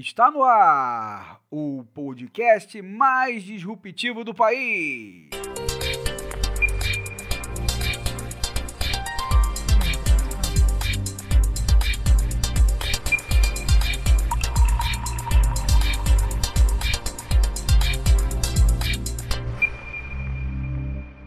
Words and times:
Está 0.00 0.30
no 0.30 0.44
ar 0.44 1.40
o 1.50 1.84
podcast 1.92 2.80
mais 2.80 3.42
disruptivo 3.42 4.22
do 4.22 4.32
país. 4.32 5.28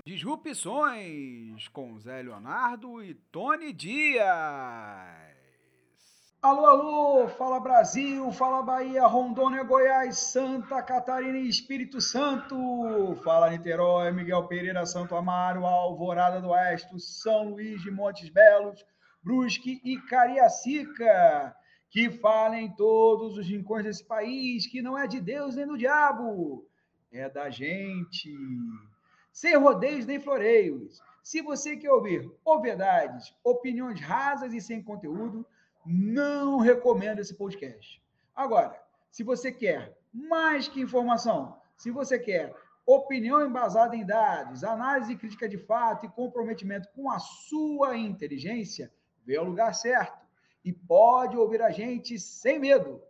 Disrupções 0.06 1.68
com 1.74 2.00
Zé 2.00 2.22
Leonardo 2.22 3.04
e 3.04 3.16
Tony 3.16 3.74
Dias. 3.74 5.41
Alô, 6.44 6.66
alô, 6.66 7.28
fala 7.28 7.60
Brasil, 7.60 8.32
fala 8.32 8.64
Bahia, 8.64 9.06
Rondônia, 9.06 9.62
Goiás, 9.62 10.18
Santa 10.18 10.82
Catarina 10.82 11.38
e 11.38 11.48
Espírito 11.48 12.02
Santo. 12.02 13.16
Fala 13.24 13.52
Niterói, 13.52 14.12
Miguel 14.12 14.48
Pereira, 14.48 14.84
Santo 14.88 15.16
Amaro, 15.16 15.68
Alvorada 15.68 16.42
do 16.42 16.50
Oeste, 16.50 17.00
São 17.00 17.50
Luís 17.50 17.80
de 17.84 17.92
Montes 17.92 18.28
Belos, 18.30 18.84
Brusque 19.22 19.80
e 19.84 20.02
Cariacica. 20.02 21.56
Que 21.92 22.10
falem 22.10 22.76
todos 22.76 23.38
os 23.38 23.48
rincões 23.48 23.84
desse 23.84 24.04
país, 24.04 24.66
que 24.66 24.82
não 24.82 24.98
é 24.98 25.06
de 25.06 25.22
Deus 25.22 25.56
nem 25.56 25.68
do 25.68 25.78
diabo, 25.78 26.68
é 27.12 27.30
da 27.30 27.52
gente. 27.52 28.36
Sem 29.32 29.56
rodeios 29.58 30.08
nem 30.08 30.20
floreios. 30.20 31.04
Se 31.22 31.40
você 31.44 31.78
quer 31.78 31.92
ouvir 31.92 32.28
obviedades, 32.44 33.32
opiniões 33.44 34.02
rasas 34.02 34.56
e 34.56 34.60
sem 34.60 34.82
conteúdo, 34.82 35.46
não 35.86 36.60
recomendo 36.60 37.20
esse 37.20 37.34
podcast. 37.34 38.02
Agora, 38.36 38.80
se 39.10 39.24
você 39.24 39.52
quer 39.52 39.98
mais 40.14 40.68
que 40.68 40.82
informação, 40.82 41.60
se 41.76 41.92
você 41.92 42.20
quer 42.20 42.56
opinião 42.86 43.46
embasada 43.46 43.96
em 43.96 44.06
dados, 44.06 44.64
análise 44.64 45.16
crítica 45.16 45.48
de 45.48 45.58
fato 45.58 46.06
e 46.06 46.10
comprometimento 46.10 46.90
com 46.96 47.10
a 47.10 47.20
sua 47.20 47.98
inteligência, 47.98 48.92
vê 49.26 49.38
o 49.38 49.44
lugar 49.44 49.74
certo. 49.74 50.22
E 50.64 50.72
pode 50.72 51.36
ouvir 51.38 51.62
a 51.62 51.72
gente 51.72 52.20
sem 52.20 52.60
medo. 52.60 53.02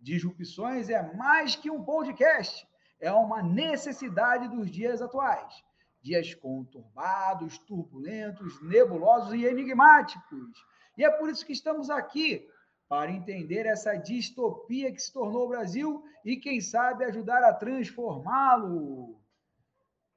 Disrupções 0.00 0.88
é 0.88 1.14
mais 1.14 1.54
que 1.54 1.70
um 1.70 1.82
podcast, 1.82 2.66
é 3.00 3.12
uma 3.12 3.42
necessidade 3.42 4.48
dos 4.48 4.70
dias 4.70 5.00
atuais. 5.00 5.64
Dias 6.02 6.34
conturbados, 6.34 7.58
turbulentos, 7.58 8.60
nebulosos 8.62 9.34
e 9.34 9.44
enigmáticos 9.44 10.64
e 10.96 11.04
é 11.04 11.10
por 11.10 11.28
isso 11.28 11.44
que 11.44 11.52
estamos 11.52 11.90
aqui, 11.90 12.48
para 12.88 13.10
entender 13.10 13.66
essa 13.66 13.96
distopia 13.96 14.92
que 14.92 15.02
se 15.02 15.12
tornou 15.12 15.46
o 15.46 15.48
Brasil 15.48 16.02
e, 16.24 16.36
quem 16.36 16.60
sabe, 16.60 17.04
ajudar 17.04 17.42
a 17.42 17.52
transformá-lo. 17.52 19.20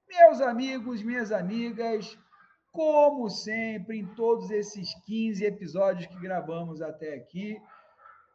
Meus 0.08 0.39
amigos, 0.41 1.02
minhas 1.02 1.31
amigas, 1.31 2.17
como 2.71 3.30
sempre, 3.30 3.97
em 3.97 4.05
todos 4.16 4.52
esses 4.52 4.94
15 5.05 5.44
episódios 5.44 6.08
que 6.08 6.19
gravamos 6.19 6.81
até 6.81 7.16
aqui, 7.16 7.59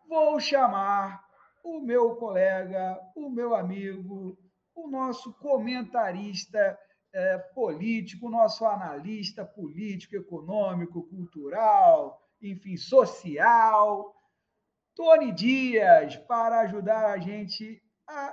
vou 0.09 0.39
chamar 0.41 1.25
o 1.63 1.81
meu 1.81 2.17
colega, 2.17 3.01
o 3.17 3.31
meu 3.31 3.55
amigo, 3.55 4.37
o 4.75 4.89
nosso 4.89 5.33
comentarista 5.35 6.79
é, 7.13 7.39
político, 7.39 8.27
o 8.27 8.31
nosso 8.31 8.67
analista 8.67 9.45
político, 9.45 10.17
econômico, 10.17 11.05
cultural, 11.05 12.21
enfim, 12.43 12.77
social. 12.77 14.15
Tony 14.95 15.33
Dias, 15.33 16.17
para 16.17 16.61
ajudar 16.61 17.11
a 17.11 17.19
gente 17.19 17.83
a 18.09 18.33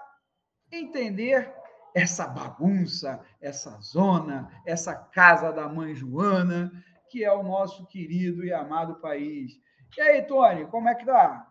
entender 0.72 1.54
essa 1.94 2.28
bagunça, 2.28 3.20
essa 3.42 3.78
zona, 3.82 4.50
essa 4.66 4.96
casa 4.96 5.52
da 5.52 5.68
mãe 5.68 5.96
Joana, 5.96 6.72
que 7.10 7.24
é 7.24 7.32
o 7.32 7.44
nosso 7.44 7.86
querido 7.88 8.46
e 8.46 8.54
amado 8.54 9.02
país. 9.02 9.54
E 9.98 10.02
aí, 10.02 10.22
Tony, 10.22 10.66
como 10.68 10.88
é 10.88 10.96
que 10.96 11.06
tá? 11.06 11.48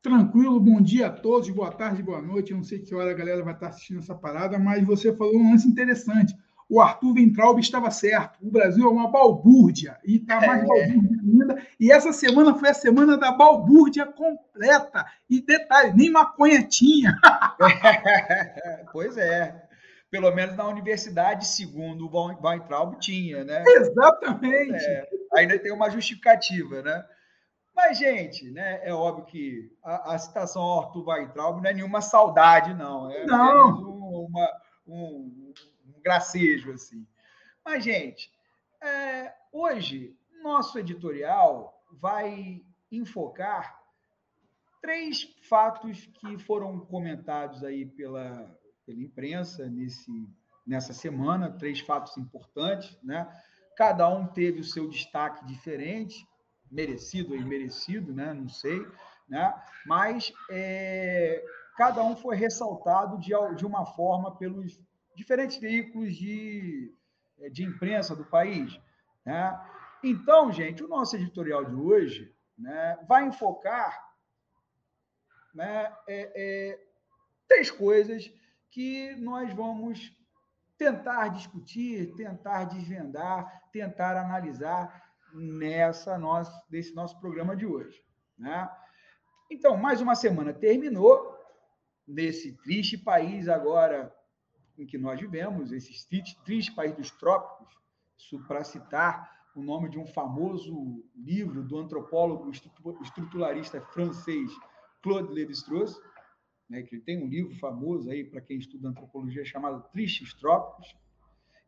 Tranquilo, 0.00 0.60
bom 0.60 0.80
dia 0.80 1.08
a 1.08 1.10
todos, 1.10 1.50
boa 1.50 1.72
tarde, 1.72 2.02
boa 2.02 2.22
noite. 2.22 2.52
Eu 2.52 2.58
não 2.58 2.64
sei 2.64 2.78
que 2.78 2.94
hora 2.94 3.10
a 3.10 3.14
galera 3.14 3.42
vai 3.42 3.54
estar 3.54 3.68
assistindo 3.68 3.98
essa 3.98 4.14
parada, 4.14 4.56
mas 4.58 4.86
você 4.86 5.14
falou 5.16 5.36
um 5.36 5.50
lance 5.50 5.66
interessante 5.66 6.32
o 6.68 6.80
Arthur 6.80 7.14
Ventralbe 7.14 7.60
estava 7.60 7.90
certo. 7.90 8.38
O 8.42 8.50
Brasil 8.50 8.84
é 8.84 8.90
uma 8.90 9.10
balbúrdia 9.10 9.96
e 10.04 10.16
está 10.16 10.40
mais 10.40 10.62
é. 10.62 10.66
balbúrdia 10.66 11.18
ainda. 11.22 11.66
E 11.80 11.90
essa 11.90 12.12
semana 12.12 12.54
foi 12.54 12.68
a 12.68 12.74
semana 12.74 13.16
da 13.16 13.32
balbúrdia 13.32 14.04
completa. 14.04 15.06
E 15.30 15.40
detalhe, 15.40 15.94
nem 15.96 16.10
maconha 16.10 16.62
tinha. 16.62 17.16
pois 18.92 19.16
é. 19.16 19.64
Pelo 20.10 20.30
menos 20.34 20.56
na 20.56 20.66
universidade, 20.66 21.46
segundo 21.46 22.06
o 22.06 22.46
Weintraub, 22.46 22.98
tinha, 22.98 23.44
né? 23.44 23.62
Exatamente. 23.66 24.84
É, 24.84 25.06
ainda 25.36 25.58
tem 25.58 25.70
uma 25.70 25.90
justificativa, 25.90 26.82
né? 26.82 27.04
Mas, 27.76 27.98
gente, 27.98 28.50
né, 28.50 28.80
é 28.82 28.92
óbvio 28.92 29.26
que 29.26 29.70
a, 29.84 30.14
a 30.14 30.18
citação 30.18 30.62
ao 30.62 30.80
Arthur 30.80 31.08
Weintraub 31.08 31.62
não 31.62 31.70
é 31.70 31.74
nenhuma 31.74 32.00
saudade, 32.00 32.74
não. 32.74 33.10
É 33.10 33.26
não. 33.26 34.26
uma, 34.28 34.48
um, 34.86 35.47
um 35.47 35.47
gracejo 36.08 36.72
assim. 36.72 37.06
Mas, 37.62 37.84
gente, 37.84 38.32
é, 38.82 39.34
hoje 39.52 40.16
nosso 40.42 40.78
editorial 40.78 41.84
vai 41.92 42.62
enfocar 42.90 43.78
três 44.80 45.24
fatos 45.50 46.06
que 46.06 46.38
foram 46.38 46.80
comentados 46.80 47.62
aí 47.62 47.84
pela, 47.84 48.58
pela 48.86 49.02
imprensa 49.02 49.68
nesse, 49.68 50.10
nessa 50.66 50.94
semana, 50.94 51.50
três 51.58 51.80
fatos 51.80 52.16
importantes, 52.16 52.96
né? 53.02 53.28
Cada 53.76 54.08
um 54.08 54.26
teve 54.26 54.60
o 54.60 54.64
seu 54.64 54.88
destaque 54.88 55.44
diferente, 55.44 56.26
merecido 56.70 57.34
ou 57.34 57.38
imerecido, 57.38 58.14
né? 58.14 58.32
Não 58.32 58.48
sei, 58.48 58.80
né? 59.28 59.54
Mas 59.84 60.32
é, 60.50 61.44
cada 61.76 62.02
um 62.02 62.16
foi 62.16 62.34
ressaltado 62.34 63.18
de, 63.18 63.32
de 63.56 63.66
uma 63.66 63.84
forma 63.84 64.34
pelos 64.36 64.80
diferentes 65.18 65.58
veículos 65.58 66.16
de, 66.16 66.94
eh, 67.40 67.50
de 67.50 67.64
imprensa 67.64 68.14
do 68.14 68.24
país. 68.24 68.80
Né? 69.26 69.60
Então, 70.02 70.52
gente, 70.52 70.82
o 70.82 70.88
nosso 70.88 71.16
editorial 71.16 71.64
de 71.64 71.74
hoje 71.74 72.32
né, 72.56 72.96
vai 73.08 73.26
enfocar 73.26 74.08
né, 75.52 75.92
é, 76.06 76.32
é, 76.36 76.86
três 77.48 77.68
coisas 77.68 78.32
que 78.70 79.16
nós 79.16 79.52
vamos 79.52 80.16
tentar 80.76 81.28
discutir, 81.28 82.14
tentar 82.14 82.64
desvendar, 82.64 83.68
tentar 83.72 84.16
analisar 84.16 85.12
nessa 85.34 86.16
nossa, 86.16 86.64
desse 86.70 86.94
nosso 86.94 87.18
programa 87.18 87.56
de 87.56 87.66
hoje. 87.66 88.00
Né? 88.38 88.70
Então, 89.50 89.76
mais 89.76 90.00
uma 90.00 90.14
semana 90.14 90.52
terminou 90.52 91.36
nesse 92.06 92.52
triste 92.62 92.96
país 92.96 93.48
agora 93.48 94.14
em 94.78 94.86
que 94.86 94.96
nós 94.96 95.20
vivemos, 95.20 95.72
esses 95.72 96.04
tristes 96.04 96.74
países 96.74 96.96
dos 96.96 97.10
trópicos, 97.10 97.76
para 98.46 98.64
citar 98.64 99.38
o 99.54 99.62
nome 99.62 99.88
de 99.88 99.98
um 99.98 100.06
famoso 100.06 101.04
livro 101.16 101.62
do 101.62 101.78
antropólogo 101.78 102.50
estruturalista 103.02 103.80
francês 103.80 104.50
Claude 105.02 105.32
Lévi-Strauss, 105.32 106.00
né, 106.68 106.82
que 106.82 106.98
tem 106.98 107.22
um 107.22 107.28
livro 107.28 107.54
famoso 107.56 108.10
aí 108.10 108.24
para 108.24 108.40
quem 108.40 108.58
estuda 108.58 108.88
antropologia 108.88 109.44
chamado 109.44 109.88
Tristes 109.90 110.34
Trópicos. 110.34 110.94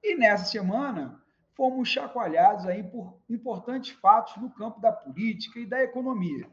E 0.02 0.16
nessa 0.16 0.44
semana 0.44 1.20
fomos 1.56 1.88
chacoalhados 1.88 2.66
aí 2.66 2.82
por 2.82 3.18
importantes 3.28 3.90
fatos 3.90 4.36
no 4.36 4.50
campo 4.50 4.80
da 4.80 4.92
política 4.92 5.58
e 5.58 5.66
da 5.66 5.82
economia. 5.82 6.48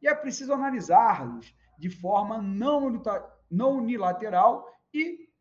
E 0.00 0.08
é 0.08 0.14
preciso 0.14 0.52
analisá-los 0.52 1.54
de 1.78 1.90
forma 1.90 2.40
não 2.40 3.76
unilateral 3.76 4.68
e 4.92 5.31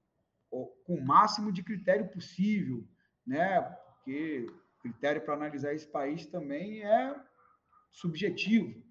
com 0.51 0.95
o 0.95 1.01
máximo 1.01 1.51
de 1.51 1.63
critério 1.63 2.09
possível, 2.09 2.86
né? 3.25 3.62
Porque 3.62 4.48
critério 4.81 5.21
para 5.21 5.36
analisar 5.36 5.74
esse 5.74 5.88
país 5.88 6.25
também 6.25 6.83
é 6.83 7.15
subjetivo. 7.92 8.83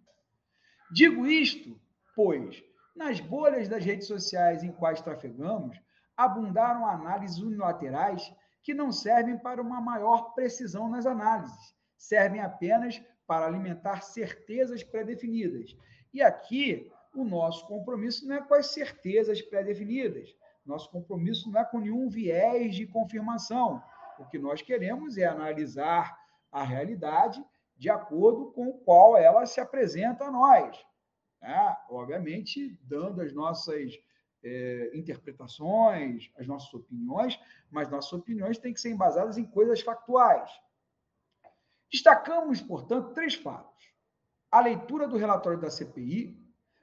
Digo 0.91 1.27
isto, 1.27 1.79
pois 2.17 2.63
nas 2.95 3.21
bolhas 3.21 3.69
das 3.69 3.85
redes 3.85 4.07
sociais 4.07 4.63
em 4.63 4.73
quais 4.73 5.01
trafegamos, 5.01 5.81
abundaram 6.17 6.87
análises 6.87 7.39
unilaterais 7.39 8.33
que 8.63 8.75
não 8.75 8.93
servem 8.93 9.39
para 9.39 9.63
uma 9.63 9.81
maior 9.81 10.35
precisão 10.35 10.89
nas 10.89 11.07
análises, 11.07 11.75
servem 11.97 12.41
apenas 12.41 13.03
para 13.27 13.47
alimentar 13.47 14.03
certezas 14.03 14.83
pré-definidas. 14.83 15.75
E 16.13 16.21
aqui 16.21 16.91
o 17.15 17.25
nosso 17.25 17.67
compromisso 17.67 18.27
não 18.27 18.37
é 18.37 18.43
com 18.43 18.55
as 18.55 18.67
certezas 18.67 19.41
pré-definidas, 19.41 20.29
nosso 20.65 20.91
compromisso 20.91 21.51
não 21.51 21.61
é 21.61 21.65
com 21.65 21.79
nenhum 21.79 22.09
viés 22.09 22.75
de 22.75 22.87
confirmação. 22.87 23.83
O 24.19 24.25
que 24.27 24.39
nós 24.39 24.61
queremos 24.63 25.17
é 25.17 25.25
analisar 25.25 26.19
a 26.53 26.63
realidade 26.63 27.45
de 27.77 27.89
acordo 27.89 28.53
com 28.53 28.69
o 28.69 28.79
qual 28.79 29.17
ela 29.17 29.47
se 29.47 29.61
apresenta 29.61 30.25
a 30.27 30.31
nós. 30.31 30.79
né? 31.41 31.77
obviamente 31.89 32.79
dando 32.83 33.23
as 33.23 33.33
nossas 33.33 33.99
é, 34.43 34.91
interpretações, 34.95 36.31
as 36.37 36.47
nossas 36.47 36.73
opiniões, 36.73 37.39
mas 37.71 37.91
nossas 37.91 38.13
opiniões 38.13 38.59
têm 38.59 38.73
que 38.75 38.81
ser 38.81 38.91
embasadas 38.91 39.39
em 39.39 39.45
coisas 39.45 39.81
factuais. 39.81 40.51
Destacamos, 41.91 42.61
portanto, 42.61 43.13
três 43.15 43.35
fatos: 43.35 43.93
a 44.51 44.61
leitura 44.61 45.09
do 45.09 45.17
relatório 45.17 45.61
da 45.61 45.71
CPI, 45.71 46.39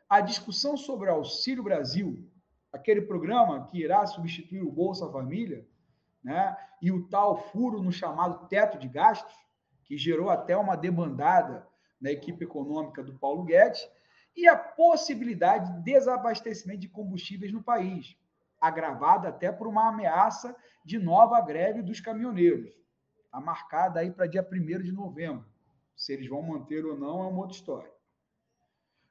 a 0.10 0.22
discussão 0.22 0.76
sobre 0.76 1.10
o 1.10 1.14
Auxílio 1.14 1.64
Brasil, 1.64 2.28
aquele 2.72 3.02
programa 3.02 3.68
que 3.68 3.82
irá 3.82 4.06
substituir 4.06 4.62
o 4.62 4.72
Bolsa 4.72 5.12
Família, 5.12 5.68
né? 6.24 6.56
e 6.82 6.92
o 6.92 7.08
tal 7.08 7.38
furo 7.52 7.82
no 7.82 7.92
chamado 7.92 8.48
teto 8.48 8.78
de 8.78 8.88
gastos, 8.88 9.36
que 9.86 9.98
gerou 9.98 10.30
até 10.30 10.56
uma 10.56 10.76
debandada 10.76 11.68
na 12.00 12.12
equipe 12.12 12.44
econômica 12.44 13.04
do 13.04 13.18
Paulo 13.18 13.44
Guedes, 13.44 13.88
e 14.36 14.48
a 14.48 14.56
possibilidade 14.56 15.74
de 15.74 15.84
desabastecimento 15.84 16.82
de 16.82 16.90
combustíveis 16.90 17.52
no 17.52 17.64
país, 17.64 18.16
agravada 18.62 19.30
até 19.30 19.52
por 19.52 19.68
uma 19.68 19.90
ameaça 19.90 20.56
de 20.86 21.00
nova 21.00 21.42
greve 21.42 21.82
dos 21.82 22.00
caminhoneiros. 22.00 22.72
Está 23.26 23.40
marcada 23.40 24.00
aí 24.00 24.12
para 24.12 24.28
dia 24.28 24.48
1 24.50 24.84
de 24.84 24.92
novembro. 24.92 25.46
Se 25.96 26.14
eles 26.14 26.30
vão 26.30 26.42
manter 26.42 26.86
ou 26.86 26.98
não 26.98 27.24
é 27.24 27.28
uma 27.28 27.40
outra 27.40 27.56
história. 27.56 27.92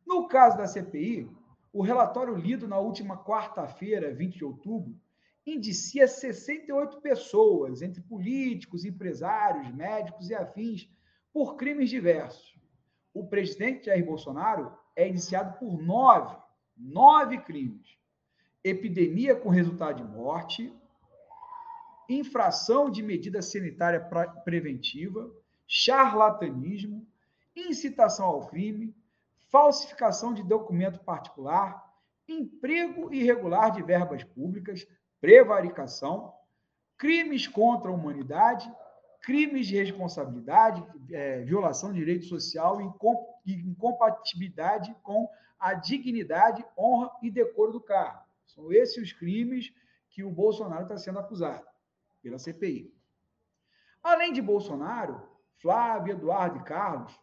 No 0.07 0.29
caso 0.29 0.57
da 0.57 0.67
CPI, 0.69 1.29
o 1.77 1.83
relatório 1.83 2.35
lido 2.35 2.67
na 2.67 2.79
última 2.79 3.23
quarta-feira, 3.23 4.11
20 4.11 4.39
de 4.39 4.45
outubro, 4.47 4.99
indicia 5.47 6.09
68 6.09 7.03
pessoas, 7.03 7.83
entre 7.83 8.01
políticos, 8.01 8.87
empresários, 8.87 9.71
médicos 9.75 10.31
e 10.31 10.35
afins, 10.35 10.89
por 11.35 11.57
crimes 11.57 11.91
diversos. 11.91 12.59
O 13.13 13.27
presidente 13.27 13.87
Jair 13.87 14.03
Bolsonaro 14.07 14.73
é 14.97 15.07
indiciado 15.07 15.59
por 15.59 15.79
nove, 15.79 16.35
nove 16.75 17.37
crimes. 17.43 17.99
Epidemia 18.65 19.37
com 19.37 19.51
resultado 19.51 20.03
de 20.03 20.11
morte, 20.11 20.75
infração 22.09 22.89
de 22.89 23.03
medida 23.03 23.43
sanitária 23.43 24.01
preventiva, 24.47 25.31
charlatanismo, 25.67 27.07
incitação 27.55 28.25
ao 28.25 28.47
crime, 28.47 28.95
falsificação 29.51 30.35
de 30.35 30.43
documento 30.43 31.01
particular, 31.01 31.85
emprego 32.29 33.13
irregular 33.13 33.71
de 33.71 33.83
verbas 33.83 34.25
públicas, 34.25 34.87
prevaricação, 35.21 36.33
crimes 36.99 37.47
contra 37.47 37.91
a 37.91 37.95
humanidade, 37.95 38.71
crimes 39.23 39.67
de 39.67 39.77
responsabilidade, 39.77 40.85
é, 41.13 41.43
violação 41.43 41.93
de 41.93 41.99
direito 41.99 42.27
social 42.27 42.81
e 42.81 43.53
incompatibilidade 43.53 44.95
com 45.03 45.29
a 45.59 45.75
dignidade, 45.75 46.65
honra 46.77 47.11
e 47.23 47.31
decoro 47.31 47.73
do 47.73 47.81
cargo. 47.81 48.25
São 48.47 48.73
esses 48.73 48.97
os 49.03 49.13
crimes 49.13 49.73
que 50.11 50.23
o 50.23 50.31
Bolsonaro 50.31 50.83
está 50.83 50.97
sendo 50.97 51.19
acusado 51.19 51.67
pela 52.23 52.39
CPI. 52.39 52.95
Além 54.03 54.33
de 54.33 54.41
Bolsonaro, 54.41 55.29
Flávio, 55.57 56.13
Eduardo 56.13 56.59
e 56.59 56.63
Carlos, 56.63 57.19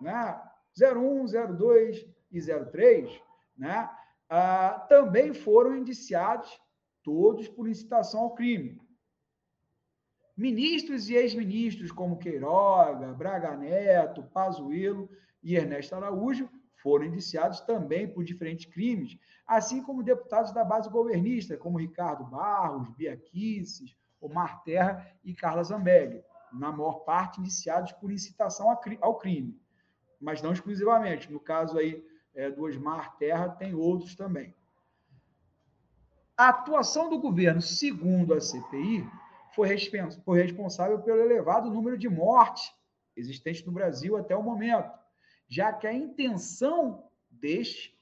né, 0.00 0.40
01, 0.78 1.26
02 1.56 2.06
e 2.30 2.40
03, 2.40 3.20
né, 3.56 3.90
ah, 4.28 4.86
também 4.88 5.34
foram 5.34 5.76
indiciados 5.76 6.60
todos 7.02 7.48
por 7.48 7.68
incitação 7.68 8.20
ao 8.20 8.34
crime. 8.34 8.80
Ministros 10.36 11.10
e 11.10 11.14
ex-ministros 11.14 11.90
como 11.90 12.18
Queiroga, 12.18 13.12
Braga 13.12 13.56
Neto, 13.56 14.22
Pazuello 14.22 15.10
e 15.42 15.56
Ernesto 15.56 15.94
Araújo 15.94 16.48
foram 16.76 17.04
indiciados 17.04 17.60
também 17.60 18.08
por 18.08 18.24
diferentes 18.24 18.64
crimes, 18.64 19.18
assim 19.46 19.82
como 19.82 20.02
deputados 20.02 20.52
da 20.52 20.64
base 20.64 20.88
governista, 20.88 21.56
como 21.56 21.78
Ricardo 21.78 22.24
Barros, 22.24 22.88
Bia 22.96 23.16
Kicis, 23.16 23.94
Omar 24.20 24.62
Terra 24.62 25.06
e 25.24 25.34
Carla 25.34 25.62
Zambelli, 25.62 26.22
na 26.52 26.72
maior 26.72 27.00
parte 27.00 27.40
indiciados 27.40 27.92
por 27.92 28.10
incitação 28.10 28.70
ao 29.00 29.18
crime, 29.18 29.60
mas 30.20 30.42
não 30.42 30.52
exclusivamente. 30.52 31.32
No 31.32 31.40
caso 31.40 31.78
aí 31.78 32.04
é, 32.34 32.50
do 32.50 32.62
Osmar 32.62 33.16
Terra, 33.16 33.48
tem 33.48 33.74
outros 33.74 34.14
também. 34.14 34.54
A 36.36 36.48
atuação 36.48 37.08
do 37.08 37.18
governo, 37.18 37.60
segundo 37.60 38.34
a 38.34 38.40
CPI, 38.40 39.06
foi 39.54 39.68
responsável 40.38 41.00
pelo 41.00 41.20
elevado 41.20 41.70
número 41.70 41.98
de 41.98 42.08
mortes 42.08 42.72
existentes 43.16 43.64
no 43.64 43.72
Brasil 43.72 44.16
até 44.16 44.34
o 44.34 44.42
momento, 44.42 44.90
já 45.48 45.72
que 45.72 45.86
a 45.86 45.92
intenção 45.92 47.10
deste, 47.28 47.98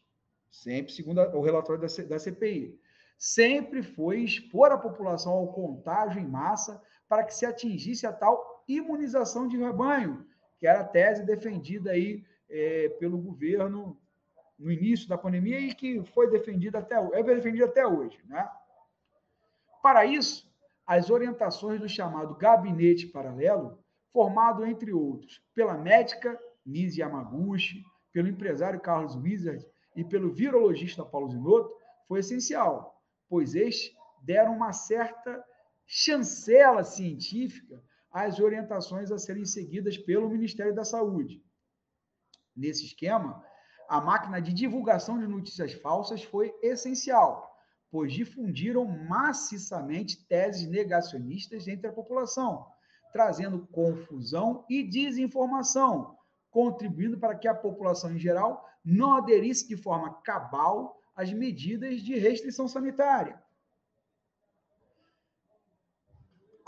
sempre 0.51 0.93
segundo 0.93 1.21
o 1.21 1.41
relatório 1.41 1.81
da 1.81 2.19
CPI, 2.19 2.79
sempre 3.19 3.83
foi 3.83 4.21
expor 4.21 4.71
a 4.71 4.79
população 4.79 5.33
ao 5.33 5.53
contágio 5.53 6.21
em 6.21 6.29
massa 6.29 6.81
para 7.09 7.25
que 7.25 7.35
se 7.35 7.45
atingisse 7.45 8.07
a 8.07 8.13
tal 8.13 8.65
imunização 8.69 9.49
de 9.49 9.57
rebanho, 9.57 10.27
que 10.59 10.67
era 10.67 10.81
a 10.81 10.85
tese 10.85 11.25
defendida 11.25 11.93
aí 11.93 12.25
é, 12.49 12.89
pelo 13.01 13.19
governo 13.19 13.99
no 14.59 14.73
início 14.73 15.09
da 15.09 15.17
pandemia 15.17 15.61
e 15.61 15.75
que 15.75 16.03
foi 16.07 16.29
defendida 16.31 16.81
até, 16.81 16.97
é 16.97 17.23
defendida 17.23 17.67
até 17.67 17.87
hoje. 17.87 18.19
Né? 18.27 18.49
Para 19.83 20.05
isso, 20.05 20.51
as 20.87 21.11
orientações 21.11 21.81
do 21.81 21.89
chamado 21.89 22.35
gabinete 22.35 23.07
paralelo, 23.07 23.79
formado, 24.13 24.67
entre 24.67 24.93
outros, 24.93 25.41
pela 25.55 25.79
médica 25.79 26.39
Nise 26.67 27.01
Yamaguchi, 27.01 27.85
pelo 28.13 28.29
empresário 28.29 28.81
Carlos 28.81 29.15
Wizard 29.15 29.65
e 29.95 30.03
pelo 30.03 30.33
virologista 30.33 31.05
Paulo 31.05 31.31
Zinotto, 31.31 31.73
foi 32.09 32.21
essencial, 32.21 33.01
pois 33.29 33.55
estes 33.55 33.95
deram 34.23 34.57
uma 34.57 34.73
certa 34.73 35.45
chancela 35.87 36.83
científica 36.83 37.83
às 38.11 38.41
orientações 38.41 39.11
a 39.11 39.19
serem 39.19 39.45
seguidas 39.45 39.99
pelo 39.99 40.29
Ministério 40.29 40.75
da 40.75 40.85
Saúde. 40.85 41.43
Nesse 42.57 42.87
esquema, 42.87 43.45
a 43.89 44.01
máquina 44.01 44.41
de 44.41 44.53
divulgação 44.53 45.19
de 45.19 45.27
notícias 45.27 45.73
falsas 45.75 46.23
foi 46.23 46.55
essencial, 46.63 47.57
pois 47.91 48.13
difundiram 48.13 48.85
maciçamente 48.87 50.27
teses 50.27 50.69
negacionistas 50.69 51.67
entre 51.69 51.87
a 51.87 51.93
população, 51.93 52.67
trazendo 53.13 53.67
confusão 53.69 54.65
e 54.69 54.83
desinformação, 54.83 56.17
contribuindo 56.51 57.19
para 57.19 57.37
que 57.37 57.49
a 57.49 57.55
população 57.55 58.13
em 58.13 58.19
geral 58.19 58.67
não 58.85 59.15
aderisse 59.15 59.69
de 59.69 59.77
forma 59.77 60.21
cabal 60.23 61.01
às 61.15 61.33
medidas 61.33 62.01
de 62.03 62.19
restrição 62.19 62.69
sanitária. 62.69 63.43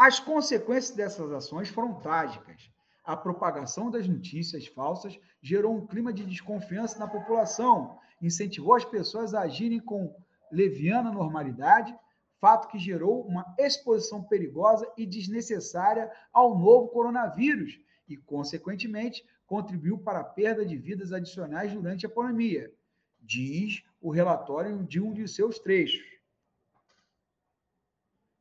As 0.02 0.19
consequências 0.19 0.97
dessas 0.97 1.30
ações 1.30 1.69
foram 1.69 1.92
trágicas. 1.92 2.71
A 3.04 3.14
propagação 3.14 3.90
das 3.90 4.09
notícias 4.09 4.66
falsas 4.66 5.21
gerou 5.42 5.76
um 5.76 5.87
clima 5.87 6.11
de 6.11 6.25
desconfiança 6.25 6.99
na 6.99 7.07
população, 7.07 7.99
incentivou 8.23 8.73
as 8.73 8.83
pessoas 8.83 9.35
a 9.35 9.42
agirem 9.42 9.78
com 9.78 10.16
leviana 10.50 11.12
normalidade, 11.12 11.95
fato 12.40 12.69
que 12.69 12.78
gerou 12.78 13.26
uma 13.26 13.45
exposição 13.59 14.23
perigosa 14.23 14.90
e 14.97 15.04
desnecessária 15.04 16.11
ao 16.33 16.59
novo 16.59 16.88
coronavírus 16.88 17.78
e, 18.09 18.16
consequentemente, 18.16 19.23
contribuiu 19.47 19.99
para 19.99 20.21
a 20.21 20.25
perda 20.25 20.64
de 20.64 20.78
vidas 20.78 21.12
adicionais 21.12 21.75
durante 21.75 22.07
a 22.07 22.09
pandemia, 22.09 22.73
diz 23.21 23.83
o 24.00 24.11
relatório 24.11 24.83
de 24.83 24.99
um 24.99 25.12
de 25.12 25.28
seus 25.28 25.59
trechos. 25.59 26.20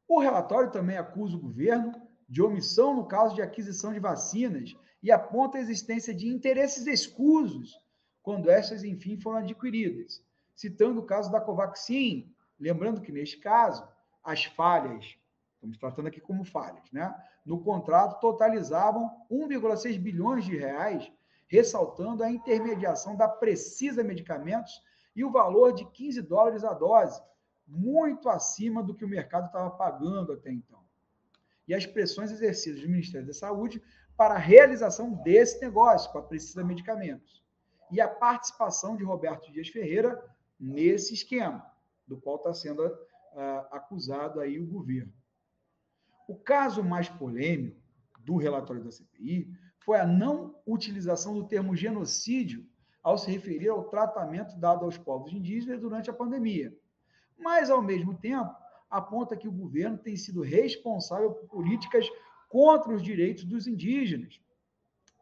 O 0.10 0.20
relatório 0.20 0.72
também 0.72 0.98
acusa 0.98 1.38
o 1.38 1.40
governo 1.40 1.94
de 2.28 2.42
omissão 2.42 2.94
no 2.94 3.06
caso 3.06 3.34
de 3.34 3.42
aquisição 3.42 3.94
de 3.94 4.00
vacinas 4.00 4.76
e 5.02 5.10
aponta 5.10 5.58
a 5.58 5.62
existência 5.62 6.14
de 6.14 6.28
interesses 6.28 6.86
escusos 6.86 7.80
quando 8.22 8.50
estas, 8.50 8.84
enfim, 8.84 9.18
foram 9.18 9.38
adquiridas 9.38 10.22
citando 10.60 11.00
o 11.00 11.06
caso 11.06 11.32
da 11.32 11.40
Covaxin, 11.40 12.36
lembrando 12.60 13.00
que 13.00 13.14
neste 13.14 13.38
caso 13.38 13.88
as 14.22 14.44
falhas, 14.44 15.16
estamos 15.54 15.78
tratando 15.78 16.10
aqui 16.10 16.20
como 16.20 16.44
falhas, 16.44 16.92
né? 16.92 17.16
No 17.46 17.64
contrato 17.64 18.20
totalizavam 18.20 19.10
1,6 19.32 19.98
bilhões 19.98 20.44
de 20.44 20.58
reais, 20.58 21.10
ressaltando 21.48 22.24
a 22.24 22.30
intermediação 22.30 23.16
da 23.16 23.26
Precisa 23.26 24.04
Medicamentos 24.04 24.84
e 25.16 25.24
o 25.24 25.32
valor 25.32 25.72
de 25.72 25.86
15 25.92 26.22
dólares 26.24 26.66
a 26.66 26.74
dose, 26.74 27.22
muito 27.70 28.28
acima 28.28 28.82
do 28.82 28.96
que 28.96 29.06
o 29.06 29.10
mercado 29.10 29.46
estava 29.46 29.70
pagando 29.70 30.34
até 30.34 30.52
então. 30.52 30.84
E 31.68 31.74
as 31.74 31.86
pressões 31.86 32.32
exercidas 32.32 32.82
do 32.82 32.90
Ministério 32.90 33.28
da 33.28 33.34
Saúde 33.34 33.82
para 34.18 34.34
a 34.34 34.40
realização 34.40 35.14
desse 35.14 35.62
negócio 35.62 36.12
com 36.12 36.18
a 36.18 36.24
Precisa 36.24 36.64
Medicamentos. 36.64 37.44
E 37.92 38.02
a 38.02 38.08
participação 38.08 38.98
de 38.98 39.04
Roberto 39.04 39.52
Dias 39.52 39.70
Ferreira 39.70 40.22
nesse 40.60 41.14
esquema, 41.14 41.66
do 42.08 42.20
qual 42.20 42.38
está 42.38 42.54
sendo 42.54 42.86
uh, 42.86 42.96
acusado 43.72 44.40
aí 44.40 44.60
o 44.60 44.68
governo. 44.68 45.14
O 46.28 46.36
caso 46.36 46.84
mais 46.84 47.08
polêmico 47.08 47.82
do 48.20 48.36
relatório 48.36 48.84
da 48.84 48.92
CPI 48.92 49.50
foi 49.80 50.00
a 50.00 50.06
não 50.06 50.60
utilização 50.66 51.34
do 51.34 51.48
termo 51.48 51.76
genocídio 51.76 52.68
ao 53.02 53.18
se 53.18 53.32
referir 53.32 53.70
ao 53.70 53.86
tratamento 53.86 54.60
dado 54.60 54.86
aos 54.86 54.98
povos 54.98 55.32
indígenas 55.32 55.80
durante 55.80 56.10
a 56.10 56.14
pandemia. 56.14 56.76
Mas, 57.40 57.70
ao 57.70 57.82
mesmo 57.82 58.18
tempo, 58.18 58.54
aponta 58.90 59.38
que 59.38 59.48
o 59.48 59.52
governo 59.52 59.98
tem 59.98 60.16
sido 60.16 60.42
responsável 60.42 61.32
por 61.32 61.48
políticas 61.48 62.06
contra 62.50 62.94
os 62.94 63.02
direitos 63.02 63.46
dos 63.46 63.68
indígenas 63.68 64.42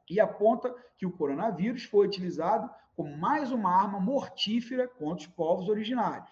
e 0.10 0.20
aponta 0.20 0.74
que 0.98 1.06
o 1.06 1.12
coronavírus 1.12 1.84
foi 1.84 2.08
utilizado 2.08 2.70
como 2.96 3.16
mais 3.18 3.52
uma 3.52 3.70
arma 3.70 4.00
mortífera 4.00 4.88
contra 4.88 5.28
os 5.28 5.28
povos 5.28 5.70
originários. 5.70 6.32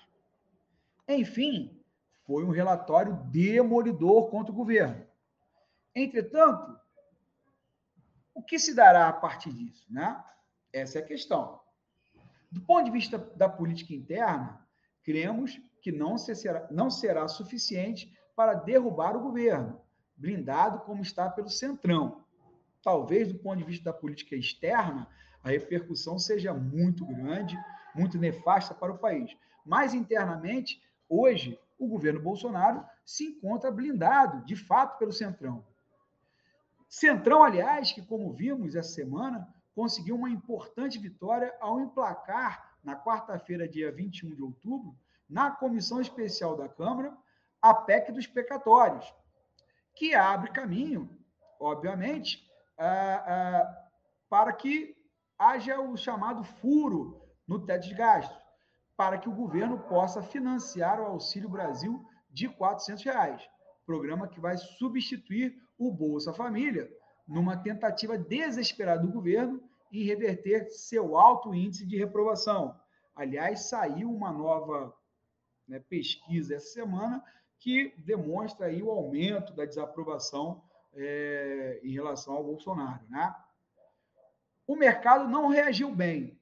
Enfim, 1.08 1.80
foi 2.26 2.44
um 2.44 2.50
relatório 2.50 3.14
demolidor 3.32 4.30
contra 4.30 4.52
o 4.52 4.56
governo. 4.56 5.06
Entretanto, 5.94 6.80
o 8.34 8.42
que 8.42 8.58
se 8.58 8.74
dará 8.74 9.08
a 9.08 9.14
partir 9.14 9.54
disso? 9.54 9.86
Né? 9.90 10.24
Essa 10.74 11.00
é 11.00 11.02
a 11.02 11.06
questão. 11.06 11.60
Do 12.52 12.62
ponto 12.62 12.86
de 12.86 12.92
vista 12.92 13.18
da 13.18 13.48
política 13.48 13.94
interna, 13.94 14.66
cremos 15.04 15.62
que 15.86 15.92
não 15.92 16.18
será, 16.18 16.68
não 16.72 16.90
será 16.90 17.28
suficiente 17.28 18.12
para 18.36 18.56
derrubar 18.56 19.16
o 19.16 19.20
governo, 19.20 19.80
blindado 20.18 20.80
como 20.80 21.04
está 21.04 21.30
pelo 21.30 21.48
Centrão. 21.48 22.24
Talvez, 22.82 23.32
do 23.32 23.38
ponto 23.38 23.60
de 23.60 23.66
vista 23.66 23.84
da 23.84 23.94
política 23.94 24.36
externa, 24.36 25.08
a 25.44 25.50
repercussão 25.50 26.18
seja 26.18 26.56
muito 26.56 27.06
grande, 27.06 27.56
muito 27.94 28.18
nefasta 28.18 28.74
para 28.74 28.94
o 28.94 28.98
país. 28.98 29.38
Mas, 29.64 29.94
internamente, 29.94 30.82
hoje, 31.08 31.60
o 31.78 31.88
governo 31.88 32.20
Bolsonaro 32.20 32.84
se 33.06 33.26
encontra 33.26 33.70
blindado, 33.70 34.44
de 34.44 34.56
fato, 34.56 34.98
pelo 34.98 35.14
Centrão. 35.14 35.64
Centrão, 36.90 37.44
aliás, 37.44 37.92
que, 37.92 38.02
como 38.02 38.34
vimos 38.34 38.74
essa 38.74 38.92
semana, 38.92 39.48
conseguiu 39.76 40.16
uma 40.16 40.32
importante 40.32 40.98
vitória 40.98 41.56
ao 41.60 41.80
emplacar, 41.80 42.76
na 42.84 42.96
quarta-feira, 42.96 43.68
dia 43.68 43.92
21 43.92 44.34
de 44.34 44.42
outubro, 44.42 44.96
na 45.30 45.52
Comissão 45.52 46.00
Especial 46.00 46.56
da 46.56 46.70
Câmara, 46.70 47.16
a 47.62 47.74
PEC 47.74 48.12
dos 48.12 48.28
pecatórios, 48.28 49.12
que 49.96 50.14
abre 50.14 50.52
caminho, 50.52 51.10
obviamente, 51.60 52.44
para 54.30 54.54
que 54.54 54.96
haja 55.38 55.80
o 55.80 55.98
chamado 55.98 56.44
furo 56.44 57.22
no 57.48 57.66
teto 57.66 57.88
de 57.88 57.94
gastos, 57.94 58.38
para 58.98 59.18
que 59.18 59.28
o 59.28 59.36
governo 59.36 59.80
possa 59.80 60.22
financiar 60.22 61.02
o 61.02 61.06
Auxílio 61.06 61.50
Brasil 61.50 62.04
de 62.30 62.48
400 62.48 63.04
reais, 63.04 63.50
programa 63.86 64.28
que 64.28 64.40
vai 64.40 64.58
substituir 64.58 65.56
o 65.78 65.92
Bolsa 65.92 66.34
Família, 66.34 66.90
numa 67.28 67.58
tentativa 67.58 68.18
desesperada 68.18 69.02
do 69.02 69.12
governo 69.12 69.62
em 69.92 70.04
reverter 70.04 70.70
seu 70.70 71.18
alto 71.18 71.54
índice 71.54 71.86
de 71.86 71.98
reprovação. 71.98 72.80
Aliás, 73.16 73.70
saiu 73.70 74.12
uma 74.12 74.32
nova 74.32 74.94
né, 75.68 75.80
pesquisa 75.80 76.56
essa 76.56 76.68
semana 76.68 77.24
que 77.60 77.94
demonstra 77.98 78.68
aí 78.68 78.82
o 78.84 78.92
aumento 78.92 79.54
da 79.54 79.66
desaprovação 79.66 80.64
é, 80.94 81.80
em 81.84 81.92
relação 81.92 82.36
ao 82.36 82.44
Bolsonaro. 82.44 83.04
Né? 83.10 83.36
O 84.68 84.76
mercado 84.76 85.28
não 85.28 85.48
reagiu 85.48 85.94
bem. 85.94 86.40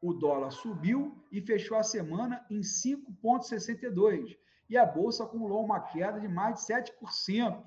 O 0.00 0.12
dólar 0.12 0.52
subiu 0.52 1.24
e 1.32 1.40
fechou 1.40 1.76
a 1.76 1.82
semana 1.82 2.44
em 2.48 2.60
5,62 2.60 4.36
e 4.68 4.76
a 4.76 4.84
bolsa 4.84 5.24
acumulou 5.24 5.64
uma 5.64 5.80
queda 5.80 6.20
de 6.20 6.28
mais 6.28 6.66
de 6.66 6.72
7%. 6.72 7.64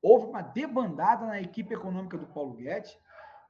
Houve 0.00 0.26
uma 0.26 0.42
debandada 0.42 1.26
na 1.26 1.40
equipe 1.40 1.74
econômica 1.74 2.18
do 2.18 2.26
Paulo 2.26 2.54
Guedes, 2.54 2.98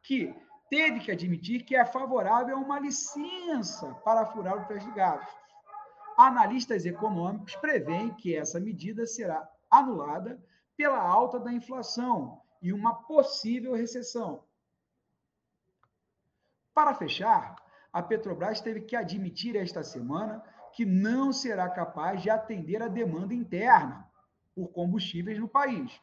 que 0.02 0.34
teve 0.68 1.00
que 1.00 1.10
admitir 1.10 1.64
que 1.64 1.74
é 1.76 1.84
favorável 1.84 2.56
a 2.56 2.60
uma 2.60 2.78
licença 2.78 3.94
para 4.04 4.26
furar 4.26 4.56
o 4.56 4.66
teto 4.66 4.84
de 4.84 4.92
gastos. 4.92 5.41
Analistas 6.16 6.85
econômicos 6.85 7.57
preveem 7.57 8.14
que 8.14 8.37
essa 8.37 8.61
medida 8.61 9.07
será 9.07 9.49
anulada 9.71 10.42
pela 10.76 11.00
alta 11.00 11.38
da 11.40 11.52
inflação 11.52 12.40
e 12.61 12.73
uma 12.73 12.95
possível 12.95 13.75
recessão. 13.75 14.45
Para 16.75 16.95
fechar, 16.95 17.57
a 17.92 18.02
Petrobras 18.02 18.61
teve 18.61 18.81
que 18.83 18.97
admitir 18.97 19.57
esta 19.57 19.83
semana 19.83 20.42
que 20.73 20.87
não 20.87 21.33
será 21.33 21.69
capaz 21.69 22.23
de 22.23 22.31
atender 22.31 22.83
a 22.83 22.88
demanda 22.88 23.35
interna 23.35 24.09
por 24.54 24.69
combustíveis 24.69 25.38
no 25.38 25.49
país. 25.49 26.00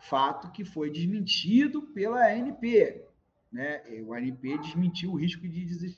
Fato 0.00 0.50
que 0.52 0.64
foi 0.64 0.90
desmentido 0.90 1.82
pela 1.82 2.26
ANP. 2.26 3.04
Né? 3.50 3.82
O 4.06 4.12
ANP 4.12 4.58
desmentiu 4.58 5.12
o 5.12 5.16
risco 5.16 5.48
de 5.48 5.96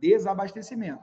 desabastecimento. 0.00 1.02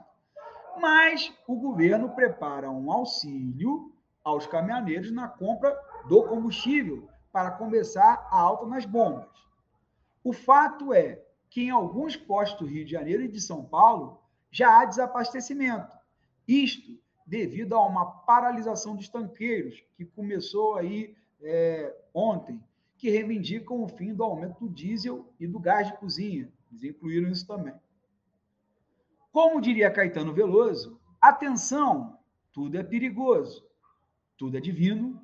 Mas 0.78 1.32
o 1.46 1.56
governo 1.56 2.10
prepara 2.10 2.70
um 2.70 2.90
auxílio 2.92 3.92
aos 4.22 4.46
caminhoneiros 4.46 5.10
na 5.10 5.28
compra 5.28 5.76
do 6.08 6.24
combustível 6.24 7.08
para 7.32 7.52
começar 7.52 8.26
a 8.30 8.38
alta 8.38 8.66
nas 8.66 8.84
bombas. 8.84 9.28
O 10.22 10.32
fato 10.32 10.92
é 10.92 11.22
que 11.48 11.62
em 11.62 11.70
alguns 11.70 12.16
postos 12.16 12.66
do 12.66 12.66
Rio 12.66 12.84
de 12.84 12.90
Janeiro 12.90 13.22
e 13.22 13.28
de 13.28 13.40
São 13.40 13.64
Paulo 13.64 14.20
já 14.50 14.80
há 14.80 14.84
desabastecimento. 14.84 15.90
Isto 16.46 16.98
devido 17.26 17.74
a 17.74 17.84
uma 17.84 18.04
paralisação 18.04 18.94
dos 18.94 19.08
tanqueiros, 19.08 19.82
que 19.96 20.04
começou 20.04 20.76
aí 20.76 21.16
é, 21.42 21.94
ontem, 22.14 22.62
que 22.96 23.10
reivindicam 23.10 23.82
o 23.82 23.88
fim 23.88 24.14
do 24.14 24.22
aumento 24.22 24.60
do 24.60 24.72
diesel 24.72 25.26
e 25.38 25.46
do 25.46 25.58
gás 25.58 25.88
de 25.88 25.96
cozinha. 25.98 26.50
Eles 26.70 26.84
incluíram 26.84 27.30
isso 27.30 27.46
também. 27.46 27.74
Como 29.36 29.60
diria 29.60 29.90
Caetano 29.90 30.32
Veloso, 30.32 30.98
atenção, 31.20 32.18
tudo 32.54 32.78
é 32.78 32.82
perigoso, 32.82 33.62
tudo 34.34 34.56
é 34.56 34.60
divino, 34.62 35.20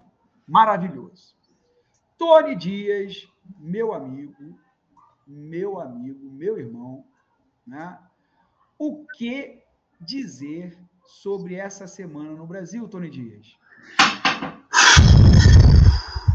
maravilhoso. 0.47 1.35
Tony 2.19 2.55
Dias, 2.55 3.27
meu 3.59 3.95
amigo, 3.95 4.61
meu 5.27 5.81
amigo, 5.81 6.31
meu 6.31 6.59
irmão, 6.59 7.07
né? 7.67 7.99
O 8.79 9.07
que 9.17 9.63
dizer 9.99 10.79
sobre 11.07 11.55
essa 11.55 11.87
semana 11.87 12.33
no 12.33 12.47
Brasil, 12.47 12.87
Tony 12.89 13.09
Dias? 13.09 13.57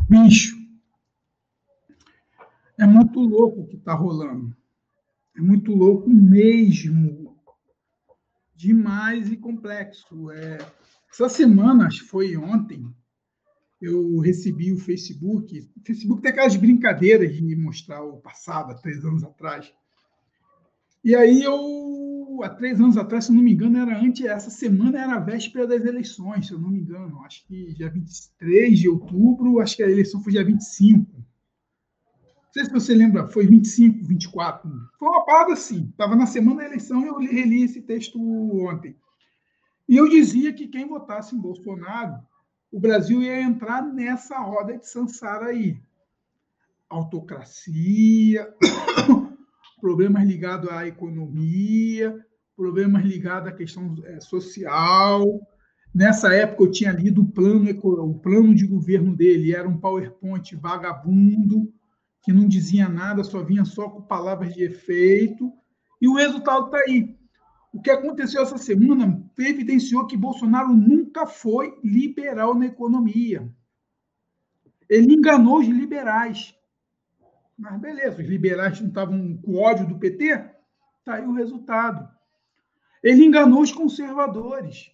Bicho, 0.10 0.58
é 2.80 2.88
muito 2.88 3.20
louco 3.20 3.62
o 3.62 3.68
que 3.68 3.76
está 3.76 3.94
rolando. 3.94 4.58
É 5.38 5.42
muito 5.42 5.76
louco 5.76 6.10
mesmo. 6.10 7.27
Demais 8.58 9.32
e 9.32 9.38
complexo. 9.38 10.32
É... 10.32 10.58
Essa 11.14 11.30
semana, 11.30 11.86
acho 11.86 12.04
que 12.04 12.10
foi 12.10 12.36
ontem, 12.36 12.84
eu 13.80 14.18
recebi 14.18 14.74
o 14.74 14.80
Facebook. 14.80 15.70
O 15.78 15.86
Facebook 15.86 16.22
tem 16.24 16.32
aquelas 16.32 16.56
brincadeiras 16.56 17.36
de 17.36 17.56
mostrar 17.56 18.04
o 18.04 18.18
passado, 18.18 18.72
há 18.72 18.76
três 18.76 19.06
anos 19.06 19.24
atrás. 19.24 19.72
E 21.04 21.16
aí 21.16 21.44
eu, 21.44 22.40
há 22.44 22.50
três 22.50 22.82
anos 22.82 22.98
atrás, 22.98 23.26
se 23.26 23.32
não 23.32 23.44
me 23.44 23.54
engano, 23.54 23.78
era 23.78 23.98
antes, 23.98 24.26
essa 24.26 24.50
semana 24.50 25.00
era 25.00 25.14
a 25.14 25.20
véspera 25.20 25.68
das 25.68 25.86
eleições, 25.86 26.48
se 26.48 26.54
eu 26.54 26.60
não 26.60 26.70
me 26.70 26.80
engano. 26.80 27.22
Acho 27.24 27.46
que 27.46 27.74
dia 27.76 27.90
23 27.90 28.80
de 28.80 28.90
outubro, 28.90 29.60
acho 29.60 29.78
que 29.78 29.84
a 29.84 29.90
eleição 29.90 30.22
foi 30.22 30.34
dia 30.34 30.44
25. 30.44 31.07
Sei 32.58 32.66
se 32.66 32.72
você 32.72 32.96
lembra, 32.96 33.28
foi 33.28 33.46
25, 33.46 34.04
24. 34.04 34.68
Foi 34.98 35.08
uma 35.08 35.24
parada 35.24 35.54
assim. 35.54 35.90
Estava 35.92 36.16
na 36.16 36.26
semana 36.26 36.62
da 36.62 36.66
eleição 36.66 37.04
e 37.04 37.08
eu 37.08 37.20
reli 37.20 37.62
esse 37.62 37.84
texto 37.84 38.20
ontem. 38.66 38.96
E 39.88 39.96
eu 39.96 40.10
dizia 40.10 40.52
que 40.52 40.68
quem 40.68 40.88
votasse 40.88 41.36
em 41.36 41.40
Bolsonaro 41.40 42.16
o 42.72 42.80
Brasil 42.80 43.22
ia 43.22 43.40
entrar 43.44 43.84
nessa 43.84 44.40
roda 44.40 44.76
de 44.76 44.88
Sansara 44.88 45.50
aí. 45.50 45.80
Autocracia, 46.90 48.52
problemas 49.80 50.26
ligados 50.26 50.68
à 50.72 50.88
economia, 50.88 52.26
problemas 52.56 53.06
ligados 53.06 53.50
à 53.50 53.52
questão 53.52 53.94
é, 54.04 54.20
social. 54.20 55.48
Nessa 55.94 56.34
época 56.34 56.64
eu 56.64 56.72
tinha 56.72 56.92
lido 56.92 57.22
o 57.22 57.30
plano, 57.32 57.70
o 57.70 58.18
plano 58.18 58.56
de 58.56 58.66
governo 58.66 59.16
dele, 59.16 59.54
era 59.54 59.70
um 59.70 59.78
PowerPoint 59.78 60.56
vagabundo, 60.56 61.72
que 62.28 62.34
não 62.34 62.46
dizia 62.46 62.90
nada, 62.90 63.24
só 63.24 63.42
vinha 63.42 63.64
só 63.64 63.90
com 63.90 64.02
palavras 64.02 64.54
de 64.54 64.62
efeito, 64.62 65.50
e 66.02 66.10
o 66.10 66.16
resultado 66.16 66.66
está 66.66 66.78
aí. 66.80 67.18
O 67.72 67.82
que 67.82 67.90
aconteceu 67.90 68.42
essa 68.42 68.58
semana 68.58 69.24
evidenciou 69.40 70.06
que 70.06 70.18
Bolsonaro 70.18 70.76
nunca 70.76 71.26
foi 71.26 71.80
liberal 71.82 72.54
na 72.54 72.66
economia. 72.66 73.50
Ele 74.90 75.14
enganou 75.14 75.60
os 75.60 75.68
liberais. 75.68 76.54
Mas 77.58 77.80
beleza, 77.80 78.22
os 78.22 78.28
liberais 78.28 78.82
não 78.82 78.90
estavam 78.90 79.38
com 79.38 79.56
ódio 79.56 79.88
do 79.88 79.98
PT? 79.98 80.26
Está 81.00 81.14
aí 81.14 81.26
o 81.26 81.32
resultado. 81.32 82.10
Ele 83.02 83.24
enganou 83.24 83.62
os 83.62 83.72
conservadores. 83.72 84.92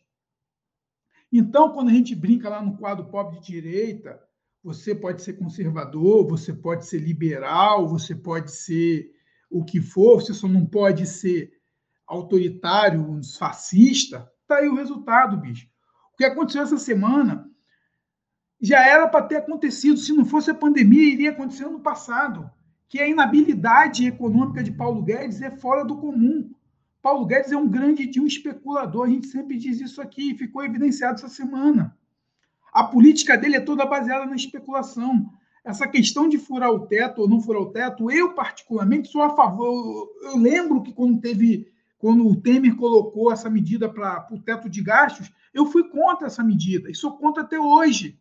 Então, 1.31 1.73
quando 1.73 1.89
a 1.89 1.93
gente 1.93 2.13
brinca 2.13 2.47
lá 2.47 2.61
no 2.61 2.77
quadro 2.77 3.05
pobre 3.05 3.39
de 3.39 3.47
direita, 3.47 4.21
você 4.63 4.95
pode 4.95 5.21
ser 5.21 5.33
conservador, 5.33 6.25
você 6.25 6.53
pode 6.53 6.85
ser 6.85 6.99
liberal, 6.99 7.87
você 7.87 8.15
pode 8.15 8.51
ser 8.51 9.11
o 9.49 9.63
que 9.63 9.81
for, 9.81 10.21
você 10.21 10.33
só 10.33 10.47
não 10.47 10.65
pode 10.65 11.05
ser 11.05 11.51
autoritário, 12.07 13.19
fascista. 13.37 14.27
Tá 14.47 14.57
aí 14.57 14.69
o 14.69 14.75
resultado, 14.75 15.37
bicho. 15.37 15.67
O 16.13 16.17
que 16.17 16.23
aconteceu 16.23 16.61
essa 16.61 16.77
semana 16.77 17.49
já 18.61 18.87
era 18.87 19.07
para 19.07 19.25
ter 19.25 19.37
acontecido. 19.37 19.97
Se 19.97 20.13
não 20.13 20.25
fosse 20.25 20.49
a 20.49 20.55
pandemia, 20.55 21.13
iria 21.13 21.31
acontecer 21.31 21.65
no 21.65 21.81
passado. 21.81 22.49
Que 22.87 22.99
a 22.99 23.07
inabilidade 23.07 24.07
econômica 24.07 24.63
de 24.63 24.71
Paulo 24.71 25.01
Guedes 25.01 25.41
é 25.41 25.51
fora 25.51 25.83
do 25.83 25.97
comum. 25.97 26.49
Paulo 27.01 27.25
Guedes 27.25 27.51
é 27.51 27.57
um 27.57 27.67
grande 27.67 28.07
de 28.07 28.21
um 28.21 28.25
especulador, 28.25 29.05
a 29.05 29.09
gente 29.09 29.27
sempre 29.27 29.57
diz 29.57 29.81
isso 29.81 30.01
aqui, 30.01 30.37
ficou 30.37 30.63
evidenciado 30.63 31.15
essa 31.15 31.27
semana. 31.27 31.97
A 32.73 32.83
política 32.83 33.37
dele 33.37 33.57
é 33.57 33.59
toda 33.59 33.85
baseada 33.85 34.25
na 34.25 34.35
especulação. 34.35 35.29
Essa 35.63 35.87
questão 35.87 36.27
de 36.27 36.39
furar 36.39 36.71
o 36.71 36.87
teto 36.87 37.21
ou 37.21 37.29
não 37.29 37.39
furar 37.39 37.61
o 37.61 37.71
teto, 37.71 38.09
eu 38.09 38.33
particularmente 38.33 39.09
sou 39.09 39.21
a 39.21 39.35
favor. 39.35 40.09
Eu 40.23 40.37
lembro 40.37 40.81
que 40.81 40.91
quando 40.91 41.21
teve, 41.21 41.71
quando 41.99 42.27
o 42.27 42.35
Temer 42.35 42.75
colocou 42.75 43.31
essa 43.31 43.47
medida 43.47 43.87
para 43.87 44.27
o 44.31 44.41
teto 44.41 44.67
de 44.67 44.81
gastos, 44.81 45.31
eu 45.53 45.67
fui 45.67 45.87
contra 45.87 46.25
essa 46.25 46.43
medida 46.43 46.89
e 46.89 46.95
sou 46.95 47.15
contra 47.15 47.43
até 47.43 47.59
hoje, 47.59 48.19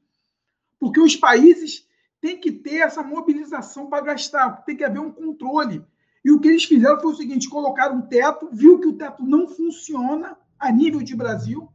porque 0.79 1.01
os 1.01 1.17
países 1.17 1.89
têm 2.21 2.39
que 2.39 2.53
ter 2.53 2.81
essa 2.81 3.03
mobilização 3.03 3.89
para 3.89 4.05
gastar, 4.05 4.65
tem 4.65 4.77
que 4.77 4.85
haver 4.85 5.01
um 5.01 5.11
controle. 5.11 5.83
E 6.23 6.31
o 6.31 6.39
que 6.39 6.49
eles 6.49 6.65
fizeram 6.65 7.01
foi 7.01 7.11
o 7.11 7.17
seguinte: 7.17 7.49
colocaram 7.49 7.97
um 7.97 8.03
teto, 8.03 8.51
viu 8.53 8.79
que 8.79 8.87
o 8.87 8.97
teto 8.99 9.25
não 9.25 9.49
funciona 9.49 10.37
a 10.59 10.71
nível 10.71 11.01
de 11.01 11.17
Brasil, 11.17 11.73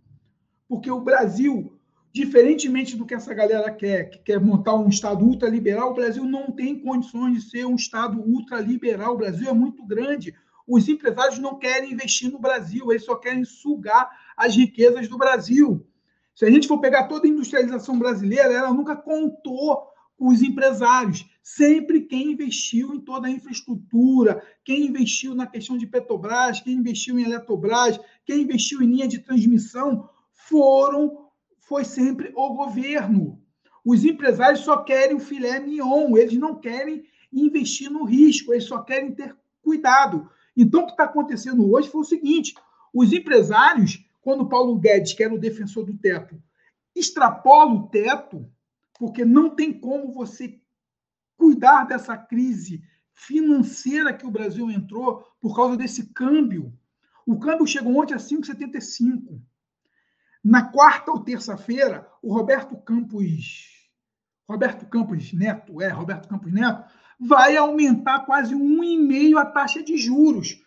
porque 0.69 0.91
o 0.91 1.01
Brasil 1.01 1.76
diferentemente 2.17 2.97
do 2.97 3.05
que 3.05 3.13
essa 3.13 3.31
galera 3.31 3.71
quer, 3.71 4.09
que 4.09 4.17
quer 4.17 4.39
montar 4.39 4.73
um 4.73 4.89
Estado 4.89 5.23
ultraliberal, 5.23 5.91
o 5.91 5.93
Brasil 5.93 6.25
não 6.25 6.51
tem 6.51 6.79
condições 6.79 7.35
de 7.35 7.49
ser 7.49 7.65
um 7.65 7.75
Estado 7.75 8.19
ultraliberal. 8.19 9.13
O 9.13 9.17
Brasil 9.17 9.47
é 9.47 9.53
muito 9.53 9.85
grande. 9.85 10.33
Os 10.67 10.89
empresários 10.89 11.37
não 11.37 11.59
querem 11.59 11.93
investir 11.93 12.31
no 12.31 12.39
Brasil, 12.39 12.91
eles 12.91 13.05
só 13.05 13.15
querem 13.15 13.45
sugar 13.45 14.09
as 14.35 14.55
riquezas 14.55 15.07
do 15.07 15.15
Brasil. 15.15 15.85
Se 16.33 16.43
a 16.43 16.49
gente 16.49 16.67
for 16.67 16.79
pegar 16.79 17.03
toda 17.03 17.27
a 17.27 17.29
industrialização 17.29 17.99
brasileira, 17.99 18.51
ela 18.51 18.73
nunca 18.73 18.95
contou 18.95 19.83
com 20.17 20.27
os 20.29 20.41
empresários. 20.41 21.23
Sempre 21.43 22.01
quem 22.01 22.31
investiu 22.31 22.95
em 22.95 22.99
toda 22.99 23.27
a 23.27 23.31
infraestrutura, 23.31 24.41
quem 24.65 24.87
investiu 24.87 25.35
na 25.35 25.45
questão 25.45 25.77
de 25.77 25.85
Petrobras, 25.85 26.61
quem 26.61 26.73
investiu 26.73 27.19
em 27.19 27.23
Eletrobras, 27.23 27.99
quem 28.25 28.41
investiu 28.41 28.81
em 28.81 28.87
linha 28.87 29.07
de 29.07 29.19
transmissão, 29.19 30.09
foram 30.33 31.26
foi 31.67 31.83
sempre 31.83 32.31
o 32.33 32.53
governo. 32.53 33.41
Os 33.83 34.05
empresários 34.05 34.61
só 34.61 34.83
querem 34.83 35.15
o 35.15 35.19
filé 35.19 35.59
mignon, 35.59 36.17
eles 36.17 36.37
não 36.37 36.55
querem 36.55 37.03
investir 37.31 37.91
no 37.91 38.05
risco, 38.05 38.53
eles 38.53 38.63
só 38.63 38.81
querem 38.81 39.13
ter 39.13 39.35
cuidado. 39.61 40.29
Então, 40.55 40.81
o 40.81 40.85
que 40.85 40.91
está 40.91 41.03
acontecendo 41.03 41.69
hoje 41.69 41.89
foi 41.89 42.01
o 42.01 42.05
seguinte: 42.05 42.55
os 42.93 43.11
empresários, 43.11 44.03
quando 44.21 44.47
Paulo 44.47 44.79
Guedes, 44.79 45.13
que 45.13 45.23
era 45.23 45.33
o 45.33 45.39
defensor 45.39 45.85
do 45.85 45.97
teto, 45.97 46.41
extrapola 46.95 47.73
o 47.73 47.87
teto, 47.89 48.49
porque 48.97 49.25
não 49.25 49.49
tem 49.49 49.73
como 49.73 50.13
você 50.13 50.59
cuidar 51.37 51.83
dessa 51.83 52.17
crise 52.17 52.81
financeira 53.13 54.13
que 54.13 54.25
o 54.25 54.31
Brasil 54.31 54.71
entrou 54.71 55.23
por 55.41 55.55
causa 55.55 55.75
desse 55.75 56.13
câmbio. 56.13 56.73
O 57.25 57.37
câmbio 57.37 57.67
chegou 57.67 57.97
ontem 57.97 58.13
a 58.13 58.17
5,75. 58.17 59.41
Na 60.47 60.63
quarta 60.63 61.11
ou 61.11 61.19
terça-feira, 61.19 62.09
o 62.23 62.33
Roberto 62.33 62.77
Campos, 62.77 63.91
Roberto 64.47 64.85
Campos 64.85 65.33
Neto, 65.33 65.81
é, 65.81 65.89
Roberto 65.89 66.29
Campos 66.29 66.53
Neto, 66.53 66.85
vai 67.19 67.57
aumentar 67.57 68.21
quase 68.21 68.55
um 68.55 68.81
e 68.81 68.97
meio 68.97 69.37
a 69.37 69.45
taxa 69.45 69.83
de 69.83 69.97
juros. 69.97 70.57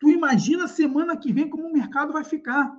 Tu 0.00 0.10
imagina 0.10 0.64
a 0.64 0.68
semana 0.68 1.16
que 1.16 1.32
vem 1.32 1.48
como 1.48 1.68
o 1.68 1.72
mercado 1.72 2.12
vai 2.12 2.24
ficar. 2.24 2.76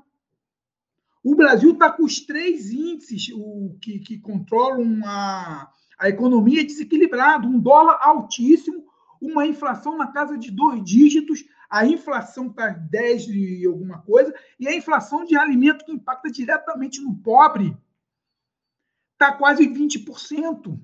O 1.23 1.33
Brasil 1.33 1.71
está 1.71 1.89
com 1.89 2.03
os 2.03 2.19
três 2.19 2.71
índices 2.71 3.29
o, 3.33 3.77
que, 3.81 3.99
que 3.99 4.19
controlam 4.19 4.99
a, 5.05 5.71
a 5.97 6.09
economia 6.09 6.65
desequilibrado, 6.65 7.47
um 7.47 7.57
dólar 7.57 7.99
altíssimo, 8.01 8.83
uma 9.21 9.47
inflação 9.47 9.97
na 9.97 10.07
casa 10.07 10.37
de 10.37 10.51
dois 10.51 10.83
dígitos, 10.83 11.45
a 11.69 11.85
inflação 11.85 12.47
está 12.47 12.69
10 12.69 13.27
e 13.27 13.65
alguma 13.65 14.01
coisa, 14.01 14.33
e 14.59 14.67
a 14.67 14.75
inflação 14.75 15.23
de 15.23 15.37
alimento 15.37 15.85
que 15.85 15.91
impacta 15.91 16.31
diretamente 16.31 16.99
no 16.99 17.15
pobre 17.15 17.77
está 19.13 19.33
quase 19.33 19.67
20%. 19.67 20.79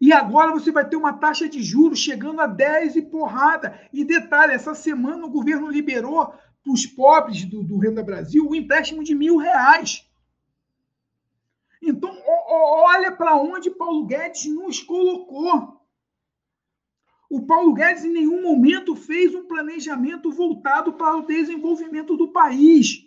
E 0.00 0.12
agora 0.12 0.52
você 0.52 0.70
vai 0.70 0.86
ter 0.86 0.96
uma 0.96 1.12
taxa 1.12 1.48
de 1.48 1.62
juros 1.62 1.98
chegando 1.98 2.40
a 2.40 2.46
10 2.46 2.96
e 2.96 3.02
porrada. 3.02 3.80
E 3.92 4.04
detalhe, 4.04 4.52
essa 4.52 4.74
semana 4.74 5.24
o 5.24 5.30
governo 5.30 5.70
liberou 5.70 6.26
para 6.26 6.72
os 6.72 6.84
pobres 6.84 7.44
do, 7.44 7.62
do 7.62 7.78
Renda 7.78 8.02
Brasil 8.02 8.44
o 8.44 8.50
um 8.50 8.54
empréstimo 8.54 9.02
de 9.02 9.14
mil 9.14 9.36
reais. 9.36 10.06
Então, 11.80 12.10
olha 12.26 13.12
para 13.12 13.36
onde 13.36 13.70
Paulo 13.70 14.06
Guedes 14.06 14.46
nos 14.46 14.82
colocou. 14.82 15.75
O 17.36 17.44
Paulo 17.44 17.74
Guedes 17.74 18.02
em 18.02 18.14
nenhum 18.14 18.40
momento 18.40 18.96
fez 18.96 19.34
um 19.34 19.44
planejamento 19.44 20.32
voltado 20.32 20.94
para 20.94 21.18
o 21.18 21.26
desenvolvimento 21.26 22.16
do 22.16 22.28
país. 22.28 23.06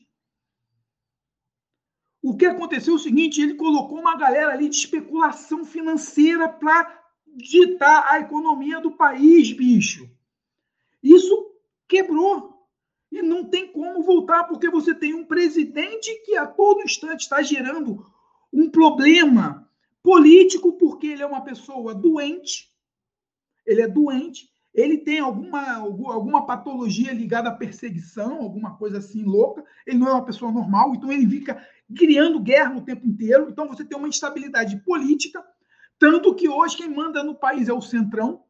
O 2.21 2.37
que 2.37 2.45
aconteceu 2.45 2.93
é 2.93 2.95
o 2.97 2.99
seguinte: 2.99 3.41
ele 3.41 3.55
colocou 3.55 3.97
uma 3.97 4.15
galera 4.15 4.53
ali 4.53 4.69
de 4.69 4.75
especulação 4.75 5.65
financeira 5.65 6.47
para 6.47 7.03
ditar 7.25 8.05
a 8.07 8.19
economia 8.19 8.79
do 8.79 8.91
país, 8.91 9.51
bicho. 9.51 10.07
Isso 11.01 11.51
quebrou. 11.87 12.53
E 13.11 13.23
não 13.23 13.43
tem 13.43 13.71
como 13.71 14.03
voltar, 14.03 14.43
porque 14.43 14.69
você 14.69 14.93
tem 14.93 15.15
um 15.15 15.25
presidente 15.25 16.13
que 16.23 16.37
a 16.37 16.45
todo 16.45 16.83
instante 16.83 17.21
está 17.21 17.41
gerando 17.41 18.05
um 18.53 18.69
problema 18.69 19.67
político, 20.03 20.73
porque 20.73 21.07
ele 21.07 21.23
é 21.23 21.25
uma 21.25 21.41
pessoa 21.41 21.95
doente, 21.95 22.69
ele 23.69 23.83
é 23.83 23.87
doente, 23.87 24.49
ele 24.73 24.97
tem 24.97 25.19
alguma, 25.19 25.75
alguma 25.75 26.45
patologia 26.45 27.13
ligada 27.13 27.49
à 27.49 27.55
perseguição, 27.55 28.41
alguma 28.41 28.75
coisa 28.77 28.97
assim 28.97 29.23
louca, 29.23 29.63
ele 29.85 29.99
não 29.99 30.07
é 30.07 30.13
uma 30.13 30.25
pessoa 30.25 30.51
normal, 30.51 30.95
então 30.95 31.11
ele 31.11 31.29
fica 31.29 31.63
criando 31.95 32.39
guerra 32.39 32.75
o 32.75 32.81
tempo 32.81 33.05
inteiro, 33.07 33.47
então 33.47 33.67
você 33.67 33.85
tem 33.85 33.95
uma 33.95 34.07
instabilidade 34.07 34.77
política, 34.77 35.43
tanto 35.99 36.33
que 36.33 36.49
hoje 36.49 36.77
quem 36.77 36.89
manda 36.89 37.23
no 37.23 37.35
país 37.35 37.69
é 37.69 37.73
o 37.73 37.81
Centrão, 37.81 38.41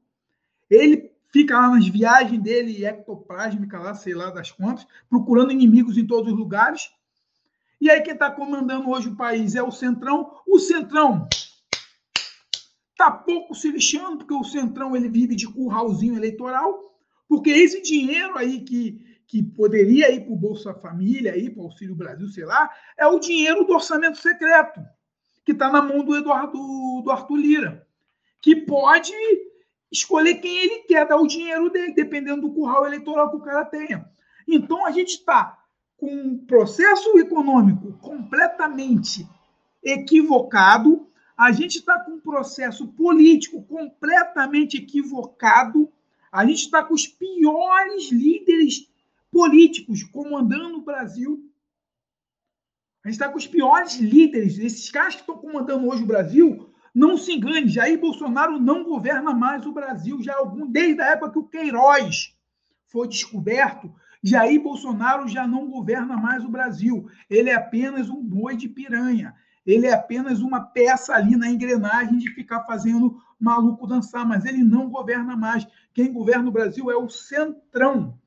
ele 0.69 1.11
fica 1.33 1.59
lá 1.59 1.69
nas 1.71 1.87
viagens 1.87 2.41
dele, 2.41 2.85
ectoplásmica 2.85 3.77
lá, 3.77 3.93
sei 3.93 4.13
lá 4.13 4.29
das 4.29 4.51
quantas, 4.51 4.87
procurando 5.09 5.51
inimigos 5.51 5.97
em 5.97 6.07
todos 6.07 6.31
os 6.31 6.39
lugares, 6.39 6.89
e 7.81 7.89
aí 7.89 8.01
quem 8.01 8.13
está 8.13 8.31
comandando 8.31 8.89
hoje 8.89 9.09
o 9.09 9.17
país 9.17 9.53
é 9.55 9.63
o 9.63 9.71
Centrão, 9.71 10.31
o 10.47 10.59
Centrão 10.59 11.27
Está 12.99 13.11
pouco 13.11 13.55
se 13.55 13.71
lixando, 13.71 14.17
porque 14.17 14.33
o 14.33 14.43
Centrão 14.43 14.93
ele 14.93 15.07
vive 15.07 15.33
de 15.33 15.47
curralzinho 15.47 16.17
eleitoral, 16.17 16.93
porque 17.29 17.49
esse 17.49 17.81
dinheiro 17.81 18.37
aí 18.37 18.59
que, 18.59 18.99
que 19.25 19.41
poderia 19.41 20.11
ir 20.11 20.25
para 20.25 20.33
o 20.33 20.35
Bolsa 20.35 20.73
Família, 20.73 21.31
para 21.31 21.61
o 21.61 21.67
Auxílio 21.67 21.95
Brasil, 21.95 22.27
sei 22.27 22.43
lá, 22.43 22.69
é 22.97 23.07
o 23.07 23.17
dinheiro 23.17 23.63
do 23.63 23.71
orçamento 23.71 24.17
secreto, 24.17 24.81
que 25.45 25.53
está 25.53 25.71
na 25.71 25.81
mão 25.81 26.03
do 26.03 26.13
Eduardo 26.13 26.57
do 27.01 27.09
Arthur 27.09 27.37
Lira, 27.37 27.87
que 28.41 28.53
pode 28.53 29.13
escolher 29.89 30.35
quem 30.35 30.57
ele 30.57 30.79
quer 30.79 31.07
dar 31.07 31.15
o 31.15 31.27
dinheiro 31.27 31.69
dele, 31.69 31.93
dependendo 31.93 32.41
do 32.41 32.53
curral 32.53 32.85
eleitoral 32.85 33.29
que 33.29 33.37
o 33.37 33.41
cara 33.41 33.63
tenha. 33.63 34.11
Então 34.45 34.85
a 34.85 34.91
gente 34.91 35.11
está 35.11 35.57
com 35.95 36.13
um 36.13 36.37
processo 36.37 37.17
econômico 37.17 37.93
completamente 37.99 39.25
equivocado, 39.81 41.08
a 41.39 41.53
gente 41.53 41.77
está 41.77 41.97
com 41.97 42.15
um 42.15 42.19
processo 42.19 42.85
político 42.85 43.63
completamente 43.63 44.75
equivocado. 44.75 45.89
A 46.29 46.45
gente 46.45 46.65
está 46.65 46.83
com 46.83 46.93
os 46.93 47.07
piores 47.07 48.11
líderes 48.11 48.91
políticos 49.31 50.03
comandando 50.03 50.79
o 50.79 50.83
Brasil. 50.83 51.49
A 53.05 53.07
gente 53.07 53.15
está 53.15 53.29
com 53.29 53.37
os 53.37 53.47
piores 53.47 53.95
líderes. 53.95 54.59
Esses 54.59 54.91
caras 54.91 55.15
que 55.15 55.21
estão 55.21 55.37
comandando 55.37 55.87
hoje 55.87 56.03
o 56.03 56.07
Brasil, 56.07 56.73
não 56.93 57.17
se 57.17 57.31
engane, 57.31 57.69
Jair 57.69 57.97
Bolsonaro 57.97 58.59
não 58.59 58.83
governa 58.83 59.33
mais 59.33 59.65
o 59.65 59.71
Brasil 59.71 60.21
já 60.21 60.35
algum 60.35 60.69
desde 60.69 61.01
a 61.01 61.11
época 61.11 61.31
que 61.31 61.39
o 61.39 61.47
Queiroz 61.47 62.35
foi 62.87 63.07
descoberto. 63.07 63.89
Jair 64.21 64.61
Bolsonaro 64.61 65.25
já 65.25 65.47
não 65.47 65.69
governa 65.69 66.17
mais 66.17 66.43
o 66.43 66.49
Brasil. 66.49 67.09
Ele 67.29 67.49
é 67.49 67.55
apenas 67.55 68.09
um 68.09 68.21
boi 68.21 68.57
de 68.57 68.67
piranha 68.67 69.33
ele 69.71 69.87
é 69.87 69.93
apenas 69.93 70.41
uma 70.41 70.61
peça 70.61 71.13
ali 71.13 71.35
na 71.35 71.49
engrenagem 71.49 72.17
de 72.17 72.29
ficar 72.33 72.63
fazendo 72.63 73.21
maluco 73.39 73.87
dançar, 73.87 74.25
mas 74.25 74.45
ele 74.45 74.63
não 74.63 74.89
governa 74.89 75.35
mais. 75.35 75.67
Quem 75.93 76.11
governa 76.11 76.49
o 76.49 76.51
Brasil 76.51 76.91
é 76.91 76.97
o 76.97 77.09
Centrão. 77.09 78.17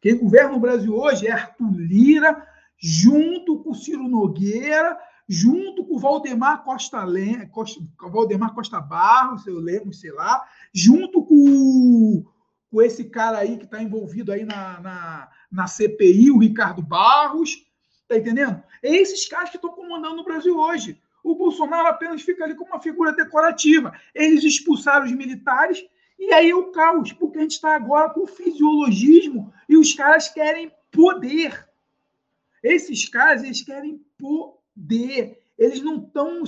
Quem 0.00 0.18
governa 0.18 0.54
o 0.56 0.60
Brasil 0.60 0.94
hoje 0.94 1.26
é 1.26 1.32
Arthur 1.32 1.76
Lira, 1.76 2.46
junto 2.76 3.60
com 3.60 3.72
Ciro 3.72 4.08
Nogueira, 4.08 4.98
junto 5.28 5.84
com 5.84 5.98
Valdemar 5.98 6.64
Costa, 6.64 7.06
Costa, 7.50 7.80
Valdemar 8.10 8.52
Costa 8.54 8.80
Barros, 8.80 9.46
eu 9.46 9.58
lembro, 9.58 9.92
sei 9.92 10.12
lá, 10.12 10.44
junto 10.74 11.22
com, 11.24 12.24
com 12.70 12.82
esse 12.82 13.04
cara 13.04 13.38
aí 13.38 13.56
que 13.56 13.64
está 13.64 13.82
envolvido 13.82 14.32
aí 14.32 14.44
na, 14.44 14.80
na, 14.80 15.28
na, 15.50 15.66
CPI, 15.66 16.30
o 16.30 16.38
Ricardo 16.38 16.82
Barros, 16.82 17.64
tá 18.12 18.18
entendendo? 18.18 18.62
É 18.82 18.94
esses 18.94 19.26
caras 19.26 19.50
que 19.50 19.56
estão 19.56 19.70
comandando 19.70 20.20
o 20.20 20.24
Brasil 20.24 20.56
hoje. 20.56 21.00
O 21.22 21.34
Bolsonaro 21.34 21.86
apenas 21.86 22.22
fica 22.22 22.44
ali 22.44 22.54
como 22.54 22.70
uma 22.70 22.80
figura 22.80 23.12
decorativa. 23.12 23.94
Eles 24.14 24.42
expulsaram 24.44 25.06
os 25.06 25.12
militares 25.12 25.84
e 26.18 26.32
aí 26.32 26.50
é 26.50 26.54
o 26.54 26.70
caos, 26.70 27.12
porque 27.12 27.38
a 27.38 27.42
gente 27.42 27.52
está 27.52 27.74
agora 27.74 28.10
com 28.10 28.26
fisiologismo 28.26 29.52
e 29.68 29.76
os 29.76 29.92
caras 29.94 30.28
querem 30.28 30.72
poder. 30.90 31.68
Esses 32.62 33.08
caras, 33.08 33.42
eles 33.42 33.62
querem 33.62 34.04
poder. 34.18 35.42
Eles 35.58 35.80
não 35.82 35.96
estão 35.96 36.42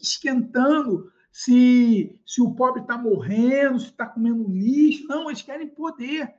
esquentando 0.00 1.10
se, 1.30 2.20
se 2.26 2.40
o 2.42 2.54
pobre 2.54 2.82
está 2.82 2.98
morrendo, 2.98 3.80
se 3.80 3.86
está 3.86 4.06
comendo 4.06 4.48
lixo. 4.48 5.06
Não, 5.06 5.30
eles 5.30 5.42
querem 5.42 5.68
poder. 5.68 6.34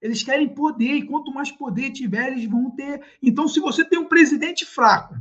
Eles 0.00 0.22
querem 0.22 0.48
poder, 0.48 0.94
e 0.94 1.06
quanto 1.06 1.32
mais 1.32 1.50
poder 1.50 1.90
tiver, 1.90 2.32
eles 2.32 2.46
vão 2.46 2.70
ter. 2.70 3.02
Então, 3.22 3.46
se 3.46 3.60
você 3.60 3.84
tem 3.84 3.98
um 3.98 4.06
presidente 4.06 4.64
fraco, 4.64 5.14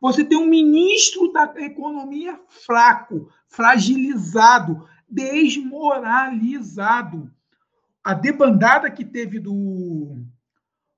você 0.00 0.24
tem 0.24 0.36
um 0.36 0.48
ministro 0.48 1.32
da 1.32 1.54
economia 1.58 2.40
fraco, 2.48 3.28
fragilizado, 3.48 4.84
desmoralizado. 5.08 7.30
A 8.02 8.12
debandada 8.12 8.90
que 8.90 9.04
teve 9.04 9.38
do, 9.38 10.18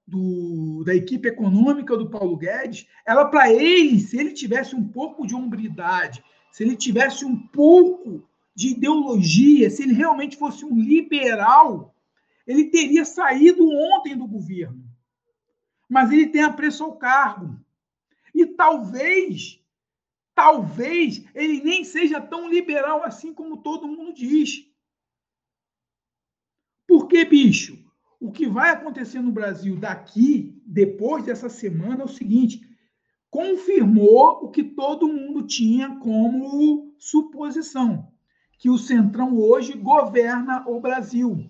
do, 0.07 0.83
da 0.85 0.95
equipe 0.95 1.29
econômica 1.29 1.97
do 1.97 2.09
Paulo 2.09 2.37
Guedes, 2.37 2.87
ela, 3.05 3.27
para 3.27 3.53
ele, 3.53 4.01
se 4.01 4.19
ele 4.19 4.33
tivesse 4.33 4.75
um 4.75 4.89
pouco 4.89 5.27
de 5.27 5.35
hombridade, 5.35 6.25
se 6.51 6.65
ele 6.65 6.75
tivesse 6.75 7.25
um 7.25 7.37
pouco 7.37 8.27
de 8.55 8.69
ideologia, 8.69 9.69
se 9.69 9.83
ele 9.83 9.93
realmente 9.93 10.37
fosse 10.37 10.65
um 10.65 10.81
liberal, 10.81 11.95
ele 12.47 12.71
teria 12.71 13.05
saído 13.05 13.69
ontem 13.69 14.17
do 14.17 14.27
governo. 14.27 14.85
Mas 15.89 16.11
ele 16.13 16.29
tem 16.29 16.43
apreço 16.43 16.85
ao 16.85 16.97
cargo. 16.97 17.59
E 18.35 18.47
talvez, 18.47 19.61
talvez, 20.35 21.25
ele 21.35 21.63
nem 21.63 21.85
seja 21.85 22.21
tão 22.21 22.49
liberal 22.49 23.03
assim 23.03 23.33
como 23.33 23.63
todo 23.63 23.89
mundo 23.89 24.13
diz. 24.13 24.67
Porque, 26.87 27.25
bicho, 27.25 27.85
o 28.21 28.31
que 28.31 28.47
vai 28.47 28.71
acontecer 28.71 29.21
no 29.21 29.33
Brasil 29.33 29.77
daqui, 29.77 30.61
depois 30.65 31.25
dessa 31.25 31.49
semana, 31.49 32.03
é 32.03 32.05
o 32.05 32.09
seguinte: 32.09 32.61
confirmou 33.31 34.45
o 34.45 34.51
que 34.51 34.63
todo 34.63 35.09
mundo 35.09 35.47
tinha 35.47 35.97
como 35.97 36.95
suposição, 36.99 38.13
que 38.59 38.71
o 38.71 38.79
Centrão 38.79 39.37
hoje 39.37 39.73
governa 39.75 40.65
o 40.69 40.81
Brasil. 40.81 41.49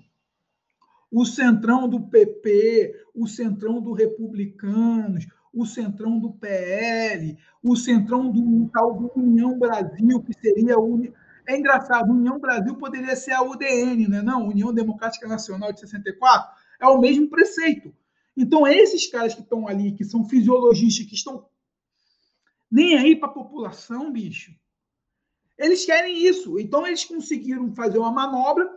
O 1.11 1.25
Centrão 1.25 1.89
do 1.89 2.01
PP, 2.09 2.95
o 3.15 3.27
Centrão 3.27 3.81
do 3.81 3.93
Republicanos, 3.93 5.27
o 5.53 5.65
Centrão 5.65 6.19
do 6.19 6.33
PL, 6.33 7.39
o 7.63 7.75
Centrão 7.77 8.31
do 8.31 8.69
tal 8.69 8.95
do 8.95 9.13
União 9.17 9.59
Brasil, 9.59 10.23
que 10.23 10.35
seria 10.35 10.79
União. 10.79 11.13
É 11.49 11.57
engraçado, 11.57 12.13
União 12.13 12.39
Brasil 12.39 12.75
poderia 12.75 13.15
ser 13.15 13.33
a 13.33 13.43
UDN, 13.43 14.09
né? 14.09 14.21
não? 14.21 14.49
União 14.49 14.75
Democrática 14.75 15.29
Nacional 15.29 15.73
de 15.73 15.81
64. 15.81 16.51
É 16.81 16.87
o 16.87 17.01
mesmo 17.01 17.31
preceito. 17.31 17.95
Então, 18.37 18.67
esses 18.67 19.07
caras 19.07 19.35
que 19.35 19.41
estão 19.41 19.67
ali, 19.67 19.93
que 19.93 20.05
são 20.05 20.29
fisiologistas, 20.29 21.07
que 21.07 21.15
estão 21.15 21.47
nem 22.71 22.99
aí 22.99 23.17
para 23.17 23.29
a 23.29 23.33
população, 23.33 24.13
bicho. 24.13 24.53
Eles 25.57 25.87
querem 25.87 26.27
isso. 26.27 26.59
Então, 26.59 26.87
eles 26.87 27.05
conseguiram 27.05 27.75
fazer 27.75 27.99
uma 27.99 28.13
manobra, 28.13 28.69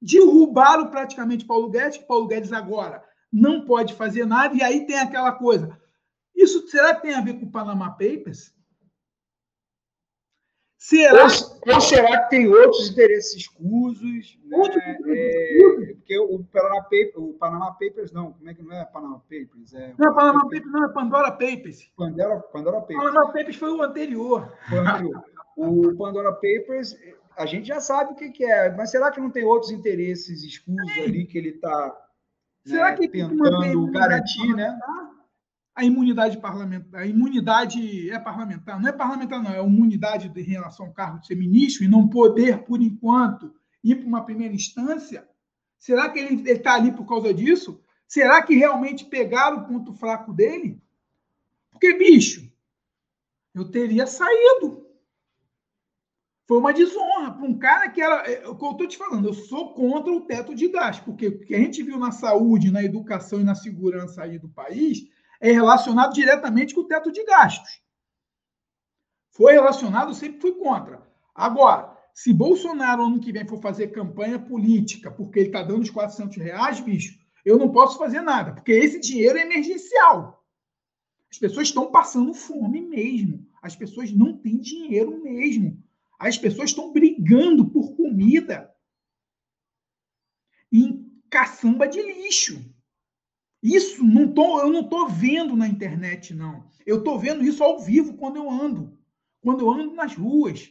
derrubaram 0.00 0.90
praticamente 0.90 1.44
Paulo 1.44 1.70
Guedes, 1.70 1.98
que 1.98 2.06
Paulo 2.06 2.26
Guedes 2.26 2.52
agora 2.52 3.02
não 3.32 3.64
pode 3.64 3.94
fazer 3.94 4.24
nada, 4.24 4.54
e 4.54 4.62
aí 4.62 4.86
tem 4.86 4.98
aquela 4.98 5.32
coisa. 5.32 5.78
Isso 6.34 6.66
será 6.68 6.94
que 6.94 7.02
tem 7.02 7.14
a 7.14 7.20
ver 7.20 7.34
com 7.34 7.46
o 7.46 7.50
Panama 7.50 7.90
Papers? 7.90 8.54
Será? 10.78 11.24
Ou, 11.24 11.74
ou, 11.74 11.80
será 11.80 12.22
que 12.22 12.30
tem 12.30 12.46
outros 12.46 12.90
interesses 12.90 13.34
escusos? 13.34 14.38
Né? 14.44 14.56
É, 15.08 15.86
porque 15.94 16.18
o 16.18 16.44
Panama, 16.44 16.82
Papers, 16.82 17.16
o 17.16 17.32
Panama 17.32 17.72
Papers, 17.72 18.12
não, 18.12 18.32
como 18.34 18.48
é 18.48 18.54
que 18.54 18.62
não 18.62 18.72
é 18.72 18.84
Panama 18.84 19.18
Papers? 19.18 19.74
É, 19.74 19.94
não, 19.98 20.14
Panama 20.14 20.42
Papers 20.42 20.70
não, 20.70 20.84
é 20.84 20.88
Pandora 20.92 21.32
Papers. 21.32 21.90
Pandora, 21.96 22.38
Pandora 22.38 22.80
Papers. 22.82 22.98
Panama 23.02 23.26
Papers 23.32 23.56
foi 23.56 23.72
o 23.72 23.82
anterior. 23.82 24.56
Foi 24.68 24.78
o 24.78 24.80
anterior. 24.82 25.24
o 25.56 25.96
Pandora 25.96 26.32
Papers, 26.34 26.96
a 27.36 27.46
gente 27.46 27.68
já 27.68 27.80
sabe 27.80 28.12
o 28.12 28.14
que, 28.14 28.30
que, 28.30 28.44
é, 28.44 28.74
mas 28.74 28.90
será 28.90 29.10
que 29.10 29.20
não 29.20 29.30
tem 29.30 29.44
outros 29.44 29.70
interesses 29.70 30.42
escusos 30.42 30.98
ali 30.98 31.26
que 31.26 31.36
ele 31.36 31.50
está 31.50 31.96
né, 32.64 32.96
tentando 32.96 33.90
garantir, 33.90 34.54
né? 34.54 34.78
a 35.76 35.84
imunidade 35.84 36.38
parlamentar, 36.38 37.02
a 37.02 37.06
imunidade 37.06 38.10
é 38.10 38.18
parlamentar, 38.18 38.80
não 38.80 38.88
é 38.88 38.92
parlamentar, 38.92 39.42
não, 39.42 39.52
é 39.52 39.62
imunidade 39.62 40.32
em 40.34 40.42
relação 40.42 40.86
ao 40.86 40.92
cargo 40.92 41.20
de 41.20 41.26
ser 41.26 41.34
ministro 41.34 41.84
e 41.84 41.88
não 41.88 42.08
poder, 42.08 42.64
por 42.64 42.80
enquanto, 42.80 43.54
ir 43.84 43.96
para 43.96 44.06
uma 44.06 44.24
primeira 44.24 44.54
instância? 44.54 45.28
Será 45.78 46.08
que 46.08 46.18
ele 46.18 46.50
está 46.50 46.74
ali 46.74 46.90
por 46.92 47.06
causa 47.06 47.32
disso? 47.34 47.78
Será 48.08 48.42
que 48.42 48.54
realmente 48.54 49.04
pegaram 49.04 49.58
o 49.58 49.66
ponto 49.66 49.92
fraco 49.92 50.32
dele? 50.32 50.80
Porque, 51.70 51.92
bicho, 51.92 52.50
eu 53.54 53.70
teria 53.70 54.06
saído. 54.06 54.85
Foi 56.46 56.58
uma 56.58 56.72
desonra 56.72 57.32
para 57.32 57.44
um 57.44 57.58
cara 57.58 57.88
que 57.90 58.00
era. 58.00 58.30
É, 58.30 58.36
que 58.36 58.46
eu 58.46 58.70
estou 58.70 58.86
te 58.86 58.96
falando, 58.96 59.28
eu 59.28 59.34
sou 59.34 59.74
contra 59.74 60.12
o 60.12 60.20
teto 60.20 60.54
de 60.54 60.68
gasto, 60.68 61.04
porque 61.04 61.26
o 61.26 61.38
que 61.40 61.54
a 61.54 61.58
gente 61.58 61.82
viu 61.82 61.98
na 61.98 62.12
saúde, 62.12 62.70
na 62.70 62.84
educação 62.84 63.40
e 63.40 63.44
na 63.44 63.54
segurança 63.54 64.22
aí 64.22 64.38
do 64.38 64.48
país 64.48 65.08
é 65.40 65.50
relacionado 65.50 66.14
diretamente 66.14 66.74
com 66.74 66.82
o 66.82 66.86
teto 66.86 67.10
de 67.10 67.24
gastos. 67.24 67.82
Foi 69.30 69.52
relacionado, 69.52 70.14
sempre 70.14 70.40
fui 70.40 70.52
contra. 70.52 71.02
Agora, 71.34 71.96
se 72.14 72.32
Bolsonaro 72.32 73.04
ano 73.04 73.20
que 73.20 73.32
vem 73.32 73.46
for 73.46 73.60
fazer 73.60 73.88
campanha 73.88 74.38
política 74.38 75.10
porque 75.10 75.40
ele 75.40 75.48
está 75.48 75.62
dando 75.62 75.82
os 75.82 75.90
400 75.90 76.36
reais, 76.36 76.80
bicho, 76.80 77.18
eu 77.44 77.58
não 77.58 77.70
posso 77.70 77.98
fazer 77.98 78.22
nada, 78.22 78.52
porque 78.52 78.72
esse 78.72 79.00
dinheiro 79.00 79.36
é 79.36 79.42
emergencial. 79.42 80.42
As 81.30 81.38
pessoas 81.38 81.68
estão 81.68 81.90
passando 81.90 82.32
fome 82.32 82.80
mesmo. 82.80 83.46
As 83.60 83.76
pessoas 83.76 84.12
não 84.12 84.32
têm 84.32 84.58
dinheiro 84.58 85.22
mesmo. 85.22 85.82
As 86.18 86.38
pessoas 86.38 86.70
estão 86.70 86.92
brigando 86.92 87.68
por 87.68 87.94
comida 87.94 88.74
em 90.72 91.06
caçamba 91.30 91.86
de 91.86 92.00
lixo. 92.00 92.74
Isso 93.62 94.04
não 94.04 94.32
tô, 94.32 94.60
eu 94.60 94.70
não 94.70 94.80
estou 94.80 95.08
vendo 95.08 95.56
na 95.56 95.66
internet, 95.66 96.34
não. 96.34 96.70
Eu 96.86 96.98
estou 96.98 97.18
vendo 97.18 97.44
isso 97.44 97.62
ao 97.62 97.80
vivo 97.80 98.14
quando 98.14 98.36
eu 98.36 98.50
ando. 98.50 98.98
Quando 99.40 99.64
eu 99.64 99.72
ando 99.72 99.94
nas 99.94 100.14
ruas. 100.14 100.70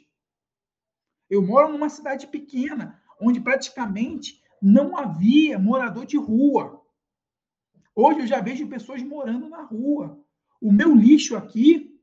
Eu 1.29 1.41
moro 1.41 1.71
numa 1.71 1.89
cidade 1.89 2.27
pequena, 2.27 3.01
onde 3.19 3.41
praticamente 3.41 4.41
não 4.62 4.97
havia 4.97 5.60
morador 5.60 6.05
de 6.05 6.17
rua. 6.17 6.81
Hoje 7.95 8.21
eu 8.21 8.27
já 8.27 8.41
vejo 8.41 8.67
pessoas 8.67 9.01
morando 9.01 9.49
na 9.49 9.62
rua. 9.63 10.23
O 10.62 10.71
meu 10.71 10.95
lixo 10.95 11.36
aqui 11.36 11.99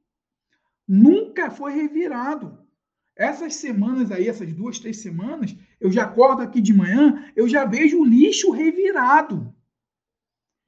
nunca 0.86 1.50
foi 1.50 1.72
revirado. 1.72 2.61
Essas 3.16 3.56
semanas 3.56 4.10
aí, 4.10 4.28
essas 4.28 4.52
duas, 4.52 4.78
três 4.78 4.98
semanas, 4.98 5.54
eu 5.80 5.90
já 5.92 6.04
acordo 6.04 6.42
aqui 6.42 6.60
de 6.60 6.72
manhã, 6.72 7.30
eu 7.36 7.48
já 7.48 7.64
vejo 7.64 8.00
o 8.00 8.04
lixo 8.04 8.50
revirado. 8.50 9.54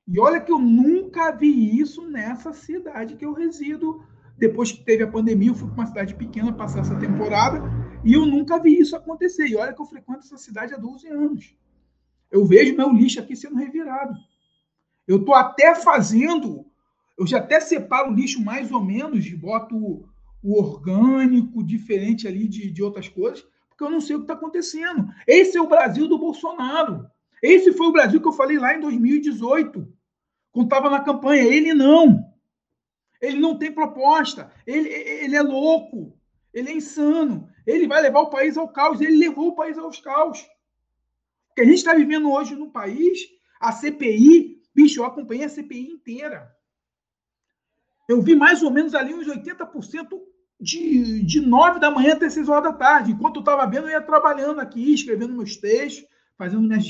E 0.07 0.21
olha 0.21 0.41
que 0.41 0.53
eu 0.53 0.59
nunca 0.59 1.31
vi 1.31 1.79
isso 1.79 2.07
nessa 2.07 2.53
cidade 2.53 3.17
que 3.17 3.25
eu 3.25 3.33
resido. 3.33 4.05
Depois 4.37 4.73
que 4.73 4.85
teve 4.85 5.03
a 5.03 5.11
pandemia, 5.11 5.51
eu 5.51 5.55
fui 5.55 5.69
para 5.69 5.77
uma 5.77 5.87
cidade 5.87 6.15
pequena 6.15 6.53
passar 6.53 6.81
essa 6.81 6.99
temporada 6.99 7.63
e 8.05 8.13
eu 8.13 8.27
nunca 8.27 8.59
vi 8.59 8.79
isso 8.79 8.95
acontecer. 8.95 9.47
E 9.47 9.57
olha 9.57 9.73
que 9.73 9.81
eu 9.81 9.87
frequento 9.87 10.21
essa 10.21 10.37
cidade 10.37 10.75
há 10.75 10.77
12 10.77 11.09
anos. 11.09 11.57
Eu 12.31 12.45
vejo 12.45 12.77
meu 12.77 12.93
lixo 12.93 13.21
aqui 13.21 13.35
sendo 13.35 13.57
revirado. 13.57 14.15
Eu 15.07 15.19
estou 15.19 15.35
até 15.35 15.75
fazendo, 15.75 16.67
eu 17.19 17.27
já 17.27 17.39
até 17.39 17.61
separo 17.61 18.11
o 18.11 18.15
lixo 18.15 18.43
mais 18.43 18.71
ou 18.73 18.85
menos, 18.85 19.31
boto 19.35 20.09
o, 20.45 20.61
orgânico, 20.61 21.65
diferente 21.65 22.29
ali 22.29 22.47
de, 22.47 22.71
de 22.71 22.83
outras 22.83 23.09
coisas, 23.09 23.45
porque 23.71 23.83
eu 23.83 23.91
não 23.91 24.01
sei 24.01 24.15
o 24.15 24.19
que 24.21 24.25
está 24.25 24.35
acontecendo. 24.35 25.09
Esse 25.27 25.57
é 25.57 25.61
o 25.61 25.67
Brasil 25.67 26.07
do 26.07 26.19
Bolsonaro. 26.19 27.07
Esse 27.43 27.73
foi 27.73 27.87
o 27.87 27.93
Brasil 27.93 28.21
que 28.21 28.29
eu 28.29 28.33
falei 28.33 28.59
lá 28.59 28.77
em 28.77 28.81
2018, 28.81 29.89
quando 30.53 30.67
estava 30.67 30.91
na 30.91 31.01
campanha. 31.01 31.43
Ele 31.43 31.73
não. 31.73 32.25
Ele 33.21 33.41
não 33.41 33.59
tem 33.59 33.73
proposta. 33.73 34.53
Ele, 34.67 34.89
ele 34.89 35.35
é 35.35 35.43
louco. 35.43 36.17
Ele 36.53 36.71
é 36.71 36.77
insano. 36.77 37.49
Ele 37.67 37.89
vai 37.89 38.03
levar 38.03 38.21
o 38.21 38.31
país 38.31 38.57
ao 38.57 38.69
caos. 38.69 39.01
Ele 39.01 39.17
levou 39.17 39.49
o 39.49 39.57
país 39.57 39.77
aos 39.79 39.99
caos. 39.99 40.41
O 41.51 41.55
que 41.55 41.63
a 41.63 41.65
gente 41.65 41.79
está 41.79 41.95
vivendo 41.95 42.31
hoje 42.31 42.55
no 42.55 42.71
país, 42.71 43.19
a 43.61 43.73
CPI, 43.73 44.63
bicho, 44.75 45.01
eu 45.01 45.05
acompanhei 45.05 45.45
a 45.45 45.49
CPI 45.49 45.91
inteira. 45.91 46.55
Eu 48.09 48.21
vi 48.21 48.35
mais 48.35 48.63
ou 48.63 48.71
menos 48.71 48.95
ali 48.95 49.15
uns 49.15 49.27
80% 49.27 50.34
de, 50.65 51.23
de 51.23 51.41
9 51.41 51.79
da 51.79 51.91
manhã 51.91 52.15
até 52.15 52.29
6 52.29 52.49
horas 52.49 52.65
da 52.65 52.73
tarde. 52.73 53.13
Enquanto 53.13 53.37
eu 53.37 53.41
estava 53.41 53.67
vendo, 53.67 53.87
eu 53.87 53.91
ia 53.91 54.01
trabalhando 54.01 54.61
aqui, 54.61 54.95
escrevendo 54.95 55.35
meus 55.35 55.57
textos, 55.57 56.07
fazendo 56.39 56.63
minhas 56.63 56.87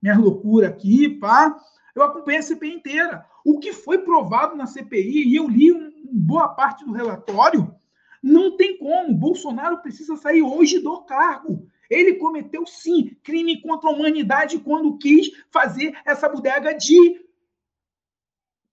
minhas 0.00 0.16
loucuras 0.16 0.70
aqui, 0.70 1.08
pá. 1.08 1.56
Eu 1.94 2.02
acompanhei 2.04 2.38
a 2.38 2.42
CPI 2.42 2.74
inteira. 2.74 3.26
O 3.44 3.58
que 3.58 3.72
foi 3.72 3.98
provado 3.98 4.56
na 4.56 4.66
CPI, 4.66 5.26
e 5.26 5.34
eu 5.34 5.48
li 5.48 5.72
um, 5.72 5.90
boa 6.12 6.48
parte 6.48 6.84
do 6.84 6.92
relatório, 6.92 7.74
não 8.22 8.56
tem 8.56 8.78
como. 8.78 9.14
Bolsonaro 9.14 9.78
precisa 9.78 10.16
sair 10.16 10.42
hoje 10.42 10.78
do 10.78 11.02
cargo. 11.02 11.66
Ele 11.90 12.14
cometeu, 12.14 12.66
sim, 12.66 13.16
crime 13.24 13.60
contra 13.60 13.90
a 13.90 13.92
humanidade 13.92 14.58
quando 14.58 14.98
quis 14.98 15.30
fazer 15.50 15.96
essa 16.04 16.28
bodega 16.28 16.72
de. 16.74 17.26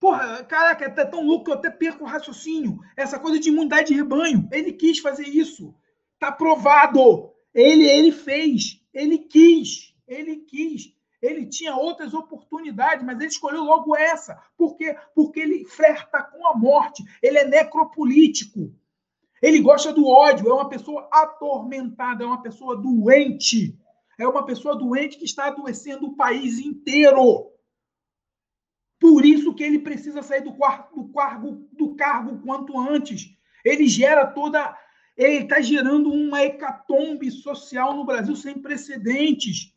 Porra, 0.06 0.44
caraca, 0.44 0.86
é 0.86 1.06
tão 1.06 1.26
louco 1.26 1.46
que 1.46 1.50
eu 1.50 1.56
até 1.56 1.68
perco 1.68 2.04
o 2.04 2.08
raciocínio. 2.08 2.78
Essa 2.96 3.18
coisa 3.18 3.40
de 3.40 3.50
imunidade 3.50 3.88
de 3.88 3.96
rebanho. 3.96 4.48
Ele 4.52 4.72
quis 4.72 5.00
fazer 5.00 5.28
isso. 5.28 5.74
Tá 6.20 6.32
provado. 6.32 7.32
Ele, 7.52 7.90
ele 7.90 8.12
fez. 8.12 8.80
Ele 8.94 9.18
quis. 9.18 9.96
Ele 10.08 10.36
quis. 10.36 10.94
Ele 11.20 11.48
tinha 11.48 11.76
outras 11.76 12.14
oportunidades, 12.14 13.04
mas 13.04 13.18
ele 13.18 13.30
escolheu 13.30 13.64
logo 13.64 13.96
essa. 13.98 14.40
Por 14.56 14.78
quê? 14.78 14.96
Porque 15.16 15.40
ele 15.40 15.66
flerta 15.66 16.22
com 16.22 16.50
a 16.50 16.56
morte. 16.56 17.04
Ele 17.20 17.40
é 17.40 17.48
necropolítico. 17.48 18.72
Ele 19.42 19.60
gosta 19.60 19.92
do 19.92 20.08
ódio. 20.08 20.48
É 20.48 20.54
uma 20.54 20.70
pessoa 20.70 21.10
atormentada, 21.12 22.24
é 22.24 22.28
uma 22.28 22.44
pessoa 22.44 22.78
doente. 22.78 23.76
É 24.20 24.28
uma 24.28 24.46
pessoa 24.46 24.76
doente 24.76 25.18
que 25.18 25.26
está 25.26 25.48
adoecendo 25.48 26.06
o 26.06 26.16
país 26.16 26.60
inteiro. 26.60 27.55
Que 29.56 29.64
ele 29.64 29.80
precisa 29.80 30.22
sair 30.22 30.42
do, 30.42 30.52
do, 30.52 31.08
cargo, 31.14 31.68
do 31.72 31.96
cargo 31.96 32.40
quanto 32.40 32.78
antes. 32.78 33.36
Ele 33.64 33.88
gera 33.88 34.28
toda. 34.28 34.78
Ele 35.18 35.44
está 35.44 35.62
gerando 35.62 36.12
uma 36.12 36.44
hecatombe 36.44 37.32
social 37.32 37.96
no 37.96 38.06
Brasil 38.06 38.36
sem 38.36 38.56
precedentes. 38.56 39.74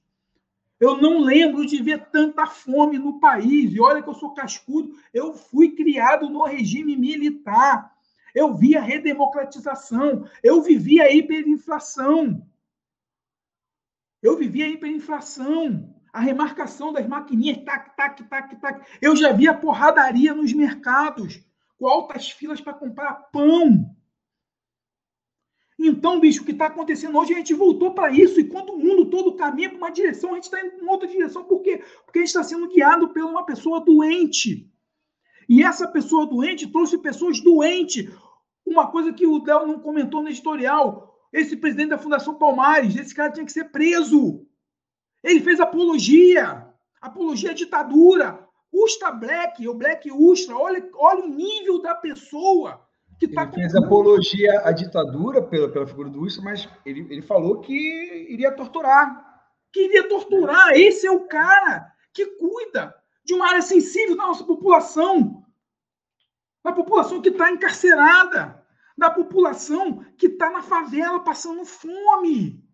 Eu 0.81 1.01
não 1.01 1.21
lembro 1.21 1.67
de 1.67 1.83
ver 1.83 2.09
tanta 2.11 2.47
fome 2.47 2.99
no 2.99 3.19
país. 3.19 3.73
E 3.73 3.81
olha 3.81 4.03
que 4.03 4.09
eu 4.09 4.15
sou 4.15 4.35
cascudo, 4.35 4.95
eu 5.13 5.33
fui 5.33 5.75
criado 5.75 6.29
no 6.29 6.45
regime 6.45 6.97
militar. 6.97 7.93
Eu 8.35 8.55
vi 8.55 8.77
a 8.77 8.81
redemocratização, 8.81 10.29
eu 10.43 10.63
vivi 10.63 11.01
a 11.01 11.11
hiperinflação. 11.13 12.47
Eu 14.23 14.37
vivi 14.37 14.63
a 14.63 14.69
hiperinflação, 14.69 15.95
a 16.13 16.21
remarcação 16.21 16.93
das 16.93 17.07
maquininhas, 17.07 17.65
tac, 17.65 17.97
tac, 17.97 18.23
tac, 18.25 18.57
tac. 18.61 18.87
Eu 19.01 19.15
já 19.17 19.33
vi 19.33 19.49
a 19.49 19.55
porradaria 19.55 20.35
nos 20.35 20.53
mercados, 20.53 21.41
com 21.79 21.87
altas 21.87 22.31
filas 22.31 22.61
para 22.61 22.75
comprar 22.75 23.15
pão. 23.33 23.95
Então, 25.79 26.19
bicho, 26.19 26.43
o 26.43 26.45
que 26.45 26.51
está 26.51 26.67
acontecendo 26.67 27.17
hoje, 27.17 27.33
a 27.33 27.37
gente 27.37 27.55
voltou 27.55 27.95
para 27.95 28.11
isso, 28.11 28.41
e 28.41 28.45
quando 28.49 28.71
o 28.71 28.79
mundo 28.79 29.05
todo 29.07 29.37
caminha 29.37 29.69
para 29.69 29.79
uma 29.79 29.91
direção, 29.91 30.33
a 30.33 30.35
gente 30.35 30.45
está 30.45 30.61
indo 30.61 30.83
em 30.83 30.89
outra 30.89 31.07
direção. 31.07 31.45
Por 31.45 31.63
quê? 31.63 31.81
Porque 32.05 32.19
a 32.19 32.23
gente 32.23 32.29
está 32.29 32.43
sendo 32.43 32.69
guiado 32.69 33.09
por 33.11 33.23
uma 33.23 33.47
pessoa 33.47 33.81
doente. 33.81 34.69
E 35.49 35.63
essa 35.63 35.87
pessoa 35.87 36.27
doente 36.27 36.67
trouxe 36.67 36.99
pessoas 36.99 37.41
doentes. 37.41 38.13
Uma 38.67 38.89
coisa 38.89 39.13
que 39.13 39.27
o 39.27 39.43
Léo 39.43 39.69
não 39.69 39.79
comentou 39.79 40.21
no 40.21 40.29
editorial: 40.29 41.17
esse 41.33 41.57
presidente 41.57 41.91
da 41.91 41.99
Fundação 41.99 42.35
Palmares, 42.35 42.97
esse 42.97 43.15
cara 43.15 43.33
tinha 43.33 43.47
que 43.47 43.53
ser 43.53 43.71
preso. 43.71 44.45
Ele 45.29 45.41
fez 45.41 45.61
apologia, 45.61 46.67
apologia 47.01 47.51
à 47.51 47.55
ditadura. 47.55 48.47
Usta 48.73 49.11
Black, 49.11 49.67
o 49.67 49.75
Black 49.75 50.11
Ustra, 50.11 50.57
olha, 50.57 50.89
olha 50.95 51.25
o 51.25 51.29
nível 51.29 51.81
da 51.81 51.95
pessoa 51.95 52.87
que 53.19 53.27
está 53.27 53.43
Ele 53.43 53.53
fez 53.53 53.75
apologia 53.75 54.61
à 54.61 54.73
ditadura 54.73 55.43
pela, 55.43 55.69
pela 55.69 55.87
figura 55.87 56.09
do 56.09 56.21
Wilson, 56.21 56.43
mas 56.43 56.69
ele, 56.87 57.07
ele 57.11 57.23
falou 57.23 57.61
que 57.61 58.27
iria 58.31 58.53
torturar. 58.53 59.43
Que 59.73 59.87
iria 59.87 60.09
torturar. 60.09 60.71
Esse 60.73 61.07
é 61.07 61.11
o 61.11 61.27
cara 61.27 61.93
que 62.13 62.25
cuida 62.25 62.95
de 63.25 63.35
uma 63.35 63.49
área 63.49 63.63
sensível 63.63 64.17
da 64.17 64.27
nossa 64.27 64.45
população. 64.45 65.45
Da 66.65 66.73
população 66.73 67.21
que 67.21 67.29
está 67.29 67.51
encarcerada. 67.51 68.65
Da 68.97 69.11
população 69.11 70.05
que 70.17 70.27
está 70.27 70.51
na 70.51 70.63
favela 70.63 71.21
passando 71.21 71.65
fome. 71.65 72.68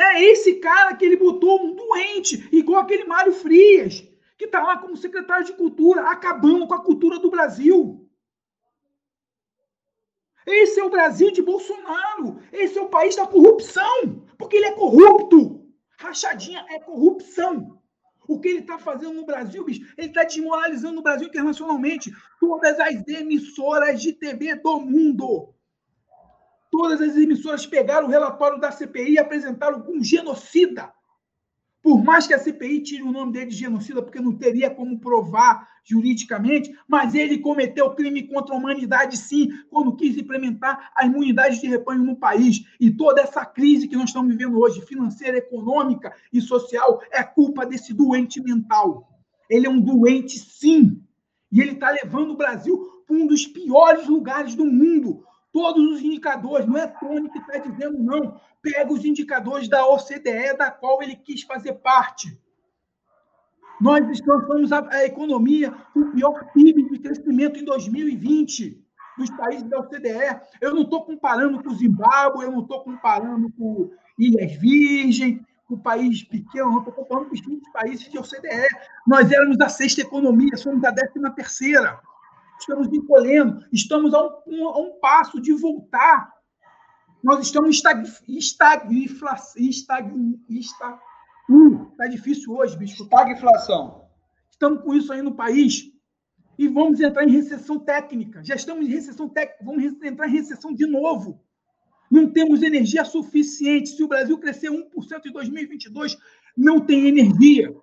É 0.00 0.24
esse 0.24 0.54
cara 0.54 0.96
que 0.96 1.04
ele 1.04 1.16
botou 1.16 1.62
um 1.62 1.74
doente, 1.74 2.48
igual 2.50 2.80
aquele 2.80 3.04
Mário 3.04 3.34
Frias, 3.34 4.02
que 4.38 4.46
está 4.46 4.62
lá 4.62 4.78
como 4.78 4.96
secretário 4.96 5.44
de 5.44 5.52
Cultura, 5.52 6.10
acabando 6.10 6.66
com 6.66 6.72
a 6.72 6.82
cultura 6.82 7.18
do 7.18 7.30
Brasil. 7.30 8.08
Esse 10.46 10.80
é 10.80 10.84
o 10.84 10.88
Brasil 10.88 11.30
de 11.30 11.42
Bolsonaro. 11.42 12.40
Esse 12.50 12.78
é 12.78 12.82
o 12.82 12.88
país 12.88 13.14
da 13.14 13.26
corrupção. 13.26 14.24
Porque 14.38 14.56
ele 14.56 14.66
é 14.66 14.72
corrupto. 14.72 15.66
Rachadinha 15.98 16.64
é 16.70 16.80
corrupção. 16.80 17.78
O 18.26 18.40
que 18.40 18.48
ele 18.48 18.60
está 18.60 18.78
fazendo 18.78 19.12
no 19.12 19.26
Brasil, 19.26 19.62
bicho, 19.64 19.92
ele 19.98 20.08
está 20.08 20.24
desmoralizando 20.24 21.00
o 21.00 21.02
Brasil 21.02 21.28
internacionalmente. 21.28 22.10
Todas 22.40 22.80
as 22.80 23.06
emissoras 23.06 24.00
de 24.00 24.14
TV 24.14 24.54
do 24.54 24.80
mundo. 24.80 25.54
Todas 26.70 27.00
as 27.00 27.16
emissoras 27.16 27.66
pegaram 27.66 28.06
o 28.06 28.10
relatório 28.10 28.60
da 28.60 28.70
CPI 28.70 29.14
e 29.14 29.18
apresentaram 29.18 29.84
um 29.88 30.02
genocida. 30.02 30.92
Por 31.82 32.04
mais 32.04 32.26
que 32.26 32.34
a 32.34 32.38
CPI 32.38 32.82
tire 32.82 33.02
o 33.02 33.10
nome 33.10 33.32
dele 33.32 33.46
de 33.46 33.56
genocida, 33.56 34.02
porque 34.02 34.20
não 34.20 34.36
teria 34.36 34.68
como 34.68 35.00
provar 35.00 35.66
juridicamente, 35.82 36.70
mas 36.86 37.14
ele 37.14 37.38
cometeu 37.38 37.94
crime 37.94 38.28
contra 38.28 38.54
a 38.54 38.58
humanidade, 38.58 39.16
sim, 39.16 39.48
quando 39.70 39.96
quis 39.96 40.16
implementar 40.16 40.92
a 40.94 41.06
imunidade 41.06 41.58
de 41.58 41.66
rebanho 41.66 42.04
no 42.04 42.16
país. 42.16 42.62
E 42.78 42.90
toda 42.90 43.22
essa 43.22 43.46
crise 43.46 43.88
que 43.88 43.96
nós 43.96 44.10
estamos 44.10 44.30
vivendo 44.30 44.60
hoje, 44.60 44.82
financeira, 44.82 45.38
econômica 45.38 46.14
e 46.30 46.40
social, 46.40 47.00
é 47.10 47.22
culpa 47.22 47.64
desse 47.64 47.94
doente 47.94 48.42
mental. 48.42 49.08
Ele 49.48 49.66
é 49.66 49.70
um 49.70 49.80
doente, 49.80 50.38
sim. 50.38 51.02
E 51.50 51.60
ele 51.62 51.72
está 51.72 51.90
levando 51.90 52.32
o 52.32 52.36
Brasil 52.36 53.02
para 53.06 53.16
um 53.16 53.26
dos 53.26 53.46
piores 53.46 54.06
lugares 54.06 54.54
do 54.54 54.66
mundo. 54.66 55.24
Todos 55.52 55.94
os 55.94 56.02
indicadores, 56.02 56.66
não 56.66 56.76
é 56.76 56.86
Tony 56.86 57.28
que 57.28 57.38
está 57.38 57.58
dizendo, 57.58 57.98
não 57.98 58.40
pega 58.62 58.92
os 58.92 59.04
indicadores 59.04 59.68
da 59.68 59.86
OCDE, 59.86 60.56
da 60.56 60.70
qual 60.70 61.02
ele 61.02 61.16
quis 61.16 61.42
fazer 61.42 61.74
parte. 61.74 62.38
Nós 63.80 64.04
somos 64.18 64.70
a, 64.72 64.86
a 64.90 65.06
economia 65.06 65.72
com 65.92 66.00
o 66.00 66.12
pior 66.12 66.52
PIB 66.52 66.90
de 66.90 66.98
crescimento 66.98 67.58
em 67.58 67.64
2020 67.64 68.84
dos 69.16 69.30
países 69.30 69.62
da 69.64 69.78
OCDE. 69.78 70.40
Eu 70.60 70.74
não 70.74 70.82
estou 70.82 71.04
comparando 71.04 71.62
com 71.62 71.70
o 71.70 71.74
Zimbábue, 71.74 72.44
eu 72.44 72.52
não 72.52 72.60
estou 72.60 72.84
comparando 72.84 73.50
com 73.52 73.90
Ilhas 74.18 74.52
Virgens, 74.52 75.40
com 75.66 75.74
o 75.74 75.80
país 75.80 76.22
pequeno, 76.24 76.70
não 76.70 76.78
estou 76.78 76.92
comparando 76.92 77.28
com 77.28 77.34
os 77.34 77.40
20 77.40 77.72
países 77.72 78.10
de 78.10 78.18
OCDE. 78.18 78.68
Nós 79.06 79.30
éramos 79.32 79.58
a 79.60 79.68
sexta 79.68 80.02
economia, 80.02 80.56
somos 80.56 80.84
a 80.84 80.90
décima 80.90 81.30
terceira. 81.30 82.00
Estamos 82.60 82.88
encolhendo, 82.88 83.64
estamos 83.72 84.14
a 84.14 84.22
um, 84.46 84.68
a 84.68 84.78
um 84.78 85.00
passo 85.00 85.40
de 85.40 85.52
voltar 85.52 86.30
nós 87.22 87.40
estamos 87.40 87.76
estag. 87.76 88.10
Estag, 88.26 89.04
estag, 89.04 90.10
uh, 91.50 91.86
tá 91.96 92.06
difícil 92.06 92.54
hoje, 92.54 92.76
bicho. 92.78 93.02
Estagflação. 93.02 94.06
Estamos 94.50 94.82
com 94.82 94.94
isso 94.94 95.12
aí 95.12 95.20
no 95.20 95.34
país 95.34 95.92
e 96.58 96.66
vamos 96.66 97.00
entrar 97.00 97.24
em 97.24 97.30
recessão 97.30 97.78
técnica. 97.78 98.42
Já 98.42 98.54
estamos 98.54 98.86
em 98.86 98.90
recessão 98.90 99.28
técnica, 99.28 99.64
vamos 99.64 99.84
entrar 100.02 100.28
em 100.28 100.32
recessão 100.32 100.72
de 100.74 100.86
novo. 100.86 101.42
Não 102.10 102.30
temos 102.32 102.62
energia 102.62 103.04
suficiente. 103.04 103.90
Se 103.90 104.02
o 104.02 104.08
Brasil 104.08 104.38
crescer 104.38 104.70
1% 104.70 105.26
em 105.26 105.32
2022, 105.32 106.18
não 106.56 106.80
tem 106.80 107.06
energia. 107.06 107.74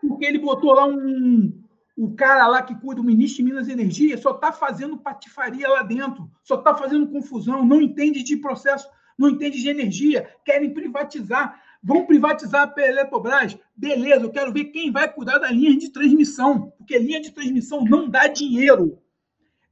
Porque 0.00 0.26
ele 0.26 0.38
botou 0.38 0.74
lá 0.74 0.86
um, 0.86 1.64
o 1.96 2.14
cara 2.14 2.46
lá 2.46 2.62
que 2.62 2.74
cuida, 2.74 3.00
o 3.00 3.04
ministro 3.04 3.38
de 3.38 3.50
Minas 3.50 3.68
e 3.68 3.72
Energia, 3.72 4.18
só 4.18 4.32
está 4.32 4.52
fazendo 4.52 4.98
patifaria 4.98 5.66
lá 5.66 5.82
dentro, 5.82 6.30
só 6.42 6.56
está 6.56 6.74
fazendo 6.74 7.08
confusão, 7.08 7.64
não 7.64 7.80
entende 7.80 8.22
de 8.22 8.36
processo, 8.36 8.86
não 9.16 9.30
entende 9.30 9.60
de 9.60 9.68
energia, 9.68 10.28
querem 10.44 10.74
privatizar. 10.74 11.62
Vão 11.82 12.04
privatizar 12.04 12.74
a 12.76 12.80
Eletrobras? 12.82 13.56
Beleza, 13.74 14.24
eu 14.24 14.30
quero 14.30 14.52
ver 14.52 14.66
quem 14.66 14.90
vai 14.90 15.10
cuidar 15.10 15.38
da 15.38 15.50
linha 15.50 15.76
de 15.76 15.90
transmissão, 15.90 16.72
porque 16.76 16.98
linha 16.98 17.20
de 17.20 17.30
transmissão 17.30 17.82
não 17.84 18.08
dá 18.10 18.26
dinheiro. 18.26 18.98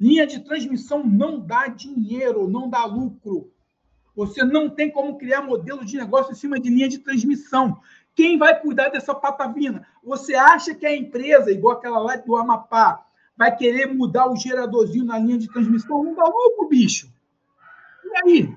Linha 0.00 0.26
de 0.26 0.40
transmissão 0.40 1.04
não 1.04 1.40
dá 1.40 1.66
dinheiro, 1.66 2.48
não 2.48 2.70
dá 2.70 2.84
lucro. 2.84 3.52
Você 4.14 4.44
não 4.44 4.70
tem 4.70 4.90
como 4.90 5.18
criar 5.18 5.42
modelo 5.42 5.84
de 5.84 5.96
negócio 5.96 6.32
em 6.32 6.36
cima 6.36 6.60
de 6.60 6.70
linha 6.70 6.88
de 6.88 6.98
transmissão. 6.98 7.80
Quem 8.14 8.38
vai 8.38 8.60
cuidar 8.60 8.90
dessa 8.90 9.14
patavina? 9.14 9.86
Você 10.02 10.34
acha 10.34 10.74
que 10.74 10.86
a 10.86 10.94
empresa, 10.94 11.50
igual 11.50 11.76
aquela 11.76 11.98
lá 11.98 12.16
do 12.16 12.36
Amapá, 12.36 13.04
vai 13.36 13.54
querer 13.54 13.92
mudar 13.92 14.30
o 14.30 14.36
geradorzinho 14.36 15.04
na 15.04 15.18
linha 15.18 15.38
de 15.38 15.48
transmissão? 15.48 16.04
Não 16.04 16.14
dá 16.14 16.24
louco, 16.24 16.68
bicho. 16.68 17.12
E 18.04 18.16
aí? 18.24 18.56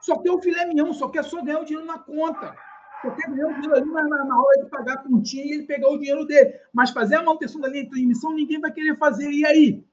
Só 0.00 0.16
quer 0.18 0.30
o 0.30 0.40
filé 0.40 0.64
mignon, 0.66 0.92
só 0.92 1.08
quer 1.08 1.24
só 1.24 1.42
ganhar 1.42 1.60
o 1.60 1.64
dinheiro 1.64 1.86
na 1.86 1.98
conta. 1.98 2.54
Só 3.02 3.10
quer 3.10 3.28
ganhar 3.28 3.48
o 3.48 3.54
dinheiro 3.54 3.74
ali 3.74 3.90
na, 3.90 4.24
na 4.24 4.40
hora 4.40 4.62
de 4.62 4.70
pagar 4.70 4.94
a 4.94 4.98
continha 4.98 5.44
e 5.44 5.52
ele 5.52 5.62
pegar 5.64 5.88
o 5.88 5.98
dinheiro 5.98 6.24
dele. 6.24 6.54
Mas 6.72 6.90
fazer 6.90 7.16
a 7.16 7.22
manutenção 7.22 7.60
da 7.60 7.68
linha 7.68 7.82
de 7.82 7.90
transmissão, 7.90 8.32
ninguém 8.32 8.60
vai 8.60 8.70
querer 8.70 8.96
fazer. 8.96 9.28
E 9.30 9.44
aí? 9.44 9.84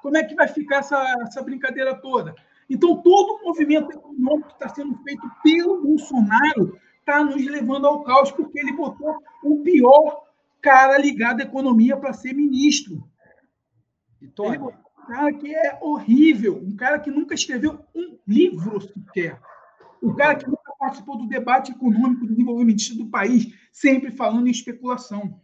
Como 0.00 0.16
é 0.16 0.24
que 0.24 0.34
vai 0.34 0.48
ficar 0.48 0.78
essa, 0.78 0.98
essa 1.22 1.42
brincadeira 1.42 1.94
toda? 1.94 2.34
Então, 2.70 2.96
todo 3.02 3.34
o 3.34 3.44
movimento 3.44 3.90
econômico 3.92 4.48
que 4.48 4.54
está 4.54 4.68
sendo 4.68 4.96
feito 5.02 5.30
pelo 5.42 5.82
Bolsonaro 5.82 6.78
está 7.08 7.24
nos 7.24 7.42
levando 7.46 7.86
ao 7.86 8.04
caos, 8.04 8.30
porque 8.30 8.60
ele 8.60 8.72
botou 8.72 9.16
o 9.42 9.62
pior 9.62 10.24
cara 10.60 10.98
ligado 10.98 11.40
à 11.40 11.44
economia 11.44 11.96
para 11.96 12.12
ser 12.12 12.34
ministro. 12.34 13.08
E 14.20 14.28
Tony, 14.28 14.58
um 14.58 15.06
cara 15.06 15.32
que 15.32 15.54
é 15.54 15.78
horrível, 15.80 16.60
um 16.62 16.76
cara 16.76 16.98
que 16.98 17.10
nunca 17.10 17.34
escreveu 17.34 17.82
um 17.94 18.18
livro 18.26 18.80
sequer. 18.80 19.40
O 20.02 20.14
cara 20.14 20.36
que 20.36 20.46
nunca 20.46 20.70
participou 20.78 21.16
do 21.16 21.26
debate 21.26 21.72
econômico 21.72 22.26
desenvolvimentista 22.26 22.94
do 22.94 23.10
país, 23.10 23.54
sempre 23.72 24.10
falando 24.10 24.46
em 24.46 24.50
especulação. 24.50 25.40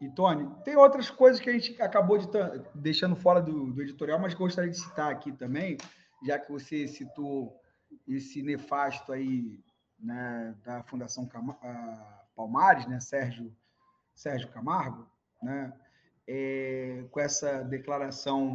E, 0.00 0.08
Tony, 0.08 0.48
tem 0.64 0.76
outras 0.76 1.10
coisas 1.10 1.40
que 1.40 1.50
a 1.50 1.52
gente 1.52 1.80
acabou 1.82 2.18
de 2.18 2.28
deixando 2.74 3.16
fora 3.16 3.42
do, 3.42 3.72
do, 3.72 3.82
editorial, 3.82 4.18
mas 4.18 4.32
gostaria 4.32 4.70
de 4.70 4.78
citar 4.78 5.10
aqui 5.10 5.32
também, 5.32 5.76
já 6.24 6.38
que 6.38 6.50
você 6.50 6.86
citou 6.86 7.60
esse 8.06 8.42
nefasto 8.42 9.12
aí 9.12 9.60
né, 9.98 10.54
da 10.64 10.82
Fundação 10.82 11.26
Cam 11.26 11.56
Palmares, 12.34 12.86
né, 12.86 13.00
Sérgio, 13.00 13.54
Sérgio 14.14 14.48
Camargo, 14.50 15.06
né, 15.42 15.72
é, 16.26 17.04
com 17.10 17.20
essa 17.20 17.62
declaração 17.64 18.54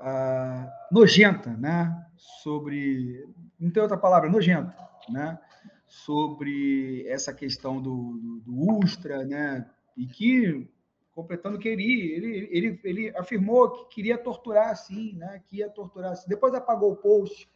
uh, 0.00 0.70
nojenta, 0.90 1.50
né, 1.50 2.06
sobre, 2.16 3.28
não 3.58 3.70
tem 3.70 3.82
outra 3.82 3.98
palavra, 3.98 4.30
nojenta, 4.30 4.74
né, 5.08 5.38
sobre 5.86 7.06
essa 7.08 7.32
questão 7.32 7.80
do, 7.80 8.18
do, 8.18 8.40
do 8.40 8.78
Ustra, 8.78 9.24
né, 9.24 9.68
e 9.96 10.06
que, 10.06 10.68
completando 11.12 11.58
que 11.58 11.68
ele, 11.68 12.12
ele, 12.12 12.48
ele, 12.50 12.80
ele 12.84 13.16
afirmou 13.16 13.70
que 13.70 13.94
queria 13.94 14.18
torturar 14.18 14.68
assim, 14.68 15.14
né? 15.14 15.42
Que 15.46 15.56
ia 15.56 15.70
torturar. 15.70 16.14
Depois 16.28 16.52
apagou 16.52 16.92
o 16.92 16.96
post, 16.96 17.50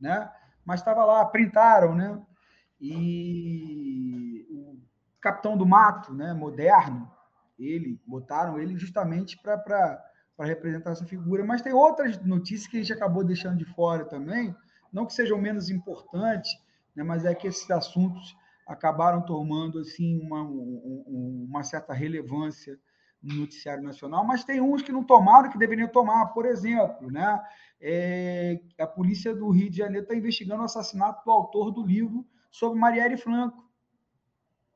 né? 0.00 0.28
Mas 0.64 0.80
estava 0.80 1.04
lá, 1.04 1.24
printaram, 1.24 1.94
né? 1.94 2.20
E 2.80 4.46
o 4.50 4.78
capitão 5.20 5.56
do 5.56 5.66
mato, 5.66 6.12
né? 6.12 6.32
Moderno, 6.34 7.10
ele, 7.58 8.00
botaram 8.06 8.58
ele 8.58 8.76
justamente 8.76 9.40
para 9.40 10.02
representar 10.40 10.92
essa 10.92 11.06
figura. 11.06 11.44
Mas 11.44 11.62
tem 11.62 11.72
outras 11.72 12.20
notícias 12.24 12.66
que 12.66 12.76
a 12.76 12.80
gente 12.80 12.92
acabou 12.92 13.24
deixando 13.24 13.56
de 13.56 13.64
fora 13.64 14.04
também, 14.04 14.54
não 14.92 15.06
que 15.06 15.12
sejam 15.12 15.38
menos 15.38 15.70
importantes, 15.70 16.52
né? 16.94 17.02
Mas 17.02 17.24
é 17.24 17.34
que 17.34 17.46
esses 17.46 17.70
assuntos 17.70 18.36
acabaram 18.66 19.22
tomando 19.22 19.78
assim 19.78 20.20
uma, 20.20 20.42
uma 20.42 21.62
certa 21.62 21.92
relevância 21.92 22.78
no 23.22 23.36
noticiário 23.36 23.82
nacional, 23.82 24.24
mas 24.24 24.44
tem 24.44 24.60
uns 24.60 24.82
que 24.82 24.92
não 24.92 25.02
tomaram 25.02 25.50
que 25.50 25.58
deveriam 25.58 25.88
tomar. 25.88 26.26
Por 26.26 26.44
exemplo, 26.44 27.10
né, 27.10 27.40
é, 27.80 28.60
a 28.78 28.86
polícia 28.86 29.34
do 29.34 29.48
Rio 29.50 29.70
de 29.70 29.78
Janeiro 29.78 30.04
está 30.04 30.14
investigando 30.14 30.62
o 30.62 30.66
assassinato 30.66 31.24
do 31.24 31.30
autor 31.30 31.70
do 31.70 31.84
livro 31.84 32.24
sobre 32.54 32.78
Marielle 32.78 33.16
Franco, 33.16 33.68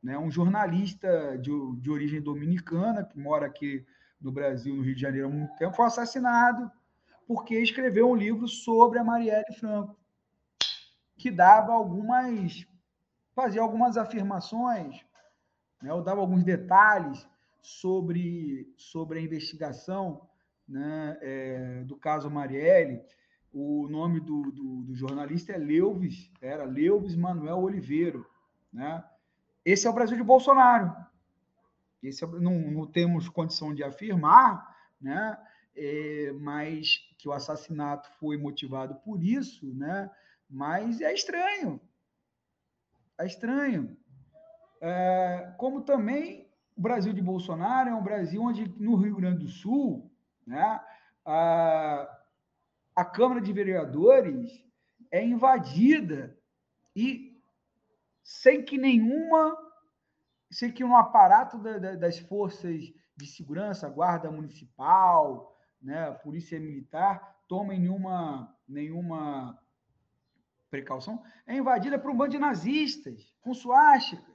né, 0.02 0.18
um 0.18 0.28
jornalista 0.28 1.38
de, 1.38 1.52
de 1.76 1.88
origem 1.88 2.20
dominicana 2.20 3.04
que 3.04 3.16
mora 3.16 3.46
aqui 3.46 3.86
no 4.20 4.32
Brasil, 4.32 4.74
no 4.74 4.82
Rio 4.82 4.96
de 4.96 5.00
Janeiro 5.00 5.28
há 5.28 5.30
muito 5.30 5.56
tempo, 5.56 5.76
foi 5.76 5.86
assassinado 5.86 6.68
porque 7.24 7.56
escreveu 7.56 8.10
um 8.10 8.16
livro 8.16 8.48
sobre 8.48 8.98
a 8.98 9.04
Marielle 9.04 9.54
Franco, 9.60 9.96
que 11.16 11.30
dava 11.30 11.72
algumas 11.72 12.66
fazia 13.32 13.62
algumas 13.62 13.96
afirmações, 13.96 15.00
né, 15.80 15.90
eu 15.90 16.02
dava 16.02 16.20
alguns 16.20 16.42
detalhes 16.42 17.28
sobre, 17.62 18.74
sobre 18.76 19.20
a 19.20 19.22
investigação 19.22 20.28
né, 20.68 21.16
é, 21.20 21.84
do 21.84 21.96
caso 21.96 22.28
Marielle. 22.28 23.04
O 23.52 23.88
nome 23.88 24.20
do, 24.20 24.50
do, 24.50 24.82
do, 24.82 24.94
jornalista 24.94 25.52
é 25.52 25.56
Leuves, 25.56 26.30
era 26.40 26.64
Leuves 26.64 27.16
Manuel 27.16 27.58
Oliveira. 27.58 28.22
Né? 28.72 29.02
Esse 29.64 29.87
é 29.87 29.90
o 29.90 29.92
Brasil 29.92 30.16
de 30.16 30.22
Bolsonaro. 30.22 30.94
Esse 32.02 32.24
é, 32.24 32.26
não, 32.26 32.58
não 32.70 32.87
temos 32.87 33.28
condição 33.28 33.74
de 33.74 33.82
afirmar, 33.82 34.76
né? 35.00 35.38
É, 35.74 36.32
mas 36.40 36.98
que 37.16 37.28
o 37.28 37.32
assassinato 37.32 38.11
foi 38.18 38.37
motivado 38.37 38.96
por 38.96 39.22
isso, 39.22 39.72
né? 39.74 40.11
Mas 40.48 41.00
é 41.00 41.12
estranho, 41.12 41.80
é 43.18 43.26
estranho. 43.26 43.96
É, 44.80 45.52
como 45.56 45.82
também 45.82 46.48
o 46.76 46.80
Brasil 46.80 47.12
de 47.12 47.20
Bolsonaro 47.20 47.90
é 47.90 47.94
um 47.94 48.02
Brasil 48.02 48.40
onde, 48.40 48.72
no 48.78 48.94
Rio 48.94 49.16
Grande 49.16 49.44
do 49.44 49.48
Sul, 49.48 50.08
né, 50.46 50.80
a, 51.26 52.17
a 52.98 53.04
Câmara 53.04 53.40
de 53.40 53.52
Vereadores 53.52 54.61
é 55.08 55.24
invadida 55.24 56.37
e 56.96 57.40
sem 58.24 58.64
que 58.64 58.76
nenhuma, 58.76 59.56
sem 60.50 60.72
que 60.72 60.82
um 60.82 60.96
aparato 60.96 61.58
da, 61.58 61.78
da, 61.78 61.94
das 61.94 62.18
forças 62.18 62.92
de 63.16 63.24
segurança, 63.24 63.88
guarda 63.88 64.32
municipal, 64.32 65.56
né, 65.80 66.11
polícia 66.24 66.58
militar, 66.58 67.40
tomem 67.46 67.78
nenhuma, 67.78 68.52
nenhuma 68.68 69.56
precaução, 70.68 71.22
é 71.46 71.54
invadida 71.54 72.00
por 72.00 72.11
um 72.11 72.16
bando 72.16 72.32
de 72.32 72.38
nazistas, 72.40 73.32
com 73.40 73.54
suásticas. 73.54 74.34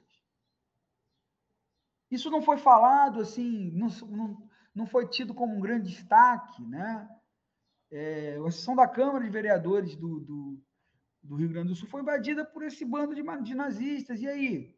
Isso 2.10 2.30
não 2.30 2.40
foi 2.40 2.56
falado 2.56 3.20
assim, 3.20 3.70
não, 3.72 3.88
não, 4.08 4.48
não 4.74 4.86
foi 4.86 5.06
tido 5.06 5.34
como 5.34 5.54
um 5.54 5.60
grande 5.60 5.90
destaque, 5.90 6.64
né? 6.64 7.13
É, 7.96 8.36
a 8.44 8.50
sessão 8.50 8.74
da 8.74 8.88
Câmara 8.88 9.22
de 9.22 9.30
Vereadores 9.30 9.94
do, 9.94 10.18
do, 10.18 10.60
do, 11.22 11.36
Rio 11.36 11.48
Grande 11.48 11.68
do 11.68 11.76
Sul 11.76 11.88
foi 11.88 12.00
invadida 12.00 12.44
por 12.44 12.64
esse 12.64 12.84
bando 12.84 13.14
de, 13.14 13.22
de 13.44 13.54
nazistas. 13.54 14.20
E 14.20 14.26
aí? 14.26 14.76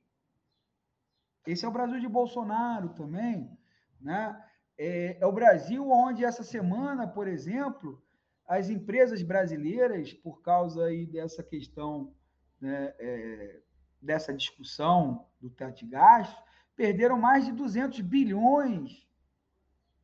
Esse 1.46 1.64
é 1.64 1.68
o 1.68 1.72
Brasil 1.72 1.98
de 1.98 2.07
Bolsonaro 2.07 2.90
também, 2.90 3.50
né? 3.98 4.38
É, 4.76 5.16
é 5.18 5.26
o 5.26 5.33
Brasil 5.33 5.90
onde 5.90 6.26
essa 6.26 6.42
semana, 6.42 7.09
por 7.09 7.26
exemplo, 7.26 8.05
as 8.46 8.68
empresas 8.68 9.22
brasileiras, 9.22 10.12
por 10.12 10.42
causa 10.42 10.85
aí 10.85 11.07
dessa 11.07 11.42
questão, 11.42 12.14
né, 12.61 12.94
é, 12.98 13.62
dessa 14.02 14.35
discussão 14.35 15.26
do 15.40 15.48
teto 15.48 15.79
de 15.79 15.87
gastos, 15.87 16.44
perderam 16.74 17.18
mais 17.18 17.46
de 17.46 17.52
200 17.52 17.98
bilhões 18.02 19.09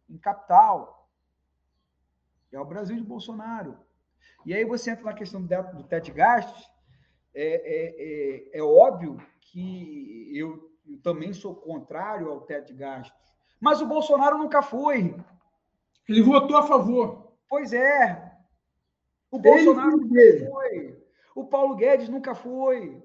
em 0.08 0.16
capital. 0.16 1.01
É 2.52 2.60
o 2.60 2.64
Brasil 2.64 2.96
de 2.96 3.02
Bolsonaro. 3.02 3.76
E 4.44 4.52
aí 4.52 4.64
você 4.64 4.90
entra 4.90 5.04
na 5.04 5.14
questão 5.14 5.40
do 5.40 5.84
teto 5.84 6.04
de 6.04 6.12
gastos, 6.12 6.70
é, 7.34 7.44
é, 7.54 8.56
é, 8.56 8.58
é 8.58 8.62
óbvio 8.62 9.16
que 9.40 10.30
eu, 10.36 10.70
eu 10.86 11.00
também 11.00 11.32
sou 11.32 11.54
contrário 11.54 12.28
ao 12.28 12.42
teto 12.42 12.66
de 12.66 12.74
gastos, 12.74 13.16
mas 13.60 13.80
o 13.80 13.86
Bolsonaro 13.86 14.36
nunca 14.38 14.62
foi. 14.62 15.16
Ele 16.08 16.22
votou 16.22 16.56
a 16.56 16.62
favor. 16.62 17.32
Pois 17.48 17.72
é, 17.72 18.32
o 19.30 19.38
Bolsonaro 19.38 19.96
nunca 19.96 20.20
foi. 20.50 21.02
O 21.34 21.46
Paulo 21.46 21.76
Guedes 21.76 22.08
nunca 22.08 22.34
foi. 22.34 23.02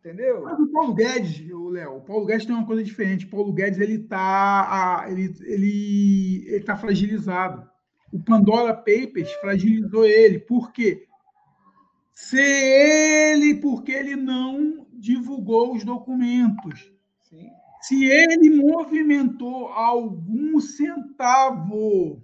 Entendeu? 0.00 0.42
Mas 0.42 0.58
o 0.58 0.72
Paulo 0.72 0.94
Guedes, 0.94 1.48
o 1.52 1.68
Léo, 1.68 1.98
o 1.98 2.00
Paulo 2.00 2.26
Guedes 2.26 2.44
tem 2.44 2.56
uma 2.56 2.66
coisa 2.66 2.82
diferente. 2.82 3.26
O 3.26 3.30
Paulo 3.30 3.52
Guedes 3.52 3.78
ele 3.78 4.02
está 4.02 5.06
ele, 5.08 5.32
ele, 5.42 6.44
ele 6.48 6.64
tá 6.64 6.76
fragilizado. 6.76 7.70
O 8.12 8.22
Pandora 8.22 8.74
Papers 8.74 9.32
fragilizou 9.40 10.04
ele. 10.04 10.38
Por 10.38 10.70
quê? 10.72 11.08
Se 12.12 12.38
ele, 12.38 13.54
porque 13.54 13.90
ele 13.90 14.14
não 14.14 14.86
divulgou 14.92 15.74
os 15.74 15.82
documentos. 15.82 16.92
Sim. 17.22 17.50
Se 17.80 18.04
ele 18.04 18.50
movimentou 18.50 19.68
algum 19.68 20.60
centavo 20.60 22.22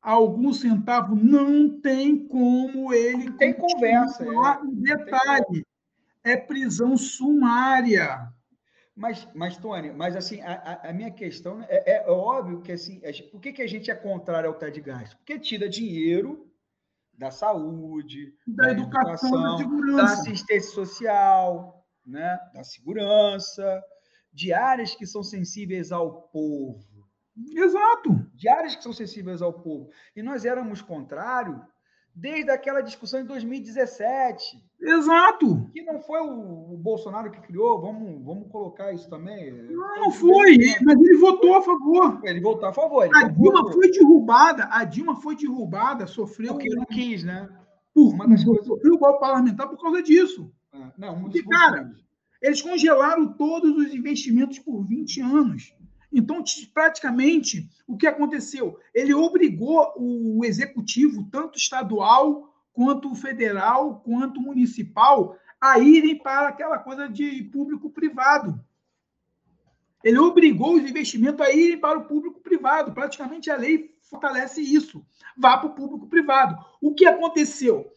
algum 0.00 0.52
centavo, 0.52 1.14
não 1.14 1.80
tem 1.80 2.26
como 2.26 2.92
ele. 2.92 3.30
Tem 3.32 3.52
conversa. 3.52 4.24
É. 4.24 4.66
Detalhe: 4.66 5.66
é 6.24 6.36
prisão 6.36 6.96
sumária. 6.96 8.32
Mas, 8.96 9.26
mas 9.34 9.56
Tony, 9.56 9.92
mas 9.92 10.16
assim, 10.16 10.40
a, 10.42 10.90
a 10.90 10.92
minha 10.92 11.10
questão 11.10 11.62
é, 11.68 11.96
é, 11.96 12.10
óbvio 12.10 12.60
que 12.60 12.72
assim, 12.72 13.00
por 13.30 13.40
que, 13.40 13.52
que 13.52 13.62
a 13.62 13.66
gente 13.66 13.90
é 13.90 13.94
contrário 13.94 14.48
ao 14.48 14.56
TED 14.56 14.80
gasto? 14.80 15.16
Porque 15.16 15.38
tira 15.38 15.68
dinheiro 15.68 16.50
da 17.16 17.30
saúde, 17.30 18.34
da, 18.46 18.64
da 18.64 18.72
educação, 18.72 19.60
educação 19.60 19.96
da, 19.96 20.02
da, 20.02 20.04
assistência 20.04 20.70
social, 20.72 21.86
né, 22.04 22.38
da 22.52 22.64
segurança, 22.64 23.82
de 24.32 24.52
áreas 24.52 24.94
que 24.94 25.06
são 25.06 25.22
sensíveis 25.22 25.92
ao 25.92 26.22
povo. 26.28 27.08
Exato. 27.52 28.26
De 28.34 28.48
áreas 28.48 28.74
que 28.74 28.82
são 28.82 28.92
sensíveis 28.92 29.40
ao 29.40 29.52
povo. 29.52 29.90
E 30.14 30.22
nós 30.22 30.44
éramos 30.44 30.82
contrário 30.82 31.64
desde 32.14 32.50
aquela 32.50 32.80
discussão 32.80 33.20
em 33.20 33.24
2017. 33.24 34.62
Exato. 34.80 35.68
Que 35.72 35.82
não 35.82 36.00
foi 36.00 36.20
o, 36.20 36.74
o 36.74 36.76
Bolsonaro 36.78 37.30
que 37.30 37.40
criou, 37.40 37.80
vamos, 37.80 38.24
vamos 38.24 38.50
colocar 38.50 38.92
isso 38.92 39.08
também. 39.08 39.52
Não, 39.52 40.00
não 40.00 40.10
foi, 40.10 40.56
mas 40.82 40.98
ele 40.98 41.18
votou 41.18 41.54
a 41.56 41.62
favor. 41.62 42.20
Ele 42.24 42.40
votou 42.40 42.68
a 42.68 42.72
favor. 42.72 43.08
A 43.14 43.28
Dilma 43.28 43.72
foi 43.72 43.90
derrubada, 43.90 44.68
a 44.70 44.84
Dilma 44.84 45.16
foi 45.20 45.36
derrubada, 45.36 46.06
sofreu. 46.06 46.54
Porque 46.54 46.74
não 46.74 46.84
quis, 46.86 47.24
né? 47.24 47.48
Por, 47.94 48.14
Uma 48.14 48.28
das 48.28 48.44
coisas... 48.44 48.66
Sofreu 48.66 48.94
o 48.94 48.98
golpe 48.98 49.20
parlamentar 49.20 49.68
por 49.68 49.80
causa 49.80 50.02
disso. 50.02 50.50
Ah, 50.72 50.92
não, 50.96 51.20
Porque, 51.20 51.42
cara, 51.42 51.90
eles 52.40 52.62
congelaram 52.62 53.32
todos 53.32 53.76
os 53.76 53.92
investimentos 53.92 54.58
por 54.58 54.82
20 54.84 55.20
anos. 55.20 55.74
Então, 56.12 56.42
praticamente, 56.74 57.68
o 57.86 57.96
que 57.96 58.06
aconteceu? 58.06 58.78
Ele 58.92 59.14
obrigou 59.14 59.94
o 59.96 60.44
executivo, 60.44 61.28
tanto 61.30 61.58
estadual, 61.58 62.52
quanto 62.72 63.14
federal, 63.14 64.00
quanto 64.00 64.40
municipal, 64.40 65.36
a 65.60 65.78
irem 65.78 66.18
para 66.18 66.48
aquela 66.48 66.78
coisa 66.78 67.08
de 67.08 67.44
público-privado. 67.44 68.58
Ele 70.02 70.18
obrigou 70.18 70.74
os 70.74 70.88
investimentos 70.88 71.46
a 71.46 71.52
irem 71.52 71.78
para 71.78 71.98
o 71.98 72.06
público-privado. 72.06 72.92
Praticamente 72.92 73.50
a 73.50 73.56
lei 73.56 73.94
fortalece 74.02 74.62
isso. 74.62 75.04
Vá 75.36 75.58
para 75.58 75.68
o 75.68 75.74
público-privado. 75.74 76.56
O 76.80 76.94
que 76.94 77.06
aconteceu? 77.06 77.92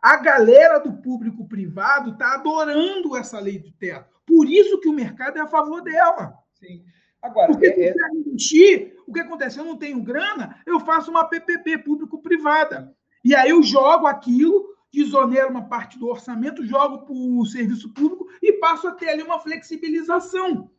A 0.00 0.16
galera 0.16 0.78
do 0.78 0.92
público-privado 0.92 2.12
está 2.12 2.34
adorando 2.34 3.16
essa 3.16 3.40
lei 3.40 3.58
do 3.58 3.72
teto. 3.72 4.16
Por 4.24 4.48
isso 4.48 4.78
que 4.78 4.88
o 4.88 4.92
mercado 4.92 5.38
é 5.38 5.40
a 5.40 5.48
favor 5.48 5.82
dela. 5.82 6.38
Sim. 6.54 6.84
Agora, 7.22 7.52
Porque 7.52 7.66
é, 7.66 7.90
é... 7.90 7.94
investir, 8.14 8.96
o 9.06 9.12
que 9.12 9.20
acontece? 9.20 9.58
Eu 9.58 9.64
não 9.64 9.76
tenho 9.76 10.02
grana, 10.02 10.60
eu 10.66 10.80
faço 10.80 11.10
uma 11.10 11.28
PPP 11.28 11.78
público-privada. 11.78 12.94
E 13.24 13.34
aí 13.34 13.50
eu 13.50 13.62
jogo 13.62 14.06
aquilo, 14.06 14.74
desonero 14.92 15.50
uma 15.50 15.68
parte 15.68 15.98
do 15.98 16.08
orçamento, 16.08 16.64
jogo 16.64 17.04
para 17.04 17.14
o 17.14 17.44
serviço 17.44 17.92
público 17.92 18.28
e 18.42 18.52
passo 18.54 18.88
a 18.88 18.92
ter 18.92 19.08
ali 19.08 19.22
uma 19.22 19.40
flexibilização. 19.40 20.70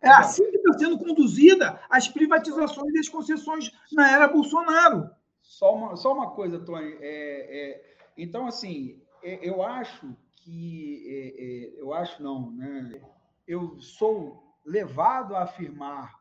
É 0.00 0.10
assim 0.10 0.48
que 0.50 0.56
está 0.56 0.78
sendo 0.78 0.98
conduzida 0.98 1.80
as 1.90 2.08
privatizações 2.08 2.94
e 2.94 2.98
as 2.98 3.08
concessões 3.08 3.72
na 3.92 4.10
era 4.10 4.28
Bolsonaro. 4.28 5.10
Só 5.42 5.74
uma, 5.74 5.96
só 5.96 6.12
uma 6.12 6.30
coisa, 6.30 6.60
Tony. 6.60 6.96
É, 7.00 7.00
é, 7.00 7.96
então, 8.16 8.46
assim, 8.46 9.00
é, 9.22 9.48
eu 9.48 9.62
acho 9.62 10.14
que. 10.36 11.02
É, 11.06 11.78
é, 11.78 11.82
eu 11.82 11.92
acho 11.92 12.22
não, 12.22 12.52
né? 12.52 13.00
Eu 13.46 13.80
sou 13.80 14.47
levado 14.68 15.34
a 15.34 15.42
afirmar 15.42 16.18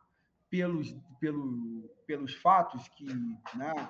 pelos, 0.49 0.95
pelo, 1.19 1.89
pelos 2.05 2.33
fatos 2.35 2.87
que, 2.89 3.05
né, 3.55 3.89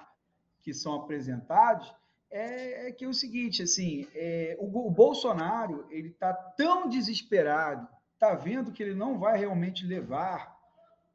que 0.64 0.74
são 0.74 0.96
apresentados 0.96 1.94
é, 2.30 2.88
é, 2.88 2.92
que 2.92 3.06
é 3.06 3.08
o 3.08 3.14
seguinte, 3.14 3.64
assim, 3.64 4.06
é, 4.14 4.58
o, 4.60 4.88
o, 4.88 4.92
Bolsonaro 4.92 5.88
ele 5.90 6.10
está 6.10 6.34
tão 6.34 6.90
desesperado, 6.90 7.88
está 8.14 8.36
vendo 8.36 8.72
que 8.72 8.84
ele 8.84 8.96
não 8.96 9.18
vai 9.18 9.38
realmente 9.40 9.86
levar, 9.86 10.58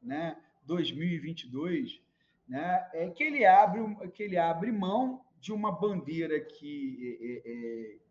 né, 0.01 0.35
2022, 0.65 2.01
né, 2.47 2.89
é 2.93 3.09
que 3.09 3.23
ele 3.23 3.45
abre 3.45 4.09
que 4.11 4.23
ele 4.23 4.37
abre 4.37 4.71
mão 4.71 5.21
de 5.39 5.53
uma 5.53 5.71
bandeira 5.71 6.39
que 6.39 7.19
é, 7.21 7.51
é, 7.51 7.93
é 7.93 8.03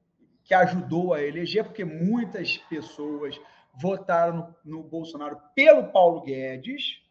que 0.44 0.54
ajudou 0.54 1.14
a 1.14 1.22
eleger, 1.22 1.64
porque 1.64 1.84
muitas 1.84 2.58
pessoas 2.58 3.40
votaram 3.74 4.54
no, 4.64 4.78
no 4.78 4.82
Bolsonaro 4.82 5.40
pelo 5.54 5.90
Paulo 5.92 6.22
Guedes. 6.22 7.02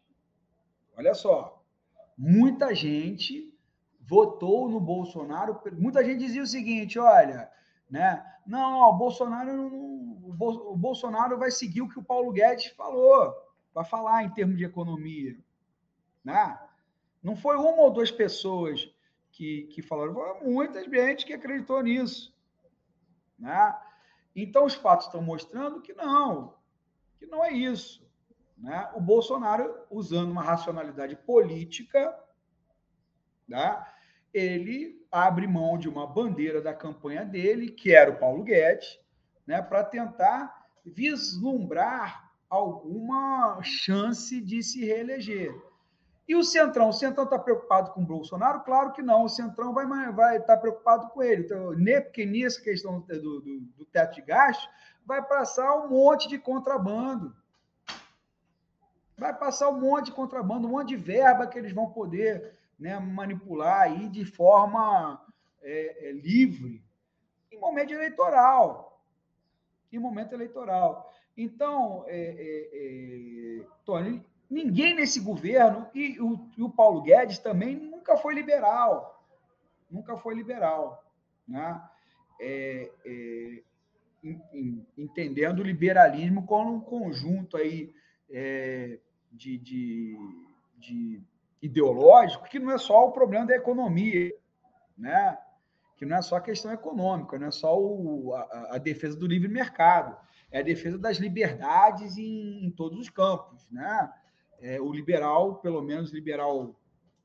Olha 0.96 1.14
só, 1.14 1.62
muita 2.16 2.74
gente 2.74 3.52
votou 4.00 4.68
no 4.68 4.80
Bolsonaro. 4.80 5.60
Muita 5.72 6.04
gente 6.04 6.18
dizia 6.18 6.42
o 6.42 6.46
seguinte: 6.46 6.98
olha, 6.98 7.50
né? 7.90 8.24
Não, 8.46 8.80
ó, 8.80 8.90
o 8.90 8.98
Bolsonaro 8.98 9.92
o 10.40 10.76
Bolsonaro 10.76 11.38
vai 11.38 11.50
seguir 11.50 11.82
o 11.82 11.88
que 11.88 11.98
o 11.98 12.04
Paulo 12.04 12.32
Guedes 12.32 12.66
falou, 12.68 13.34
vai 13.72 13.84
falar 13.84 14.24
em 14.24 14.30
termos 14.30 14.56
de 14.56 14.64
economia, 14.64 15.38
né? 16.24 16.58
Não 17.22 17.36
foi 17.36 17.56
uma 17.56 17.82
ou 17.82 17.90
duas 17.92 18.10
pessoas 18.10 18.90
que, 19.30 19.64
que 19.64 19.82
falaram, 19.82 20.14
foi 20.14 20.50
muita 20.50 20.82
gente 20.82 21.24
que 21.24 21.32
acreditou 21.32 21.82
nisso, 21.82 22.34
né? 23.38 23.76
Então, 24.34 24.64
os 24.64 24.74
fatos 24.74 25.06
estão 25.06 25.22
mostrando 25.22 25.80
que 25.80 25.92
não, 25.92 26.54
que 27.18 27.26
não 27.26 27.44
é 27.44 27.52
isso. 27.52 28.02
Né? 28.56 28.88
O 28.94 29.00
Bolsonaro, 29.00 29.74
usando 29.90 30.30
uma 30.30 30.42
racionalidade 30.42 31.16
política, 31.16 32.16
né? 33.46 33.84
ele 34.32 35.04
abre 35.10 35.46
mão 35.46 35.76
de 35.76 35.88
uma 35.88 36.06
bandeira 36.06 36.62
da 36.62 36.72
campanha 36.72 37.24
dele, 37.24 37.70
que 37.70 37.94
era 37.94 38.10
o 38.10 38.18
Paulo 38.18 38.42
Guedes, 38.42 38.98
né? 39.46 39.60
para 39.60 39.84
tentar 39.84 40.66
vislumbrar 40.84 42.32
alguma 42.48 43.60
chance 43.62 44.40
de 44.40 44.62
se 44.62 44.84
reeleger. 44.84 45.54
E 46.28 46.36
o 46.36 46.44
Centrão? 46.44 46.88
O 46.88 46.92
Centrão 46.92 47.24
está 47.24 47.38
preocupado 47.38 47.90
com 47.90 48.02
o 48.02 48.06
Bolsonaro? 48.06 48.60
Claro 48.60 48.92
que 48.92 49.02
não. 49.02 49.24
O 49.24 49.28
Centrão 49.28 49.72
vai 49.72 49.84
estar 49.84 50.10
vai 50.12 50.40
tá 50.40 50.56
preocupado 50.56 51.08
com 51.08 51.22
ele. 51.22 51.42
Então, 51.44 51.72
porque 52.04 52.24
nessa 52.24 52.60
questão 52.60 53.00
do, 53.00 53.20
do, 53.20 53.60
do 53.60 53.84
teto 53.86 54.14
de 54.14 54.22
gastos, 54.22 54.68
vai 55.04 55.22
passar 55.22 55.74
um 55.76 55.88
monte 55.88 56.28
de 56.28 56.38
contrabando. 56.38 57.34
Vai 59.16 59.36
passar 59.36 59.68
um 59.68 59.80
monte 59.80 60.06
de 60.06 60.12
contrabando, 60.12 60.66
um 60.66 60.70
monte 60.70 60.88
de 60.88 60.96
verba 60.96 61.46
que 61.46 61.58
eles 61.58 61.72
vão 61.72 61.90
poder 61.90 62.56
né, 62.78 62.98
manipular 62.98 63.82
aí 63.82 64.08
de 64.08 64.24
forma 64.24 65.24
é, 65.60 66.08
é, 66.08 66.12
livre 66.12 66.82
em 67.50 67.58
momento 67.58 67.92
eleitoral. 67.92 69.00
Em 69.92 69.98
momento 69.98 70.32
eleitoral. 70.32 71.12
Então, 71.36 72.04
é, 72.06 72.18
é, 72.18 73.60
é 73.60 73.66
Tony, 73.84 74.24
Ninguém 74.52 74.94
nesse 74.94 75.18
governo, 75.18 75.88
e 75.94 76.20
o, 76.20 76.46
e 76.58 76.62
o 76.62 76.68
Paulo 76.68 77.00
Guedes 77.00 77.38
também 77.38 77.74
nunca 77.74 78.18
foi 78.18 78.34
liberal. 78.34 79.26
Nunca 79.90 80.14
foi 80.14 80.34
liberal. 80.34 81.10
Né? 81.48 81.82
É, 82.38 82.92
é, 83.02 83.62
entendendo 84.98 85.60
o 85.60 85.62
liberalismo 85.62 86.44
como 86.44 86.74
um 86.74 86.80
conjunto 86.80 87.56
aí, 87.56 87.94
é, 88.30 88.98
de, 89.32 89.56
de, 89.56 90.18
de, 90.76 91.22
ideológico, 91.62 92.44
que 92.44 92.58
não 92.58 92.72
é 92.72 92.76
só 92.76 93.08
o 93.08 93.12
problema 93.12 93.46
da 93.46 93.56
economia, 93.56 94.34
né? 94.98 95.38
que 95.96 96.04
não 96.04 96.18
é 96.18 96.20
só 96.20 96.36
a 96.36 96.42
questão 96.42 96.70
econômica, 96.70 97.38
não 97.38 97.46
é 97.46 97.50
só 97.50 97.74
o, 97.80 98.34
a, 98.34 98.74
a, 98.74 98.78
defesa 98.78 99.16
do 99.16 99.26
livre 99.26 99.48
mercado, 99.48 100.14
é 100.50 100.58
a 100.58 100.62
defesa 100.62 100.98
das 100.98 101.16
liberdades 101.16 102.18
em, 102.18 102.66
em 102.66 102.70
todos 102.70 102.98
os 102.98 103.08
campos. 103.08 103.66
Né? 103.70 104.12
É, 104.62 104.80
o 104.80 104.92
liberal, 104.92 105.56
pelo 105.56 105.82
menos 105.82 106.12
liberal 106.12 106.74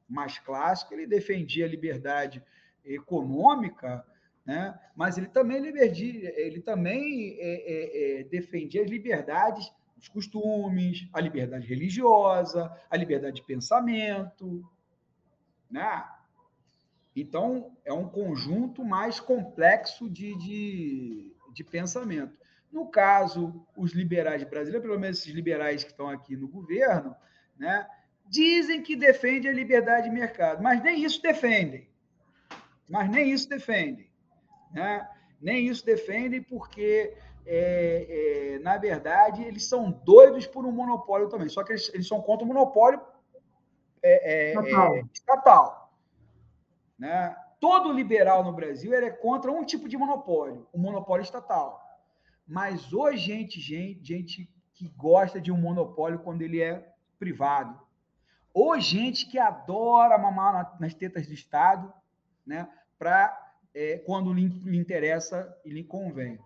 mais 0.09 0.39
clássico, 0.39 0.93
ele 0.93 1.07
defendia 1.07 1.65
a 1.65 1.69
liberdade 1.69 2.43
econômica, 2.83 4.05
né? 4.45 4.77
mas 4.95 5.17
ele 5.17 5.27
também, 5.27 5.61
liberdia, 5.61 6.33
ele 6.39 6.61
também 6.61 7.37
é, 7.39 7.39
é, 7.39 8.21
é, 8.21 8.23
defendia 8.23 8.81
as 8.83 8.89
liberdades 8.89 9.71
os 9.97 10.07
costumes, 10.07 11.07
a 11.11 11.19
liberdade 11.19 11.65
religiosa, 11.65 12.71
a 12.89 12.95
liberdade 12.95 13.37
de 13.37 13.43
pensamento. 13.43 14.63
Né? 15.69 16.05
Então, 17.15 17.75
é 17.83 17.91
um 17.91 18.07
conjunto 18.07 18.85
mais 18.85 19.19
complexo 19.19 20.09
de, 20.09 20.37
de, 20.37 21.35
de 21.53 21.63
pensamento. 21.63 22.37
No 22.71 22.87
caso, 22.87 23.65
os 23.75 23.93
liberais 23.93 24.43
brasileiros, 24.43 24.85
pelo 24.87 24.99
menos 24.99 25.19
esses 25.19 25.33
liberais 25.33 25.83
que 25.83 25.91
estão 25.91 26.09
aqui 26.09 26.35
no 26.35 26.47
governo, 26.47 27.15
né, 27.57 27.87
dizem 28.25 28.81
que 28.81 28.95
defendem 28.95 29.49
a 29.49 29.53
liberdade 29.53 30.09
de 30.09 30.13
mercado, 30.13 30.61
mas 30.61 30.81
nem 30.83 31.03
isso 31.03 31.21
defendem. 31.21 31.89
Mas 32.89 33.09
nem 33.09 33.31
isso 33.31 33.49
defendem. 33.49 34.09
Né? 34.73 35.07
Nem 35.41 35.67
isso 35.67 35.85
defendem 35.85 36.41
porque, 36.41 37.15
é, 37.45 38.55
é, 38.55 38.59
na 38.59 38.77
verdade, 38.77 39.43
eles 39.43 39.65
são 39.65 39.91
doidos 39.91 40.45
por 40.45 40.65
um 40.65 40.71
monopólio 40.71 41.29
também. 41.29 41.49
Só 41.49 41.63
que 41.63 41.73
eles, 41.73 41.91
eles 41.93 42.07
são 42.07 42.21
contra 42.21 42.45
o 42.45 42.47
monopólio 42.47 43.01
é, 44.01 44.53
estatal. 44.53 44.95
estatal 45.13 45.87
né? 46.97 47.35
Todo 47.59 47.91
liberal 47.91 48.43
no 48.43 48.53
Brasil 48.53 48.93
é 48.93 49.09
contra 49.09 49.51
um 49.51 49.63
tipo 49.63 49.87
de 49.87 49.97
monopólio, 49.97 50.67
o 50.71 50.77
monopólio 50.77 51.23
estatal. 51.23 51.83
Mas 52.47 52.93
hoje, 52.93 53.17
gente, 53.17 53.59
gente, 53.59 54.03
gente 54.03 54.49
que 54.73 54.87
gosta 54.89 55.41
de 55.41 55.51
um 55.51 55.57
monopólio 55.57 56.19
quando 56.19 56.41
ele 56.41 56.61
é 56.61 56.93
privado. 57.19 57.79
Ou 58.53 58.79
gente 58.79 59.27
que 59.27 59.37
adora 59.37 60.17
mamar 60.17 60.77
nas 60.79 60.93
tetas 60.93 61.27
do 61.27 61.33
Estado, 61.33 61.91
né? 62.45 62.67
Para 62.97 63.47
é, 63.73 63.99
quando 63.99 64.33
lhe, 64.33 64.47
lhe, 64.47 64.77
interessa 64.77 65.55
e 65.63 65.69
lhe 65.69 65.83
convém. 65.83 66.39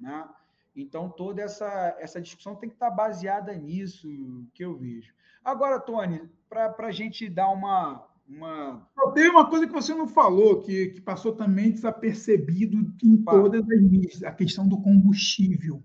Né? 0.00 0.28
Então, 0.74 1.08
toda 1.08 1.42
essa, 1.42 1.96
essa 2.00 2.20
discussão 2.20 2.56
tem 2.56 2.68
que 2.68 2.74
estar 2.74 2.90
baseada 2.90 3.54
nisso 3.54 4.08
que 4.52 4.64
eu 4.64 4.76
vejo. 4.76 5.14
Agora, 5.44 5.78
Tony, 5.78 6.28
para 6.48 6.74
a 6.78 6.90
gente 6.90 7.28
dar 7.28 7.48
uma, 7.50 8.04
uma. 8.28 8.86
Tem 9.14 9.28
uma 9.30 9.48
coisa 9.48 9.66
que 9.66 9.72
você 9.72 9.94
não 9.94 10.08
falou, 10.08 10.60
que, 10.60 10.88
que 10.88 11.00
passou 11.00 11.32
também 11.34 11.70
desapercebido 11.70 12.76
em 13.02 13.16
todas 13.18 13.62
as 13.62 13.80
mídias, 13.80 14.22
a 14.22 14.32
questão 14.32 14.66
do 14.66 14.80
combustível. 14.80 15.82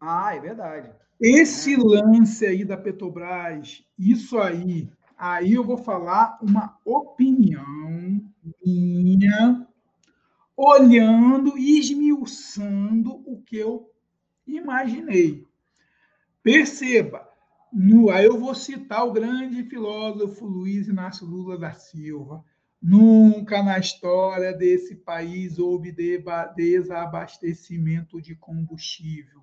Ah, 0.00 0.34
é 0.34 0.40
verdade. 0.40 0.90
Esse 1.20 1.74
é. 1.74 1.78
lance 1.78 2.46
aí 2.46 2.64
da 2.64 2.76
Petrobras, 2.76 3.84
isso 3.98 4.38
aí, 4.38 4.88
aí 5.16 5.54
eu 5.54 5.64
vou 5.64 5.76
falar 5.76 6.38
uma 6.40 6.78
opinião 6.84 8.20
minha 8.64 9.66
olhando 10.56 11.56
e 11.58 11.78
esmiuçando 11.78 13.22
o 13.26 13.40
que 13.42 13.56
eu 13.56 13.90
imaginei. 14.46 15.46
Perceba, 16.42 17.27
no, 17.72 18.10
aí 18.10 18.24
eu 18.24 18.38
vou 18.38 18.54
citar 18.54 19.06
o 19.06 19.12
grande 19.12 19.62
filósofo 19.64 20.46
Luiz 20.46 20.88
Inácio 20.88 21.26
Lula 21.26 21.58
da 21.58 21.72
Silva. 21.72 22.44
Nunca 22.80 23.62
na 23.62 23.78
história 23.78 24.52
desse 24.52 24.94
país 24.94 25.58
houve 25.58 25.92
desabastecimento 26.56 28.22
de 28.22 28.36
combustível. 28.36 29.42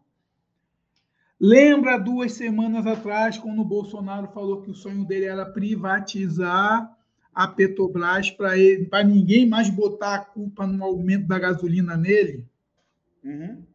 Lembra 1.39 1.97
duas 1.97 2.31
semanas 2.31 2.87
atrás, 2.87 3.37
quando 3.37 3.61
o 3.61 3.65
Bolsonaro 3.65 4.31
falou 4.31 4.61
que 4.61 4.71
o 4.71 4.75
sonho 4.75 5.05
dele 5.05 5.25
era 5.25 5.45
privatizar 5.45 6.89
a 7.33 7.47
Petrobras 7.47 8.31
para 8.31 9.03
ninguém 9.03 9.45
mais 9.45 9.69
botar 9.69 10.15
a 10.15 10.23
culpa 10.23 10.65
no 10.65 10.81
aumento 10.83 11.27
da 11.27 11.37
gasolina 11.37 11.97
nele? 11.97 12.47
Uhum. 13.21 13.65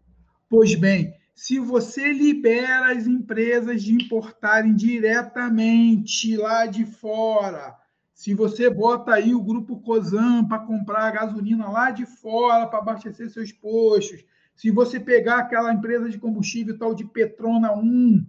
Pois 0.49 0.75
bem, 0.75 1.15
se 1.41 1.59
você 1.59 2.13
libera 2.13 2.93
as 2.93 3.07
empresas 3.07 3.83
de 3.83 3.95
importarem 3.95 4.75
diretamente 4.75 6.37
lá 6.37 6.67
de 6.67 6.85
fora, 6.85 7.75
se 8.13 8.35
você 8.35 8.69
bota 8.69 9.15
aí 9.15 9.35
o 9.35 9.43
grupo 9.43 9.81
Cozam 9.81 10.47
para 10.47 10.59
comprar 10.59 11.11
gasolina 11.13 11.67
lá 11.71 11.93
de 11.93 12.05
fora 12.05 12.67
para 12.67 12.81
abastecer 12.81 13.31
seus 13.31 13.51
postos, 13.53 14.23
se 14.55 14.71
você 14.71 15.01
pegar 15.01 15.39
aquela 15.39 15.73
empresa 15.73 16.11
de 16.11 16.19
combustível 16.19 16.77
tal 16.77 16.95
de 16.95 17.07
Petrona 17.07 17.73
1, 17.73 18.23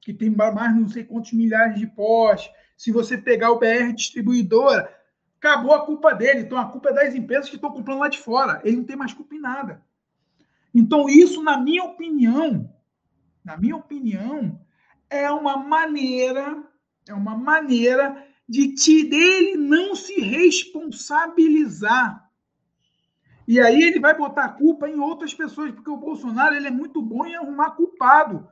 que 0.00 0.12
tem 0.12 0.28
mais 0.28 0.74
não 0.74 0.88
sei 0.88 1.04
quantos 1.04 1.34
milhares 1.34 1.78
de 1.78 1.86
postos, 1.86 2.52
se 2.76 2.90
você 2.90 3.16
pegar 3.16 3.52
o 3.52 3.60
BR 3.60 3.92
distribuidora, 3.94 4.92
acabou 5.38 5.72
a 5.72 5.86
culpa 5.86 6.12
dele. 6.12 6.40
Então 6.40 6.58
a 6.58 6.64
culpa 6.64 6.88
é 6.88 6.94
das 6.94 7.14
empresas 7.14 7.48
que 7.48 7.54
estão 7.54 7.70
comprando 7.70 8.00
lá 8.00 8.08
de 8.08 8.18
fora. 8.18 8.60
Ele 8.64 8.78
não 8.78 8.84
tem 8.84 8.96
mais 8.96 9.14
culpa 9.14 9.36
em 9.36 9.40
nada. 9.40 9.86
Então, 10.78 11.08
isso, 11.08 11.42
na 11.42 11.56
minha 11.56 11.84
opinião, 11.84 12.70
na 13.42 13.56
minha 13.56 13.76
opinião, 13.76 14.60
é 15.08 15.30
uma 15.30 15.56
maneira, 15.56 16.62
é 17.08 17.14
uma 17.14 17.34
maneira 17.34 18.22
de 18.46 18.74
te, 18.74 19.02
dele 19.04 19.56
não 19.56 19.96
se 19.96 20.20
responsabilizar. 20.20 22.28
E 23.48 23.58
aí 23.58 23.84
ele 23.84 23.98
vai 23.98 24.14
botar 24.14 24.44
a 24.44 24.50
culpa 24.50 24.86
em 24.86 25.00
outras 25.00 25.32
pessoas, 25.32 25.70
porque 25.70 25.88
o 25.88 25.96
Bolsonaro 25.96 26.54
ele 26.54 26.66
é 26.66 26.70
muito 26.70 27.00
bom 27.00 27.24
em 27.24 27.36
arrumar 27.36 27.70
culpado. 27.70 28.46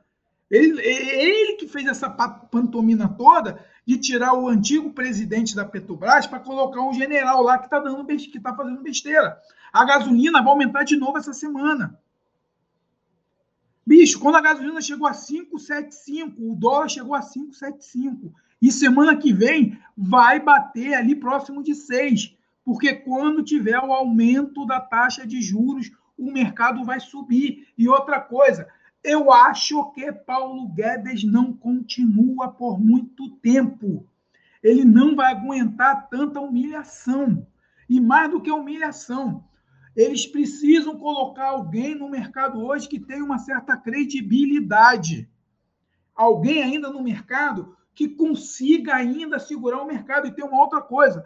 Ele, 0.49 0.81
ele 0.81 1.57
que 1.57 1.67
fez 1.67 1.85
essa 1.85 2.09
pantomina 2.09 3.07
toda 3.07 3.63
de 3.85 3.99
tirar 3.99 4.33
o 4.33 4.47
antigo 4.47 4.89
presidente 4.93 5.55
da 5.55 5.63
Petrobras 5.63 6.25
para 6.25 6.39
colocar 6.39 6.81
um 6.81 6.93
general 6.93 7.43
lá 7.43 7.59
que 7.59 7.65
está 7.65 7.77
dando 7.77 8.03
que 8.03 8.35
está 8.35 8.55
fazendo 8.55 8.81
besteira. 8.81 9.39
A 9.71 9.85
gasolina 9.85 10.41
vai 10.41 10.49
aumentar 10.49 10.83
de 10.83 10.95
novo 10.95 11.19
essa 11.19 11.31
semana. 11.31 11.99
Bicho, 13.85 14.19
quando 14.19 14.35
a 14.35 14.41
gasolina 14.41 14.81
chegou 14.81 15.07
a 15.07 15.11
5,75, 15.11 16.33
o 16.39 16.55
dólar 16.55 16.89
chegou 16.89 17.13
a 17.13 17.21
5,75. 17.21 18.33
E 18.61 18.71
semana 18.71 19.15
que 19.15 19.31
vem 19.31 19.77
vai 19.95 20.39
bater 20.39 20.95
ali 20.95 21.15
próximo 21.15 21.61
de 21.61 21.75
6. 21.75 22.35
Porque 22.63 22.93
quando 22.93 23.43
tiver 23.43 23.79
o 23.79 23.93
aumento 23.93 24.65
da 24.65 24.79
taxa 24.79 25.27
de 25.27 25.39
juros, 25.39 25.91
o 26.17 26.31
mercado 26.31 26.83
vai 26.83 26.99
subir. 26.99 27.67
E 27.77 27.87
outra 27.87 28.19
coisa, 28.19 28.67
eu 29.03 29.31
acho 29.31 29.91
que 29.91 30.11
Paulo 30.11 30.67
Guedes 30.69 31.23
não 31.23 31.53
continua 31.53 32.49
por 32.49 32.79
muito 32.79 33.29
tempo. 33.37 34.07
Ele 34.63 34.83
não 34.83 35.15
vai 35.15 35.31
aguentar 35.31 36.09
tanta 36.09 36.41
humilhação. 36.41 37.45
E 37.87 38.01
mais 38.01 38.31
do 38.31 38.41
que 38.41 38.51
humilhação, 38.51 39.43
eles 39.95 40.25
precisam 40.25 40.97
colocar 40.97 41.45
alguém 41.45 41.95
no 41.95 42.09
mercado 42.09 42.63
hoje 42.63 42.89
que 42.89 42.99
tenha 42.99 43.23
uma 43.23 43.37
certa 43.37 43.77
credibilidade. 43.77 45.29
Alguém 46.13 46.61
ainda 46.61 46.89
no 46.89 47.01
mercado 47.01 47.77
que 47.93 48.09
consiga 48.09 48.95
ainda 48.95 49.39
segurar 49.39 49.81
o 49.81 49.87
mercado. 49.87 50.27
E 50.27 50.31
tem 50.31 50.43
uma 50.43 50.59
outra 50.59 50.81
coisa: 50.81 51.23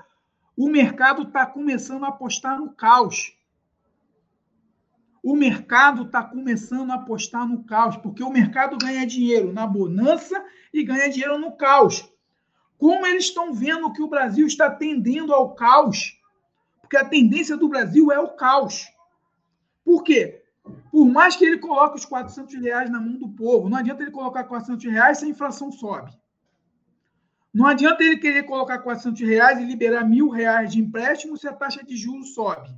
o 0.55 0.70
mercado 0.70 1.24
está 1.24 1.45
começando 1.47 2.05
a 2.05 2.09
apostar 2.09 2.59
no 2.59 2.70
caos. 2.72 3.36
O 5.22 5.36
mercado 5.36 6.03
está 6.03 6.24
começando 6.24 6.91
a 6.91 6.95
apostar 6.95 7.45
no 7.47 7.63
caos, 7.63 7.97
porque 7.97 8.24
o 8.24 8.30
mercado 8.30 8.78
ganha 8.78 9.05
dinheiro 9.05 9.51
na 9.51 9.67
bonança 9.67 10.41
e 10.74 10.84
ganha 10.84 11.09
dinheiro 11.09 11.38
no 11.38 11.57
caos. 11.57 12.09
Como 12.78 13.05
eles 13.05 13.26
estão 13.26 13.53
vendo 13.53 13.91
que 13.91 14.01
o 14.01 14.07
Brasil 14.07 14.47
está 14.47 14.70
tendendo 14.70 15.34
ao 15.34 15.53
caos, 15.55 16.18
porque 16.90 16.98
a 16.98 17.08
tendência 17.08 17.56
do 17.56 17.70
Brasil 17.70 18.12
é 18.12 18.20
o 18.20 18.30
caos. 18.30 18.92
Por 19.86 20.04
quê? 20.04 20.42
Por 20.92 21.06
mais 21.06 21.36
que 21.36 21.46
ele 21.46 21.60
coloque 21.60 21.98
os 21.98 22.06
400 22.06 22.56
reais 22.56 22.90
na 22.90 23.00
mão 23.00 23.16
do 23.16 23.30
povo, 23.30 23.70
não 23.70 23.78
adianta 23.78 24.02
ele 24.02 24.10
colocar 24.10 24.44
400 24.44 24.92
reais 24.92 25.20
se 25.20 25.26
a 25.26 25.30
inflação 25.30 25.72
sobe. 25.72 26.12
Não 27.54 27.68
adianta 27.68 28.04
ele 28.04 28.18
querer 28.18 28.42
colocar 28.44 28.80
400 28.80 29.22
reais 29.22 29.60
e 29.60 29.66
liberar 29.66 30.04
mil 30.04 30.30
reais 30.30 30.72
de 30.72 30.80
empréstimo 30.80 31.38
se 31.38 31.48
a 31.48 31.54
taxa 31.54 31.84
de 31.84 31.96
juros 31.96 32.34
sobe. 32.34 32.76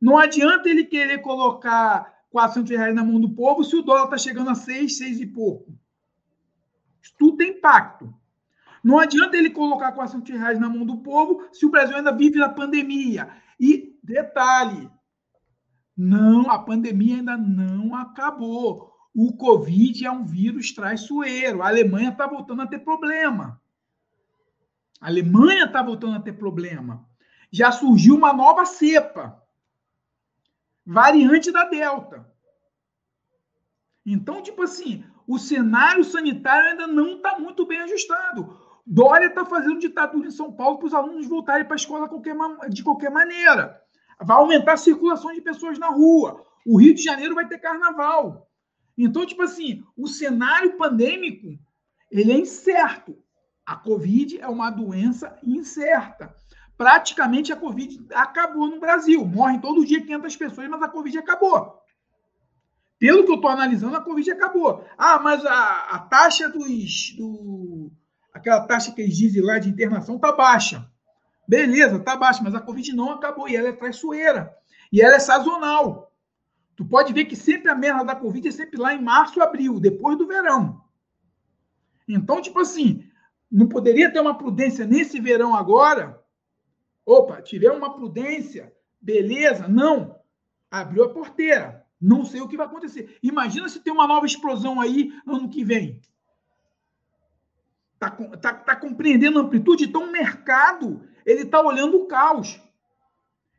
Não 0.00 0.16
adianta 0.16 0.70
ele 0.70 0.84
querer 0.84 1.18
colocar 1.18 2.24
400 2.30 2.70
reais 2.70 2.94
na 2.94 3.04
mão 3.04 3.20
do 3.20 3.34
povo 3.34 3.62
se 3.62 3.76
o 3.76 3.82
dólar 3.82 4.04
está 4.04 4.16
chegando 4.16 4.48
a 4.48 4.54
6, 4.54 4.96
6 4.96 5.20
e 5.20 5.26
pouco. 5.26 5.74
Isso 7.02 7.14
tudo 7.18 7.36
tem 7.36 7.50
impacto. 7.50 8.14
Não 8.82 8.98
adianta 8.98 9.36
ele 9.36 9.50
colocar 9.50 9.92
400 9.92 10.30
reais 10.38 10.58
na 10.58 10.68
mão 10.68 10.84
do 10.84 10.98
povo 10.98 11.46
se 11.52 11.66
o 11.66 11.70
Brasil 11.70 11.96
ainda 11.96 12.12
vive 12.12 12.38
na 12.38 12.48
pandemia. 12.48 13.30
E 13.58 13.98
detalhe, 14.02 14.90
não, 15.96 16.50
a 16.50 16.58
pandemia 16.58 17.16
ainda 17.16 17.36
não 17.36 17.94
acabou. 17.94 18.90
O 19.14 19.36
Covid 19.36 20.06
é 20.06 20.10
um 20.10 20.24
vírus 20.24 20.72
traiçoeiro. 20.72 21.62
A 21.62 21.68
Alemanha 21.68 22.10
está 22.10 22.26
voltando 22.26 22.62
a 22.62 22.66
ter 22.66 22.78
problema. 22.78 23.60
A 25.00 25.08
Alemanha 25.08 25.64
está 25.64 25.82
voltando 25.82 26.16
a 26.16 26.20
ter 26.20 26.32
problema. 26.32 27.06
Já 27.50 27.72
surgiu 27.72 28.14
uma 28.14 28.32
nova 28.32 28.64
cepa, 28.64 29.42
variante 30.86 31.50
da 31.50 31.64
Delta. 31.64 32.26
Então, 34.06 34.42
tipo 34.42 34.62
assim, 34.62 35.04
o 35.26 35.38
cenário 35.38 36.02
sanitário 36.02 36.70
ainda 36.70 36.86
não 36.86 37.16
está 37.16 37.38
muito 37.38 37.66
bem 37.66 37.80
ajustado. 37.80 38.58
Dória 38.92 39.26
está 39.26 39.44
fazendo 39.44 39.78
ditadura 39.78 40.26
em 40.26 40.32
São 40.32 40.50
Paulo 40.50 40.78
para 40.78 40.88
os 40.88 40.94
alunos 40.94 41.28
voltarem 41.28 41.64
para 41.64 41.74
a 41.74 41.76
escola 41.76 42.08
qualquer, 42.08 42.34
de 42.68 42.82
qualquer 42.82 43.08
maneira. 43.08 43.80
Vai 44.20 44.36
aumentar 44.36 44.72
a 44.72 44.76
circulação 44.76 45.32
de 45.32 45.40
pessoas 45.40 45.78
na 45.78 45.86
rua. 45.86 46.44
O 46.66 46.76
Rio 46.76 46.92
de 46.92 47.00
Janeiro 47.00 47.36
vai 47.36 47.46
ter 47.46 47.58
carnaval. 47.58 48.50
Então, 48.98 49.24
tipo 49.24 49.42
assim, 49.42 49.84
o 49.96 50.08
cenário 50.08 50.76
pandêmico 50.76 51.56
ele 52.10 52.32
é 52.32 52.36
incerto. 52.36 53.16
A 53.64 53.76
Covid 53.76 54.40
é 54.40 54.48
uma 54.48 54.70
doença 54.70 55.38
incerta. 55.44 56.34
Praticamente 56.76 57.52
a 57.52 57.56
Covid 57.56 58.08
acabou 58.12 58.66
no 58.66 58.80
Brasil. 58.80 59.24
Morrem 59.24 59.60
todo 59.60 59.86
dia 59.86 60.02
500 60.02 60.34
pessoas, 60.34 60.68
mas 60.68 60.82
a 60.82 60.88
Covid 60.88 61.16
acabou. 61.16 61.78
Pelo 62.98 63.24
que 63.24 63.30
eu 63.30 63.36
estou 63.36 63.50
analisando, 63.50 63.96
a 63.96 64.02
Covid 64.02 64.32
acabou. 64.32 64.84
Ah, 64.98 65.20
mas 65.20 65.46
a, 65.46 65.90
a 65.90 65.98
taxa 66.00 66.48
dos, 66.48 67.14
do, 67.16 67.92
aquela 68.40 68.66
taxa 68.66 68.92
que 68.92 69.00
eles 69.00 69.16
dizem 69.16 69.42
lá 69.42 69.58
de 69.58 69.68
internação 69.68 70.16
está 70.16 70.32
baixa. 70.32 70.90
Beleza, 71.46 71.96
está 71.96 72.16
baixa, 72.16 72.42
mas 72.42 72.54
a 72.54 72.60
Covid 72.60 72.92
não 72.94 73.10
acabou 73.10 73.48
e 73.48 73.56
ela 73.56 73.68
é 73.68 73.72
traiçoeira. 73.72 74.54
E 74.92 75.00
ela 75.00 75.14
é 75.14 75.18
sazonal. 75.18 76.12
Tu 76.74 76.84
pode 76.84 77.12
ver 77.12 77.26
que 77.26 77.36
sempre 77.36 77.70
a 77.70 77.74
merda 77.74 78.04
da 78.04 78.16
Covid 78.16 78.48
é 78.48 78.50
sempre 78.50 78.78
lá 78.78 78.94
em 78.94 79.02
março, 79.02 79.40
abril, 79.42 79.78
depois 79.78 80.16
do 80.16 80.26
verão. 80.26 80.82
Então, 82.08 82.40
tipo 82.40 82.58
assim, 82.58 83.04
não 83.50 83.68
poderia 83.68 84.12
ter 84.12 84.20
uma 84.20 84.36
prudência 84.36 84.86
nesse 84.86 85.20
verão 85.20 85.54
agora? 85.54 86.20
Opa, 87.04 87.42
tiver 87.42 87.70
uma 87.70 87.94
prudência, 87.94 88.72
beleza? 89.00 89.68
Não. 89.68 90.18
Abriu 90.70 91.04
a 91.04 91.12
porteira. 91.12 91.84
Não 92.00 92.24
sei 92.24 92.40
o 92.40 92.48
que 92.48 92.56
vai 92.56 92.66
acontecer. 92.66 93.18
Imagina 93.22 93.68
se 93.68 93.80
tem 93.80 93.92
uma 93.92 94.06
nova 94.06 94.24
explosão 94.24 94.80
aí 94.80 95.12
ano 95.26 95.50
que 95.50 95.62
vem. 95.62 96.00
Está 98.00 98.10
tá, 98.10 98.54
tá 98.54 98.76
compreendendo 98.76 99.38
a 99.38 99.42
amplitude? 99.42 99.84
Então, 99.84 100.04
o 100.04 100.12
mercado 100.12 101.06
ele 101.26 101.42
está 101.42 101.60
olhando 101.60 101.98
o 101.98 102.06
caos. 102.06 102.58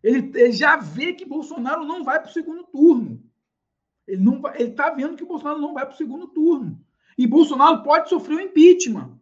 Ele, 0.03 0.31
ele, 0.33 0.51
já 0.51 0.77
vê 0.77 1.13
que 1.13 1.25
Bolsonaro 1.25 1.85
não 1.85 2.03
vai 2.03 2.19
para 2.19 2.29
o 2.29 2.33
segundo 2.33 2.63
turno. 2.63 3.23
Ele 4.07 4.23
está 4.57 4.89
vendo 4.89 5.15
que 5.15 5.23
Bolsonaro 5.23 5.61
não 5.61 5.75
vai 5.75 5.85
para 5.85 5.93
o 5.93 5.97
segundo 5.97 6.27
turno. 6.27 6.83
E 7.15 7.27
Bolsonaro 7.27 7.83
pode 7.83 8.09
sofrer 8.09 8.35
o 8.35 8.37
um 8.39 8.41
impeachment. 8.41 9.15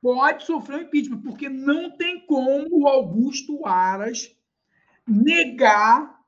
Pode 0.00 0.44
sofrer 0.44 0.76
o 0.76 0.78
um 0.78 0.82
impeachment, 0.82 1.22
porque 1.22 1.48
não 1.48 1.90
tem 1.90 2.24
como 2.24 2.68
o 2.70 2.86
Augusto 2.86 3.66
Aras 3.66 4.32
negar 5.04 6.22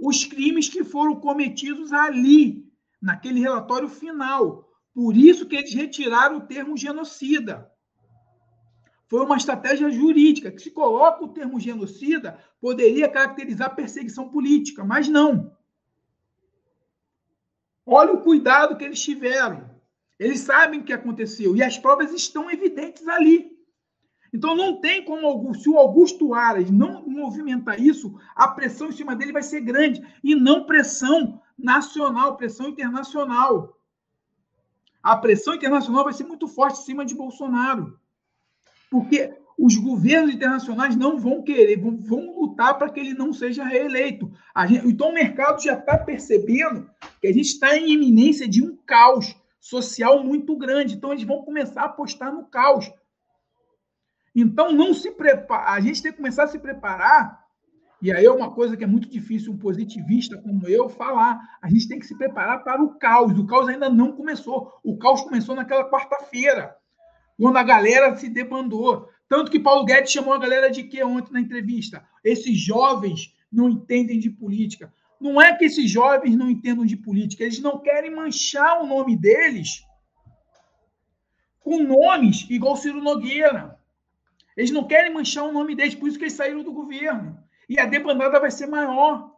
os 0.00 0.24
crimes 0.24 0.68
que 0.68 0.84
foram 0.84 1.16
cometidos 1.16 1.92
ali, 1.92 2.66
naquele 3.02 3.40
relatório 3.40 3.88
final. 3.88 4.67
Por 4.98 5.16
isso 5.16 5.46
que 5.46 5.54
eles 5.54 5.72
retiraram 5.72 6.38
o 6.38 6.40
termo 6.40 6.76
genocida. 6.76 7.70
foi 9.06 9.24
uma 9.24 9.36
estratégia 9.36 9.88
jurídica, 9.88 10.50
que 10.50 10.60
se 10.60 10.72
coloca 10.72 11.24
o 11.24 11.28
termo 11.28 11.60
genocida, 11.60 12.36
poderia 12.60 13.08
caracterizar 13.08 13.76
perseguição 13.76 14.28
política, 14.28 14.84
mas 14.84 15.08
não. 15.08 15.56
Olha 17.86 18.12
o 18.12 18.22
cuidado 18.22 18.76
que 18.76 18.82
eles 18.82 19.00
tiveram. 19.00 19.70
Eles 20.18 20.40
sabem 20.40 20.80
o 20.80 20.84
que 20.84 20.92
aconteceu 20.92 21.54
e 21.54 21.62
as 21.62 21.78
provas 21.78 22.12
estão 22.12 22.50
evidentes 22.50 23.06
ali. 23.06 23.56
Então 24.34 24.56
não 24.56 24.80
tem 24.80 25.04
como 25.04 25.54
se 25.54 25.70
o 25.70 25.78
Augusto 25.78 26.34
Aras 26.34 26.72
não 26.72 27.06
movimentar 27.06 27.80
isso, 27.80 28.18
a 28.34 28.48
pressão 28.48 28.88
em 28.88 28.92
cima 28.92 29.14
dele 29.14 29.30
vai 29.30 29.44
ser 29.44 29.60
grande 29.60 30.04
e 30.24 30.34
não 30.34 30.66
pressão 30.66 31.40
nacional, 31.56 32.36
pressão 32.36 32.68
internacional. 32.68 33.77
A 35.02 35.16
pressão 35.16 35.54
internacional 35.54 36.04
vai 36.04 36.12
ser 36.12 36.24
muito 36.24 36.48
forte 36.48 36.80
em 36.80 36.84
cima 36.84 37.04
de 37.04 37.14
Bolsonaro. 37.14 37.98
Porque 38.90 39.34
os 39.58 39.76
governos 39.76 40.34
internacionais 40.34 40.94
não 40.94 41.18
vão 41.18 41.42
querer, 41.42 41.80
vão, 41.80 41.96
vão 41.98 42.38
lutar 42.38 42.78
para 42.78 42.90
que 42.90 43.00
ele 43.00 43.12
não 43.12 43.32
seja 43.32 43.64
reeleito. 43.64 44.30
Gente, 44.66 44.86
então 44.86 45.10
o 45.10 45.14
mercado 45.14 45.60
já 45.60 45.74
está 45.74 45.98
percebendo 45.98 46.88
que 47.20 47.26
a 47.26 47.32
gente 47.32 47.46
está 47.46 47.76
em 47.76 47.90
iminência 47.90 48.48
de 48.48 48.62
um 48.62 48.76
caos 48.86 49.36
social 49.60 50.22
muito 50.22 50.56
grande. 50.56 50.94
Então 50.94 51.12
eles 51.12 51.24
vão 51.24 51.42
começar 51.42 51.82
a 51.82 51.86
apostar 51.86 52.32
no 52.32 52.44
caos. 52.44 52.90
Então 54.34 54.72
não 54.72 54.94
se 54.94 55.10
prepara, 55.10 55.72
a 55.72 55.80
gente 55.80 56.02
tem 56.02 56.12
que 56.12 56.18
começar 56.18 56.44
a 56.44 56.48
se 56.48 56.60
preparar. 56.60 57.47
E 58.00 58.12
aí 58.12 58.24
é 58.24 58.30
uma 58.30 58.52
coisa 58.52 58.76
que 58.76 58.84
é 58.84 58.86
muito 58.86 59.08
difícil 59.08 59.52
um 59.52 59.58
positivista 59.58 60.38
como 60.38 60.68
eu 60.68 60.88
falar. 60.88 61.40
A 61.60 61.68
gente 61.68 61.88
tem 61.88 61.98
que 61.98 62.06
se 62.06 62.16
preparar 62.16 62.62
para 62.62 62.82
o 62.82 62.96
caos. 62.96 63.36
O 63.36 63.46
caos 63.46 63.68
ainda 63.68 63.88
não 63.90 64.12
começou. 64.12 64.72
O 64.84 64.96
caos 64.96 65.22
começou 65.22 65.56
naquela 65.56 65.90
quarta-feira, 65.90 66.76
quando 67.36 67.56
a 67.56 67.62
galera 67.64 68.14
se 68.16 68.28
debandou. 68.28 69.08
Tanto 69.28 69.50
que 69.50 69.58
Paulo 69.58 69.84
Guedes 69.84 70.12
chamou 70.12 70.32
a 70.32 70.38
galera 70.38 70.70
de 70.70 70.84
quê 70.84 71.02
ontem 71.02 71.32
na 71.32 71.40
entrevista? 71.40 72.04
Esses 72.24 72.56
jovens 72.56 73.34
não 73.50 73.68
entendem 73.68 74.18
de 74.18 74.30
política. 74.30 74.92
Não 75.20 75.42
é 75.42 75.56
que 75.56 75.64
esses 75.64 75.90
jovens 75.90 76.36
não 76.36 76.48
entendam 76.48 76.86
de 76.86 76.96
política, 76.96 77.42
eles 77.42 77.58
não 77.58 77.80
querem 77.80 78.14
manchar 78.14 78.80
o 78.80 78.86
nome 78.86 79.16
deles 79.16 79.82
com 81.58 81.82
nomes 81.82 82.46
igual 82.48 82.76
Ciro 82.76 83.02
Nogueira. 83.02 83.76
Eles 84.56 84.70
não 84.70 84.84
querem 84.84 85.12
manchar 85.12 85.44
o 85.44 85.52
nome 85.52 85.74
deles, 85.74 85.94
por 85.94 86.08
isso 86.08 86.16
que 86.16 86.24
eles 86.24 86.34
saíram 86.34 86.62
do 86.62 86.72
governo. 86.72 87.36
E 87.68 87.78
a 87.78 87.86
debandada 87.86 88.40
vai 88.40 88.50
ser 88.50 88.66
maior. 88.66 89.36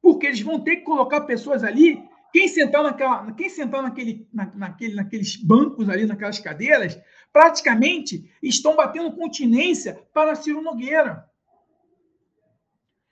Porque 0.00 0.26
eles 0.26 0.40
vão 0.40 0.60
ter 0.60 0.76
que 0.76 0.82
colocar 0.82 1.22
pessoas 1.22 1.64
ali. 1.64 2.08
Quem 2.32 2.46
sentar, 2.46 2.82
naquela, 2.82 3.32
quem 3.32 3.48
sentar 3.48 3.82
naquele, 3.82 4.28
na, 4.32 4.46
naquele, 4.54 4.94
naqueles 4.94 5.36
bancos 5.36 5.88
ali, 5.88 6.06
naquelas 6.06 6.38
cadeiras, 6.38 7.00
praticamente 7.32 8.32
estão 8.40 8.76
batendo 8.76 9.12
continência 9.16 10.06
para 10.12 10.36
Ciro 10.36 10.62
Nogueira. 10.62 11.28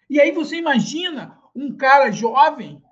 E 0.08 0.20
aí 0.20 0.30
você 0.30 0.56
imagina 0.56 1.38
um 1.54 1.76
cara 1.76 2.10
jovem, 2.12 2.82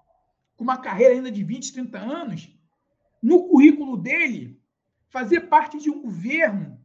com 0.56 0.64
uma 0.64 0.78
carreira 0.78 1.14
ainda 1.14 1.30
de 1.30 1.44
20, 1.44 1.72
30 1.72 1.98
anos, 1.98 2.50
no 3.22 3.48
currículo 3.48 3.96
dele, 3.96 4.60
fazer 5.08 5.42
parte 5.42 5.78
de 5.78 5.90
um 5.90 6.02
governo 6.02 6.78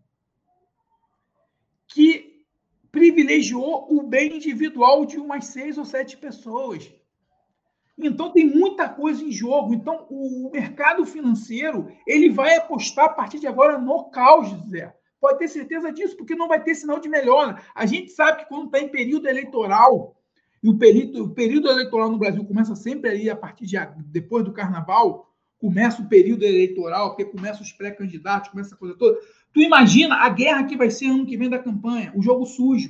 que 1.88 2.30
privilegiou 2.91 3.87
o 3.89 4.03
bem 4.03 4.35
individual 4.35 5.05
de 5.05 5.17
umas 5.17 5.45
seis 5.45 5.77
ou 5.77 5.85
sete 5.85 6.17
pessoas. 6.17 6.91
Então 7.97 8.31
tem 8.31 8.45
muita 8.45 8.89
coisa 8.89 9.23
em 9.23 9.31
jogo. 9.31 9.73
Então 9.73 10.05
o 10.09 10.49
mercado 10.51 11.05
financeiro 11.05 11.87
ele 12.05 12.29
vai 12.29 12.55
apostar 12.55 13.05
a 13.05 13.09
partir 13.09 13.39
de 13.39 13.47
agora 13.47 13.77
no 13.77 14.09
caos, 14.09 14.49
Zé. 14.69 14.93
Pode 15.19 15.37
ter 15.37 15.47
certeza 15.47 15.91
disso, 15.91 16.17
porque 16.17 16.33
não 16.33 16.47
vai 16.47 16.63
ter 16.63 16.73
sinal 16.73 16.99
de 16.99 17.07
melhora. 17.07 17.61
A 17.75 17.85
gente 17.85 18.11
sabe 18.11 18.39
que 18.39 18.49
quando 18.49 18.65
está 18.65 18.79
em 18.79 18.89
período 18.89 19.27
eleitoral, 19.27 20.17
e 20.63 20.69
o 20.69 20.77
período, 20.77 21.25
o 21.25 21.29
período 21.29 21.69
eleitoral 21.69 22.09
no 22.09 22.17
Brasil 22.17 22.43
começa 22.43 22.75
sempre 22.75 23.09
ali 23.09 23.29
a 23.29 23.35
partir 23.35 23.65
de 23.65 23.77
depois 24.07 24.43
do 24.43 24.51
carnaval, 24.51 25.31
começa 25.59 26.01
o 26.01 26.09
período 26.09 26.43
eleitoral, 26.43 27.09
porque 27.09 27.25
começa 27.25 27.61
os 27.61 27.71
pré-candidatos, 27.71 28.49
começa 28.49 28.69
essa 28.69 28.75
coisa 28.75 28.95
toda. 28.97 29.19
Tu 29.53 29.61
imagina 29.61 30.15
a 30.15 30.29
guerra 30.29 30.63
que 30.63 30.77
vai 30.77 30.89
ser 30.89 31.07
ano 31.07 31.25
que 31.25 31.37
vem 31.37 31.49
da 31.49 31.59
campanha, 31.59 32.11
o 32.15 32.21
jogo 32.21 32.45
sujo. 32.45 32.89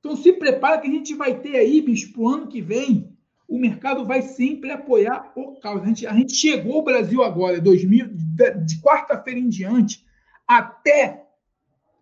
Então 0.00 0.16
se 0.16 0.32
prepara 0.32 0.80
que 0.80 0.88
a 0.88 0.90
gente 0.90 1.14
vai 1.14 1.38
ter 1.40 1.56
aí, 1.56 1.80
bicho, 1.80 2.12
pro 2.12 2.26
ano 2.26 2.48
que 2.48 2.60
vem, 2.60 3.16
o 3.46 3.58
mercado 3.58 4.04
vai 4.04 4.22
sempre 4.22 4.70
apoiar 4.70 5.30
o 5.36 5.60
caos. 5.60 5.82
A 5.82 5.86
gente, 5.86 6.06
a 6.06 6.12
gente 6.14 6.34
chegou 6.34 6.76
ao 6.76 6.84
Brasil 6.84 7.22
agora, 7.22 7.60
2000, 7.60 8.08
de, 8.08 8.80
quarta-feira 8.80 9.38
em 9.38 9.48
diante, 9.48 10.04
até 10.48 11.26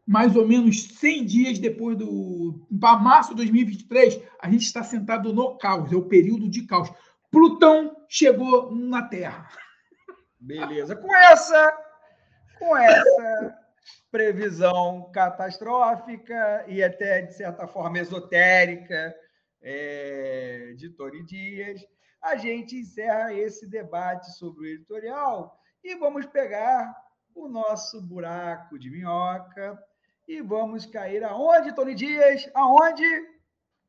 mais 0.06 0.34
ou 0.34 0.46
menos 0.46 0.84
100 0.84 1.24
dias 1.26 1.58
depois 1.58 1.98
do. 1.98 2.66
Para 2.80 2.98
março 2.98 3.30
de 3.30 3.36
2023, 3.36 4.22
a 4.40 4.50
gente 4.50 4.62
está 4.62 4.82
sentado 4.82 5.32
no 5.32 5.58
caos, 5.58 5.92
é 5.92 5.96
o 5.96 6.06
período 6.06 6.48
de 6.48 6.62
caos. 6.62 6.90
Plutão 7.30 7.96
chegou 8.08 8.74
na 8.74 9.02
Terra. 9.02 9.48
Beleza. 10.38 10.96
Com 10.96 11.14
essa, 11.14 11.76
com 12.60 12.76
essa 12.76 13.58
previsão 14.10 15.10
catastrófica 15.12 16.66
e 16.68 16.84
até, 16.84 17.22
de 17.22 17.34
certa 17.34 17.66
forma, 17.66 17.98
esotérica 17.98 19.16
é, 19.62 20.74
de 20.76 20.90
Tony 20.90 21.24
Dias, 21.24 21.80
a 22.22 22.36
gente 22.36 22.76
encerra 22.76 23.32
esse 23.32 23.66
debate 23.66 24.36
sobre 24.36 24.60
o 24.60 24.66
editorial 24.66 25.58
e 25.82 25.96
vamos 25.96 26.26
pegar 26.26 26.94
o 27.34 27.48
nosso 27.48 28.02
buraco 28.02 28.78
de 28.78 28.90
minhoca 28.90 29.82
e 30.28 30.42
vamos 30.42 30.84
cair 30.84 31.24
aonde, 31.24 31.74
Tony 31.74 31.94
Dias? 31.94 32.46
Aonde? 32.54 33.06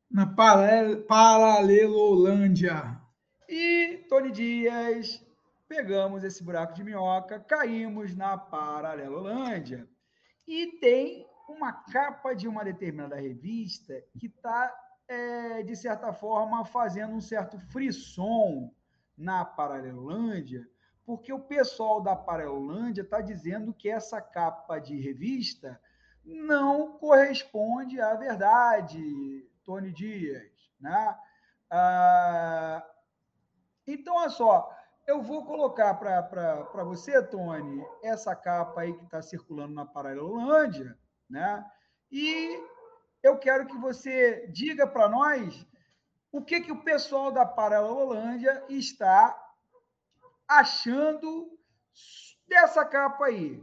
Na 0.10 0.26
Paralelolândia. 0.26 2.98
E, 3.50 4.06
Tony 4.08 4.32
Dias, 4.32 5.22
pegamos 5.72 6.26
esse 6.26 6.44
buraco 6.44 6.74
de 6.74 6.84
minhoca, 6.84 7.40
caímos 7.40 8.14
na 8.14 8.38
Paralelolândia. 8.38 9.88
E 10.46 10.68
tem 10.82 11.26
uma 11.48 11.72
capa 11.72 12.36
de 12.36 12.46
uma 12.46 12.62
determinada 12.62 13.16
revista 13.16 13.94
que 14.20 14.28
está 14.28 14.76
é, 15.08 15.64
de 15.64 15.74
certa 15.78 16.12
forma, 16.12 16.66
fazendo 16.66 17.16
um 17.16 17.22
certo 17.22 17.58
frisson 17.58 18.70
na 19.18 19.46
Paralelândia, 19.46 20.68
porque 21.06 21.32
o 21.32 21.40
pessoal 21.40 22.02
da 22.02 22.18
Paralelândia 22.18 23.04
está 23.04 23.22
dizendo 23.22 23.74
que 23.74 23.90
essa 23.90 24.20
capa 24.20 24.78
de 24.78 25.00
revista 25.00 25.80
não 26.26 26.98
corresponde 26.98 28.02
à 28.02 28.14
verdade, 28.16 29.50
Tony 29.64 29.94
Dias. 29.94 30.52
Né? 30.82 31.18
Ah, 31.70 32.86
então, 33.88 34.18
olha 34.18 34.30
só, 34.30 34.81
eu 35.08 35.22
vou 35.22 35.46
colocar 35.46 35.94
para 35.96 36.84
você, 36.84 37.22
Tony, 37.24 37.84
essa 38.04 38.36
capa 38.36 38.82
aí 38.82 38.94
que 38.94 39.04
está 39.04 39.22
circulando 39.22 39.74
na 39.74 39.86
Paralelândia, 39.86 40.98
né? 41.30 41.66
E 42.12 42.60
eu 43.24 43.38
quero 43.38 43.66
que 43.68 43.78
você 43.78 44.48
diga 44.48 44.86
para 44.88 45.10
nós 45.10 45.66
o 46.32 46.42
que, 46.42 46.62
que 46.62 46.72
o 46.72 46.84
pessoal 46.84 47.32
da 47.32 47.46
Paralelolândia 47.46 48.64
está 48.70 49.38
achando 50.48 51.50
dessa 52.48 52.86
capa 52.86 53.26
aí. 53.26 53.62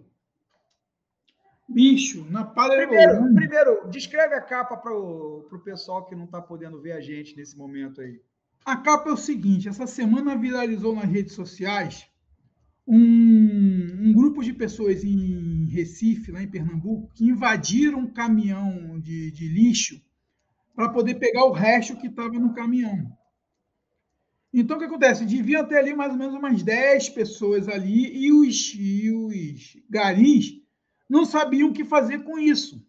Bicho, 1.68 2.24
na 2.30 2.45
Paralelolândia... 2.45 3.09
Primeiro, 3.09 3.34
primeiro 3.34 3.89
descreve 3.89 4.34
a 4.34 4.43
capa 4.43 4.76
para 4.76 4.95
o 4.95 5.62
pessoal 5.64 6.05
que 6.07 6.14
não 6.14 6.24
está 6.24 6.41
podendo 6.41 6.80
ver 6.80 6.93
a 6.93 7.01
gente 7.01 7.36
nesse 7.36 7.57
momento 7.57 8.01
aí. 8.01 8.22
A 8.68 8.76
capa 8.76 9.08
é 9.08 9.12
o 9.14 9.16
seguinte, 9.16 9.66
essa 9.66 9.86
semana 9.86 10.36
viralizou 10.36 10.94
nas 10.94 11.06
redes 11.06 11.32
sociais 11.32 12.06
um, 12.86 12.98
um, 12.98 14.12
grupo 14.12 14.44
de 14.44 14.52
pessoas 14.52 15.02
em 15.02 15.64
Recife, 15.70 16.30
lá 16.30 16.42
em 16.42 16.50
Pernambuco, 16.50 17.10
que 17.14 17.24
invadiram 17.24 18.00
um 18.00 18.12
caminhão 18.12 19.00
de, 19.00 19.30
de 19.30 19.48
lixo 19.48 19.98
para 20.76 20.90
poder 20.90 21.14
pegar 21.14 21.46
o 21.46 21.50
resto 21.50 21.96
que 21.96 22.08
estava 22.08 22.38
no 22.38 22.52
caminhão. 22.52 23.10
Então, 24.52 24.76
o 24.76 24.78
que 24.78 24.84
acontece? 24.84 25.24
Devia 25.24 25.64
ter 25.64 25.78
ali 25.78 25.94
mais 25.94 26.12
ou 26.12 26.18
menos 26.18 26.34
umas 26.34 26.62
10 26.62 27.08
pessoas 27.08 27.68
ali 27.68 28.18
e 28.18 28.30
os, 28.30 28.74
e 28.74 29.10
os 29.10 29.78
garis 29.88 30.60
não 31.08 31.24
sabiam 31.24 31.70
o 31.70 31.72
que 31.72 31.86
fazer 31.86 32.18
com 32.18 32.38
isso. 32.38 32.86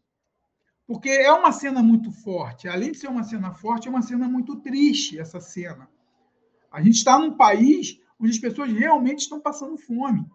Porque 0.90 1.08
é 1.08 1.32
uma 1.32 1.52
cena 1.52 1.84
muito 1.84 2.12
forte. 2.12 2.68
Além 2.68 2.92
de 2.92 2.98
ser 2.98 3.10
uma 3.10 3.22
cena 3.22 3.54
forte, 3.54 3.88
é 3.88 3.92
uma 3.92 4.02
cena 4.02 4.28
muito 4.28 4.56
triste 4.56 5.20
essa 5.20 5.40
cena. 5.40 5.88
A 6.72 6.82
gente 6.82 6.96
está 6.96 7.20
num 7.20 7.38
país 7.38 8.02
onde 8.20 8.32
as 8.32 8.40
pessoas 8.40 8.72
realmente 8.72 9.20
estão 9.20 9.40
passando 9.40 9.78
fome. 9.78 10.26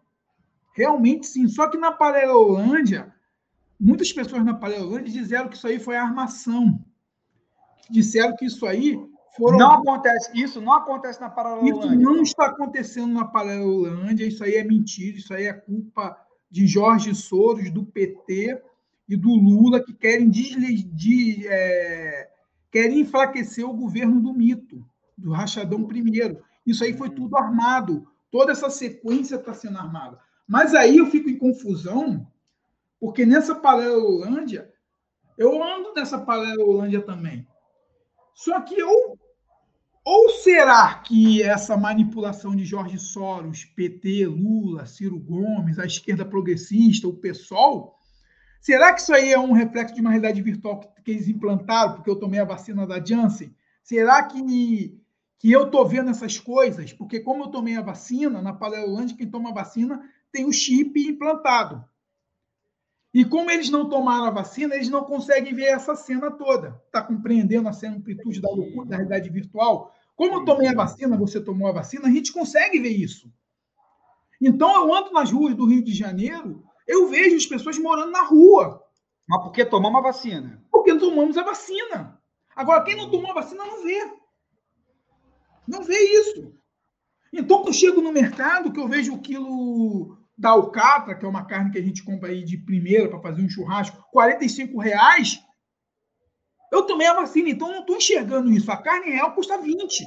Realmente 0.72 1.26
sim. 1.26 1.48
Só 1.48 1.66
que 1.66 1.76
na 1.76 1.90
Paralelolândia, 1.90 3.12
muitas 3.80 4.12
pessoas 4.12 4.44
na 4.44 4.54
Paralelolândia 4.54 5.12
disseram 5.12 5.48
que 5.48 5.56
isso 5.56 5.66
aí 5.66 5.80
foi 5.80 5.96
armação. 5.96 6.84
Disseram 7.90 8.36
que 8.36 8.44
isso 8.44 8.64
aí 8.64 8.96
foram. 9.36 9.58
Não 9.58 9.72
acontece, 9.72 10.30
isso 10.40 10.60
não 10.60 10.74
acontece 10.74 11.20
na 11.20 11.30
Paralelolândia. 11.30 11.96
Isso 11.96 12.00
não 12.00 12.22
está 12.22 12.46
acontecendo 12.46 13.12
na 13.12 13.24
Paralelolândia, 13.24 14.24
isso 14.24 14.44
aí 14.44 14.54
é 14.54 14.62
mentira, 14.62 15.16
isso 15.16 15.34
aí 15.34 15.46
é 15.46 15.52
culpa 15.52 16.16
de 16.48 16.64
Jorge 16.64 17.12
Soros, 17.12 17.72
do 17.72 17.84
PT 17.84 18.62
e 19.08 19.16
do 19.16 19.34
Lula, 19.34 19.82
que 19.82 19.92
querem, 19.92 20.30
de, 20.30 21.46
é, 21.46 22.30
querem 22.70 23.00
enfraquecer 23.00 23.64
o 23.64 23.74
governo 23.74 24.20
do 24.20 24.32
mito, 24.32 24.84
do 25.16 25.32
Rachadão 25.32 25.84
primeiro. 25.84 26.42
Isso 26.66 26.82
aí 26.84 26.96
foi 26.96 27.10
tudo 27.10 27.36
armado. 27.36 28.06
Toda 28.30 28.52
essa 28.52 28.70
sequência 28.70 29.36
está 29.36 29.52
sendo 29.52 29.78
armada. 29.78 30.18
Mas 30.46 30.74
aí 30.74 30.96
eu 30.96 31.06
fico 31.06 31.28
em 31.28 31.38
confusão, 31.38 32.26
porque 32.98 33.24
nessa 33.24 33.54
Paralelolândia, 33.54 34.72
eu 35.36 35.62
ando 35.62 35.92
nessa 35.94 36.18
Paralelolândia 36.18 37.02
também. 37.02 37.46
Só 38.34 38.60
que 38.60 38.78
eu 38.78 39.18
ou 40.06 40.28
será 40.28 40.96
que 40.96 41.42
essa 41.42 41.78
manipulação 41.78 42.54
de 42.54 42.62
Jorge 42.62 42.98
Soros, 42.98 43.64
PT, 43.64 44.26
Lula, 44.26 44.84
Ciro 44.84 45.18
Gomes, 45.18 45.78
a 45.78 45.86
esquerda 45.86 46.26
progressista, 46.26 47.08
o 47.08 47.16
PSOL, 47.16 47.96
será 48.64 48.94
que 48.94 49.02
isso 49.02 49.12
aí 49.12 49.30
é 49.30 49.38
um 49.38 49.52
reflexo 49.52 49.94
de 49.94 50.00
uma 50.00 50.08
realidade 50.08 50.40
virtual 50.40 50.80
que, 51.04 51.10
eles 51.10 51.28
implantaram 51.28 51.96
porque 51.96 52.08
eu 52.08 52.16
tomei 52.16 52.40
a 52.40 52.46
vacina 52.46 52.86
da 52.86 52.98
Janssen? 52.98 53.54
Será 53.82 54.22
que, 54.22 54.98
que 55.38 55.52
eu 55.52 55.66
estou 55.66 55.86
vendo 55.86 56.08
essas 56.08 56.38
coisas? 56.38 56.90
Porque 56.90 57.20
como 57.20 57.44
eu 57.44 57.48
tomei 57.48 57.76
a 57.76 57.82
vacina, 57.82 58.40
na 58.40 58.54
Paralelândia, 58.54 59.18
quem 59.18 59.28
toma 59.28 59.50
a 59.50 59.52
vacina 59.54 60.02
tem 60.32 60.46
o 60.46 60.52
chip 60.52 60.98
implantado. 60.98 61.84
E 63.12 63.22
como 63.22 63.50
eles 63.50 63.68
não 63.68 63.86
tomaram 63.86 64.24
a 64.24 64.30
vacina, 64.30 64.74
eles 64.74 64.88
não 64.88 65.04
conseguem 65.04 65.54
ver 65.54 65.66
essa 65.66 65.94
cena 65.94 66.30
toda. 66.30 66.80
Está 66.86 67.02
compreendendo 67.02 67.68
a 67.68 67.72
amplitude 67.86 68.40
da 68.40 68.48
loucura, 68.48 68.88
da 68.88 68.96
realidade 68.96 69.28
virtual? 69.28 69.94
Como 70.16 70.36
eu 70.36 70.44
tomei 70.46 70.68
a 70.68 70.74
vacina, 70.74 71.18
você 71.18 71.38
tomou 71.38 71.68
a 71.68 71.72
vacina, 71.72 72.08
a 72.08 72.10
gente 72.10 72.32
consegue 72.32 72.80
ver 72.80 72.88
isso. 72.88 73.30
Então, 74.40 74.74
eu 74.74 74.94
ando 74.94 75.12
nas 75.12 75.30
ruas 75.30 75.54
do 75.54 75.66
Rio 75.66 75.84
de 75.84 75.92
Janeiro, 75.92 76.64
eu 76.86 77.08
vejo 77.08 77.36
as 77.36 77.46
pessoas 77.46 77.78
morando 77.78 78.10
na 78.10 78.22
rua. 78.22 78.82
Mas 79.26 79.42
por 79.42 79.52
que 79.52 79.64
tomamos 79.64 79.98
a 79.98 80.02
vacina? 80.02 80.62
Porque 80.70 80.98
tomamos 80.98 81.36
a 81.38 81.42
vacina. 81.42 82.20
Agora, 82.54 82.84
quem 82.84 82.96
não 82.96 83.10
tomou 83.10 83.30
a 83.30 83.34
vacina 83.34 83.64
não 83.64 83.82
vê. 83.82 84.12
Não 85.66 85.82
vê 85.82 85.98
isso. 85.98 86.54
Então, 87.32 87.58
quando 87.58 87.68
eu 87.68 87.72
chego 87.72 88.00
no 88.00 88.12
mercado, 88.12 88.72
que 88.72 88.78
eu 88.78 88.86
vejo 88.86 89.14
o 89.14 89.20
quilo 89.20 90.18
da 90.36 90.50
alcatra, 90.50 91.14
que 91.14 91.24
é 91.24 91.28
uma 91.28 91.46
carne 91.46 91.70
que 91.70 91.78
a 91.78 91.82
gente 91.82 92.04
compra 92.04 92.30
aí 92.30 92.44
de 92.44 92.58
primeira 92.58 93.08
para 93.08 93.20
fazer 93.20 93.42
um 93.42 93.48
churrasco, 93.48 94.04
45 94.12 94.78
reais. 94.78 95.40
Eu 96.70 96.82
tomei 96.82 97.06
a 97.06 97.14
vacina, 97.14 97.48
então 97.48 97.68
não 97.68 97.80
estou 97.80 97.96
enxergando 97.96 98.50
isso. 98.50 98.70
A 98.70 98.76
carne 98.76 99.10
real 99.10 99.32
custa 99.32 99.58
20. 99.58 100.04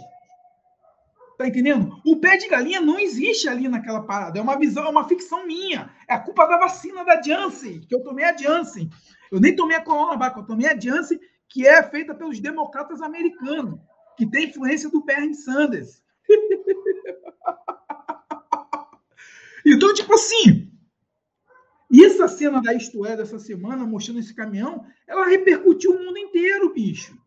Tá 1.38 1.48
entendendo? 1.48 2.02
O 2.04 2.20
pé 2.20 2.36
de 2.38 2.48
galinha 2.48 2.82
não 2.82 3.00
existe 3.00 3.48
ali 3.48 3.70
naquela 3.70 4.02
parada. 4.02 4.40
É 4.40 4.42
uma 4.42 4.58
visão, 4.58 4.86
é 4.86 4.90
uma 4.90 5.08
ficção 5.08 5.46
minha. 5.46 5.92
É 6.10 6.16
a 6.16 6.20
culpa 6.20 6.48
da 6.48 6.58
vacina 6.58 7.06
da 7.06 7.22
Janssen, 7.22 7.82
que 7.82 7.94
eu 7.94 8.02
tomei 8.02 8.26
a 8.26 8.36
Janssen. 8.36 8.90
Eu 9.32 9.40
nem 9.40 9.56
tomei 9.56 9.78
a 9.78 9.82
Coronavac, 9.82 10.36
eu 10.36 10.46
tomei 10.46 10.68
a 10.68 10.80
Janssen, 10.80 11.20
que 11.48 11.68
é 11.68 11.84
feita 11.84 12.16
pelos 12.16 12.40
democratas 12.40 13.02
americanos, 13.02 13.80
que 14.18 14.26
tem 14.26 14.50
influência 14.50 14.90
do 14.90 15.04
Bernie 15.04 15.36
Sanders. 15.36 16.02
Então, 19.70 19.94
tipo 19.94 20.14
assim, 20.14 20.72
essa 21.94 22.26
cena 22.30 22.62
da 22.62 22.74
Isto 22.74 23.06
É 23.06 23.18
dessa 23.18 23.38
semana, 23.38 23.86
mostrando 23.86 24.20
esse 24.22 24.34
caminhão, 24.34 24.86
ela 25.06 25.28
repercutiu 25.28 25.92
o 25.92 26.00
mundo 26.06 26.18
inteiro, 26.18 26.74
bicho. 26.74 27.18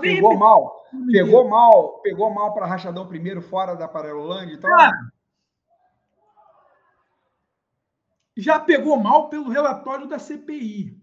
Veio 0.00 0.16
pegou 0.16 0.36
mal. 0.36 0.86
Pegou 1.10 1.48
mal, 1.48 1.98
pegou 2.00 2.30
mal 2.30 2.52
para 2.52 2.66
Rachadão 2.66 3.06
primeiro 3.06 3.40
fora 3.40 3.74
da 3.74 3.86
Paralelândia 3.86 4.54
então. 4.54 4.70
Cara, 4.70 5.12
já 8.36 8.58
pegou 8.58 8.96
mal 8.96 9.28
pelo 9.28 9.48
relatório 9.48 10.06
da 10.06 10.18
CPI. 10.18 10.98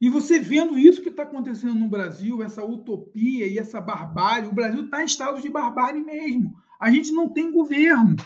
E 0.00 0.08
você 0.08 0.40
vendo 0.40 0.78
isso 0.78 1.02
que 1.02 1.10
está 1.10 1.24
acontecendo 1.24 1.74
no 1.74 1.88
Brasil, 1.88 2.42
essa 2.42 2.64
utopia 2.64 3.46
e 3.46 3.58
essa 3.58 3.80
barbárie, 3.80 4.48
o 4.48 4.54
Brasil 4.54 4.84
está 4.84 5.02
em 5.02 5.04
estado 5.04 5.40
de 5.40 5.48
barbárie 5.50 6.02
mesmo. 6.02 6.54
A 6.80 6.90
gente 6.90 7.12
não 7.12 7.28
tem 7.28 7.52
governo 7.52 8.16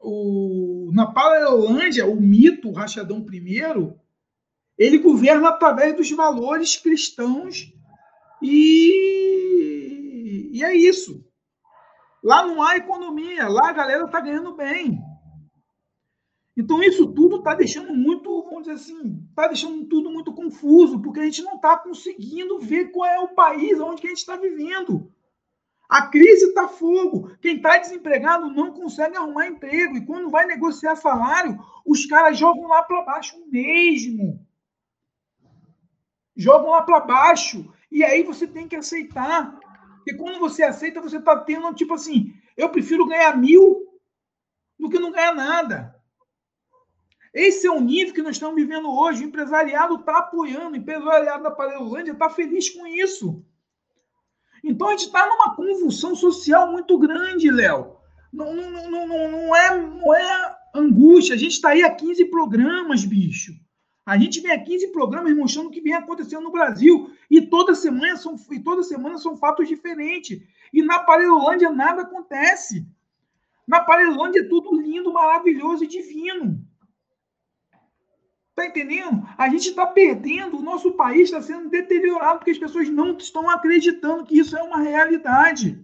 o, 0.00 0.90
na 0.92 1.06
Paralelândia, 1.06 2.06
o 2.06 2.20
mito, 2.20 2.68
o 2.68 2.72
Rachadão 2.72 3.26
I, 3.32 3.92
ele 4.78 4.98
governa 4.98 5.48
através 5.48 5.96
dos 5.96 6.10
valores 6.12 6.76
cristãos 6.76 7.72
e, 8.42 10.12
e 10.52 10.64
é 10.64 10.74
isso. 10.76 11.24
Lá 12.22 12.46
não 12.46 12.62
há 12.62 12.76
economia, 12.76 13.48
lá 13.48 13.70
a 13.70 13.72
galera 13.72 14.04
está 14.04 14.20
ganhando 14.20 14.54
bem. 14.54 14.98
Então, 16.56 16.82
isso 16.82 17.12
tudo 17.12 17.38
está 17.38 17.54
deixando 17.54 17.94
muito, 17.94 18.42
vamos 18.44 18.64
dizer 18.64 18.74
assim, 18.74 19.26
está 19.30 19.48
deixando 19.48 19.86
tudo 19.86 20.10
muito 20.10 20.34
confuso, 20.34 21.00
porque 21.00 21.20
a 21.20 21.24
gente 21.24 21.42
não 21.42 21.54
está 21.54 21.78
conseguindo 21.78 22.58
ver 22.58 22.92
qual 22.92 23.08
é 23.08 23.18
o 23.18 23.34
país 23.34 23.80
onde 23.80 24.06
a 24.06 24.08
gente 24.08 24.18
está 24.18 24.36
vivendo. 24.36 25.10
A 25.92 26.06
crise 26.06 26.46
está 26.46 26.68
fogo. 26.68 27.36
Quem 27.36 27.56
está 27.56 27.76
desempregado 27.76 28.48
não 28.48 28.72
consegue 28.72 29.14
arrumar 29.14 29.46
emprego. 29.46 29.94
E 29.94 30.06
quando 30.06 30.30
vai 30.30 30.46
negociar 30.46 30.96
salário, 30.96 31.58
os 31.84 32.06
caras 32.06 32.38
jogam 32.38 32.66
lá 32.66 32.82
para 32.82 33.02
baixo 33.02 33.36
mesmo. 33.50 34.40
Jogam 36.34 36.70
lá 36.70 36.80
para 36.80 37.00
baixo. 37.00 37.70
E 37.92 38.02
aí 38.02 38.22
você 38.22 38.46
tem 38.46 38.66
que 38.66 38.74
aceitar. 38.74 39.60
Porque 39.96 40.14
quando 40.14 40.40
você 40.40 40.62
aceita, 40.62 41.00
você 41.00 41.18
está 41.18 41.36
tendo, 41.36 41.72
tipo 41.74 41.92
assim, 41.92 42.34
eu 42.56 42.70
prefiro 42.70 43.06
ganhar 43.06 43.36
mil 43.36 43.86
do 44.78 44.88
que 44.88 44.98
não 44.98 45.12
ganhar 45.12 45.34
nada. 45.34 45.94
Esse 47.34 47.66
é 47.66 47.70
o 47.70 47.80
nível 47.80 48.14
que 48.14 48.22
nós 48.22 48.36
estamos 48.36 48.56
vivendo 48.56 48.90
hoje. 48.90 49.22
O 49.22 49.28
empresariado 49.28 49.96
está 49.96 50.18
apoiando, 50.18 50.72
o 50.72 50.76
empresariado 50.76 51.42
da 51.42 51.50
Parelândia 51.50 52.12
está 52.12 52.28
feliz 52.30 52.70
com 52.70 52.86
isso. 52.86 53.44
Então 54.64 54.88
a 54.88 54.90
gente 54.92 55.06
está 55.06 55.26
numa 55.26 55.54
convulsão 55.54 56.14
social 56.14 56.70
muito 56.70 56.98
grande, 56.98 57.50
Léo. 57.50 57.96
Não, 58.32 58.54
não, 58.54 58.70
não, 58.70 59.06
não, 59.06 59.30
não, 59.30 59.56
é, 59.56 59.80
não 59.80 60.14
é 60.14 60.56
angústia. 60.74 61.34
A 61.34 61.38
gente 61.38 61.52
está 61.52 61.70
aí 61.70 61.82
há 61.82 61.94
15 61.94 62.24
programas, 62.26 63.04
bicho. 63.04 63.52
A 64.04 64.18
gente 64.18 64.40
vem 64.40 64.50
a 64.50 64.62
15 64.62 64.88
programas 64.88 65.34
mostrando 65.36 65.68
o 65.68 65.70
que 65.70 65.80
vem 65.80 65.94
acontecendo 65.94 66.42
no 66.42 66.50
Brasil. 66.50 67.10
E 67.30 67.40
toda 67.40 67.74
semana 67.74 68.16
são, 68.16 68.36
e 68.50 68.60
toda 68.60 68.82
semana 68.82 69.16
são 69.18 69.36
fatos 69.36 69.68
diferentes. 69.68 70.42
E 70.72 70.82
na 70.82 71.00
Parelolândia 71.00 71.70
nada 71.70 72.02
acontece. 72.02 72.86
Na 73.66 73.80
Parelolândia 73.80 74.40
é 74.40 74.48
tudo 74.48 74.74
lindo, 74.80 75.12
maravilhoso 75.12 75.84
e 75.84 75.88
divino. 75.88 76.60
Está 78.50 78.66
entendendo? 78.66 79.26
A 79.38 79.48
gente 79.48 79.70
está 79.70 79.86
perdendo, 79.86 80.58
o 80.58 80.62
nosso 80.62 80.92
país 80.92 81.22
está 81.22 81.40
sendo 81.40 81.70
deteriorado 81.70 82.38
porque 82.38 82.50
as 82.50 82.58
pessoas 82.58 82.88
não 82.88 83.16
estão 83.16 83.48
acreditando 83.48 84.24
que 84.24 84.38
isso 84.38 84.56
é 84.56 84.62
uma 84.62 84.80
realidade. 84.80 85.82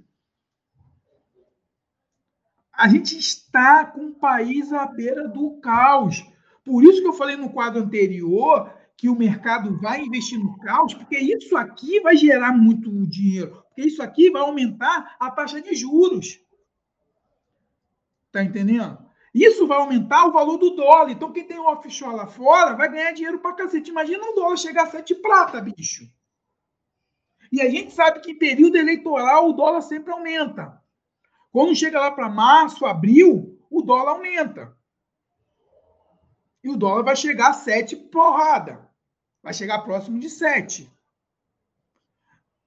A 2.72 2.86
gente 2.88 3.18
está 3.18 3.86
com 3.86 4.08
o 4.08 4.14
país 4.14 4.72
à 4.72 4.86
beira 4.86 5.26
do 5.26 5.58
caos. 5.60 6.24
Por 6.68 6.84
isso 6.84 7.00
que 7.00 7.08
eu 7.08 7.14
falei 7.14 7.34
no 7.34 7.50
quadro 7.50 7.80
anterior 7.80 8.70
que 8.94 9.08
o 9.08 9.16
mercado 9.16 9.74
vai 9.80 10.02
investir 10.02 10.38
no 10.38 10.58
caos, 10.58 10.92
porque 10.92 11.16
isso 11.16 11.56
aqui 11.56 11.98
vai 12.00 12.14
gerar 12.14 12.52
muito 12.52 12.90
dinheiro, 13.06 13.62
porque 13.68 13.88
isso 13.88 14.02
aqui 14.02 14.28
vai 14.28 14.42
aumentar 14.42 15.16
a 15.18 15.30
taxa 15.30 15.62
de 15.62 15.74
juros. 15.74 16.38
Tá 18.30 18.42
entendendo? 18.42 18.98
Isso 19.32 19.66
vai 19.66 19.78
aumentar 19.78 20.26
o 20.26 20.32
valor 20.32 20.58
do 20.58 20.70
dólar. 20.70 21.10
Então, 21.10 21.32
quem 21.32 21.44
tem 21.44 21.58
offshore 21.58 22.16
lá 22.16 22.26
fora 22.26 22.74
vai 22.74 22.90
ganhar 22.90 23.12
dinheiro 23.12 23.38
pra 23.38 23.54
cacete. 23.54 23.90
Imagina 23.90 24.22
o 24.28 24.34
dólar 24.34 24.58
chegar 24.58 24.82
a 24.82 24.90
7 24.90 25.14
prata, 25.14 25.58
bicho. 25.60 26.06
E 27.50 27.62
a 27.62 27.70
gente 27.70 27.94
sabe 27.94 28.20
que 28.20 28.32
em 28.32 28.38
período 28.38 28.76
eleitoral 28.76 29.48
o 29.48 29.54
dólar 29.54 29.80
sempre 29.80 30.12
aumenta. 30.12 30.78
Quando 31.50 31.74
chega 31.74 31.98
lá 31.98 32.10
para 32.10 32.28
março, 32.28 32.84
abril, 32.84 33.58
o 33.70 33.80
dólar 33.80 34.12
aumenta. 34.12 34.76
E 36.68 36.70
o 36.70 36.76
dólar 36.76 37.02
vai 37.02 37.16
chegar 37.16 37.48
a 37.48 37.54
7 37.54 37.96
porrada. 37.96 38.86
Vai 39.42 39.54
chegar 39.54 39.78
próximo 39.78 40.20
de 40.20 40.28
7. 40.28 40.92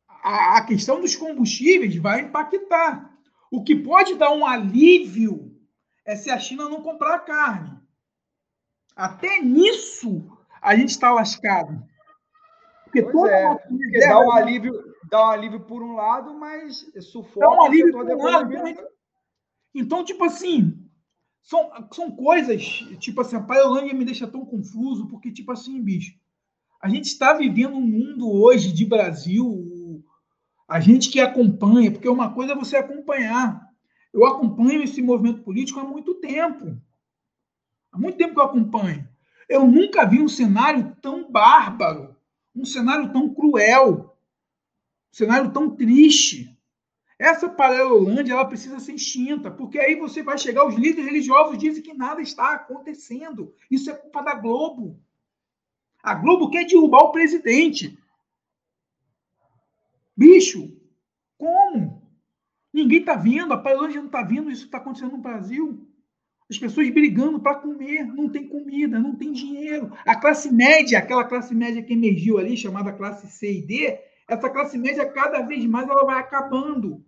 A, 0.08 0.58
a 0.58 0.66
questão 0.66 1.00
dos 1.00 1.16
combustíveis 1.16 1.96
vai 1.98 2.22
impactar. 2.22 3.16
O 3.52 3.64
que 3.64 3.76
pode 3.76 4.16
dar 4.16 4.32
um 4.32 4.44
alívio 4.44 5.56
é 6.04 6.16
se 6.16 6.32
a 6.32 6.40
China 6.40 6.68
não 6.68 6.82
comprar 6.82 7.20
carne. 7.20 7.80
Até 8.96 9.40
nisso 9.40 10.36
a 10.60 10.76
gente 10.76 10.90
está 10.90 11.12
lascado. 11.12 11.84
Porque 12.86 13.04
pois 13.04 13.14
toda 13.14 13.32
é, 13.32 14.10
dá 14.10 14.20
um 14.20 14.32
alívio, 14.32 14.96
dá 15.12 15.28
um 15.28 15.30
alívio 15.30 15.60
por 15.60 15.84
um 15.84 15.94
lado, 15.94 16.34
mas 16.34 16.92
sufoca 17.04 17.40
dá 17.40 17.52
um 17.52 17.66
alívio 17.66 17.92
por 17.92 18.06
um 18.10 18.24
lado. 18.24 18.52
Então, 19.76 20.04
tipo 20.04 20.26
assim, 20.26 20.81
são, 21.42 21.72
são 21.92 22.12
coisas, 22.12 22.64
tipo 23.00 23.22
assim, 23.22 23.36
a 23.36 23.42
Paiolândia 23.42 23.94
me 23.94 24.06
deixa 24.06 24.28
tão 24.28 24.46
confuso, 24.46 25.08
porque, 25.08 25.32
tipo 25.32 25.52
assim, 25.52 25.82
bicho, 25.82 26.14
a 26.82 26.90
gente 26.90 27.06
está 27.06 27.34
vivendo 27.34 27.76
um 27.76 27.82
mundo 27.82 28.32
hoje 28.32 28.72
de 28.72 28.86
Brasil, 28.86 30.04
a 30.68 30.80
gente 30.80 31.10
que 31.10 31.20
acompanha, 31.20 31.92
porque 31.92 32.08
uma 32.08 32.34
coisa 32.34 32.54
é 32.54 32.56
você 32.56 32.78
acompanhar, 32.78 33.70
eu 34.14 34.26
acompanho 34.26 34.84
esse 34.84 35.02
movimento 35.02 35.42
político 35.42 35.80
há 35.80 35.84
muito 35.84 36.16
tempo. 36.16 36.78
Há 37.92 37.98
muito 37.98 38.18
tempo 38.18 38.34
que 38.34 38.40
eu 38.40 38.46
acompanho. 38.46 39.08
Eu 39.48 39.68
nunca 39.68 40.06
vi 40.06 40.22
um 40.22 40.28
cenário 40.28 40.96
tão 41.02 41.30
bárbaro, 41.30 42.16
um 42.56 42.66
cenário 42.66 43.12
tão 43.12 43.34
cruel, 43.34 44.18
um 45.12 45.16
cenário 45.16 45.52
tão 45.52 45.76
triste. 45.76 46.58
Essa 47.22 47.48
paralelolândia 47.48 48.34
ela 48.34 48.46
precisa 48.46 48.80
ser 48.80 48.96
extinta, 48.96 49.52
porque 49.52 49.78
aí 49.78 49.94
você 49.94 50.24
vai 50.24 50.40
chegar, 50.40 50.66
os 50.66 50.74
líderes 50.74 51.06
religiosos 51.06 51.56
dizem 51.56 51.84
que 51.84 51.94
nada 51.94 52.20
está 52.20 52.56
acontecendo. 52.56 53.54
Isso 53.70 53.92
é 53.92 53.94
culpa 53.94 54.24
da 54.24 54.34
Globo. 54.34 55.00
A 56.02 56.16
Globo 56.16 56.50
quer 56.50 56.66
derrubar 56.66 57.04
o 57.04 57.12
presidente. 57.12 57.96
Bicho, 60.18 60.76
como? 61.38 62.02
Ninguém 62.74 63.02
está 63.02 63.14
vendo, 63.14 63.54
a 63.54 63.58
paralelolândia 63.58 64.00
não 64.00 64.08
está 64.08 64.24
vendo 64.24 64.50
isso 64.50 64.66
está 64.66 64.80
acontecendo 64.80 65.12
no 65.12 65.20
Brasil. 65.20 65.88
As 66.50 66.58
pessoas 66.58 66.90
brigando 66.90 67.40
para 67.40 67.54
comer, 67.54 68.04
não 68.04 68.30
tem 68.30 68.48
comida, 68.48 69.00
não 69.00 69.16
tem 69.16 69.32
dinheiro. 69.32 69.96
A 70.08 70.16
classe 70.16 70.52
média, 70.52 70.98
aquela 70.98 71.24
classe 71.24 71.54
média 71.54 71.84
que 71.84 71.94
emergiu 71.94 72.40
ali, 72.40 72.58
chamada 72.58 72.92
classe 72.92 73.28
C 73.28 73.60
e 73.60 73.62
D, 73.62 74.00
essa 74.28 74.50
classe 74.50 74.76
média 74.76 75.08
cada 75.08 75.44
vez 75.44 75.64
mais 75.68 75.88
ela 75.88 76.04
vai 76.04 76.20
acabando. 76.20 77.06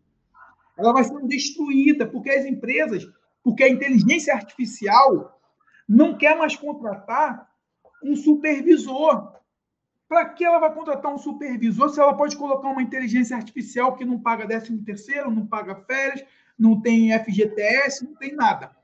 Ela 0.78 0.94
vai 0.94 1.04
sendo 1.04 1.28
destruída 1.28 2.06
porque 2.06 2.30
as 2.30 2.46
empresas, 2.46 3.08
porque 3.44 3.64
a 3.64 3.70
inteligência 3.70 4.34
artificial 4.34 5.40
não 5.88 6.18
quer 6.18 6.38
mais 6.38 6.56
contratar 6.56 7.48
um 8.04 8.16
supervisor. 8.16 9.34
Para 10.08 10.30
que 10.30 10.46
ela 10.46 10.60
vai 10.60 10.74
contratar 10.74 11.14
um 11.14 11.18
supervisor 11.18 11.90
se 11.90 12.00
ela 12.00 12.16
pode 12.16 12.36
colocar 12.36 12.70
uma 12.70 12.82
inteligência 12.82 13.36
artificial 13.36 13.96
que 13.96 14.06
não 14.06 14.20
paga 14.20 14.48
13 14.48 14.78
terceiro, 14.84 15.32
não 15.32 15.46
paga 15.46 15.76
férias, 15.76 16.24
não 16.58 16.80
tem 16.80 17.18
FGTS, 17.18 18.06
não 18.06 18.16
tem 18.16 18.36
nada? 18.36 18.76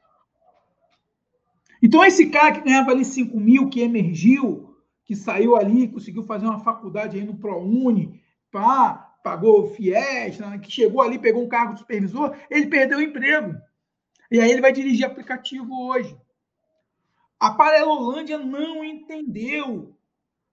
Então, 1.81 2.03
esse 2.03 2.29
cara 2.29 2.51
que 2.51 2.61
ganhava 2.61 2.91
ali 2.91 3.05
5 3.05 3.39
mil, 3.39 3.69
que 3.69 3.81
emergiu, 3.81 4.75
que 5.05 5.15
saiu 5.15 5.55
ali, 5.55 5.87
conseguiu 5.87 6.23
fazer 6.23 6.45
uma 6.45 6.59
faculdade 6.59 7.17
aí 7.17 7.25
no 7.25 7.37
ProUni, 7.37 8.21
pá, 8.51 9.08
pagou 9.23 9.63
o 9.63 9.69
FIES, 9.69 10.39
né, 10.39 10.59
que 10.59 10.71
chegou 10.71 11.01
ali, 11.01 11.19
pegou 11.19 11.43
um 11.43 11.49
cargo 11.49 11.73
de 11.73 11.79
supervisor, 11.79 12.35
ele 12.49 12.67
perdeu 12.67 12.99
o 12.99 13.01
emprego. 13.01 13.55
E 14.31 14.39
aí 14.39 14.51
ele 14.51 14.61
vai 14.61 14.71
dirigir 14.71 15.05
aplicativo 15.05 15.87
hoje. 15.87 16.15
A 17.39 17.51
Paralelolândia 17.51 18.37
não 18.37 18.83
entendeu. 18.83 19.95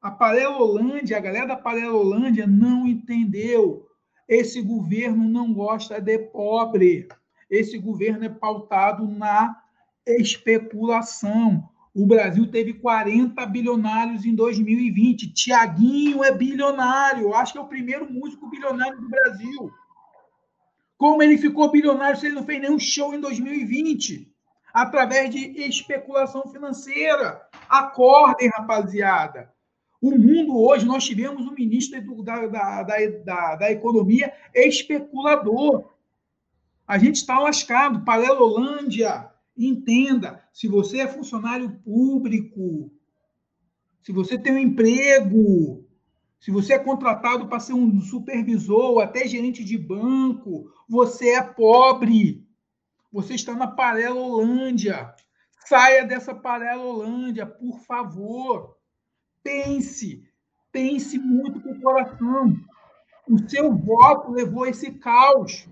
A 0.01 0.11
Paralelolândia, 0.11 1.17
a 1.17 1.21
galera 1.21 1.47
da 1.47 1.57
Paralelolândia 1.57 2.47
não 2.47 2.87
entendeu. 2.87 3.89
Esse 4.29 4.63
governo 4.63 5.29
não 5.29 5.53
gosta 5.53 6.01
de 6.01 6.19
pobre. 6.19 7.09
Esse 7.51 7.77
governo 7.79 8.25
é 8.25 8.29
pautado 8.29 9.07
na 9.07 9.61
especulação. 10.07 11.69
O 11.97 12.05
Brasil 12.05 12.47
teve 12.51 12.75
40 12.75 13.47
bilionários 13.47 14.27
em 14.27 14.35
2020. 14.35 15.33
Tiaguinho 15.33 16.23
é 16.23 16.31
bilionário. 16.31 17.33
Acho 17.33 17.55
que 17.55 17.59
é 17.59 17.63
o 17.63 17.69
primeiro 17.69 18.13
músico 18.13 18.51
bilionário 18.51 19.01
do 19.01 19.09
Brasil. 19.09 19.73
Como 20.99 21.23
ele 21.23 21.39
ficou 21.39 21.71
bilionário 21.71 22.21
se 22.21 22.27
ele 22.27 22.35
não 22.35 22.45
fez 22.45 22.61
nenhum 22.61 22.79
show 22.79 23.15
em 23.15 23.21
2020? 23.21 24.31
Através 24.75 25.31
de 25.31 25.39
especulação 25.63 26.47
financeira. 26.53 27.41
Acordem, 27.67 28.51
rapaziada. 28.55 29.51
O 29.99 30.11
mundo 30.11 30.55
hoje, 30.55 30.85
nós 30.85 31.03
tivemos 31.03 31.47
um 31.47 31.55
ministro 31.55 32.23
da, 32.23 32.47
da, 32.47 32.83
da, 33.25 33.57
da, 33.57 33.73
Economia 33.73 34.31
especulador. 34.55 35.95
A 36.87 36.99
gente 36.99 37.17
está 37.17 37.39
lascado. 37.39 38.05
Paralelolândia 38.05 39.31
Entenda, 39.57 40.43
se 40.53 40.69
você 40.69 41.01
é 41.01 41.09
funcionário 41.09 41.81
público, 41.85 42.91
se 44.03 44.13
você 44.13 44.39
tem 44.39 44.53
um 44.53 44.59
emprego, 44.59 45.85
se 46.39 46.51
você 46.51 46.75
é 46.75 46.79
contratado 46.79 47.49
para 47.49 47.59
ser 47.59 47.73
um 47.73 48.01
supervisor 48.01 49.03
até 49.03 49.27
gerente 49.27 49.65
de 49.65 49.79
banco, 49.79 50.71
você 50.89 51.31
é 51.31 51.43
pobre. 51.43 52.47
Você 53.11 53.35
está 53.35 53.55
na 53.55 53.67
Paralelolândia. 53.67 55.15
Saia 55.67 56.05
dessa 56.05 56.35
Paralelolândia, 56.35 57.47
por 57.47 57.81
favor. 57.81 58.77
Pense, 59.43 60.23
pense 60.71 61.19
muito 61.19 61.61
com 61.61 61.71
o 61.73 61.81
coração. 61.81 62.55
O 63.29 63.39
seu 63.49 63.75
voto 63.75 64.31
levou 64.31 64.67
esse 64.67 64.93
caos. 64.93 65.69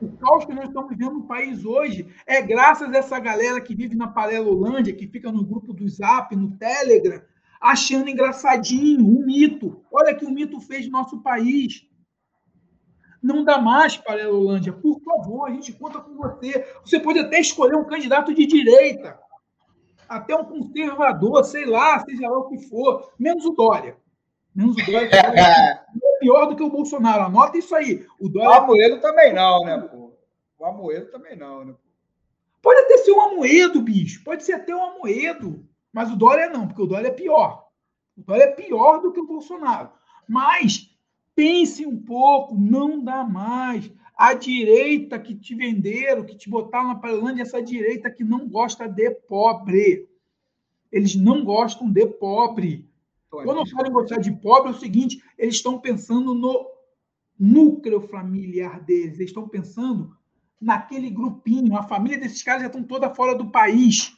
O 0.00 0.16
caos 0.16 0.44
que 0.44 0.54
nós 0.54 0.68
estamos 0.68 0.90
vivendo 0.90 1.14
no 1.14 1.26
país 1.26 1.64
hoje 1.64 2.06
é 2.26 2.40
graças 2.40 2.92
a 2.92 2.98
essa 2.98 3.18
galera 3.18 3.60
que 3.60 3.74
vive 3.74 3.96
na 3.96 4.06
Paralelolândia, 4.06 4.94
que 4.94 5.08
fica 5.08 5.32
no 5.32 5.44
grupo 5.44 5.72
do 5.72 5.88
Zap, 5.88 6.34
no 6.36 6.56
Telegram, 6.56 7.20
achando 7.60 8.08
engraçadinho 8.08 9.04
um 9.04 9.26
mito. 9.26 9.84
Olha 9.90 10.14
que 10.14 10.24
o 10.24 10.30
mito 10.30 10.60
fez 10.60 10.86
no 10.86 10.92
nosso 10.92 11.20
país. 11.20 11.84
Não 13.20 13.42
dá 13.42 13.58
mais, 13.58 13.96
Paralelolândia. 13.96 14.72
Por 14.72 15.00
favor, 15.00 15.48
a 15.48 15.50
gente 15.50 15.72
conta 15.72 15.98
com 16.00 16.14
você. 16.14 16.64
Você 16.84 17.00
pode 17.00 17.18
até 17.18 17.40
escolher 17.40 17.76
um 17.76 17.84
candidato 17.84 18.32
de 18.32 18.46
direita, 18.46 19.18
até 20.08 20.36
um 20.36 20.44
conservador, 20.44 21.44
sei 21.44 21.66
lá, 21.66 21.98
seja 22.04 22.28
lá 22.28 22.38
o 22.38 22.48
que 22.48 22.58
for, 22.68 23.12
menos 23.18 23.44
o 23.44 23.50
Dória. 23.50 23.96
Menos 24.54 24.76
o 24.76 24.86
Dória. 24.86 25.10
é 26.18 26.20
pior 26.20 26.46
do 26.46 26.56
que 26.56 26.62
o 26.62 26.70
Bolsonaro. 26.70 27.24
Anota 27.24 27.56
isso 27.56 27.74
aí. 27.74 28.04
O, 28.20 28.28
Dória... 28.28 28.50
o 28.50 28.52
Amoedo 28.52 29.00
também 29.00 29.32
não, 29.32 29.64
né, 29.64 29.78
pô? 29.78 30.12
O 30.58 30.64
Amoedo 30.64 31.10
também 31.10 31.36
não, 31.36 31.64
né? 31.64 31.74
Pode 32.60 32.80
até 32.80 32.98
ser 32.98 33.12
um 33.12 33.20
Amoedo, 33.20 33.80
bicho. 33.80 34.22
Pode 34.24 34.42
ser 34.42 34.54
até 34.54 34.74
um 34.74 34.82
Amoedo. 34.82 35.64
Mas 35.92 36.10
o 36.10 36.16
Dória 36.16 36.50
não, 36.50 36.66
porque 36.66 36.82
o 36.82 36.86
Dória 36.86 37.08
é 37.08 37.12
pior. 37.12 37.68
O 38.16 38.22
Dória 38.22 38.44
é 38.44 38.50
pior 38.50 39.00
do 39.00 39.12
que 39.12 39.20
o 39.20 39.26
Bolsonaro. 39.26 39.90
Mas 40.28 40.90
pense 41.34 41.86
um 41.86 41.96
pouco, 41.96 42.56
não 42.56 43.02
dá 43.02 43.22
mais. 43.22 43.90
A 44.16 44.34
direita 44.34 45.18
que 45.18 45.34
te 45.36 45.54
venderam, 45.54 46.24
que 46.24 46.36
te 46.36 46.50
botaram 46.50 46.88
na 46.88 46.94
Paralândia, 46.96 47.42
essa 47.42 47.62
direita 47.62 48.10
que 48.10 48.24
não 48.24 48.48
gosta 48.48 48.88
de 48.88 49.10
pobre. 49.10 50.08
Eles 50.90 51.14
não 51.14 51.44
gostam 51.44 51.88
de 51.88 52.04
pobre. 52.06 52.87
Quando 53.30 53.68
falam 53.70 53.90
em 53.90 53.92
gostar 53.92 54.18
de 54.18 54.32
pobre, 54.32 54.72
é 54.72 54.74
o 54.74 54.78
seguinte: 54.78 55.22
eles 55.36 55.56
estão 55.56 55.78
pensando 55.78 56.34
no 56.34 56.66
núcleo 57.38 58.00
familiar 58.08 58.80
deles, 58.80 59.16
eles 59.16 59.30
estão 59.30 59.48
pensando 59.48 60.16
naquele 60.60 61.10
grupinho. 61.10 61.76
A 61.76 61.82
família 61.82 62.18
desses 62.18 62.42
caras 62.42 62.62
já 62.62 62.66
estão 62.68 62.82
toda 62.82 63.14
fora 63.14 63.34
do 63.34 63.50
país. 63.50 64.16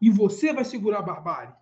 E 0.00 0.10
você 0.10 0.52
vai 0.52 0.64
segurar 0.64 0.98
a 0.98 1.02
barbárie. 1.02 1.54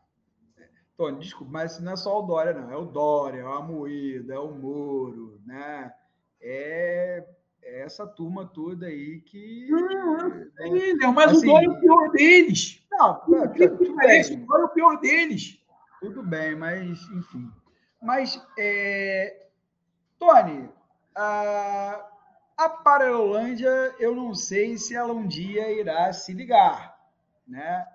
Tony, 0.96 1.18
desculpa, 1.18 1.52
mas 1.52 1.80
não 1.80 1.92
é 1.92 1.96
só 1.96 2.20
o 2.20 2.26
Dória, 2.26 2.52
não. 2.52 2.70
É 2.70 2.76
o 2.76 2.84
Dória, 2.84 3.40
é 3.40 3.44
o 3.44 3.52
Amoedo, 3.52 4.32
é 4.32 4.38
o 4.38 4.52
Moro, 4.52 5.40
né? 5.44 5.92
É, 6.40 7.24
é 7.62 7.80
essa 7.82 8.06
turma 8.06 8.46
toda 8.46 8.86
aí 8.86 9.20
que. 9.20 9.66
Não, 9.70 10.30
é, 10.58 11.12
mas 11.12 11.32
assim, 11.32 11.48
o 11.48 11.52
Dória 11.52 11.66
é 11.66 11.70
o 11.70 11.80
pior 11.80 12.10
deles. 12.12 12.86
Não, 12.92 13.22
o, 13.26 13.48
que, 13.50 13.68
que, 13.68 13.92
que 13.92 14.06
é 14.06 14.20
isso? 14.20 14.34
O 14.34 14.46
Dória 14.46 14.62
é 14.62 14.66
o 14.66 14.68
pior 14.68 15.00
deles. 15.00 15.63
Tudo 16.04 16.22
bem, 16.22 16.54
mas 16.54 17.00
enfim. 17.08 17.50
Mas, 18.02 18.38
é... 18.58 19.48
Tony, 20.18 20.68
a, 21.16 22.06
a 22.58 22.68
Paralelândia, 22.68 23.70
eu 23.98 24.14
não 24.14 24.34
sei 24.34 24.76
se 24.76 24.94
ela 24.94 25.14
um 25.14 25.26
dia 25.26 25.72
irá 25.72 26.12
se 26.12 26.34
ligar, 26.34 26.94
né? 27.48 27.86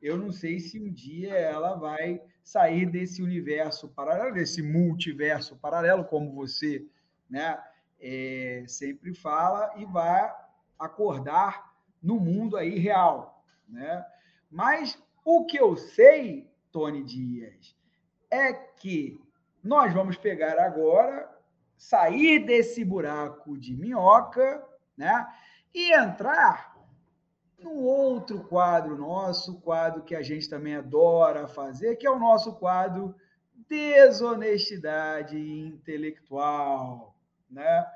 Eu 0.00 0.16
não 0.16 0.32
sei 0.32 0.58
se 0.60 0.80
um 0.80 0.90
dia 0.90 1.34
ela 1.34 1.74
vai 1.74 2.22
sair 2.42 2.86
desse 2.86 3.22
universo 3.22 3.86
paralelo, 3.88 4.32
desse 4.32 4.62
multiverso 4.62 5.54
paralelo, 5.56 6.06
como 6.06 6.32
você, 6.32 6.86
né? 7.28 7.62
É, 8.00 8.64
sempre 8.66 9.12
fala 9.12 9.74
e 9.76 9.84
vai 9.84 10.34
acordar 10.78 11.70
no 12.02 12.18
mundo 12.18 12.56
aí 12.56 12.78
real, 12.78 13.44
né? 13.68 14.06
Mas 14.50 14.98
o 15.22 15.44
que 15.44 15.60
eu 15.60 15.76
sei 15.76 16.48
Tony 16.78 17.02
Dias, 17.02 17.74
é 18.30 18.52
que 18.52 19.20
nós 19.64 19.92
vamos 19.92 20.16
pegar 20.16 20.60
agora, 20.60 21.28
sair 21.76 22.38
desse 22.38 22.84
buraco 22.84 23.58
de 23.58 23.74
minhoca, 23.74 24.64
né? 24.96 25.26
E 25.74 25.92
entrar 25.92 26.76
no 27.58 27.82
outro 27.82 28.44
quadro 28.44 28.96
nosso, 28.96 29.60
quadro 29.60 30.04
que 30.04 30.14
a 30.14 30.22
gente 30.22 30.48
também 30.48 30.76
adora 30.76 31.48
fazer, 31.48 31.96
que 31.96 32.06
é 32.06 32.10
o 32.10 32.18
nosso 32.18 32.54
quadro 32.54 33.12
desonestidade 33.68 35.36
intelectual, 35.36 37.16
né? 37.50 37.86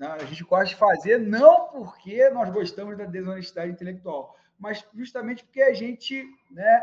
A 0.00 0.24
gente 0.24 0.44
gosta 0.44 0.64
de 0.64 0.76
fazer 0.76 1.18
não 1.18 1.68
porque 1.68 2.30
nós 2.30 2.48
gostamos 2.48 2.96
da 2.96 3.04
desonestidade 3.04 3.72
intelectual, 3.72 4.34
mas 4.58 4.82
justamente 4.94 5.44
porque 5.44 5.60
a 5.60 5.74
gente, 5.74 6.26
né, 6.50 6.82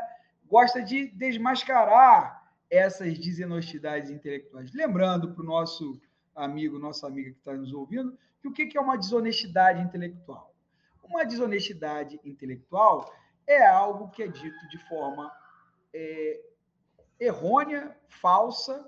gosta 0.50 0.82
de 0.82 1.08
desmascarar 1.10 2.52
essas 2.70 3.18
desonestidades 3.18 4.10
intelectuais. 4.10 4.74
Lembrando 4.74 5.34
para 5.34 5.44
o 5.44 5.46
nosso 5.46 6.00
amigo, 6.36 6.80
nossa 6.80 7.08
amiga 7.08 7.32
que 7.32 7.38
está 7.38 7.54
nos 7.54 7.74
ouvindo, 7.74 8.18
que 8.42 8.48
o 8.48 8.54
que 8.54 8.78
é 8.78 8.82
uma 8.82 8.98
desonestidade 8.98 9.82
intelectual? 9.82 10.54
Uma 11.04 11.26
desonestidade 11.26 12.20
intelectual 12.24 13.14
é 13.46 13.66
algo 13.66 14.10
que 14.10 14.24
é 14.24 14.28
dito 14.28 14.68
de 14.70 14.78
forma 14.88 15.32
é, 15.94 16.42
errônea, 17.20 17.96
falsa, 18.10 18.88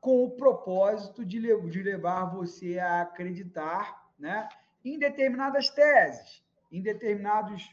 com 0.00 0.24
o 0.24 0.30
propósito 0.30 1.24
de, 1.24 1.38
de 1.68 1.82
levar 1.82 2.26
você 2.26 2.78
a 2.78 3.02
acreditar 3.02 4.08
né, 4.18 4.48
em 4.84 4.98
determinadas 4.98 5.68
teses, 5.70 6.42
em 6.70 6.80
determinados 6.80 7.68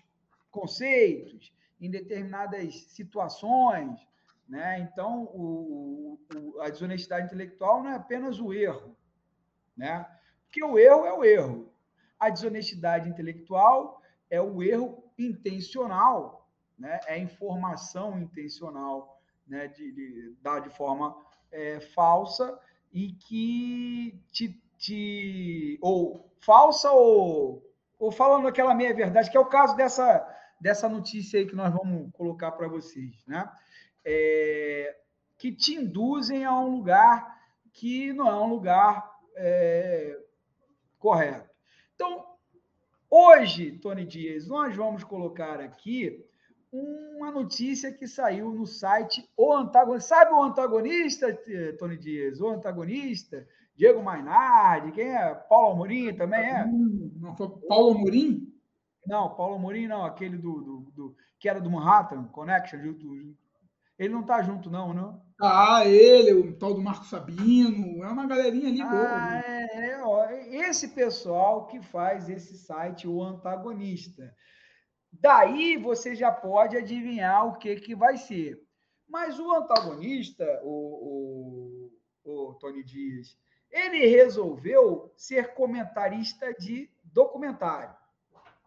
conceitos, 0.52 1.54
em 1.86 1.92
determinadas 1.92 2.76
situações. 2.88 4.00
Né? 4.48 4.80
Então, 4.80 5.24
o, 5.34 6.20
o, 6.36 6.62
a 6.62 6.70
desonestidade 6.70 7.28
intelectual 7.28 7.84
não 7.84 7.92
é 7.92 7.96
apenas 7.96 8.40
o 8.40 8.54
erro, 8.54 8.96
né? 9.76 10.06
porque 10.44 10.64
o 10.64 10.78
erro 10.78 11.06
é 11.06 11.14
o 11.14 11.24
erro. 11.24 11.74
A 12.20 12.30
desonestidade 12.30 13.10
intelectual 13.10 14.02
é 14.30 14.42
o 14.42 14.64
erro 14.64 15.04
intencional, 15.18 16.50
né? 16.78 17.00
é 17.08 17.14
a 17.14 17.18
informação 17.18 18.20
intencional 18.20 19.22
né? 19.48 19.68
de, 19.68 19.92
de 19.92 20.36
de 20.64 20.70
forma 20.76 21.16
é, 21.52 21.80
falsa 21.80 22.60
e 22.94 23.14
que 23.14 24.22
te, 24.32 24.62
te 24.78 25.78
ou 25.82 26.32
falsa 26.40 26.92
ou, 26.92 27.64
ou 27.98 28.12
falando 28.12 28.48
aquela 28.48 28.76
meia 28.76 28.94
verdade, 28.94 29.30
que 29.30 29.38
é 29.38 29.40
o 29.40 29.46
caso 29.46 29.76
dessa, 29.76 30.26
dessa 30.66 30.90
notícia 30.90 31.40
aí 31.40 31.46
que 31.46 31.56
nós 31.56 31.72
vamos 31.72 32.12
colocar 32.12 32.52
para 32.54 32.68
vocês, 32.68 33.24
né? 33.28 33.48
É, 34.04 34.98
que 35.38 35.52
te 35.52 35.76
induzem 35.76 36.44
a 36.44 36.60
um 36.60 36.78
lugar 36.78 37.40
que 37.72 38.12
não 38.14 38.28
é 38.28 38.36
um 38.36 38.50
lugar 38.50 39.08
é, 39.36 40.18
correto. 40.98 41.48
Então, 41.94 42.26
hoje, 43.08 43.74
Tony 43.74 44.08
Dias, 44.08 44.48
nós 44.48 44.76
vamos 44.76 45.04
colocar 45.04 45.60
aqui 45.60 46.26
uma 46.72 47.30
notícia 47.30 47.94
que 47.94 48.08
saiu 48.08 48.50
no 48.50 48.66
site 48.66 49.30
O 49.38 49.54
Antagonista. 49.54 50.16
Sabe 50.16 50.34
o 50.34 50.42
antagonista, 50.42 51.40
Tony 51.78 51.96
Dias? 51.96 52.42
O 52.42 52.50
antagonista? 52.50 53.48
Diego 53.76 54.02
Mainardi, 54.02 54.94
quem 54.94 55.16
é? 55.16 55.36
Paulo 55.36 55.74
Amorim 55.74 56.16
também 56.16 56.40
é? 56.40 56.66
Não 56.66 57.36
foi 57.36 57.50
Paulo 57.68 58.00
Amorim? 58.00 58.55
Não, 59.08 59.36
Paulo 59.36 59.56
Amorim 59.56 59.88
não, 59.88 60.06
aquele 60.06 60.38
do, 60.38 60.62
do, 60.62 60.92
do 60.92 61.18
que 61.40 61.48
era 61.48 61.62
do 61.62 61.70
Manhattan 61.70 62.24
Connection. 62.26 62.80
Do, 62.94 63.36
ele 63.98 64.14
não 64.14 64.24
tá 64.24 64.42
junto, 64.42 64.70
não, 64.70 64.94
não? 64.94 65.24
Ah, 65.42 65.86
ele, 65.86 66.34
o 66.34 66.58
tal 66.58 66.74
do 66.74 66.82
Marco 66.82 67.06
Sabino, 67.06 68.04
é 68.04 68.08
uma 68.08 68.28
galerinha 68.28 68.70
ali 68.70 68.82
ah, 68.82 68.90
boa. 68.90 69.40
É, 69.40 69.90
é, 69.92 70.04
ó, 70.04 70.30
esse 70.30 70.90
pessoal 70.90 71.68
que 71.68 71.82
faz 71.82 72.30
esse 72.30 72.58
site, 72.58 73.08
o 73.08 73.22
antagonista. 73.22 74.34
Daí 75.12 75.78
você 75.78 76.14
já 76.16 76.32
pode 76.32 76.76
adivinhar 76.76 77.48
o 77.48 77.58
que, 77.58 77.76
que 77.78 77.96
vai 77.96 78.18
ser. 78.18 78.60
Mas 79.08 79.40
o 79.40 79.54
antagonista, 79.54 80.46
o, 80.64 81.90
o, 82.26 82.50
o 82.50 82.54
Tony 82.56 82.84
Dias, 82.84 83.38
ele 83.72 84.06
resolveu 84.08 85.14
ser 85.16 85.54
comentarista 85.54 86.54
de 86.54 86.90
documentário, 87.04 87.96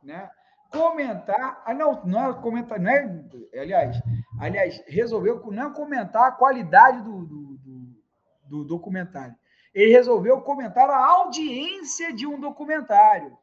né? 0.03 0.31
Comentar, 0.71 1.63
ah, 1.65 1.73
não, 1.73 2.05
não 2.05 2.31
é 2.31 2.35
comentar, 2.35 2.79
não 2.79 2.91
é, 2.91 3.25
aliás, 3.59 3.97
aliás, 4.39 4.85
resolveu 4.87 5.43
não 5.51 5.73
comentar 5.73 6.29
a 6.29 6.33
qualidade 6.33 7.01
do, 7.03 7.25
do, 7.25 7.57
do, 7.57 8.03
do 8.45 8.65
documentário. 8.65 9.35
Ele 9.73 9.93
resolveu 9.93 10.41
comentar 10.43 10.91
a 10.91 11.07
audiência 11.07 12.13
de 12.13 12.27
um 12.27 12.39
documentário. 12.39 13.37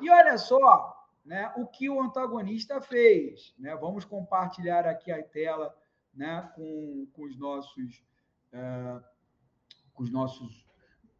E 0.00 0.08
olha 0.08 0.38
só, 0.38 0.96
né, 1.24 1.52
o 1.56 1.66
que 1.66 1.90
o 1.90 2.00
antagonista 2.00 2.80
fez. 2.80 3.54
Né? 3.58 3.74
Vamos 3.76 4.04
compartilhar 4.04 4.86
aqui 4.86 5.12
a 5.12 5.22
tela 5.22 5.74
né, 6.14 6.50
com, 6.54 7.06
com 7.12 7.24
os 7.24 7.38
nossos, 7.38 8.02
é, 8.52 9.00
com 9.94 10.02
os 10.02 10.10
nossos 10.10 10.66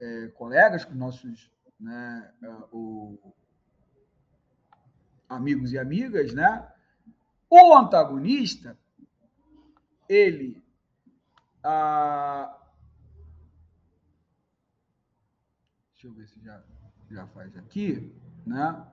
é, 0.00 0.28
colegas, 0.28 0.84
com 0.84 0.92
os 0.92 0.98
nossos 0.98 1.50
né, 1.78 2.32
é, 2.42 2.48
o, 2.72 3.18
amigos 5.30 5.72
e 5.72 5.78
amigas. 5.78 6.34
Né? 6.34 6.66
O 7.48 7.74
antagonista, 7.74 8.76
ele. 10.08 10.62
Ah, 11.62 12.56
deixa 15.92 16.06
eu 16.06 16.12
ver 16.12 16.26
se 16.28 16.40
já, 16.40 16.62
já 17.10 17.26
faz 17.28 17.56
aqui, 17.56 18.12
né? 18.46 18.86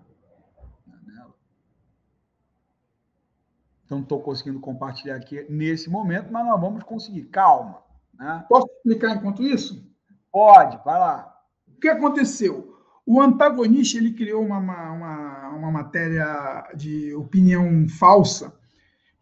Então, 3.88 3.99
não 3.99 4.03
estou 4.03 4.21
conseguindo 4.21 4.59
compartilhar 4.59 5.15
aqui 5.15 5.45
nesse 5.49 5.89
momento, 5.89 6.29
mas 6.29 6.45
nós 6.45 6.59
vamos 6.59 6.83
conseguir. 6.83 7.23
Calma. 7.27 7.81
Né? 8.19 8.45
Posso 8.49 8.67
explicar 8.67 9.15
enquanto 9.15 9.41
isso? 9.41 9.89
Pode, 10.29 10.77
vai 10.83 10.99
lá. 10.99 11.41
O 11.69 11.79
que 11.79 11.88
aconteceu? 11.88 12.76
O 13.10 13.22
antagonista 13.22 13.97
ele 13.97 14.12
criou 14.12 14.43
uma, 14.43 14.58
uma, 14.58 15.49
uma 15.55 15.72
matéria 15.72 16.70
de 16.76 17.14
opinião 17.14 17.88
falsa, 17.88 18.53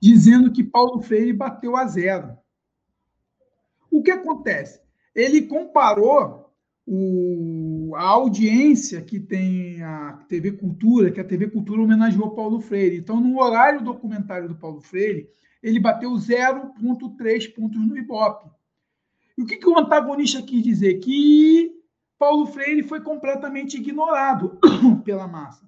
dizendo 0.02 0.52
que 0.52 0.64
Paulo 0.64 1.00
Freire 1.04 1.32
bateu 1.32 1.78
a 1.78 1.86
zero. 1.86 2.36
O 3.92 4.02
que 4.02 4.10
acontece? 4.10 4.82
Ele 5.14 5.44
comparou 5.44 6.52
o, 6.84 7.94
a 7.96 8.02
audiência 8.02 9.04
que 9.04 9.20
tem 9.20 9.84
a 9.84 10.14
TV 10.28 10.54
Cultura, 10.54 11.12
que 11.12 11.22
a 11.22 11.24
TV 11.24 11.48
Cultura 11.52 11.84
homenageou 11.84 12.32
Paulo 12.32 12.60
Freire. 12.60 12.98
Então, 12.98 13.22
no 13.22 13.40
horário 13.40 13.84
documentário 13.84 14.50
do 14.50 14.56
Paulo 14.56 14.82
Freire, 14.82 15.30
ele 15.62 15.80
bateu 15.80 16.12
0,3 16.12 17.54
pontos 17.54 17.88
no 17.88 17.96
Ibope. 17.96 18.50
E 19.38 19.44
o 19.44 19.46
que, 19.46 19.58
que 19.58 19.70
o 19.70 19.78
antagonista 19.78 20.42
quis 20.42 20.64
dizer? 20.64 20.96
Que 20.96 21.75
Paulo 22.18 22.48
Freire 22.48 22.84
foi 22.84 23.02
completamente 23.02 23.78
ignorado 23.78 24.60
pela 25.04 25.28
massa. 25.28 25.68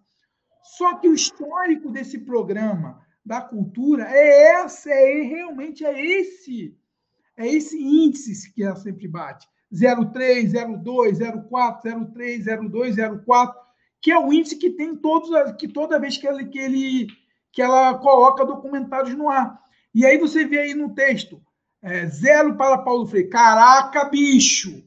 Só 0.64 0.96
que 0.96 1.08
o 1.08 1.14
histórico 1.14 1.90
desse 1.92 2.20
programa 2.20 3.02
da 3.26 3.42
cultura 3.42 4.06
é 4.10 4.54
essa, 4.56 4.90
é 4.90 5.22
realmente 5.22 5.86
é 5.86 6.06
esse, 6.06 6.78
é 7.36 7.48
esse 7.48 7.78
índice 7.78 8.54
que 8.54 8.64
ela 8.64 8.76
sempre 8.76 9.08
bate. 9.08 9.48
03, 9.70 10.54
02, 10.82 11.20
04, 11.50 12.06
03, 12.14 12.46
02, 12.70 12.96
04, 13.26 13.62
que 14.02 14.12
é 14.12 14.18
o 14.18 14.32
índice 14.32 14.58
que 14.58 14.70
tem 14.70 14.96
todos 14.96 15.30
que 15.58 15.68
toda 15.68 16.00
vez 16.00 16.18
que 16.18 16.26
ele, 16.26 16.46
que 16.46 16.60
ele 16.60 17.08
que 17.52 17.62
ela 17.62 17.98
coloca 17.98 18.46
documentários 18.46 19.16
no 19.16 19.30
ar. 19.30 19.60
E 19.94 20.06
aí 20.06 20.18
você 20.18 20.46
vê 20.46 20.60
aí 20.60 20.74
no 20.74 20.94
texto, 20.94 21.42
é, 21.82 22.06
zero 22.06 22.56
para 22.56 22.78
Paulo 22.78 23.08
Freire. 23.08 23.30
Caraca, 23.30 24.06
bicho! 24.06 24.87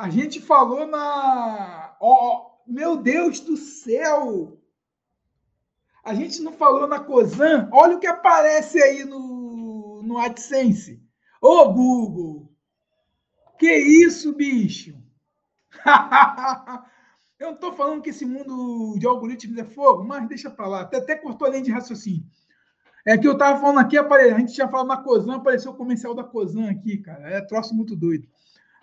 A 0.00 0.08
gente 0.08 0.40
falou 0.40 0.86
na. 0.86 1.94
Oh, 2.00 2.52
meu 2.66 2.96
Deus 2.96 3.38
do 3.38 3.54
céu! 3.54 4.58
A 6.02 6.14
gente 6.14 6.40
não 6.40 6.54
falou 6.54 6.88
na 6.88 6.98
COSAN. 7.00 7.68
Olha 7.70 7.98
o 7.98 8.00
que 8.00 8.06
aparece 8.06 8.82
aí 8.82 9.04
no, 9.04 10.00
no 10.02 10.16
AdSense. 10.16 11.06
Ô, 11.38 11.70
Google! 11.70 12.50
Que 13.58 13.70
isso, 13.76 14.32
bicho? 14.32 14.96
Eu 17.38 17.48
não 17.48 17.54
estou 17.56 17.74
falando 17.74 18.00
que 18.00 18.08
esse 18.08 18.24
mundo 18.24 18.98
de 18.98 19.06
algoritmos 19.06 19.58
é 19.58 19.64
fogo, 19.64 20.02
mas 20.02 20.26
deixa 20.26 20.48
para 20.48 20.66
lá. 20.66 20.80
Até, 20.80 20.96
até 20.96 21.14
cortou 21.14 21.46
a 21.46 21.50
linha 21.50 21.62
de 21.62 21.72
raciocínio. 21.72 22.24
É 23.06 23.18
que 23.18 23.28
eu 23.28 23.32
estava 23.32 23.60
falando 23.60 23.80
aqui, 23.80 23.98
a 23.98 24.38
gente 24.38 24.54
tinha 24.54 24.68
falado 24.68 24.86
na 24.86 24.96
Cosan, 24.96 25.36
apareceu 25.36 25.72
o 25.72 25.76
comercial 25.76 26.14
da 26.14 26.24
Cosan 26.24 26.70
aqui, 26.70 26.98
cara. 26.98 27.28
É 27.28 27.40
troço 27.42 27.74
muito 27.74 27.94
doido. 27.94 28.26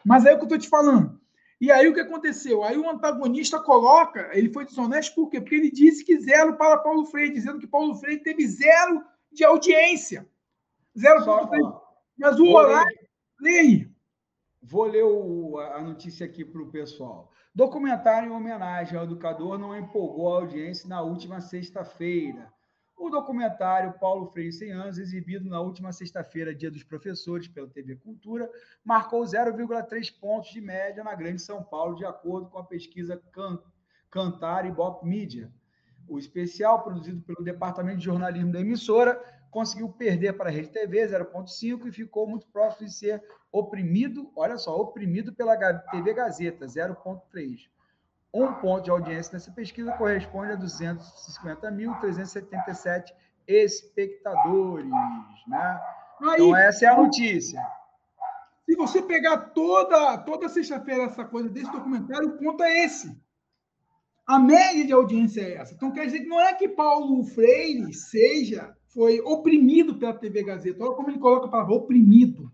Mas 0.06 0.26
aí 0.26 0.34
é 0.34 0.36
o 0.36 0.38
que 0.38 0.44
eu 0.44 0.48
estou 0.48 0.60
te 0.60 0.70
falando. 0.70 1.20
E 1.60 1.72
aí 1.72 1.88
o 1.88 1.94
que 1.94 2.00
aconteceu? 2.00 2.64
Aí 2.64 2.78
o 2.78 2.90
antagonista 2.90 3.60
coloca, 3.60 4.30
ele 4.34 4.52
foi 4.52 4.66
desonesto 4.66 5.16
por 5.16 5.30
quê? 5.30 5.42
Porque 5.42 5.56
ele 5.56 5.72
disse 5.72 6.06
que 6.06 6.20
zero 6.20 6.56
para 6.56 6.78
Paulo 6.78 7.06
Freire, 7.06 7.34
dizendo 7.34 7.60
que 7.60 7.66
Paulo 7.66 7.96
Freire 7.96 8.22
teve 8.22 8.48
zero 8.48 9.04
de 9.32 9.44
audiência. 9.44 10.28
Zero 10.98 11.24
Só, 11.24 11.50
Mas 12.18 12.40
o 12.40 12.48
horário. 12.52 12.98
Leia 13.40 13.90
Vou 14.62 14.86
ler 14.86 15.04
o, 15.04 15.60
a 15.60 15.82
notícia 15.82 16.26
aqui 16.26 16.44
para 16.44 16.62
o 16.62 16.70
pessoal. 16.70 17.32
Documentário 17.54 18.30
em 18.30 18.36
homenagem 18.36 18.98
ao 18.98 19.06
educador 19.06 19.58
não 19.58 19.76
empolgou 19.76 20.34
a 20.34 20.42
audiência 20.42 20.90
na 20.90 21.02
última 21.02 21.40
sexta-feira. 21.40 22.52
O 22.98 23.12
documentário 23.12 23.94
Paulo 24.00 24.26
Freire 24.26 24.52
100 24.52 24.72
anos, 24.72 24.98
exibido 24.98 25.48
na 25.48 25.62
última 25.62 25.94
sexta-feira, 25.94 26.54
Dia 26.54 26.72
dos 26.72 26.82
Professores, 26.82 27.48
pela 27.48 27.68
TV 27.68 27.96
Cultura, 27.96 28.50
marcou 28.84 29.22
0,3 29.22 30.20
pontos 30.20 30.50
de 30.50 30.60
média 30.60 31.04
na 31.04 31.14
Grande 31.14 31.40
São 31.42 31.64
Paulo, 31.64 31.96
de 31.96 32.04
acordo 32.04 32.50
com 32.50 32.58
a 32.58 32.66
pesquisa 32.66 33.22
Can 33.32 33.60
Cantar 34.10 34.66
e 34.66 34.72
Bop 34.72 35.06
Media. 35.06 35.52
O 36.08 36.18
especial, 36.18 36.84
produzido 36.84 37.22
pelo 37.22 37.44
Departamento 37.44 38.00
de 38.00 38.06
Jornalismo 38.06 38.52
da 38.52 38.62
emissora, 38.62 39.22
conseguiu 39.52 39.90
perder 39.90 40.34
para 40.34 40.50
a 40.50 40.52
Rede 40.52 40.70
TV 40.70 41.08
0,5 41.08 41.88
e 41.88 41.92
ficou 41.92 42.28
muito 42.28 42.48
próximo 42.48 42.88
de 42.88 42.94
ser 42.94 43.24
oprimido, 43.52 44.32
olha 44.36 44.58
só, 44.58 44.76
oprimido 44.76 45.34
pela 45.34 45.56
TV 45.92 46.14
Gazeta 46.16 46.66
0,3. 46.66 47.70
Um 48.34 48.54
ponto 48.54 48.84
de 48.84 48.92
audiência 48.92 49.34
nessa 49.34 49.52
pesquisa 49.52 49.92
corresponde 49.94 50.52
a 50.52 50.58
250.377 50.58 53.14
espectadores, 53.48 54.92
né? 55.48 55.82
Aí, 56.22 56.36
então 56.36 56.56
essa 56.56 56.86
é 56.86 56.90
a 56.90 56.98
notícia. 56.98 57.60
Se 58.66 58.76
você 58.76 59.02
pegar 59.02 59.38
toda 59.52 60.18
toda 60.20 60.50
sexta-feira 60.50 61.04
essa 61.04 61.24
coisa 61.24 61.48
desse 61.50 61.72
documentário, 61.72 62.28
o 62.30 62.38
ponto 62.38 62.62
é 62.64 62.84
esse. 62.84 63.18
A 64.26 64.38
média 64.38 64.86
de 64.86 64.92
audiência 64.92 65.40
é 65.42 65.54
essa. 65.54 65.74
Então 65.74 65.92
quer 65.92 66.06
dizer 66.06 66.20
que 66.20 66.28
não 66.28 66.42
é 66.42 66.54
que 66.54 66.68
Paulo 66.68 67.24
Freire 67.24 67.94
seja 67.94 68.76
foi 68.98 69.22
oprimido 69.22 70.00
pela 70.00 70.14
TV 70.14 70.44
Gazeta. 70.44 70.84
Olha 70.84 70.96
como 70.96 71.10
ele 71.10 71.20
coloca 71.20 71.46
a 71.46 71.50
palavra 71.50 71.76
oprimido. 71.76 72.52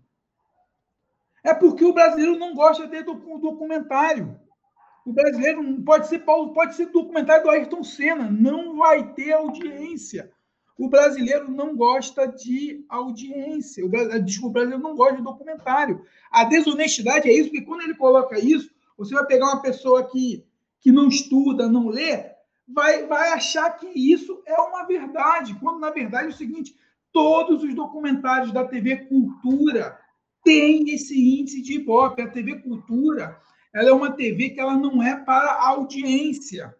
É 1.42 1.52
porque 1.52 1.84
o 1.84 1.92
brasileiro 1.92 2.38
não 2.38 2.54
gosta 2.54 2.86
de 2.86 3.02
documentário. 3.02 4.38
O 5.04 5.12
brasileiro 5.12 5.62
não 5.62 5.82
pode 5.82 6.08
ser 6.08 6.20
Paulo, 6.20 6.54
pode 6.54 6.74
ser 6.74 6.86
documentário 6.86 7.44
do 7.44 7.50
Ayrton 7.50 7.84
Senna, 7.84 8.30
não 8.30 8.76
vai 8.76 9.12
ter 9.12 9.32
audiência. 9.32 10.32
O 10.78 10.88
brasileiro 10.88 11.50
não 11.50 11.76
gosta 11.76 12.26
de 12.26 12.84
audiência. 12.88 13.84
O, 13.84 13.88
desculpa, 14.20 14.48
o 14.48 14.52
brasileiro 14.52 14.82
não 14.82 14.96
gosta 14.96 15.16
de 15.16 15.22
documentário. 15.22 16.04
A 16.30 16.44
desonestidade 16.44 17.28
é 17.28 17.32
isso, 17.32 17.50
porque 17.50 17.64
quando 17.64 17.82
ele 17.82 17.94
coloca 17.94 18.38
isso, 18.38 18.70
você 18.96 19.14
vai 19.14 19.26
pegar 19.26 19.46
uma 19.46 19.62
pessoa 19.62 20.04
que, 20.04 20.44
que 20.80 20.90
não 20.90 21.08
estuda, 21.08 21.68
não 21.68 21.88
lê, 21.88 22.30
vai, 22.66 23.06
vai 23.06 23.32
achar 23.32 23.70
que 23.70 23.86
isso 23.86 24.42
é 24.46 24.58
uma 24.58 24.84
verdade, 24.84 25.54
quando 25.60 25.78
na 25.78 25.90
verdade 25.90 26.26
é 26.26 26.30
o 26.30 26.36
seguinte: 26.36 26.74
todos 27.12 27.62
os 27.62 27.74
documentários 27.74 28.52
da 28.52 28.64
TV 28.64 29.04
Cultura 29.04 29.98
têm 30.42 30.90
esse 30.92 31.40
índice 31.40 31.62
de 31.62 31.74
Ibope. 31.74 32.22
A 32.22 32.28
TV 32.28 32.56
Cultura 32.60 33.38
ela 33.74 33.90
é 33.90 33.92
uma 33.92 34.12
TV 34.12 34.50
que 34.50 34.60
ela 34.60 34.76
não 34.76 35.02
é 35.02 35.16
para 35.16 35.60
audiência. 35.66 36.74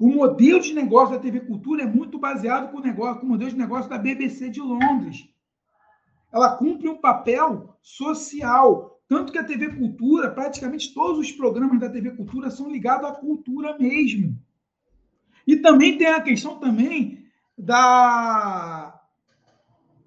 O 0.00 0.08
modelo 0.08 0.60
de 0.60 0.74
negócio 0.74 1.14
da 1.14 1.22
TV 1.22 1.40
Cultura 1.40 1.84
é 1.84 1.86
muito 1.86 2.18
baseado 2.18 2.72
com 2.72 2.78
o, 2.78 2.82
negócio, 2.82 3.20
com 3.20 3.26
o 3.26 3.28
modelo 3.30 3.50
de 3.50 3.56
negócio 3.56 3.88
da 3.88 3.96
BBC 3.96 4.50
de 4.50 4.60
Londres. 4.60 5.28
Ela 6.32 6.56
cumpre 6.56 6.88
um 6.88 7.00
papel 7.00 7.78
social. 7.80 9.00
Tanto 9.08 9.32
que 9.32 9.38
a 9.38 9.44
TV 9.44 9.76
Cultura, 9.76 10.32
praticamente 10.32 10.92
todos 10.92 11.20
os 11.20 11.30
programas 11.30 11.78
da 11.78 11.88
TV 11.88 12.10
Cultura 12.10 12.50
são 12.50 12.68
ligados 12.68 13.08
à 13.08 13.12
cultura 13.12 13.78
mesmo. 13.78 14.36
E 15.46 15.56
também 15.56 15.96
tem 15.96 16.08
a 16.08 16.20
questão 16.20 16.58
também 16.58 17.24
da, 17.56 19.00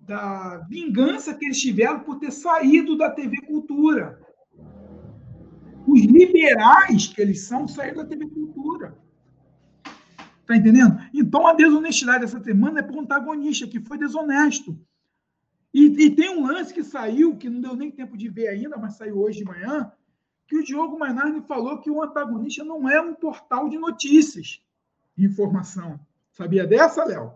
da 0.02 0.58
vingança 0.70 1.34
que 1.34 1.46
eles 1.46 1.62
tiveram 1.62 2.02
por 2.02 2.20
ter 2.20 2.32
saído 2.32 2.98
da 2.98 3.10
TV 3.10 3.38
Cultura. 3.48 4.29
Os 5.90 6.02
liberais 6.02 7.08
que 7.08 7.20
eles 7.20 7.42
são 7.42 7.68
saíram 7.68 7.98
da 7.98 8.06
TV 8.06 8.28
Cultura. 8.28 8.96
Tá 10.46 10.56
entendendo? 10.56 11.00
Então 11.14 11.48
a 11.48 11.54
desonestidade 11.54 12.22
dessa 12.22 12.40
semana 12.44 12.80
é 12.80 12.84
para 12.84 12.96
o 12.96 13.00
antagonista, 13.00 13.68
que 13.68 13.80
foi 13.80 13.98
desonesto. 13.98 14.80
E, 15.74 15.86
e, 16.06 16.10
tem 16.16 16.30
um 16.30 16.46
lance 16.46 16.74
que 16.74 16.84
saiu, 16.84 17.38
que 17.38 17.50
não 17.50 17.62
deu 17.62 17.76
nem 17.76 17.92
tempo 17.92 18.18
de 18.18 18.28
ver 18.28 18.48
ainda, 18.48 18.78
mas 18.78 18.98
saiu 18.98 19.20
hoje 19.20 19.40
de 19.40 19.46
manhã, 19.46 19.92
que 20.48 20.58
o 20.58 20.64
Diogo 20.64 20.98
Mainardi 20.98 21.42
falou 21.42 21.80
que 21.80 21.92
o 21.92 22.02
antagonista 22.02 22.64
não 22.64 22.90
é 22.90 23.00
um 23.00 23.14
portal 23.14 23.70
de 23.70 23.78
notícias, 23.78 24.64
de 25.16 25.26
informação. 25.26 26.00
Sabia 26.32 26.66
dessa, 26.66 27.04
Léo? 27.04 27.34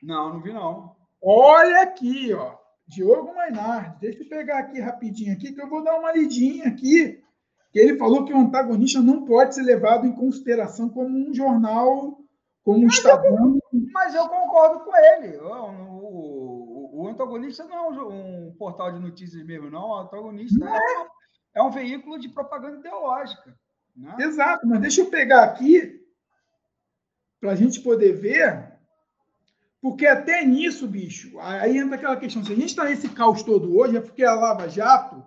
Não, 0.00 0.34
não 0.34 0.40
vi 0.40 0.52
não. 0.52 0.94
Olha 1.20 1.82
aqui, 1.82 2.32
ó. 2.32 2.56
Diogo 2.86 3.34
Mainardi. 3.34 3.96
Deixa 4.00 4.22
eu 4.22 4.28
pegar 4.28 4.58
aqui 4.58 4.80
rapidinho 4.80 5.32
aqui, 5.32 5.52
que 5.52 5.60
eu 5.60 5.68
vou 5.68 5.82
dar 5.82 5.98
uma 5.98 6.12
lidinha 6.12 6.68
aqui. 6.68 7.21
Que 7.72 7.78
ele 7.78 7.96
falou 7.96 8.24
que 8.24 8.32
o 8.32 8.38
antagonista 8.38 9.00
não 9.00 9.24
pode 9.24 9.54
ser 9.54 9.62
levado 9.62 10.06
em 10.06 10.14
consideração 10.14 10.88
como 10.88 11.08
um 11.08 11.32
jornal 11.32 12.22
como 12.64 12.84
mas 12.84 12.94
Estadão. 12.94 13.60
Eu, 13.72 13.82
mas 13.92 14.14
eu 14.14 14.28
concordo 14.28 14.84
com 14.84 14.96
ele. 14.96 15.36
O, 15.38 15.52
o, 15.52 17.02
o 17.02 17.08
antagonista 17.08 17.64
não 17.64 17.76
é 17.76 18.02
um, 18.02 18.48
um, 18.48 18.54
portal 18.54 18.92
de 18.92 19.00
notícias 19.00 19.44
mesmo, 19.44 19.70
não. 19.70 19.88
O 19.88 19.96
antagonista 20.00 20.64
é, 20.64 20.76
é, 20.76 21.06
é, 21.56 21.62
um 21.62 21.70
veículo 21.70 22.18
de 22.18 22.28
propaganda 22.28 22.78
ideológica. 22.78 23.54
Né? 23.96 24.14
Exato, 24.20 24.66
mas 24.66 24.80
deixa 24.80 25.00
eu 25.00 25.10
pegar 25.10 25.44
aqui 25.44 26.00
para 27.40 27.52
a 27.52 27.54
gente 27.56 27.80
poder 27.80 28.12
ver, 28.12 28.72
porque 29.80 30.06
até 30.06 30.44
nisso, 30.44 30.86
bicho, 30.86 31.38
aí 31.40 31.76
entra 31.76 31.96
aquela 31.96 32.16
questão: 32.16 32.44
se 32.44 32.52
a 32.52 32.56
gente 32.56 32.68
está 32.68 32.84
nesse 32.84 33.08
caos 33.08 33.42
todo 33.42 33.76
hoje, 33.76 33.96
é 33.96 34.00
porque 34.00 34.24
a 34.24 34.34
Lava 34.34 34.68
Jato, 34.68 35.26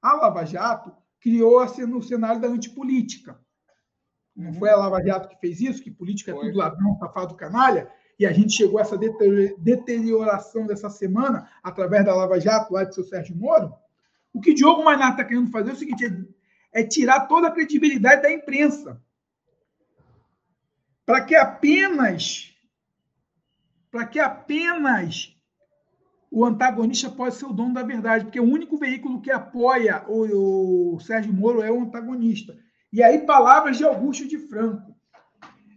a 0.00 0.14
Lava 0.14 0.44
Jato 0.46 0.92
criou 1.22 1.60
assim, 1.60 1.86
no 1.86 2.02
cenário 2.02 2.40
da 2.40 2.48
antipolítica. 2.48 3.40
Não 4.34 4.48
uhum. 4.48 4.54
foi 4.54 4.70
a 4.70 4.76
Lava 4.76 5.02
Jato 5.02 5.28
que 5.28 5.38
fez 5.38 5.60
isso, 5.60 5.82
que 5.82 5.90
política 5.90 6.32
é 6.32 6.34
tudo 6.34 6.58
ladrão, 6.58 6.98
safado, 6.98 7.36
canalha, 7.36 7.90
e 8.18 8.26
a 8.26 8.32
gente 8.32 8.52
chegou 8.52 8.78
a 8.78 8.82
essa 8.82 8.98
deterioração 9.58 10.66
dessa 10.66 10.90
semana 10.90 11.48
através 11.62 12.04
da 12.04 12.14
Lava 12.14 12.40
Jato 12.40 12.72
lá 12.72 12.84
de 12.84 12.94
seu 12.94 13.04
Sérgio 13.04 13.36
Moro. 13.36 13.72
O 14.32 14.40
que 14.40 14.54
Diogo 14.54 14.84
Maynard 14.84 15.12
está 15.12 15.24
querendo 15.24 15.50
fazer 15.50 15.70
é 15.70 15.72
o 15.74 15.76
seguinte: 15.76 16.04
é, 16.04 16.80
é 16.80 16.84
tirar 16.84 17.26
toda 17.26 17.48
a 17.48 17.50
credibilidade 17.50 18.22
da 18.22 18.32
imprensa. 18.32 19.00
Para 21.04 21.24
que 21.24 21.34
apenas 21.34 22.52
para 23.90 24.06
que 24.06 24.18
apenas 24.18 25.36
o 26.34 26.46
antagonista 26.46 27.10
possa 27.10 27.40
ser 27.40 27.44
o 27.44 27.52
dono 27.52 27.74
da 27.74 27.82
verdade, 27.82 28.24
porque 28.24 28.40
o 28.40 28.50
único 28.50 28.78
veículo 28.78 29.20
que 29.20 29.30
apoia 29.30 30.02
o, 30.08 30.94
o 30.94 31.00
Sérgio 31.00 31.30
Moro 31.30 31.60
é 31.60 31.70
o 31.70 31.82
antagonista. 31.82 32.56
E 32.90 33.02
aí, 33.02 33.18
palavras 33.18 33.76
de 33.76 33.84
Augusto 33.84 34.26
de 34.26 34.38
Franco. 34.38 34.96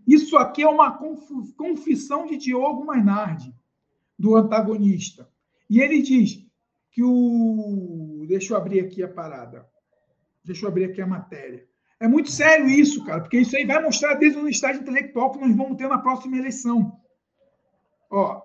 Isso 0.08 0.38
aqui 0.38 0.64
é 0.64 0.68
uma 0.68 0.98
confissão 1.58 2.26
de 2.26 2.38
Diogo 2.38 2.86
Mainardi, 2.86 3.54
do 4.18 4.38
antagonista. 4.38 5.30
E 5.70 5.82
ele 5.82 6.02
diz 6.02 6.46
que 6.90 7.04
o. 7.04 8.24
Deixa 8.26 8.54
eu 8.54 8.58
abrir 8.58 8.80
aqui 8.80 9.04
a 9.04 9.10
parada. 9.10 9.68
Deixa 10.42 10.64
eu 10.64 10.70
abrir 10.70 10.86
aqui 10.86 11.02
a 11.02 11.08
matéria. 11.08 11.68
É 12.00 12.08
muito 12.08 12.32
sério 12.32 12.70
isso, 12.70 13.04
cara, 13.04 13.20
porque 13.20 13.40
isso 13.40 13.58
aí 13.58 13.66
vai 13.66 13.82
mostrar 13.82 14.12
a 14.12 14.16
desonestidade 14.16 14.80
intelectual 14.80 15.32
que 15.32 15.40
nós 15.40 15.54
vamos 15.54 15.76
ter 15.76 15.90
na 15.90 15.98
próxima 15.98 16.38
eleição. 16.38 16.98
Ó, 18.10 18.45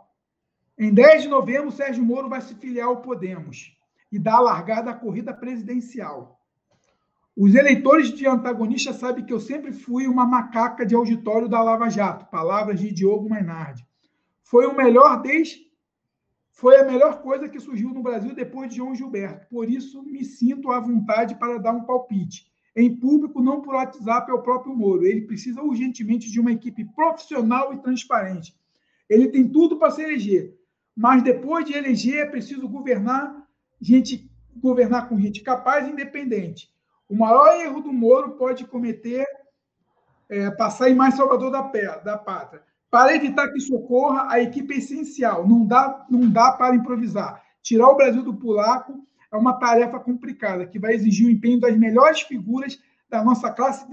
em 0.81 0.95
10 0.95 1.25
de 1.25 1.29
novembro, 1.29 1.71
Sérgio 1.71 2.03
Moro 2.03 2.27
vai 2.27 2.41
se 2.41 2.55
filiar 2.55 2.89
ao 2.89 3.03
Podemos 3.03 3.77
e 4.11 4.19
dar 4.19 4.37
a 4.37 4.41
largada 4.41 4.91
à 4.91 4.95
corrida 4.95 5.35
presidencial. 5.35 6.41
Os 7.37 7.55
eleitores 7.55 8.09
de 8.09 8.27
antagonista 8.27 8.95
sabem 8.95 9.25
que 9.25 9.33
eu 9.33 9.39
sempre 9.39 9.75
fui 9.75 10.07
uma 10.07 10.25
macaca 10.25 10.87
de 10.87 10.95
auditório 10.95 11.51
da 11.51 11.63
Lava 11.63 11.91
Jato, 11.91 12.31
palavras 12.31 12.81
de 12.81 12.91
Diogo 12.91 13.29
Mainardi. 13.29 13.87
Foi 14.43 14.65
o 14.67 14.75
melhor 14.75 15.21
desde 15.21 15.69
foi 16.51 16.79
a 16.79 16.85
melhor 16.85 17.23
coisa 17.23 17.49
que 17.49 17.61
surgiu 17.61 17.91
no 17.91 18.03
Brasil 18.03 18.35
depois 18.35 18.71
de 18.71 18.77
João 18.77 18.95
Gilberto. 18.95 19.47
Por 19.49 19.71
isso 19.71 20.03
me 20.03 20.25
sinto 20.25 20.71
à 20.71 20.81
vontade 20.81 21.35
para 21.35 21.59
dar 21.59 21.73
um 21.73 21.85
palpite. 21.85 22.51
Em 22.75 22.95
público, 22.95 23.43
não 23.43 23.61
por 23.61 23.75
WhatsApp, 23.75 24.31
é 24.31 24.35
o 24.35 24.43
próprio 24.43 24.75
Moro. 24.75 25.07
Ele 25.07 25.23
precisa 25.23 25.63
urgentemente 25.63 26.31
de 26.31 26.41
uma 26.41 26.53
equipe 26.53 26.85
profissional 26.95 27.73
e 27.75 27.79
transparente. 27.79 28.55
Ele 29.09 29.29
tem 29.29 29.49
tudo 29.49 29.79
para 29.79 29.91
se 29.91 30.03
eleger, 30.03 30.60
mas 30.97 31.23
depois 31.23 31.65
de 31.65 31.73
eleger 31.73 32.23
é 32.23 32.27
preciso 32.27 32.69
governar 32.69 33.41
gente 33.81 34.31
governar 34.57 35.09
com 35.09 35.19
gente 35.19 35.41
capaz 35.43 35.87
e 35.87 35.91
independente. 35.91 36.69
O 37.09 37.17
maior 37.17 37.61
erro 37.61 37.81
do 37.81 37.93
Moro 37.93 38.33
pode 38.33 38.67
cometer 38.67 39.27
é, 40.29 40.51
passar 40.51 40.91
em 40.91 40.95
mais 40.95 41.15
salvador 41.15 41.51
da, 41.51 41.63
da 41.99 42.19
pátria. 42.19 42.63
Para 42.91 43.15
evitar 43.15 43.49
que 43.49 43.59
isso 43.59 43.75
ocorra, 43.75 44.27
a 44.31 44.41
equipe 44.41 44.75
é 44.75 44.79
essencial. 44.79 45.49
Não 45.49 45.65
dá, 45.65 46.07
não 46.11 46.29
dá 46.29 46.53
para 46.53 46.75
improvisar. 46.75 47.43
Tirar 47.63 47.89
o 47.89 47.97
Brasil 47.97 48.23
do 48.23 48.35
pulaco 48.35 49.07
é 49.33 49.37
uma 49.37 49.59
tarefa 49.59 49.99
complicada, 50.01 50.67
que 50.67 50.79
vai 50.79 50.95
exigir 50.95 51.27
o 51.27 51.31
empenho 51.31 51.61
das 51.61 51.77
melhores 51.77 52.21
figuras 52.23 52.79
da 53.09 53.25
nossa 53.25 53.51
classe 53.51 53.87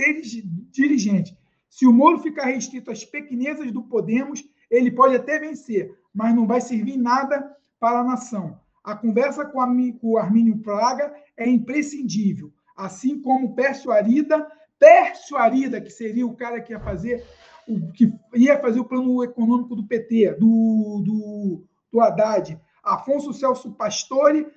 dirigente. 0.72 1.38
Se 1.70 1.86
o 1.86 1.94
Moro 1.94 2.20
ficar 2.20 2.46
restrito 2.46 2.92
às 2.92 3.04
pequenezas 3.04 3.72
do 3.72 3.84
Podemos, 3.84 4.44
ele 4.70 4.92
pode 4.92 5.16
até 5.16 5.40
vencer, 5.40 5.96
mas 6.18 6.36
não 6.36 6.46
vai 6.46 6.60
servir 6.60 6.98
nada 6.98 7.56
para 7.80 8.00
a 8.00 8.04
nação. 8.04 8.60
A 8.84 8.96
conversa 8.96 9.46
com, 9.46 9.62
a, 9.62 9.68
com 9.68 10.12
o 10.12 10.18
Armínio 10.18 10.58
Praga 10.60 11.14
é 11.38 11.48
imprescindível 11.48 12.52
assim 12.78 13.20
como 13.20 13.56
Pércio 13.56 13.92
Arida, 13.92 14.48
Pércio 14.78 15.36
Arida, 15.36 15.82
que 15.82 15.90
seria 15.90 16.26
o 16.26 16.36
cara 16.36 16.62
que 16.62 16.72
ia 16.72 16.80
fazer 16.80 17.26
o 17.68 17.92
que 17.92 18.14
ia 18.36 18.58
fazer 18.62 18.80
o 18.80 18.86
plano 18.86 19.22
econômico 19.24 19.76
do 19.76 19.86
PT, 19.86 20.36
do, 20.36 21.04
do, 21.04 21.64
do 21.92 22.00
Haddad, 22.00 22.58
Afonso 22.82 23.34
Celso 23.34 23.74
Pastore, 23.74 24.48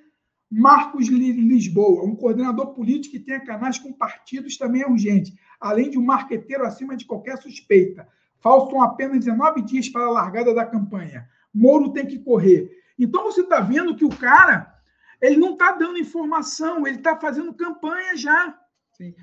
Marcos 0.49 1.07
Lisboa, 1.07 2.05
um 2.05 2.15
coordenador 2.15 2.67
político 2.67 3.17
que 3.17 3.19
tenha 3.19 3.43
canais 3.43 3.77
com 3.77 3.91
partidos 3.91 4.57
também 4.57 4.83
é 4.83 4.87
urgente, 4.87 5.33
além 5.59 5.89
de 5.89 5.97
um 5.97 6.05
marqueteiro 6.05 6.65
acima 6.65 6.95
de 6.95 7.03
qualquer 7.03 7.37
suspeita. 7.37 8.07
Faltam 8.39 8.81
apenas 8.81 9.19
19 9.19 9.61
dias 9.63 9.89
para 9.89 10.05
a 10.05 10.11
largada 10.11 10.53
da 10.53 10.65
campanha. 10.65 11.27
Moro 11.53 11.93
tem 11.93 12.05
que 12.05 12.19
correr. 12.19 12.69
Então 12.97 13.23
você 13.23 13.41
está 13.41 13.59
vendo 13.59 13.95
que 13.95 14.05
o 14.05 14.09
cara 14.09 14.71
ele 15.21 15.37
não 15.37 15.53
está 15.53 15.71
dando 15.73 15.99
informação, 15.99 16.87
ele 16.87 16.97
está 16.97 17.15
fazendo 17.15 17.53
campanha 17.53 18.17
já. 18.17 18.59
Sim. 18.93 19.13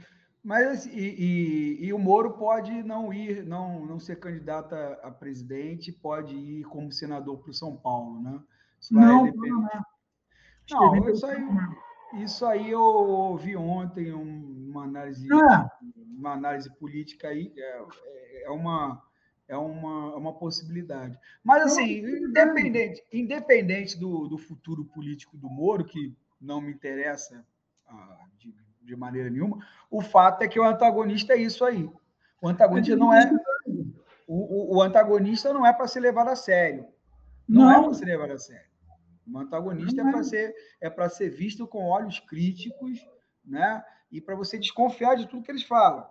Mas 0.45 0.67
assim, 0.69 0.91
e, 0.91 1.79
e, 1.81 1.87
e, 1.87 1.93
o 1.93 1.99
Moro 1.99 2.35
pode 2.39 2.83
não 2.85 3.13
ir, 3.13 3.45
não, 3.45 3.85
não 3.85 3.99
ser 3.99 4.17
candidato 4.17 4.75
a, 4.75 4.93
a 5.03 5.11
presidente, 5.11 5.93
pode 5.93 6.35
ir 6.37 6.65
como 6.65 6.93
senador 6.93 7.39
para 7.39 7.51
o 7.51 7.55
São 7.55 7.77
Paulo, 7.77 8.23
né? 8.23 8.41
Isso 8.81 8.95
não, 8.95 9.25
depender... 9.25 9.51
não, 9.51 9.61
não. 9.63 9.85
Não, 10.71 11.11
isso 11.11 11.27
aí, 11.27 11.49
isso 12.23 12.47
aí 12.47 12.71
eu 12.71 12.81
ouvi 12.81 13.57
ontem 13.57 14.13
uma 14.13 14.85
análise, 14.85 15.27
ah. 15.33 15.71
uma 16.17 16.33
análise 16.35 16.71
política 16.79 17.29
aí, 17.29 17.53
é, 17.57 17.83
é, 18.45 18.51
é 19.49 19.57
uma 19.57 20.13
é 20.13 20.17
uma, 20.17 20.33
possibilidade. 20.35 21.19
Mas, 21.43 21.63
assim, 21.63 22.01
independente, 22.01 23.03
independente 23.13 23.99
do, 23.99 24.29
do 24.29 24.37
futuro 24.37 24.85
político 24.85 25.37
do 25.37 25.49
Moro, 25.49 25.85
que 25.85 26.15
não 26.41 26.61
me 26.61 26.71
interessa 26.71 27.45
ah, 27.87 28.19
de, 28.37 28.55
de, 28.83 28.95
maneira 28.95 29.31
nenhuma, 29.31 29.59
o 29.91 30.03
fato 30.03 30.43
é 30.43 30.49
que 30.49 30.61
o 30.61 30.65
antagonista 30.65 31.33
é 31.33 31.39
isso 31.39 31.65
aí. 31.65 31.91
O 32.41 32.49
antagonista 32.49 32.95
não 32.95 33.13
é. 33.13 33.31
O, 34.27 34.75
o, 34.75 34.77
o 34.77 34.83
antagonista 34.83 35.53
não 35.53 35.65
é 35.65 35.73
para 35.73 35.89
ser 35.89 36.01
levado 36.01 36.29
a 36.29 36.37
sério. 36.37 36.87
Não, 37.49 37.71
é 37.71 37.75
não. 37.75 37.81
é 37.81 37.85
para 37.85 37.95
ser 37.95 38.05
levado 38.05 38.33
a 38.33 38.39
sério. 38.39 38.69
O 39.27 39.39
antagonista 39.39 40.03
não 40.03 40.11
é 40.11 40.13
para 40.13 40.23
ser, 40.23 40.55
é 40.81 41.09
ser 41.09 41.31
visto 41.31 41.67
com 41.67 41.85
olhos 41.85 42.19
críticos, 42.21 42.99
né? 43.45 43.83
E 44.11 44.21
para 44.21 44.35
você 44.35 44.59
desconfiar 44.59 45.17
de 45.17 45.27
tudo 45.27 45.43
que 45.43 45.51
eles 45.51 45.63
falam. 45.63 46.07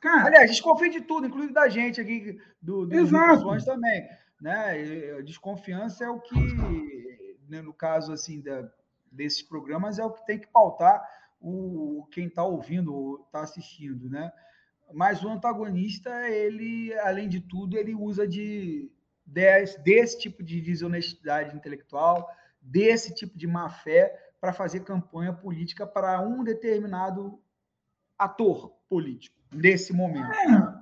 Cara. 0.00 0.26
Aliás, 0.26 0.50
desconfia 0.50 0.88
de 0.88 1.02
tudo, 1.02 1.26
inclusive 1.26 1.52
da 1.52 1.68
gente 1.68 2.00
aqui, 2.00 2.40
do, 2.60 2.86
dos 2.86 3.10
discussões 3.10 3.64
também. 3.64 4.08
Né? 4.40 5.20
Desconfiança 5.22 6.04
é 6.04 6.08
o 6.08 6.18
que, 6.18 7.36
né, 7.48 7.60
no 7.60 7.74
caso 7.74 8.12
assim, 8.12 8.40
da, 8.40 8.66
desses 9.12 9.42
programas, 9.42 9.98
é 9.98 10.04
o 10.04 10.10
que 10.10 10.24
tem 10.26 10.38
que 10.38 10.46
pautar 10.46 11.06
o, 11.38 12.08
quem 12.10 12.26
está 12.26 12.42
ouvindo 12.42 12.94
ou 12.94 13.20
está 13.26 13.42
assistindo. 13.42 14.08
Né? 14.08 14.32
Mas 14.92 15.22
o 15.22 15.28
antagonista, 15.28 16.10
ele, 16.30 16.94
além 17.00 17.28
de 17.28 17.40
tudo, 17.40 17.76
ele 17.76 17.94
usa 17.94 18.26
de, 18.26 18.90
desse, 19.26 19.78
desse 19.82 20.18
tipo 20.18 20.42
de 20.42 20.62
desonestidade 20.62 21.54
intelectual, 21.54 22.26
desse 22.62 23.14
tipo 23.14 23.36
de 23.36 23.46
má 23.46 23.68
fé 23.68 24.18
para 24.40 24.54
fazer 24.54 24.80
campanha 24.80 25.34
política 25.34 25.86
para 25.86 26.22
um 26.22 26.42
determinado 26.42 27.38
ator 28.18 28.70
político 28.88 29.39
nesse 29.52 29.92
momento. 29.92 30.30
É. 30.30 30.80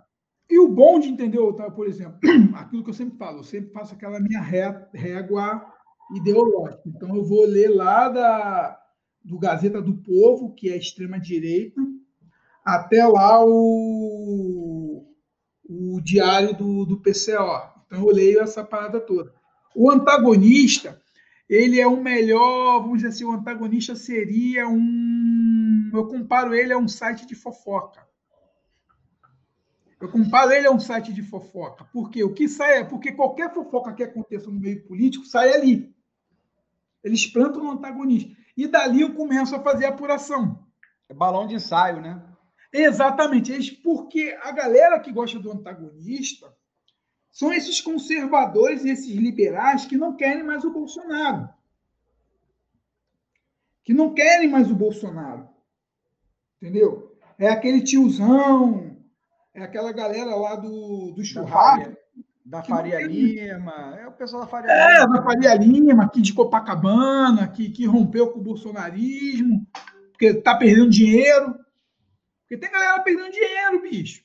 E 0.51 0.59
o 0.59 0.69
bom 0.69 0.99
de 0.99 1.09
entender, 1.09 1.39
por 1.75 1.87
exemplo, 1.87 2.19
aquilo 2.57 2.83
que 2.83 2.91
eu 2.91 2.95
sempre 2.95 3.19
falo, 3.19 3.39
eu 3.39 3.45
sempre 3.45 3.71
faço 3.71 3.95
aquela 3.95 4.19
minha 4.19 4.41
régua 4.41 5.65
ideológica. 6.15 6.83
Então, 6.87 7.15
eu 7.15 7.25
vou 7.25 7.45
ler 7.45 7.69
lá 7.69 8.09
da, 8.09 8.81
do 9.23 9.39
Gazeta 9.39 9.83
do 9.83 9.95
Povo, 9.99 10.55
que 10.55 10.71
é 10.71 10.77
extrema-direita, 10.77 11.81
até 12.65 13.07
lá 13.07 13.45
o, 13.45 15.07
o 15.69 16.01
diário 16.01 16.57
do, 16.57 16.87
do 16.87 17.01
PCO. 17.01 17.83
Então, 17.87 18.01
eu 18.01 18.07
leio 18.07 18.41
essa 18.41 18.65
parada 18.65 19.01
toda. 19.01 19.35
O 19.75 19.91
antagonista, 19.91 20.99
ele 21.49 21.79
é 21.79 21.87
o 21.87 22.03
melhor, 22.03 22.81
vamos 22.81 22.99
dizer 22.99 23.09
assim, 23.09 23.25
o 23.25 23.33
antagonista 23.33 23.95
seria 23.95 24.67
um. 24.67 25.91
Eu 25.93 26.07
comparo 26.07 26.55
ele 26.55 26.73
a 26.73 26.79
um 26.79 26.89
site 26.89 27.27
de 27.27 27.35
fofoca. 27.35 28.08
Eu 30.01 30.09
comparo 30.11 30.53
ele 30.53 30.67
a 30.67 30.71
um 30.71 30.79
site 30.79 31.13
de 31.13 31.23
fofoca. 31.23 31.85
Porque 31.93 32.23
o 32.23 32.33
que 32.33 32.49
sai 32.49 32.79
é 32.79 32.85
porque 32.85 33.13
qualquer 33.13 33.53
fofoca 33.53 33.93
que 33.93 34.03
aconteça 34.03 34.47
no 34.47 34.61
meio 34.61 34.85
político 34.87 35.25
sai 35.25 35.53
ali. 35.53 35.95
Eles 37.03 37.27
plantam 37.27 37.63
no 37.63 37.73
antagonista. 37.73 38.37
E 38.57 38.67
dali 38.67 39.01
eu 39.01 39.15
começo 39.15 39.55
a 39.55 39.61
fazer 39.61 39.87
a 39.87 39.91
apuração. 39.91 40.65
É 41.09 41.15
balão 41.15 41.47
de 41.47 41.55
ensaio, 41.55 42.01
né? 42.01 42.23
Exatamente. 42.73 43.51
Eles, 43.51 43.71
porque 43.71 44.37
a 44.43 44.53
galera 44.53 45.01
que 45.01 45.13
gosta 45.13 45.39
do 45.39 45.51
antagonista 45.51 46.53
são 47.31 47.53
esses 47.53 47.81
conservadores 47.81 48.85
e 48.85 48.91
esses 48.91 49.15
liberais 49.15 49.85
que 49.85 49.97
não 49.97 50.17
querem 50.17 50.45
mais 50.45 50.65
o 50.65 50.73
Bolsonaro. 50.73 51.49
Que 53.83 53.93
não 53.93 54.15
querem 54.15 54.49
mais 54.49 54.71
o 54.71 54.75
Bolsonaro. 54.77 55.49
Entendeu? 56.61 57.17
É 57.39 57.49
aquele 57.49 57.81
tiozão 57.81 58.88
é 59.59 59.65
aquela 59.65 59.93
galera 59.93 60.35
lá 60.35 60.57
do, 60.57 61.13
do 61.13 61.25
churrasco. 61.25 61.97
Da 62.45 62.63
Faria, 62.63 62.99
Lima, 63.07 63.99
é 64.01 64.09
o 64.09 64.13
pessoal 64.13 64.43
da 64.43 64.49
Faria 64.49 64.71
é, 64.71 65.03
Lima. 65.03 65.03
É, 65.03 65.19
da 65.19 65.23
Faria 65.23 65.55
Lima, 65.55 66.05
aqui 66.05 66.23
de 66.23 66.33
Copacabana, 66.33 67.47
que, 67.47 67.69
que 67.69 67.85
rompeu 67.85 68.31
com 68.31 68.39
o 68.39 68.43
bolsonarismo, 68.43 69.67
porque 70.13 70.33
tá 70.33 70.57
perdendo 70.57 70.89
dinheiro. 70.89 71.55
Porque 72.41 72.57
tem 72.57 72.71
galera 72.71 73.03
perdendo 73.03 73.31
dinheiro, 73.31 73.83
bicho. 73.83 74.25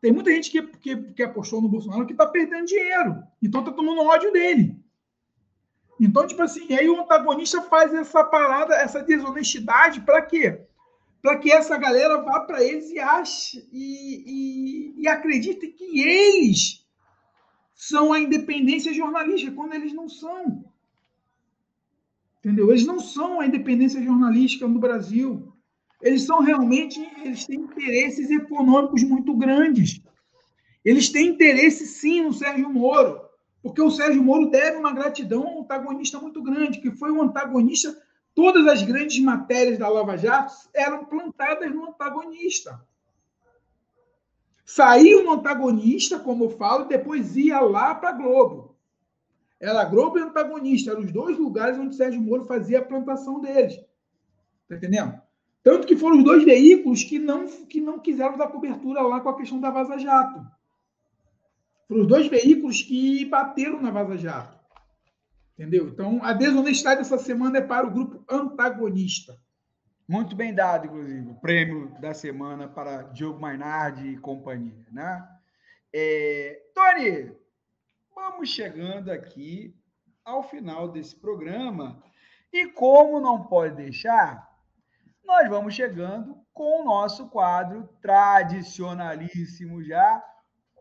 Tem 0.00 0.12
muita 0.12 0.30
gente 0.30 0.48
que, 0.48 0.62
que, 0.62 0.96
que 1.12 1.22
apostou 1.24 1.60
no 1.60 1.68
Bolsonaro 1.68 2.06
que 2.06 2.14
tá 2.14 2.24
perdendo 2.24 2.66
dinheiro. 2.66 3.20
Então 3.42 3.64
tá 3.64 3.72
tomando 3.72 4.02
ódio 4.02 4.32
dele. 4.32 4.78
Então, 5.98 6.26
tipo 6.26 6.42
assim, 6.42 6.72
aí 6.72 6.88
o 6.88 7.00
antagonista 7.00 7.60
faz 7.62 7.92
essa 7.92 8.22
parada, 8.22 8.76
essa 8.76 9.02
desonestidade, 9.02 10.00
para 10.00 10.22
quê? 10.22 10.66
Para 11.22 11.38
que 11.38 11.52
essa 11.52 11.76
galera 11.76 12.22
vá 12.22 12.40
para 12.40 12.62
eles 12.62 12.90
e 12.90 12.98
ache 12.98 13.68
e, 13.72 14.94
e, 14.96 15.02
e 15.02 15.08
acredite 15.08 15.66
que 15.68 16.00
eles 16.00 16.86
são 17.74 18.12
a 18.12 18.20
independência 18.20 18.92
jornalística, 18.92 19.52
quando 19.52 19.74
eles 19.74 19.92
não 19.92 20.08
são. 20.08 20.64
Entendeu? 22.38 22.70
Eles 22.70 22.86
não 22.86 23.00
são 23.00 23.40
a 23.40 23.46
independência 23.46 24.02
jornalística 24.02 24.66
no 24.66 24.78
Brasil. 24.78 25.52
Eles 26.00 26.22
são 26.22 26.40
realmente, 26.40 27.00
eles 27.22 27.46
têm 27.46 27.60
interesses 27.60 28.30
econômicos 28.30 29.02
muito 29.02 29.34
grandes. 29.34 30.00
Eles 30.82 31.10
têm 31.10 31.28
interesse 31.28 31.86
sim 31.86 32.22
no 32.22 32.32
Sérgio 32.32 32.70
Moro, 32.70 33.20
porque 33.62 33.82
o 33.82 33.90
Sérgio 33.90 34.22
Moro 34.22 34.50
deve 34.50 34.78
uma 34.78 34.92
gratidão 34.92 35.46
a 35.46 35.50
um 35.50 35.60
antagonista 35.60 36.18
muito 36.18 36.42
grande, 36.42 36.80
que 36.80 36.90
foi 36.90 37.12
um 37.12 37.22
antagonista 37.22 37.94
Todas 38.40 38.66
as 38.66 38.82
grandes 38.82 39.22
matérias 39.22 39.76
da 39.76 39.86
Lava 39.86 40.16
Jato 40.16 40.54
eram 40.72 41.04
plantadas 41.04 41.70
no 41.74 41.88
antagonista. 41.88 42.80
Saiu 44.64 45.22
no 45.22 45.32
antagonista, 45.32 46.18
como 46.18 46.44
eu 46.44 46.48
falo, 46.48 46.86
depois 46.86 47.36
ia 47.36 47.60
lá 47.60 47.94
para 47.94 48.12
Globo. 48.12 48.74
Era 49.60 49.84
Globo 49.84 50.18
e 50.18 50.22
antagonista, 50.22 50.92
eram 50.92 51.02
os 51.02 51.12
dois 51.12 51.36
lugares 51.36 51.78
onde 51.78 51.94
Sérgio 51.94 52.22
Moro 52.22 52.46
fazia 52.46 52.78
a 52.78 52.82
plantação 52.82 53.42
deles. 53.42 53.78
Tá 54.66 54.76
entendendo? 54.76 55.20
Tanto 55.62 55.86
que 55.86 55.94
foram 55.94 56.16
os 56.16 56.24
dois 56.24 56.42
veículos 56.42 57.04
que 57.04 57.18
não, 57.18 57.46
que 57.46 57.78
não 57.78 57.98
quiseram 57.98 58.38
dar 58.38 58.48
cobertura 58.48 59.02
lá 59.02 59.20
com 59.20 59.28
a 59.28 59.36
questão 59.36 59.60
da 59.60 59.70
Vaza 59.70 59.98
Jato. 59.98 60.40
Foram 61.86 62.00
os 62.00 62.08
dois 62.08 62.26
veículos 62.26 62.80
que 62.80 63.22
bateram 63.26 63.82
na 63.82 63.90
Vaza 63.90 64.16
Jato. 64.16 64.59
Entendeu? 65.60 65.88
Então, 65.88 66.24
a 66.24 66.32
desonestidade 66.32 67.02
dessa 67.02 67.18
semana 67.18 67.58
é 67.58 67.60
para 67.60 67.86
o 67.86 67.90
grupo 67.90 68.24
antagonista. 68.32 69.38
Muito 70.08 70.34
bem 70.34 70.54
dado, 70.54 70.86
inclusive, 70.86 71.28
o 71.28 71.34
prêmio 71.34 71.94
da 72.00 72.14
semana 72.14 72.66
para 72.66 73.02
Diogo 73.02 73.38
Mainardi 73.38 74.08
e 74.08 74.18
companhia. 74.18 74.86
Né? 74.90 75.28
É, 75.92 76.62
Tony, 76.74 77.36
vamos 78.14 78.48
chegando 78.48 79.12
aqui 79.12 79.76
ao 80.24 80.42
final 80.42 80.88
desse 80.88 81.14
programa. 81.14 82.02
E 82.50 82.66
como 82.68 83.20
não 83.20 83.44
pode 83.44 83.76
deixar, 83.76 84.48
nós 85.22 85.46
vamos 85.46 85.74
chegando 85.74 86.38
com 86.54 86.80
o 86.80 86.84
nosso 86.86 87.28
quadro 87.28 87.86
tradicionalíssimo 88.00 89.84
já, 89.84 90.24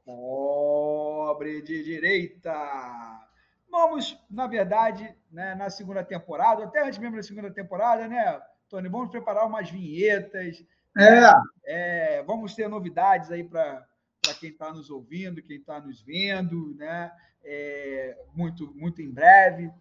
Pobre 0.06 1.62
de 1.64 1.84
Direita. 1.84 3.29
Vamos, 3.72 4.20
na 4.30 4.48
verdade, 4.48 5.16
né, 5.32 5.54
na 5.56 5.70
segunda 5.70 6.04
temporada, 6.04 6.64
até 6.64 6.84
antes 6.84 6.98
mesmo 6.98 7.16
da 7.16 7.24
segunda 7.24 7.52
temporada, 7.52 8.08
né, 8.08 8.42
Tony? 8.68 8.90
Vamos 8.90 9.10
preparar 9.10 9.46
umas 9.46 9.70
vinhetas. 9.70 10.64
É. 10.98 11.34
é 11.66 12.24
vamos 12.24 12.56
ter 12.56 12.68
novidades 12.68 13.32
aí 13.32 13.44
para 13.44 13.86
quem 14.40 14.50
está 14.50 14.72
nos 14.74 14.90
ouvindo, 14.90 15.42
quem 15.42 15.58
está 15.58 15.80
nos 15.80 16.02
vendo, 16.02 16.76
né? 16.76 17.12
É, 17.44 18.18
muito, 18.34 18.74
muito 18.76 19.02
em 19.02 19.12
breve. 19.12 19.72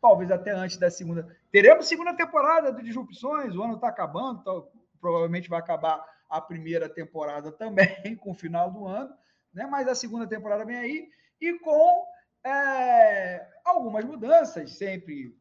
Talvez 0.00 0.30
até 0.30 0.50
antes 0.50 0.76
da 0.76 0.90
segunda. 0.90 1.34
Teremos 1.50 1.86
segunda 1.86 2.14
temporada 2.14 2.72
do 2.72 2.82
Disrupções, 2.82 3.54
o 3.54 3.62
ano 3.62 3.74
está 3.74 3.88
acabando, 3.88 4.40
então, 4.40 4.68
provavelmente 5.00 5.48
vai 5.48 5.58
acabar 5.60 6.04
a 6.28 6.40
primeira 6.40 6.88
temporada 6.88 7.52
também, 7.52 8.16
com 8.18 8.32
o 8.32 8.34
final 8.34 8.70
do 8.70 8.86
ano, 8.86 9.14
né? 9.54 9.66
Mas 9.66 9.88
a 9.88 9.94
segunda 9.94 10.26
temporada 10.26 10.64
vem 10.64 10.76
aí, 10.76 11.08
e 11.40 11.58
com 11.60 12.04
é, 12.46 13.44
algumas 13.64 14.04
mudanças 14.04 14.76
sempre 14.76 15.36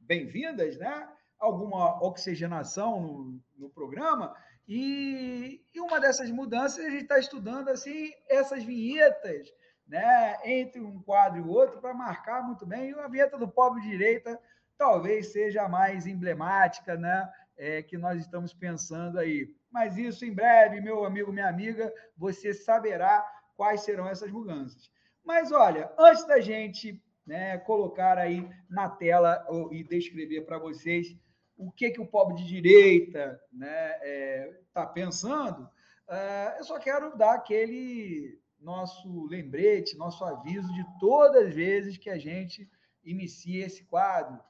bem-vindas, 0.00 0.76
né? 0.76 1.08
Alguma 1.38 2.02
oxigenação 2.04 3.00
no, 3.00 3.40
no 3.56 3.70
programa. 3.70 4.34
E, 4.66 5.64
e, 5.72 5.80
uma 5.80 6.00
dessas 6.00 6.28
mudanças 6.30 6.84
a 6.84 6.90
gente 6.90 7.02
está 7.02 7.18
estudando 7.20 7.68
assim 7.68 8.12
essas 8.28 8.64
vinhetas, 8.64 9.48
né? 9.86 10.38
Entre 10.44 10.80
um 10.80 11.00
quadro 11.00 11.38
e 11.38 11.48
outro 11.48 11.80
para 11.80 11.94
marcar 11.94 12.42
muito 12.42 12.66
bem. 12.66 12.90
E 12.90 12.94
a 12.94 13.06
vinheta 13.06 13.38
do 13.38 13.46
pobre 13.46 13.82
direita 13.82 14.36
talvez 14.76 15.30
seja 15.30 15.62
a 15.62 15.68
mais 15.68 16.04
emblemática, 16.04 16.96
né? 16.96 17.32
É, 17.56 17.80
que 17.80 17.96
nós 17.96 18.18
estamos 18.18 18.52
pensando 18.52 19.20
aí. 19.20 19.54
mas 19.70 19.96
isso 19.96 20.24
em 20.24 20.34
breve, 20.34 20.80
meu 20.80 21.04
amigo, 21.04 21.32
minha 21.32 21.48
amiga, 21.48 21.92
você 22.16 22.52
saberá 22.52 23.24
quais 23.54 23.82
serão 23.82 24.08
essas 24.08 24.32
mudanças. 24.32 24.90
Mas 25.24 25.52
olha, 25.52 25.92
antes 25.98 26.26
da 26.26 26.40
gente 26.40 27.02
né, 27.26 27.58
colocar 27.58 28.18
aí 28.18 28.48
na 28.68 28.88
tela 28.88 29.46
e 29.70 29.84
descrever 29.84 30.42
para 30.42 30.58
vocês 30.58 31.16
o 31.56 31.70
que, 31.70 31.90
que 31.90 32.00
o 32.00 32.06
pobre 32.06 32.36
de 32.36 32.46
direita 32.46 33.18
está 33.18 33.48
né, 33.52 33.98
é, 34.02 34.60
tá 34.72 34.86
pensando, 34.86 35.62
uh, 36.08 36.58
eu 36.58 36.64
só 36.64 36.78
quero 36.78 37.16
dar 37.16 37.34
aquele 37.34 38.40
nosso 38.58 39.26
lembrete, 39.26 39.96
nosso 39.96 40.24
aviso 40.24 40.72
de 40.72 40.84
todas 40.98 41.48
as 41.48 41.54
vezes 41.54 41.98
que 41.98 42.08
a 42.08 42.18
gente 42.18 42.68
inicia 43.04 43.66
esse 43.66 43.84
quadro. 43.84 44.40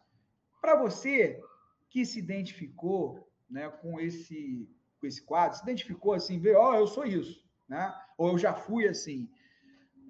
Para 0.61 0.77
você 0.77 1.41
que 1.89 2.05
se 2.05 2.19
identificou 2.19 3.29
né, 3.49 3.69
com, 3.69 4.01
esse, 4.01 4.69
com 5.01 5.07
esse 5.07 5.23
quadro, 5.23 5.57
se 5.59 5.65
identificou 5.65 6.13
assim, 6.13 6.39
vê, 6.39 6.55
ó, 6.55 6.71
oh, 6.71 6.75
eu 6.75 6.87
sou 6.87 7.05
isso, 7.05 7.45
né? 7.69 7.93
ou 8.17 8.33
eu 8.33 8.39
já 8.39 8.55
fui 8.55 8.87
assim. 8.87 9.29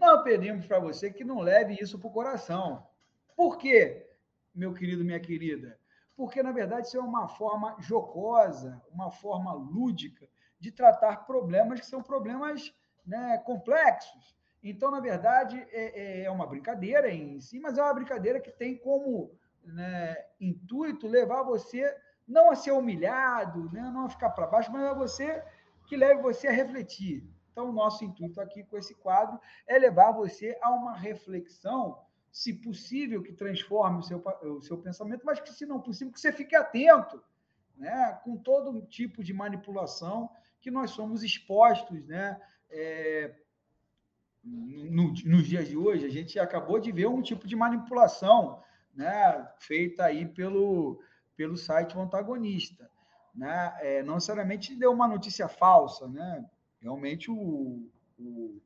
Não 0.01 0.22
pedimos 0.22 0.64
para 0.66 0.78
você 0.78 1.12
que 1.12 1.22
não 1.22 1.40
leve 1.40 1.77
isso 1.78 1.98
para 1.98 2.09
o 2.09 2.12
coração. 2.12 2.86
Por 3.36 3.59
quê, 3.59 4.09
meu 4.55 4.72
querido, 4.72 5.05
minha 5.05 5.20
querida? 5.20 5.78
Porque, 6.16 6.43
na 6.43 6.52
verdade, 6.52 6.86
isso 6.86 6.97
é 6.97 7.01
uma 7.01 7.28
forma 7.28 7.77
jocosa, 7.78 8.82
uma 8.90 9.10
forma 9.10 9.52
lúdica 9.52 10.27
de 10.59 10.72
tratar 10.72 11.27
problemas 11.27 11.81
que 11.81 11.86
são 11.86 12.02
problemas 12.02 12.74
né, 13.05 13.36
complexos. 13.44 14.35
Então, 14.64 14.90
na 14.90 15.01
verdade, 15.01 15.59
é, 15.70 16.20
é, 16.20 16.22
é 16.22 16.31
uma 16.31 16.47
brincadeira 16.47 17.10
em 17.10 17.39
si, 17.39 17.60
mas 17.60 17.77
é 17.77 17.82
uma 17.82 17.93
brincadeira 17.93 18.40
que 18.40 18.51
tem 18.51 18.78
como 18.78 19.39
né, 19.62 20.16
intuito 20.40 21.06
levar 21.06 21.43
você 21.43 21.94
não 22.27 22.51
a 22.51 22.55
ser 22.55 22.72
humilhado, 22.72 23.70
né, 23.70 23.82
não 23.93 24.06
a 24.06 24.09
ficar 24.09 24.31
para 24.31 24.47
baixo, 24.47 24.72
mas 24.72 24.82
a 24.82 24.94
você 24.94 25.44
que 25.86 25.94
leve 25.94 26.22
você 26.22 26.48
a 26.48 26.52
refletir. 26.52 27.22
Então, 27.51 27.72
nosso 27.72 28.05
intuito 28.05 28.40
aqui 28.40 28.64
com 28.64 28.77
esse 28.77 28.94
quadro 28.94 29.40
é 29.66 29.78
levar 29.78 30.12
você 30.12 30.59
a 30.62 30.70
uma 30.70 30.97
reflexão, 30.97 31.98
se 32.31 32.52
possível, 32.52 33.22
que 33.22 33.32
transforme 33.32 33.98
o 33.98 34.02
seu, 34.02 34.22
o 34.43 34.60
seu 34.60 34.78
pensamento, 34.78 35.27
mas 35.27 35.40
que, 35.40 35.52
se 35.52 35.66
não 35.66 35.81
possível, 35.81 36.12
que 36.12 36.20
você 36.20 36.32
fique 36.32 36.55
atento 36.55 37.22
né, 37.77 38.18
com 38.24 38.36
todo 38.36 38.82
tipo 38.82 39.24
de 39.24 39.32
manipulação 39.32 40.31
que 40.60 40.70
nós 40.70 40.90
somos 40.90 41.22
expostos 41.24 42.06
né, 42.06 42.40
é, 42.70 43.35
no, 44.44 45.12
nos 45.24 45.47
dias 45.47 45.68
de 45.68 45.77
hoje, 45.77 46.06
a 46.06 46.10
gente 46.10 46.39
acabou 46.39 46.78
de 46.78 46.93
ver 46.93 47.06
um 47.06 47.22
tipo 47.22 47.47
de 47.47 47.56
manipulação 47.56 48.62
né, 48.94 49.48
feita 49.59 50.05
aí 50.05 50.27
pelo, 50.27 51.02
pelo 51.36 51.56
site 51.56 51.98
antagonista. 51.98 52.90
Né? 53.35 53.74
É, 53.81 54.02
não 54.02 54.14
necessariamente 54.14 54.74
deu 54.74 54.93
uma 54.93 55.09
notícia 55.09 55.48
falsa, 55.48 56.06
né? 56.09 56.44
Realmente 56.81 57.31
o, 57.31 57.89
o, 58.19 58.61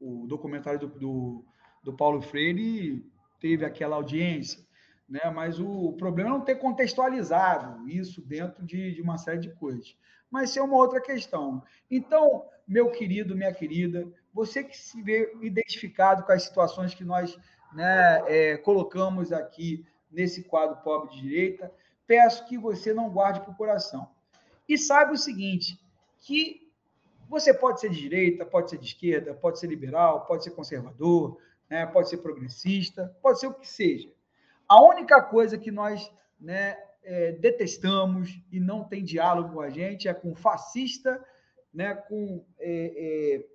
o 0.00 0.26
documentário 0.26 0.80
do, 0.80 0.86
do, 0.88 1.44
do, 1.82 1.96
Paulo 1.96 2.20
Freire 2.20 3.04
teve 3.40 3.64
aquela 3.64 3.96
audiência, 3.96 4.64
né? 5.08 5.30
mas 5.30 5.58
o 5.58 5.92
problema 5.94 6.30
é 6.30 6.32
não 6.32 6.40
ter 6.40 6.56
contextualizado 6.56 7.88
isso 7.88 8.20
dentro 8.22 8.64
de, 8.64 8.94
de 8.94 9.02
uma 9.02 9.18
série 9.18 9.40
de 9.40 9.50
coisas. 9.54 9.96
Mas 10.30 10.50
isso 10.50 10.58
é 10.58 10.62
uma 10.62 10.76
outra 10.76 11.00
questão. 11.00 11.62
Então, 11.90 12.46
meu 12.66 12.90
querido, 12.90 13.36
minha 13.36 13.52
querida, 13.52 14.06
você 14.32 14.64
que 14.64 14.76
se 14.76 15.00
vê 15.00 15.32
identificado 15.40 16.24
com 16.24 16.32
as 16.32 16.42
situações 16.42 16.94
que 16.94 17.04
nós 17.04 17.38
né, 17.72 18.22
é, 18.26 18.56
colocamos 18.56 19.32
aqui 19.32 19.86
nesse 20.10 20.42
quadro 20.44 20.82
Pobre 20.82 21.14
de 21.14 21.22
Direita, 21.22 21.72
peço 22.06 22.46
que 22.46 22.58
você 22.58 22.92
não 22.92 23.10
guarde 23.10 23.40
para 23.40 23.50
o 23.50 23.56
coração. 23.56 24.08
E 24.68 24.78
saiba 24.78 25.12
o 25.12 25.18
seguinte, 25.18 25.78
que 26.20 26.63
você 27.34 27.52
pode 27.52 27.80
ser 27.80 27.90
de 27.90 28.00
direita, 28.00 28.46
pode 28.46 28.70
ser 28.70 28.78
de 28.78 28.86
esquerda, 28.86 29.34
pode 29.34 29.58
ser 29.58 29.66
liberal, 29.66 30.24
pode 30.24 30.44
ser 30.44 30.52
conservador, 30.52 31.36
né, 31.68 31.84
pode 31.84 32.08
ser 32.08 32.18
progressista, 32.18 33.14
pode 33.20 33.40
ser 33.40 33.48
o 33.48 33.54
que 33.54 33.66
seja. 33.66 34.08
A 34.68 34.80
única 34.82 35.20
coisa 35.20 35.58
que 35.58 35.72
nós 35.72 36.10
né, 36.40 36.78
é, 37.02 37.32
detestamos 37.32 38.40
e 38.52 38.60
não 38.60 38.84
tem 38.84 39.02
diálogo 39.02 39.54
com 39.54 39.60
a 39.60 39.68
gente 39.68 40.06
é 40.06 40.14
com 40.14 40.32
fascista, 40.34 41.22
né, 41.72 41.94
com 41.94 42.44
é, 42.60 42.92
é, 42.96 43.46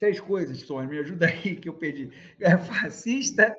três 0.00 0.18
coisas, 0.18 0.62
Tony, 0.62 0.88
me 0.88 0.98
ajuda 0.98 1.26
aí 1.26 1.56
que 1.56 1.68
eu 1.68 1.74
perdi. 1.74 2.10
É 2.40 2.56
fascista, 2.56 3.54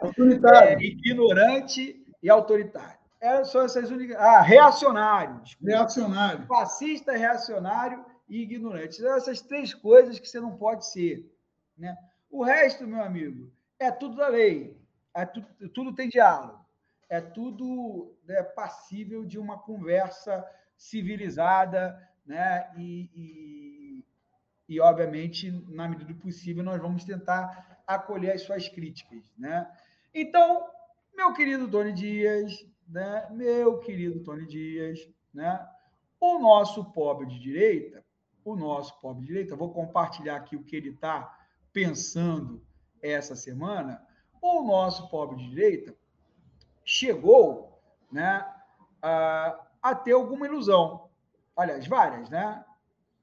é, 0.63 0.83
ignorante 0.83 2.03
e 2.21 2.29
autoritário. 2.31 3.04
É, 3.25 3.43
são 3.43 3.63
essas 3.63 3.89
únicas. 3.89 4.15
Ah, 4.17 4.39
reacionário. 4.39 5.41
Reacionário. 5.59 6.45
Fascista, 6.45 7.13
reacionário 7.13 8.05
e 8.29 8.43
ignorante. 8.43 8.97
São 8.97 9.15
essas 9.15 9.41
três 9.41 9.73
coisas 9.73 10.19
que 10.19 10.29
você 10.29 10.39
não 10.39 10.55
pode 10.55 10.85
ser. 10.85 11.27
Né? 11.75 11.97
O 12.29 12.43
resto, 12.43 12.85
meu 12.85 13.01
amigo, 13.01 13.51
é 13.79 13.89
tudo 13.89 14.17
da 14.17 14.27
lei. 14.27 14.79
É 15.11 15.25
tudo, 15.25 15.47
tudo 15.73 15.95
tem 15.95 16.07
diálogo. 16.07 16.63
É 17.09 17.19
tudo 17.19 18.15
né, 18.27 18.43
passível 18.43 19.25
de 19.25 19.39
uma 19.39 19.57
conversa 19.57 20.45
civilizada, 20.77 21.97
né? 22.25 22.69
E, 22.77 23.09
e, 23.15 24.05
e, 24.69 24.79
obviamente, 24.79 25.49
na 25.69 25.87
medida 25.87 26.13
do 26.13 26.19
possível, 26.19 26.63
nós 26.63 26.79
vamos 26.79 27.03
tentar 27.03 27.81
acolher 27.87 28.33
as 28.33 28.43
suas 28.43 28.67
críticas, 28.67 29.23
né? 29.35 29.67
Então, 30.13 30.63
meu 31.15 31.33
querido 31.33 31.67
Tony 31.67 31.93
Dias, 31.93 32.65
né? 32.87 33.27
Meu 33.31 33.79
querido 33.79 34.23
Tony 34.23 34.45
Dias, 34.45 34.99
né? 35.33 35.67
O 36.19 36.39
nosso 36.39 36.85
pobre 36.91 37.25
de 37.27 37.39
direita, 37.39 38.03
o 38.43 38.55
nosso 38.55 38.99
pobre 38.99 39.21
de 39.21 39.27
direita, 39.27 39.55
vou 39.55 39.73
compartilhar 39.73 40.35
aqui 40.35 40.55
o 40.55 40.63
que 40.63 40.75
ele 40.75 40.89
está 40.89 41.37
pensando 41.73 42.65
essa 43.01 43.35
semana. 43.35 44.05
O 44.41 44.61
nosso 44.63 45.09
pobre 45.09 45.37
de 45.37 45.49
direita 45.49 45.95
chegou, 46.83 47.81
né, 48.11 48.45
a, 49.01 49.59
a 49.81 49.95
ter 49.95 50.11
alguma 50.11 50.45
ilusão. 50.45 51.09
Aliás, 51.55 51.87
várias, 51.87 52.29
né? 52.29 52.63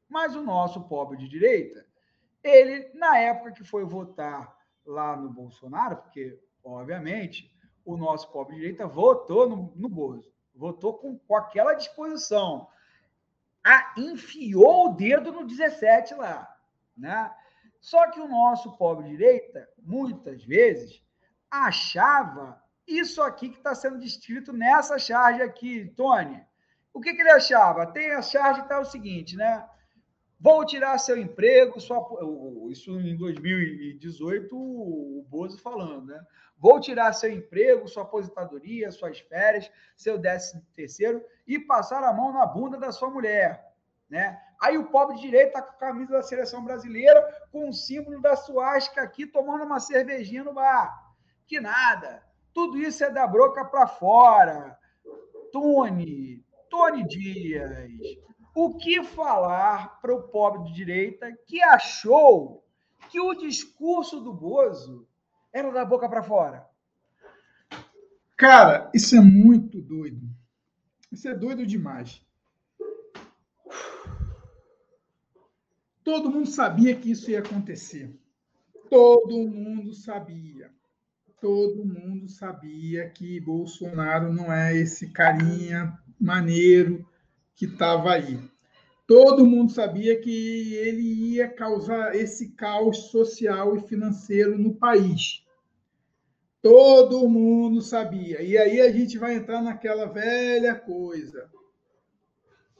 Mas 0.08 0.34
o 0.34 0.42
nosso 0.42 0.82
pobre 0.88 1.16
de 1.16 1.28
direita, 1.28 1.86
ele, 2.42 2.90
na 2.94 3.16
época 3.18 3.52
que 3.52 3.64
foi 3.64 3.84
votar 3.84 4.56
lá 4.84 5.16
no 5.16 5.30
Bolsonaro, 5.30 5.96
porque, 5.96 6.38
obviamente, 6.64 7.51
o 7.84 7.96
nosso 7.96 8.30
pobre 8.30 8.56
direita 8.56 8.86
votou 8.86 9.48
no, 9.48 9.72
no 9.74 9.88
Bozo, 9.88 10.32
votou 10.54 10.94
com, 10.94 11.18
com 11.18 11.36
aquela 11.36 11.74
disposição. 11.74 12.68
A, 13.64 13.94
enfiou 13.96 14.86
o 14.86 14.94
dedo 14.94 15.32
no 15.32 15.46
17 15.46 16.14
lá, 16.14 16.56
né? 16.96 17.32
Só 17.80 18.10
que 18.10 18.20
o 18.20 18.28
nosso 18.28 18.76
pobre 18.76 19.08
direita, 19.08 19.68
muitas 19.78 20.44
vezes, 20.44 21.02
achava 21.50 22.62
isso 22.86 23.20
aqui 23.22 23.48
que 23.48 23.56
está 23.56 23.74
sendo 23.74 23.98
descrito 23.98 24.52
nessa 24.52 24.98
charge 24.98 25.42
aqui, 25.42 25.92
Tony. 25.96 26.44
O 26.92 27.00
que, 27.00 27.14
que 27.14 27.20
ele 27.20 27.30
achava? 27.30 27.86
Tem 27.86 28.12
a 28.12 28.22
charge 28.22 28.60
que 28.60 28.66
está 28.66 28.78
o 28.78 28.84
seguinte, 28.84 29.36
né? 29.36 29.68
Vou 30.42 30.66
tirar 30.66 30.98
seu 30.98 31.16
emprego, 31.16 31.80
sua... 31.80 32.04
isso 32.68 32.98
em 32.98 33.16
2018, 33.16 34.56
o 34.56 35.24
Bozo 35.28 35.56
falando, 35.56 36.06
né? 36.06 36.20
Vou 36.58 36.80
tirar 36.80 37.12
seu 37.12 37.30
emprego, 37.30 37.86
sua 37.86 38.02
aposentadoria, 38.02 38.90
suas 38.90 39.20
férias, 39.20 39.70
seu 39.96 40.18
décimo 40.18 40.60
terceiro 40.74 41.24
e 41.46 41.60
passar 41.60 42.02
a 42.02 42.12
mão 42.12 42.32
na 42.32 42.44
bunda 42.44 42.76
da 42.76 42.90
sua 42.90 43.08
mulher, 43.08 43.72
né? 44.10 44.36
Aí 44.60 44.76
o 44.76 44.90
pobre 44.90 45.16
direito 45.20 45.50
está 45.50 45.62
com 45.62 45.76
a 45.76 45.78
camisa 45.78 46.10
da 46.10 46.22
seleção 46.22 46.64
brasileira, 46.64 47.22
com 47.52 47.68
o 47.68 47.72
símbolo 47.72 48.20
da 48.20 48.34
suástica 48.34 49.00
aqui, 49.00 49.24
tomando 49.24 49.62
uma 49.62 49.78
cervejinha 49.78 50.42
no 50.42 50.52
bar. 50.52 51.14
Que 51.46 51.60
nada. 51.60 52.20
Tudo 52.52 52.78
isso 52.78 53.04
é 53.04 53.10
da 53.10 53.28
broca 53.28 53.64
para 53.64 53.86
fora. 53.86 54.76
Tony, 55.52 56.44
Tony 56.68 57.06
Dias, 57.06 57.88
o 58.54 58.74
que 58.76 59.02
falar 59.02 60.00
para 60.00 60.14
o 60.14 60.22
pobre 60.24 60.64
de 60.64 60.74
direita 60.74 61.32
que 61.46 61.62
achou 61.62 62.64
que 63.10 63.20
o 63.20 63.34
discurso 63.34 64.20
do 64.20 64.32
Bozo 64.32 65.06
era 65.52 65.70
da 65.70 65.84
boca 65.84 66.08
para 66.08 66.22
fora? 66.22 66.66
Cara, 68.36 68.90
isso 68.94 69.16
é 69.16 69.20
muito 69.20 69.80
doido. 69.80 70.28
Isso 71.10 71.28
é 71.28 71.34
doido 71.34 71.66
demais. 71.66 72.22
Todo 76.02 76.30
mundo 76.30 76.48
sabia 76.48 76.96
que 76.96 77.10
isso 77.10 77.30
ia 77.30 77.38
acontecer. 77.38 78.18
Todo 78.90 79.48
mundo 79.48 79.94
sabia. 79.94 80.70
Todo 81.40 81.84
mundo 81.84 82.28
sabia 82.28 83.08
que 83.08 83.40
Bolsonaro 83.40 84.32
não 84.32 84.52
é 84.52 84.76
esse 84.76 85.10
carinha 85.10 85.96
maneiro 86.18 87.06
que 87.54 87.66
estava 87.66 88.12
aí. 88.12 88.38
Todo 89.06 89.46
mundo 89.46 89.72
sabia 89.72 90.18
que 90.20 90.74
ele 90.74 91.34
ia 91.34 91.48
causar 91.48 92.14
esse 92.14 92.50
caos 92.52 93.10
social 93.10 93.76
e 93.76 93.80
financeiro 93.80 94.56
no 94.56 94.74
país. 94.74 95.44
Todo 96.62 97.28
mundo 97.28 97.82
sabia. 97.82 98.40
E 98.40 98.56
aí 98.56 98.80
a 98.80 98.90
gente 98.92 99.18
vai 99.18 99.34
entrar 99.34 99.60
naquela 99.60 100.06
velha 100.06 100.74
coisa. 100.76 101.50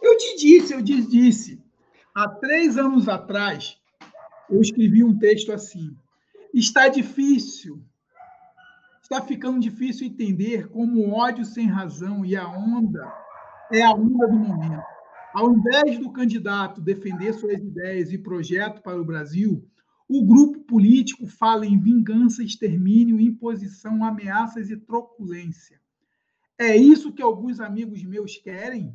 Eu 0.01 0.16
te 0.16 0.36
disse, 0.36 0.73
eu 0.73 0.82
te 0.82 1.03
disse. 1.03 1.62
Há 2.15 2.28
três 2.28 2.78
anos 2.78 3.09
atrás, 3.09 3.78
eu 4.49 4.61
escrevi 4.61 5.03
um 5.03 5.19
texto 5.19 5.53
assim. 5.53 5.97
Está 6.55 6.89
difícil, 6.89 7.82
está 9.03 9.20
ficando 9.23 9.59
difícil 9.59 10.07
entender 10.07 10.69
como 10.69 11.01
o 11.01 11.12
ódio 11.12 11.44
sem 11.44 11.66
razão 11.66 12.24
e 12.24 12.36
a 12.36 12.47
onda 12.49 13.23
é 13.73 13.82
a 13.82 13.93
onda 13.93 14.28
do 14.28 14.39
momento. 14.39 14.82
Ao 15.35 15.51
invés 15.51 15.99
do 15.99 16.12
candidato 16.12 16.81
defender 16.81 17.32
suas 17.32 17.55
ideias 17.55 18.12
e 18.12 18.19
projeto 18.19 18.82
para 18.82 19.01
o 19.01 19.05
Brasil, 19.05 19.66
o 20.07 20.24
grupo 20.24 20.61
político 20.61 21.27
fala 21.27 21.65
em 21.65 21.81
vingança, 21.81 22.43
extermínio, 22.43 23.19
imposição, 23.19 24.05
ameaças 24.05 24.70
e 24.70 24.77
truculência. 24.77 25.81
É 26.59 26.77
isso 26.77 27.12
que 27.12 27.23
alguns 27.23 27.61
amigos 27.61 28.05
meus 28.05 28.36
querem? 28.36 28.94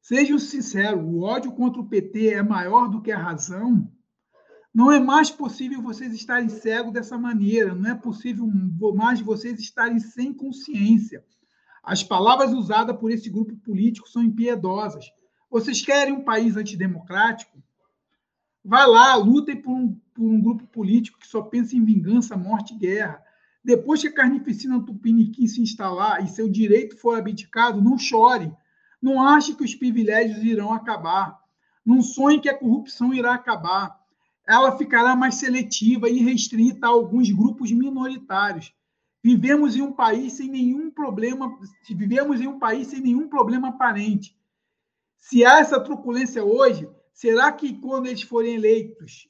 Sejam 0.00 0.38
sinceros, 0.38 1.04
o 1.04 1.20
ódio 1.20 1.52
contra 1.52 1.80
o 1.80 1.86
PT 1.86 2.28
é 2.28 2.42
maior 2.42 2.88
do 2.88 3.02
que 3.02 3.12
a 3.12 3.18
razão? 3.18 3.86
Não 4.72 4.90
é 4.90 4.98
mais 4.98 5.30
possível 5.30 5.82
vocês 5.82 6.14
estarem 6.14 6.48
cegos 6.48 6.92
dessa 6.92 7.18
maneira, 7.18 7.74
não 7.74 7.90
é 7.90 7.94
possível 7.94 8.46
mais 8.94 9.20
vocês 9.20 9.60
estarem 9.60 9.98
sem 9.98 10.32
consciência. 10.32 11.22
As 11.82 12.02
palavras 12.02 12.52
usadas 12.52 12.96
por 12.96 13.10
esse 13.10 13.30
grupo 13.30 13.56
político 13.56 14.08
são 14.08 14.22
impiedosas. 14.22 15.06
Vocês 15.50 15.82
querem 15.82 16.14
um 16.14 16.22
país 16.22 16.56
antidemocrático? 16.56 17.62
Vai 18.64 18.86
lá, 18.86 19.14
lutem 19.16 19.56
por 19.56 19.72
um, 19.72 19.98
por 20.14 20.24
um 20.24 20.40
grupo 20.40 20.66
político 20.66 21.18
que 21.18 21.26
só 21.26 21.42
pensa 21.42 21.74
em 21.74 21.84
vingança, 21.84 22.36
morte 22.36 22.74
e 22.74 22.78
guerra. 22.78 23.22
Depois 23.64 24.00
que 24.00 24.08
a 24.08 24.14
carnificina 24.14 24.82
tupiniquim 24.84 25.46
se 25.46 25.60
instalar 25.60 26.22
e 26.22 26.28
seu 26.28 26.48
direito 26.48 26.96
for 26.96 27.18
abdicado, 27.18 27.80
não 27.80 27.98
chore. 27.98 28.52
Não 29.00 29.22
ache 29.22 29.54
que 29.54 29.64
os 29.64 29.74
privilégios 29.74 30.42
irão 30.44 30.72
acabar. 30.72 31.38
Não 31.84 32.02
sonhe 32.02 32.40
que 32.40 32.48
a 32.48 32.58
corrupção 32.58 33.14
irá 33.14 33.34
acabar. 33.34 33.98
Ela 34.46 34.76
ficará 34.76 35.16
mais 35.16 35.36
seletiva 35.36 36.08
e 36.08 36.18
restrita 36.18 36.86
a 36.86 36.90
alguns 36.90 37.30
grupos 37.30 37.72
minoritários. 37.72 38.74
Vivemos 39.22 39.76
em 39.76 39.82
um 39.82 39.92
país 39.92 40.34
sem 40.34 40.48
nenhum 40.48 40.90
problema, 40.90 41.58
vivemos 41.88 42.40
em 42.40 42.46
um 42.46 42.58
país 42.58 42.88
sem 42.88 43.00
nenhum 43.00 43.28
problema 43.28 43.68
aparente. 43.68 44.36
Se 45.18 45.44
há 45.44 45.58
essa 45.58 45.78
truculência 45.78 46.42
hoje, 46.42 46.88
será 47.12 47.52
que 47.52 47.74
quando 47.74 48.06
eles 48.06 48.22
forem 48.22 48.54
eleitos 48.54 49.28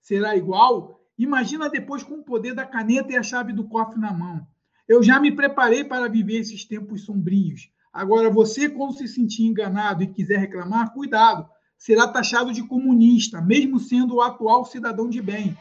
será 0.00 0.34
igual? 0.36 1.04
Imagina 1.18 1.68
depois 1.68 2.02
com 2.02 2.14
o 2.14 2.24
poder 2.24 2.54
da 2.54 2.64
caneta 2.64 3.12
e 3.12 3.16
a 3.16 3.22
chave 3.22 3.52
do 3.52 3.68
cofre 3.68 4.00
na 4.00 4.12
mão. 4.12 4.46
Eu 4.88 5.02
já 5.02 5.20
me 5.20 5.34
preparei 5.34 5.84
para 5.84 6.08
viver 6.08 6.38
esses 6.38 6.64
tempos 6.64 7.04
sombrios. 7.04 7.70
Agora, 7.92 8.30
você, 8.30 8.68
quando 8.68 8.96
se 8.96 9.08
sentir 9.08 9.44
enganado 9.44 10.02
e 10.02 10.06
quiser 10.06 10.38
reclamar, 10.38 10.92
cuidado, 10.92 11.48
será 11.76 12.06
taxado 12.06 12.52
de 12.52 12.62
comunista, 12.62 13.40
mesmo 13.40 13.78
sendo 13.78 14.16
o 14.16 14.20
atual 14.20 14.64
cidadão 14.64 15.08
de 15.08 15.20
bem. 15.20 15.56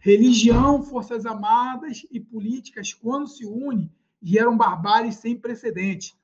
Religião, 0.00 0.82
forças 0.82 1.26
armadas 1.26 2.06
e 2.10 2.20
políticas, 2.20 2.94
quando 2.94 3.26
se 3.26 3.44
unem, 3.44 3.90
geram 4.22 4.56
barbárie 4.56 5.12
sem 5.12 5.36
precedente. 5.36 6.14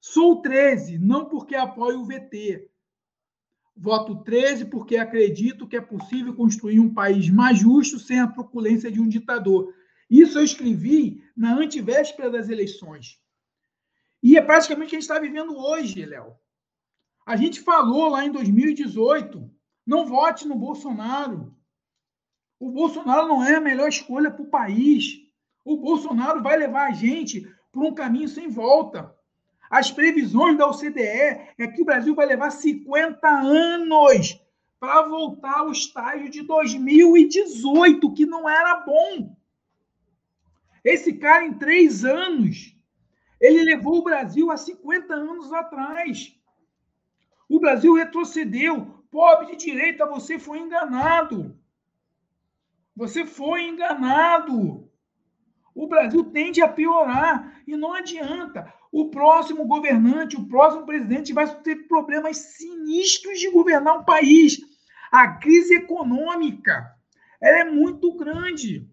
Sou 0.00 0.40
13, 0.40 0.98
não 0.98 1.24
porque 1.24 1.54
apoio 1.54 2.00
o 2.00 2.04
VT. 2.04 2.70
Voto 3.76 4.22
13 4.22 4.66
porque 4.66 4.96
acredito 4.96 5.66
que 5.66 5.76
é 5.76 5.80
possível 5.80 6.34
construir 6.34 6.78
um 6.78 6.92
país 6.92 7.28
mais 7.28 7.58
justo 7.58 7.98
sem 7.98 8.20
a 8.20 8.28
truculência 8.28 8.90
de 8.90 9.00
um 9.00 9.08
ditador. 9.08 9.74
Isso 10.08 10.38
eu 10.38 10.44
escrevi 10.44 11.24
na 11.36 11.56
antivéspera 11.56 12.30
das 12.30 12.48
eleições. 12.48 13.18
E 14.22 14.36
é 14.36 14.42
praticamente 14.42 14.86
o 14.86 14.90
que 14.90 14.96
a 14.96 15.00
gente 15.00 15.10
está 15.10 15.18
vivendo 15.18 15.56
hoje, 15.56 16.04
Léo. 16.04 16.34
A 17.26 17.36
gente 17.36 17.60
falou 17.60 18.08
lá 18.08 18.24
em 18.24 18.30
2018: 18.30 19.50
não 19.86 20.06
vote 20.06 20.46
no 20.46 20.54
Bolsonaro. 20.54 21.53
O 22.58 22.70
Bolsonaro 22.70 23.28
não 23.28 23.42
é 23.42 23.56
a 23.56 23.60
melhor 23.60 23.88
escolha 23.88 24.30
para 24.30 24.42
o 24.42 24.50
país. 24.50 25.20
O 25.64 25.76
Bolsonaro 25.76 26.42
vai 26.42 26.56
levar 26.56 26.88
a 26.88 26.92
gente 26.92 27.48
para 27.72 27.82
um 27.82 27.94
caminho 27.94 28.28
sem 28.28 28.48
volta. 28.48 29.14
As 29.70 29.90
previsões 29.90 30.56
da 30.56 30.68
OCDE 30.68 31.00
é 31.00 31.66
que 31.66 31.82
o 31.82 31.84
Brasil 31.84 32.14
vai 32.14 32.26
levar 32.26 32.50
50 32.50 33.28
anos 33.28 34.40
para 34.78 35.02
voltar 35.02 35.60
ao 35.60 35.72
estágio 35.72 36.30
de 36.30 36.42
2018, 36.42 38.12
que 38.12 38.26
não 38.26 38.48
era 38.48 38.76
bom. 38.76 39.34
Esse 40.84 41.14
cara, 41.14 41.46
em 41.46 41.54
três 41.54 42.04
anos, 42.04 42.76
ele 43.40 43.62
levou 43.62 43.98
o 43.98 44.04
Brasil 44.04 44.50
a 44.50 44.56
50 44.56 45.14
anos 45.14 45.52
atrás. 45.52 46.38
O 47.48 47.58
Brasil 47.58 47.94
retrocedeu. 47.94 49.02
Pobre 49.10 49.46
de 49.46 49.56
direita, 49.56 50.06
você 50.06 50.38
foi 50.38 50.58
enganado. 50.58 51.58
Você 52.96 53.26
foi 53.26 53.64
enganado. 53.68 54.88
O 55.74 55.86
Brasil 55.88 56.24
tende 56.24 56.62
a 56.62 56.68
piorar 56.68 57.60
e 57.66 57.76
não 57.76 57.92
adianta 57.92 58.72
o 58.92 59.10
próximo 59.10 59.66
governante, 59.66 60.36
o 60.36 60.46
próximo 60.46 60.86
presidente 60.86 61.32
vai 61.32 61.52
ter 61.62 61.88
problemas 61.88 62.36
sinistros 62.36 63.40
de 63.40 63.50
governar 63.50 63.98
um 63.98 64.04
país. 64.04 64.60
A 65.10 65.26
crise 65.26 65.74
econômica 65.74 66.94
ela 67.40 67.58
é 67.58 67.64
muito 67.64 68.12
grande. 68.14 68.88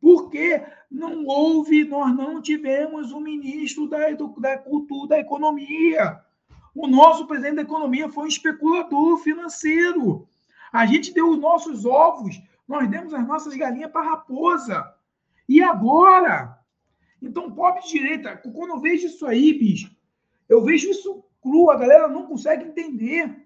Porque 0.00 0.62
não 0.90 1.24
houve, 1.26 1.84
nós 1.84 2.14
não 2.14 2.42
tivemos 2.42 3.12
um 3.12 3.20
ministro 3.20 3.88
da, 3.88 3.98
da 4.38 4.58
cultura, 4.58 5.10
da 5.10 5.18
economia. 5.18 6.20
O 6.74 6.86
nosso 6.86 7.26
presidente 7.26 7.56
da 7.56 7.62
economia 7.62 8.08
foi 8.08 8.24
um 8.24 8.28
especulador 8.28 9.18
financeiro. 9.18 10.26
A 10.72 10.84
gente 10.86 11.12
deu 11.14 11.30
os 11.30 11.38
nossos 11.38 11.84
ovos, 11.84 12.40
nós 12.70 12.88
demos 12.88 13.12
as 13.12 13.26
nossas 13.26 13.56
galinhas 13.56 13.90
para 13.90 14.08
raposa. 14.08 14.94
E 15.48 15.60
agora? 15.60 16.56
Então, 17.20 17.50
pobre 17.50 17.82
direita, 17.82 18.36
quando 18.36 18.70
eu 18.70 18.80
vejo 18.80 19.08
isso 19.08 19.26
aí, 19.26 19.52
bicho, 19.52 19.90
eu 20.48 20.62
vejo 20.62 20.88
isso 20.88 21.24
cru, 21.42 21.68
a 21.68 21.76
galera 21.76 22.06
não 22.06 22.26
consegue 22.26 22.66
entender. 22.66 23.44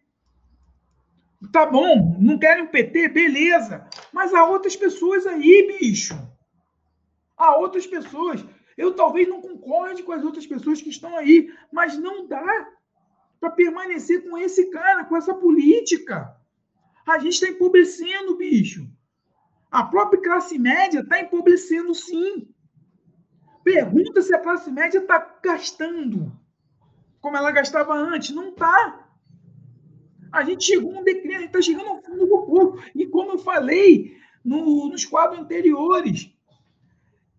Tá 1.50 1.64
bom, 1.64 2.18
não 2.20 2.38
querem 2.38 2.64
o 2.64 2.68
PT, 2.68 3.08
beleza. 3.08 3.88
Mas 4.12 4.34
há 4.34 4.44
outras 4.44 4.76
pessoas 4.76 5.26
aí, 5.26 5.78
bicho. 5.78 6.14
Há 7.34 7.56
outras 7.56 7.86
pessoas. 7.86 8.44
Eu 8.76 8.94
talvez 8.94 9.26
não 9.26 9.40
concorde 9.40 10.02
com 10.02 10.12
as 10.12 10.22
outras 10.22 10.46
pessoas 10.46 10.82
que 10.82 10.90
estão 10.90 11.16
aí, 11.16 11.50
mas 11.72 11.96
não 11.96 12.28
dá 12.28 12.68
para 13.40 13.50
permanecer 13.50 14.28
com 14.28 14.36
esse 14.36 14.70
cara, 14.70 15.06
com 15.06 15.16
essa 15.16 15.32
política. 15.32 16.36
A 17.06 17.18
gente 17.18 17.32
está 17.34 17.48
empobrecendo, 17.48 18.36
bicho. 18.36 18.86
A 19.74 19.82
própria 19.82 20.22
classe 20.22 20.56
média 20.56 21.00
está 21.00 21.18
empobrecendo, 21.20 21.92
sim. 21.96 22.48
Pergunta 23.64 24.22
se 24.22 24.32
a 24.32 24.38
classe 24.38 24.70
média 24.70 24.98
está 24.98 25.18
gastando 25.42 26.32
como 27.20 27.36
ela 27.36 27.50
gastava 27.50 27.92
antes. 27.92 28.30
Não 28.30 28.50
está. 28.50 29.04
A 30.30 30.44
gente 30.44 30.62
chegou 30.62 30.96
um 30.96 31.02
declínio, 31.02 31.38
a 31.38 31.40
gente 31.40 31.48
está 31.48 31.60
chegando 31.60 31.88
ao 31.88 32.00
fundo 32.00 32.24
do 32.24 32.46
povo. 32.46 32.84
E 32.94 33.04
como 33.08 33.32
eu 33.32 33.38
falei 33.38 34.16
no, 34.44 34.88
nos 34.88 35.04
quadros 35.04 35.40
anteriores, 35.40 36.32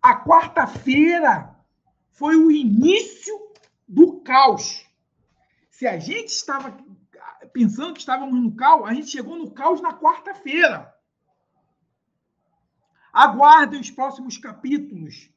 a 0.02 0.22
quarta-feira 0.22 1.56
foi 2.10 2.36
o 2.36 2.50
início 2.50 3.34
do 3.88 4.20
caos. 4.20 4.86
Se 5.70 5.86
a 5.86 5.98
gente 5.98 6.28
estava 6.28 6.76
pensando 7.54 7.94
que 7.94 8.00
estávamos 8.00 8.38
no 8.38 8.54
caos, 8.54 8.86
a 8.86 8.92
gente 8.92 9.08
chegou 9.08 9.38
no 9.38 9.50
caos 9.52 9.80
na 9.80 9.94
quarta-feira. 9.94 10.94
Aguardem 13.16 13.80
os 13.80 13.90
próximos 13.90 14.36
capítulos 14.36 15.30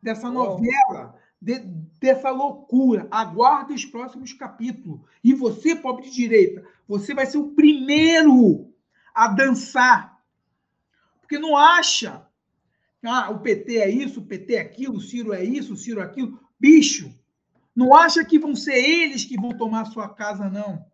dessa 0.00 0.30
novela, 0.30 1.18
de, 1.42 1.58
dessa 1.98 2.30
loucura. 2.30 3.08
Aguarde 3.10 3.74
os 3.74 3.84
próximos 3.84 4.32
capítulos. 4.32 5.00
E 5.24 5.34
você, 5.34 5.74
pobre 5.74 6.04
de 6.04 6.12
direita, 6.12 6.64
você 6.86 7.12
vai 7.12 7.26
ser 7.26 7.38
o 7.38 7.48
primeiro 7.48 8.72
a 9.12 9.26
dançar. 9.26 10.22
Porque 11.20 11.36
não 11.36 11.56
acha. 11.56 12.24
Ah, 13.04 13.28
o 13.30 13.40
PT 13.40 13.78
é 13.78 13.90
isso, 13.90 14.20
o 14.20 14.24
PT 14.24 14.54
é 14.54 14.60
aquilo, 14.60 14.98
o 14.98 15.00
Ciro 15.00 15.32
é 15.32 15.42
isso, 15.42 15.74
o 15.74 15.76
Ciro 15.76 15.98
é 15.98 16.04
aquilo. 16.04 16.38
Bicho, 16.60 17.12
não 17.74 17.92
acha 17.92 18.24
que 18.24 18.38
vão 18.38 18.54
ser 18.54 18.76
eles 18.76 19.24
que 19.24 19.36
vão 19.36 19.50
tomar 19.50 19.86
sua 19.86 20.08
casa, 20.08 20.48
não. 20.48 20.86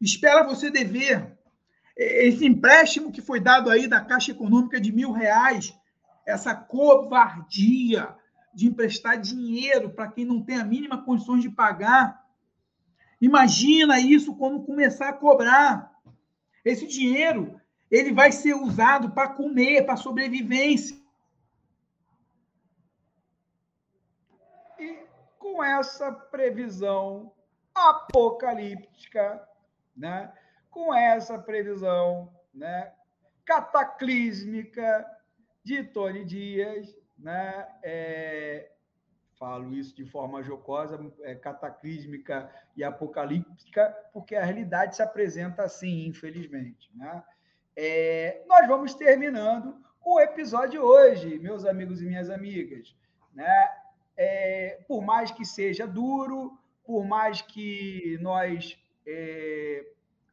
Espera 0.00 0.46
você 0.46 0.70
dever. 0.70 1.36
Esse 1.96 2.46
empréstimo 2.46 3.10
que 3.10 3.20
foi 3.20 3.40
dado 3.40 3.68
aí 3.68 3.88
da 3.88 4.00
Caixa 4.00 4.30
Econômica 4.30 4.80
de 4.80 4.92
mil 4.92 5.10
reais, 5.10 5.74
essa 6.26 6.54
covardia, 6.54 8.16
de 8.52 8.66
emprestar 8.66 9.20
dinheiro 9.20 9.90
para 9.90 10.08
quem 10.08 10.24
não 10.24 10.42
tem 10.42 10.58
a 10.58 10.64
mínima 10.64 11.04
condições 11.04 11.42
de 11.42 11.48
pagar. 11.48 12.26
Imagina 13.20 14.00
isso 14.00 14.34
quando 14.36 14.64
começar 14.64 15.10
a 15.10 15.12
cobrar. 15.12 15.92
Esse 16.64 16.86
dinheiro 16.86 17.60
ele 17.90 18.12
vai 18.12 18.32
ser 18.32 18.54
usado 18.54 19.10
para 19.10 19.28
comer, 19.28 19.84
para 19.84 19.96
sobrevivência. 19.96 20.96
E 24.78 24.98
com 25.38 25.62
essa 25.62 26.12
previsão 26.12 27.32
apocalíptica, 27.74 29.46
né, 29.96 30.32
com 30.70 30.94
essa 30.94 31.38
previsão 31.38 32.32
né, 32.54 32.92
cataclísmica 33.44 35.06
de 35.64 35.82
Tony 35.84 36.24
Dias, 36.24 36.96
né, 37.18 37.66
é, 37.82 38.70
falo 39.40 39.74
isso 39.74 39.96
de 39.96 40.04
forma 40.04 40.42
jocosa, 40.42 41.00
é, 41.22 41.34
cataclísmica 41.34 42.50
e 42.76 42.84
apocalíptica, 42.84 43.90
porque 44.12 44.36
a 44.36 44.44
realidade 44.44 44.96
se 44.96 45.02
apresenta 45.02 45.62
assim, 45.62 46.06
infelizmente. 46.06 46.90
Né? 46.94 47.24
É, 47.74 48.42
nós 48.46 48.68
vamos 48.68 48.94
terminando 48.94 49.82
o 50.04 50.20
episódio 50.20 50.82
hoje, 50.82 51.38
meus 51.38 51.64
amigos 51.64 52.02
e 52.02 52.06
minhas 52.06 52.28
amigas. 52.28 52.94
Né? 53.34 53.68
É, 54.14 54.80
por 54.86 55.02
mais 55.02 55.30
que 55.30 55.44
seja 55.44 55.86
duro, 55.86 56.58
por 56.84 57.04
mais 57.06 57.40
que 57.40 58.18
nós, 58.20 58.78
é, 59.06 59.86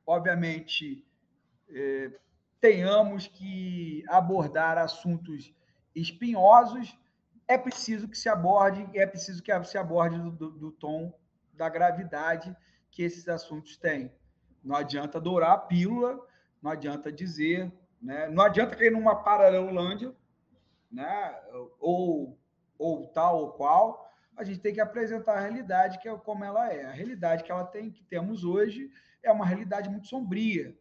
obviamente, 0.05 1.05
é, 1.69 2.11
tenhamos 2.59 3.27
que 3.27 4.03
abordar 4.07 4.77
assuntos 4.77 5.53
espinhosos, 5.95 6.97
é 7.47 7.57
preciso 7.57 8.07
que 8.07 8.17
se 8.17 8.27
aborde, 8.27 8.88
é 8.93 9.05
preciso 9.05 9.41
que 9.41 9.63
se 9.63 9.77
aborde 9.77 10.19
do, 10.19 10.31
do, 10.31 10.51
do 10.51 10.71
tom 10.71 11.13
da 11.53 11.69
gravidade 11.69 12.55
que 12.91 13.03
esses 13.03 13.27
assuntos 13.27 13.77
têm. 13.77 14.11
Não 14.63 14.75
adianta 14.75 15.19
dourar 15.19 15.51
a 15.51 15.57
pílula, 15.57 16.19
não 16.61 16.71
adianta 16.71 17.11
dizer, 17.11 17.71
né? 18.01 18.27
não 18.29 18.43
adianta 18.43 18.75
cair 18.75 18.91
numa 18.91 19.15
paralelolândia, 19.15 20.13
né? 20.91 21.35
ou, 21.79 22.38
ou 22.77 23.07
tal 23.07 23.39
ou 23.39 23.51
qual, 23.53 24.11
a 24.35 24.43
gente 24.43 24.59
tem 24.59 24.73
que 24.73 24.81
apresentar 24.81 25.38
a 25.38 25.41
realidade 25.41 25.99
que 25.99 26.07
é 26.07 26.15
como 26.17 26.43
ela 26.43 26.71
é. 26.71 26.85
A 26.85 26.91
realidade 26.91 27.43
que 27.43 27.51
ela 27.51 27.65
tem, 27.65 27.89
que 27.89 28.03
temos 28.03 28.43
hoje, 28.43 28.91
é 29.23 29.31
uma 29.31 29.45
realidade 29.45 29.89
muito 29.89 30.07
sombria. 30.07 30.77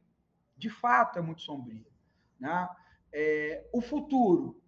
De 0.57 0.71
fato, 0.71 1.19
é 1.19 1.23
muito 1.23 1.43
sombria. 1.43 1.87
Né? 2.39 2.69
É, 3.13 3.69
o 3.73 3.81
futuro 3.81 4.61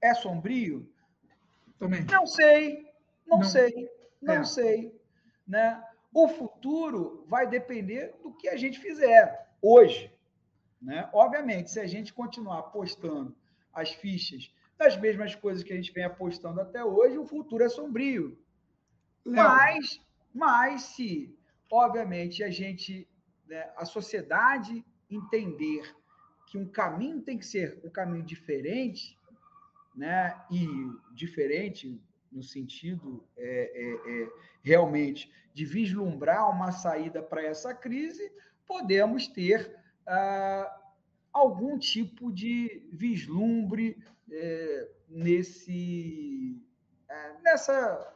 é 0.00 0.14
sombrio? 0.14 0.90
Também. 1.78 2.04
Não 2.04 2.26
sei, 2.26 2.84
não, 3.26 3.38
não. 3.38 3.44
sei, 3.44 3.90
não 4.20 4.34
é. 4.34 4.44
sei. 4.44 5.00
Né? 5.46 5.82
O 6.12 6.28
futuro 6.28 7.24
vai 7.28 7.46
depender 7.46 8.14
do 8.22 8.32
que 8.32 8.48
a 8.48 8.56
gente 8.56 8.78
fizer 8.78 9.48
hoje. 9.62 10.12
Né? 10.80 11.08
Obviamente, 11.12 11.70
se 11.70 11.80
a 11.80 11.86
gente 11.86 12.12
continuar 12.12 12.58
apostando 12.60 13.36
as 13.72 13.90
fichas 13.90 14.52
das 14.76 14.96
mesmas 14.96 15.34
coisas 15.34 15.62
que 15.62 15.72
a 15.72 15.76
gente 15.76 15.92
vem 15.92 16.04
apostando 16.04 16.60
até 16.60 16.84
hoje, 16.84 17.18
o 17.18 17.26
futuro 17.26 17.64
é 17.64 17.68
sombrio. 17.68 18.38
Mas, 19.24 20.00
mas 20.32 20.82
se, 20.82 21.36
obviamente, 21.70 22.42
a 22.42 22.50
gente, 22.50 23.08
né, 23.46 23.70
a 23.76 23.84
sociedade 23.84 24.84
entender 25.10 25.94
que 26.46 26.56
um 26.56 26.66
caminho 26.66 27.20
tem 27.20 27.38
que 27.38 27.46
ser 27.46 27.78
um 27.84 27.90
caminho 27.90 28.24
diferente, 28.24 29.18
né, 29.94 30.40
e 30.50 30.66
diferente 31.12 32.00
no 32.30 32.42
sentido 32.42 33.24
é, 33.36 33.44
é, 33.74 34.22
é, 34.22 34.32
realmente 34.62 35.30
de 35.52 35.64
vislumbrar 35.64 36.48
uma 36.50 36.70
saída 36.70 37.22
para 37.22 37.42
essa 37.42 37.74
crise, 37.74 38.30
podemos 38.66 39.26
ter 39.26 39.74
ah, 40.06 40.80
algum 41.32 41.78
tipo 41.78 42.30
de 42.30 42.82
vislumbre 42.92 43.96
é, 44.30 44.88
nesse, 45.08 46.62
é, 47.08 47.32
nessa, 47.42 48.14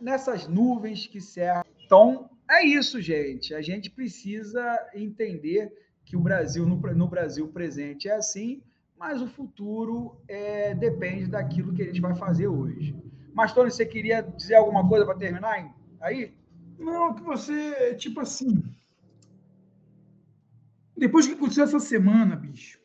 nessas 0.00 0.46
nuvens 0.46 1.06
que 1.06 1.20
cercam. 1.20 1.72
Então, 1.84 2.30
é 2.48 2.64
isso, 2.64 3.00
gente. 3.00 3.54
A 3.54 3.62
gente 3.62 3.90
precisa 3.90 4.90
entender 4.94 5.72
que 6.12 6.16
o 6.18 6.20
Brasil, 6.20 6.66
no, 6.66 6.76
no 6.76 7.08
Brasil 7.08 7.48
presente, 7.48 8.06
é 8.06 8.16
assim, 8.16 8.62
mas 8.98 9.22
o 9.22 9.26
futuro 9.26 10.20
é, 10.28 10.74
depende 10.74 11.26
daquilo 11.26 11.72
que 11.72 11.80
a 11.80 11.86
gente 11.86 12.02
vai 12.02 12.14
fazer 12.14 12.48
hoje. 12.48 12.94
Mas, 13.32 13.54
Tony, 13.54 13.70
você 13.70 13.86
queria 13.86 14.20
dizer 14.20 14.56
alguma 14.56 14.86
coisa 14.86 15.06
para 15.06 15.16
terminar 15.16 15.74
aí? 16.02 16.34
Não, 16.78 17.14
que 17.14 17.22
você, 17.22 17.94
tipo 17.94 18.20
assim. 18.20 18.62
Depois 20.94 21.26
que 21.26 21.32
aconteceu 21.32 21.64
essa 21.64 21.80
semana, 21.80 22.36
bicho, 22.36 22.78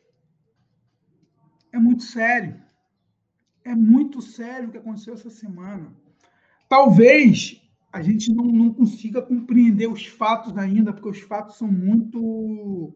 é 1.70 1.78
muito 1.78 2.04
sério. 2.04 2.58
É 3.62 3.74
muito 3.74 4.22
sério 4.22 4.70
o 4.70 4.72
que 4.72 4.78
aconteceu 4.78 5.12
essa 5.12 5.28
semana. 5.28 5.92
Talvez 6.66 7.60
a 7.92 8.02
gente 8.02 8.32
não, 8.32 8.44
não 8.44 8.72
consiga 8.72 9.20
compreender 9.20 9.86
os 9.86 10.06
fatos 10.06 10.56
ainda, 10.56 10.92
porque 10.92 11.08
os 11.08 11.20
fatos 11.20 11.56
são 11.56 11.68
muito, 11.68 12.94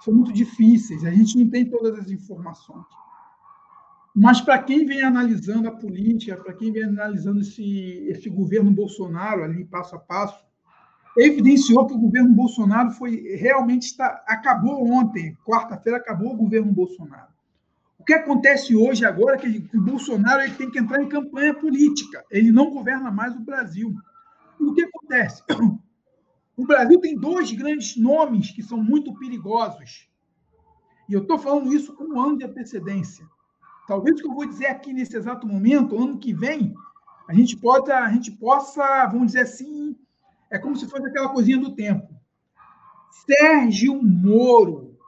são 0.00 0.14
muito 0.14 0.32
difíceis. 0.32 1.04
A 1.04 1.10
gente 1.10 1.38
não 1.38 1.48
tem 1.48 1.68
todas 1.68 1.98
as 1.98 2.10
informações. 2.10 2.84
Mas 4.14 4.40
para 4.40 4.58
quem 4.58 4.84
vem 4.86 5.02
analisando 5.02 5.68
a 5.68 5.72
política, 5.72 6.36
para 6.36 6.52
quem 6.52 6.72
vem 6.72 6.84
analisando 6.84 7.40
esse, 7.40 8.06
esse 8.08 8.28
governo 8.28 8.70
Bolsonaro 8.70 9.44
ali 9.44 9.64
passo 9.64 9.94
a 9.94 9.98
passo, 9.98 10.44
evidenciou 11.16 11.86
que 11.86 11.94
o 11.94 11.98
governo 11.98 12.34
Bolsonaro 12.34 12.90
foi 12.90 13.36
realmente 13.36 13.84
está, 13.84 14.22
acabou 14.26 14.84
ontem, 14.90 15.36
quarta-feira 15.44 15.98
acabou 15.98 16.32
o 16.32 16.36
governo 16.36 16.72
Bolsonaro. 16.72 17.30
O 17.98 18.04
que 18.04 18.14
acontece 18.14 18.74
hoje, 18.74 19.04
agora, 19.04 19.36
é 19.36 19.38
que, 19.38 19.76
o 19.76 19.82
Bolsonaro 19.82 20.40
ele 20.40 20.54
tem 20.54 20.70
que 20.70 20.78
entrar 20.78 21.02
em 21.02 21.08
campanha 21.08 21.54
política. 21.54 22.24
Ele 22.30 22.50
não 22.50 22.70
governa 22.70 23.10
mais 23.10 23.36
o 23.36 23.40
Brasil. 23.40 23.94
E 24.58 24.64
o 24.64 24.72
que 24.72 24.82
acontece? 24.82 25.42
O 26.60 26.66
Brasil 26.66 27.00
tem 27.00 27.16
dois 27.16 27.50
grandes 27.52 27.96
nomes 27.96 28.50
que 28.50 28.62
são 28.62 28.76
muito 28.76 29.14
perigosos. 29.14 30.06
E 31.08 31.14
eu 31.14 31.22
estou 31.22 31.38
falando 31.38 31.72
isso 31.72 31.94
com 31.94 32.04
um 32.04 32.20
ano 32.20 32.36
de 32.36 32.44
antecedência. 32.44 33.26
Talvez 33.88 34.18
o 34.18 34.22
que 34.22 34.28
eu 34.28 34.34
vou 34.34 34.44
dizer 34.44 34.66
aqui 34.66 34.92
nesse 34.92 35.16
exato 35.16 35.46
momento, 35.46 35.98
ano 35.98 36.18
que 36.18 36.34
vem, 36.34 36.74
a 37.26 37.32
gente, 37.32 37.56
pode, 37.56 37.90
a 37.90 38.10
gente 38.10 38.30
possa, 38.32 39.06
vamos 39.06 39.28
dizer 39.28 39.40
assim, 39.40 39.96
é 40.50 40.58
como 40.58 40.76
se 40.76 40.86
fosse 40.86 41.06
aquela 41.06 41.30
coisinha 41.30 41.56
do 41.56 41.74
tempo. 41.74 42.14
Sérgio 43.10 43.98
Moro. 44.02 44.98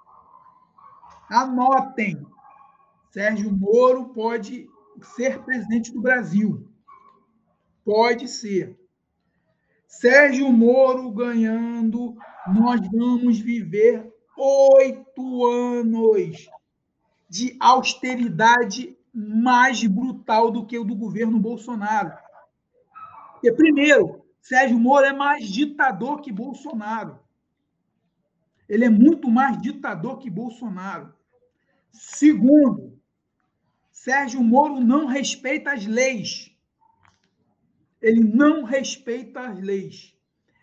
Anotem. 1.28 2.26
Sérgio 3.10 3.52
Moro 3.52 4.06
pode 4.06 4.70
ser 5.02 5.42
presidente 5.42 5.92
do 5.92 6.00
Brasil. 6.00 6.66
Pode 7.84 8.26
ser. 8.26 8.81
Sérgio 9.92 10.50
Moro 10.50 11.10
ganhando, 11.12 12.16
nós 12.48 12.80
vamos 12.90 13.38
viver 13.38 14.10
oito 14.36 15.46
anos 15.46 16.48
de 17.28 17.54
austeridade 17.60 18.96
mais 19.14 19.84
brutal 19.86 20.50
do 20.50 20.66
que 20.66 20.78
o 20.78 20.82
do 20.82 20.96
governo 20.96 21.38
Bolsonaro. 21.38 22.10
Primeiro, 23.54 24.24
Sérgio 24.40 24.78
Moro 24.78 25.04
é 25.04 25.12
mais 25.12 25.46
ditador 25.46 26.22
que 26.22 26.32
Bolsonaro. 26.32 27.20
Ele 28.68 28.86
é 28.86 28.90
muito 28.90 29.30
mais 29.30 29.60
ditador 29.60 30.18
que 30.18 30.30
Bolsonaro. 30.30 31.14
Segundo, 31.92 32.98
Sérgio 33.92 34.42
Moro 34.42 34.80
não 34.80 35.06
respeita 35.06 35.74
as 35.74 35.86
leis. 35.86 36.51
Ele 38.02 38.24
não 38.24 38.64
respeita 38.64 39.40
as 39.40 39.58
leis. 39.60 40.14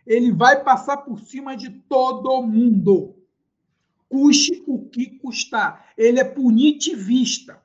Ele 0.05 0.31
vai 0.31 0.63
passar 0.63 0.97
por 0.97 1.19
cima 1.21 1.55
de 1.55 1.69
todo 1.69 2.41
mundo. 2.41 3.15
Custe 4.09 4.63
o 4.67 4.89
que 4.89 5.17
custar. 5.19 5.93
Ele 5.97 6.19
é 6.19 6.23
punitivista. 6.23 7.61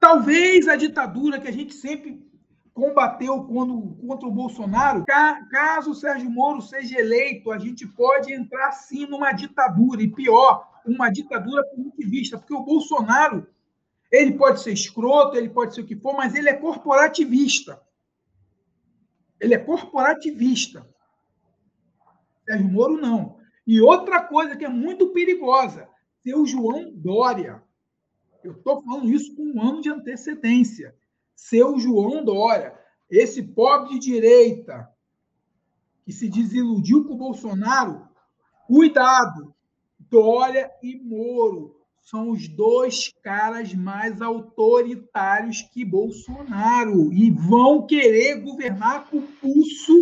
Talvez 0.00 0.68
a 0.68 0.76
ditadura 0.76 1.40
que 1.40 1.48
a 1.48 1.52
gente 1.52 1.74
sempre 1.74 2.26
combateu 2.72 3.42
quando, 3.42 3.96
contra 4.06 4.28
o 4.28 4.32
Bolsonaro, 4.32 5.04
caso 5.50 5.90
o 5.90 5.94
Sérgio 5.94 6.30
Moro 6.30 6.62
seja 6.62 7.00
eleito, 7.00 7.50
a 7.50 7.58
gente 7.58 7.84
pode 7.84 8.32
entrar 8.32 8.70
sim 8.70 9.04
numa 9.04 9.32
ditadura, 9.32 10.00
e 10.00 10.06
pior, 10.06 10.80
uma 10.86 11.10
ditadura 11.10 11.64
punitivista, 11.74 12.38
porque 12.38 12.54
o 12.54 12.62
Bolsonaro 12.62 13.48
ele 14.10 14.38
pode 14.38 14.62
ser 14.62 14.72
escroto, 14.72 15.36
ele 15.36 15.50
pode 15.50 15.74
ser 15.74 15.82
o 15.82 15.86
que 15.86 15.96
for, 15.96 16.14
mas 16.14 16.34
ele 16.34 16.48
é 16.48 16.54
corporativista. 16.54 17.80
Ele 19.38 19.54
é 19.54 19.58
corporativista. 19.58 20.88
Sérgio 22.44 22.68
Moro 22.68 22.96
não. 22.96 23.38
E 23.66 23.80
outra 23.80 24.22
coisa 24.22 24.56
que 24.56 24.64
é 24.64 24.68
muito 24.68 25.12
perigosa, 25.12 25.88
seu 26.22 26.46
João 26.46 26.90
Dória. 26.94 27.62
Eu 28.42 28.52
estou 28.52 28.82
falando 28.82 29.10
isso 29.10 29.36
com 29.36 29.42
um 29.42 29.60
ano 29.60 29.82
de 29.82 29.90
antecedência. 29.90 30.96
Seu 31.36 31.78
João 31.78 32.24
Dória, 32.24 32.76
esse 33.10 33.42
pobre 33.42 33.90
de 33.90 33.98
direita 33.98 34.88
que 36.04 36.12
se 36.12 36.28
desiludiu 36.28 37.04
com 37.04 37.12
o 37.12 37.18
Bolsonaro, 37.18 38.08
cuidado, 38.66 39.54
Dória 39.98 40.70
e 40.82 40.98
Moro 40.98 41.77
são 42.08 42.30
os 42.30 42.48
dois 42.48 43.12
caras 43.22 43.74
mais 43.74 44.22
autoritários 44.22 45.60
que 45.60 45.84
Bolsonaro 45.84 47.12
e 47.12 47.30
vão 47.30 47.86
querer 47.86 48.40
governar 48.40 49.10
com 49.10 49.20
pulso 49.20 49.92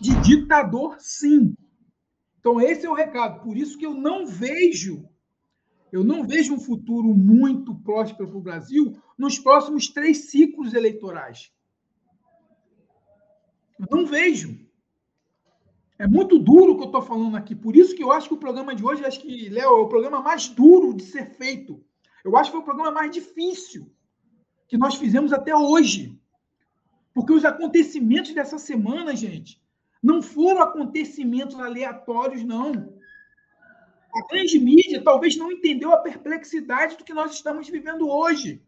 de 0.00 0.14
ditador, 0.20 0.94
sim. 1.00 1.56
Então, 2.38 2.60
esse 2.60 2.86
é 2.86 2.90
o 2.90 2.94
recado. 2.94 3.42
Por 3.42 3.56
isso 3.56 3.76
que 3.76 3.84
eu 3.84 3.94
não 3.94 4.24
vejo, 4.24 5.08
eu 5.90 6.04
não 6.04 6.24
vejo 6.24 6.54
um 6.54 6.60
futuro 6.60 7.08
muito 7.08 7.74
próspero 7.80 8.28
para 8.28 8.38
o 8.38 8.42
Brasil 8.42 8.96
nos 9.18 9.36
próximos 9.36 9.88
três 9.88 10.30
ciclos 10.30 10.72
eleitorais. 10.72 11.50
Não 13.90 14.06
vejo. 14.06 14.63
É 15.98 16.06
muito 16.08 16.38
duro 16.38 16.72
o 16.72 16.76
que 16.76 16.82
eu 16.82 16.86
estou 16.86 17.02
falando 17.02 17.36
aqui. 17.36 17.54
Por 17.54 17.76
isso 17.76 17.94
que 17.94 18.02
eu 18.02 18.10
acho 18.10 18.28
que 18.28 18.34
o 18.34 18.38
programa 18.38 18.74
de 18.74 18.84
hoje, 18.84 19.04
acho 19.04 19.20
que, 19.20 19.48
Léo, 19.48 19.64
é 19.64 19.80
o 19.80 19.88
programa 19.88 20.20
mais 20.20 20.48
duro 20.48 20.92
de 20.92 21.04
ser 21.04 21.26
feito. 21.26 21.80
Eu 22.24 22.36
acho 22.36 22.50
que 22.50 22.56
foi 22.56 22.60
o 22.60 22.64
programa 22.64 22.90
mais 22.90 23.10
difícil 23.10 23.90
que 24.66 24.76
nós 24.76 24.96
fizemos 24.96 25.32
até 25.32 25.54
hoje. 25.54 26.18
Porque 27.12 27.32
os 27.32 27.44
acontecimentos 27.44 28.34
dessa 28.34 28.58
semana, 28.58 29.14
gente, 29.14 29.62
não 30.02 30.20
foram 30.20 30.62
acontecimentos 30.62 31.58
aleatórios, 31.58 32.42
não. 32.42 32.72
A 34.14 34.26
grande 34.28 34.58
mídia 34.58 35.02
talvez 35.02 35.36
não 35.36 35.52
entendeu 35.52 35.92
a 35.92 35.98
perplexidade 35.98 36.96
do 36.96 37.04
que 37.04 37.14
nós 37.14 37.32
estamos 37.32 37.68
vivendo 37.68 38.08
hoje. 38.08 38.60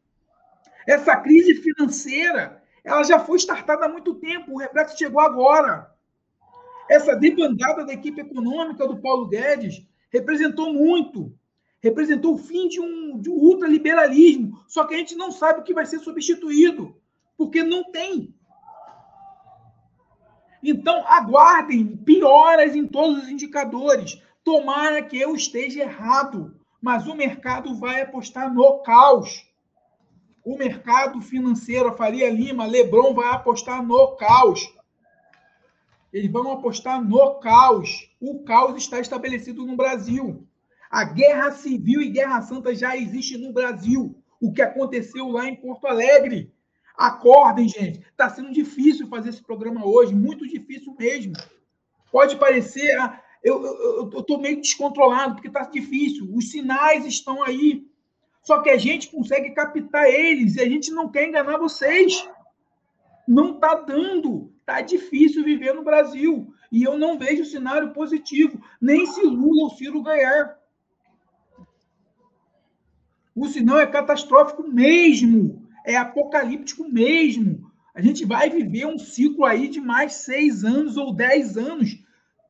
Essa 0.86 1.16
crise 1.16 1.54
financeira, 1.56 2.62
ela 2.84 3.02
já 3.02 3.18
foi 3.18 3.36
startada 3.38 3.86
há 3.86 3.88
muito 3.88 4.14
tempo, 4.14 4.52
o 4.52 4.58
reflexo 4.58 4.96
chegou 4.96 5.20
agora. 5.20 5.92
Essa 6.88 7.16
debandada 7.16 7.84
da 7.84 7.92
equipe 7.92 8.20
econômica 8.20 8.86
do 8.86 8.98
Paulo 8.98 9.26
Guedes 9.28 9.86
representou 10.10 10.72
muito. 10.72 11.32
Representou 11.80 12.34
o 12.34 12.38
fim 12.38 12.68
de 12.68 12.80
um, 12.80 13.18
de 13.18 13.30
um 13.30 13.34
ultraliberalismo. 13.34 14.62
Só 14.68 14.84
que 14.84 14.94
a 14.94 14.98
gente 14.98 15.14
não 15.14 15.30
sabe 15.30 15.60
o 15.60 15.62
que 15.62 15.74
vai 15.74 15.84
ser 15.84 15.98
substituído, 15.98 16.96
porque 17.36 17.62
não 17.62 17.90
tem. 17.90 18.34
Então, 20.62 21.04
aguardem 21.06 21.96
pioras 21.96 22.74
em 22.74 22.86
todos 22.86 23.22
os 23.22 23.28
indicadores. 23.28 24.20
Tomara 24.42 25.02
que 25.02 25.16
eu 25.16 25.34
esteja 25.34 25.82
errado, 25.82 26.56
mas 26.80 27.06
o 27.06 27.14
mercado 27.14 27.74
vai 27.76 28.00
apostar 28.00 28.52
no 28.52 28.80
caos. 28.80 29.46
O 30.44 30.56
mercado 30.56 31.20
financeiro, 31.20 31.88
a 31.88 31.96
Faria 31.96 32.30
Lima, 32.30 32.66
Lebron 32.66 33.12
vai 33.14 33.32
apostar 33.32 33.84
no 33.84 34.16
caos. 34.16 34.72
Eles 36.16 36.32
vão 36.32 36.50
apostar 36.50 37.04
no 37.04 37.34
caos. 37.40 38.10
O 38.18 38.42
caos 38.42 38.74
está 38.82 38.98
estabelecido 38.98 39.66
no 39.66 39.76
Brasil. 39.76 40.48
A 40.90 41.04
guerra 41.04 41.50
civil 41.52 42.00
e 42.00 42.08
guerra 42.08 42.40
santa 42.40 42.74
já 42.74 42.96
existe 42.96 43.36
no 43.36 43.52
Brasil. 43.52 44.16
O 44.40 44.50
que 44.50 44.62
aconteceu 44.62 45.28
lá 45.28 45.46
em 45.46 45.54
Porto 45.54 45.86
Alegre. 45.86 46.50
Acordem, 46.96 47.68
gente. 47.68 47.98
Está 47.98 48.30
sendo 48.30 48.50
difícil 48.50 49.06
fazer 49.08 49.28
esse 49.28 49.42
programa 49.42 49.86
hoje, 49.86 50.14
muito 50.14 50.48
difícil 50.48 50.96
mesmo. 50.98 51.34
Pode 52.10 52.36
parecer. 52.36 52.98
Ah, 52.98 53.22
eu 53.44 54.08
estou 54.18 54.40
meio 54.40 54.58
descontrolado, 54.58 55.34
porque 55.34 55.48
está 55.48 55.64
difícil. 55.64 56.34
Os 56.34 56.50
sinais 56.50 57.04
estão 57.04 57.42
aí. 57.42 57.86
Só 58.42 58.62
que 58.62 58.70
a 58.70 58.78
gente 58.78 59.10
consegue 59.10 59.50
captar 59.50 60.06
eles 60.06 60.56
e 60.56 60.62
a 60.62 60.66
gente 60.66 60.90
não 60.92 61.10
quer 61.10 61.28
enganar 61.28 61.58
vocês. 61.58 62.26
Não 63.26 63.54
está 63.54 63.74
dando. 63.74 64.52
Está 64.60 64.80
difícil 64.80 65.44
viver 65.44 65.74
no 65.74 65.84
Brasil. 65.84 66.52
E 66.70 66.82
eu 66.82 66.98
não 66.98 67.18
vejo 67.18 67.44
cenário 67.44 67.92
positivo, 67.92 68.60
nem 68.80 69.06
se 69.06 69.22
Lula 69.22 69.64
ou 69.64 69.70
Ciro 69.70 70.02
ganhar. 70.02 70.58
O 73.34 73.46
sinal 73.46 73.78
é 73.78 73.86
catastrófico 73.86 74.66
mesmo 74.66 75.66
é 75.86 75.96
apocalíptico 75.96 76.84
mesmo. 76.84 77.70
A 77.94 78.02
gente 78.02 78.26
vai 78.26 78.50
viver 78.50 78.86
um 78.86 78.98
ciclo 78.98 79.44
aí 79.44 79.68
de 79.68 79.80
mais 79.80 80.14
seis 80.14 80.64
anos 80.64 80.96
ou 80.96 81.14
dez 81.14 81.56
anos, 81.56 81.96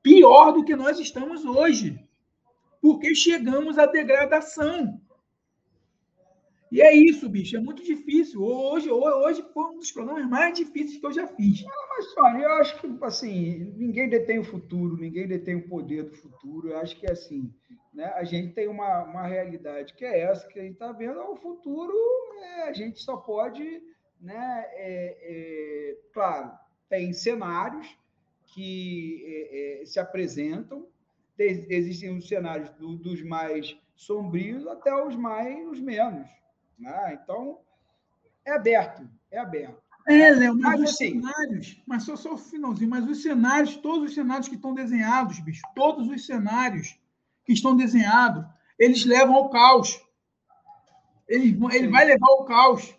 pior 0.02 0.52
do 0.52 0.64
que 0.64 0.74
nós 0.74 0.98
estamos 0.98 1.44
hoje, 1.44 2.02
porque 2.80 3.14
chegamos 3.14 3.78
à 3.78 3.84
degradação. 3.84 4.98
E 6.70 6.82
é 6.82 6.92
isso, 6.92 7.28
bicho, 7.28 7.56
é 7.56 7.60
muito 7.60 7.82
difícil. 7.82 8.42
Hoje, 8.42 8.90
hoje 8.90 9.44
foi 9.54 9.64
um 9.64 9.78
dos 9.78 9.92
programas 9.92 10.28
mais 10.28 10.56
difíceis 10.56 10.98
que 10.98 11.06
eu 11.06 11.12
já 11.12 11.26
fiz. 11.28 11.62
Mas, 11.62 12.14
Tony, 12.14 12.42
eu 12.42 12.52
acho 12.54 12.80
que 12.80 13.04
assim, 13.04 13.72
ninguém 13.76 14.08
detém 14.08 14.40
o 14.40 14.44
futuro, 14.44 14.96
ninguém 14.96 15.28
detém 15.28 15.54
o 15.54 15.68
poder 15.68 16.04
do 16.04 16.16
futuro. 16.16 16.70
Eu 16.70 16.78
acho 16.78 16.98
que 16.98 17.10
assim, 17.10 17.52
né, 17.94 18.06
a 18.16 18.24
gente 18.24 18.52
tem 18.52 18.66
uma, 18.66 19.04
uma 19.04 19.26
realidade 19.26 19.94
que 19.94 20.04
é 20.04 20.20
essa 20.20 20.46
que 20.48 20.58
a 20.58 20.62
gente 20.62 20.74
está 20.74 20.90
vendo, 20.90 21.20
o 21.20 21.36
futuro 21.36 21.94
é, 22.42 22.68
a 22.68 22.72
gente 22.72 23.00
só 23.00 23.16
pode, 23.16 23.82
né, 24.20 24.64
é, 24.72 25.16
é, 25.20 25.96
claro, 26.12 26.50
tem 26.88 27.12
cenários 27.12 27.96
que 28.46 29.22
é, 29.24 29.82
é, 29.82 29.86
se 29.86 30.00
apresentam, 30.00 30.86
existem 31.38 32.16
os 32.16 32.26
cenários 32.26 32.70
do, 32.70 32.96
dos 32.96 33.22
mais 33.22 33.76
sombrios 33.94 34.66
até 34.66 34.94
os 35.04 35.14
mais 35.14 35.66
os 35.68 35.80
menos. 35.80 36.26
Né? 36.78 37.18
Então, 37.22 37.58
é 38.44 38.52
aberto, 38.52 39.08
é 39.30 39.38
aberto. 39.38 39.82
É, 40.08 40.30
Léo, 40.30 40.54
mas, 40.54 40.62
mas 40.62 40.80
os 40.80 40.94
assim, 40.94 41.20
cenários, 41.20 41.82
mas 41.84 42.02
só, 42.04 42.14
só 42.14 42.34
o 42.34 42.38
finalzinho, 42.38 42.88
mas 42.88 43.08
os 43.08 43.22
cenários, 43.22 43.76
todos 43.76 44.10
os 44.10 44.14
cenários 44.14 44.46
que 44.46 44.54
estão 44.54 44.72
desenhados, 44.72 45.40
bicho, 45.40 45.62
todos 45.74 46.08
os 46.08 46.24
cenários 46.24 46.96
que 47.44 47.52
estão 47.52 47.76
desenhados, 47.76 48.44
eles 48.78 49.04
levam 49.04 49.34
ao 49.34 49.50
caos. 49.50 50.00
Ele, 51.26 51.58
ele 51.72 51.88
vai 51.88 52.04
levar 52.04 52.28
ao 52.28 52.44
caos. 52.44 52.94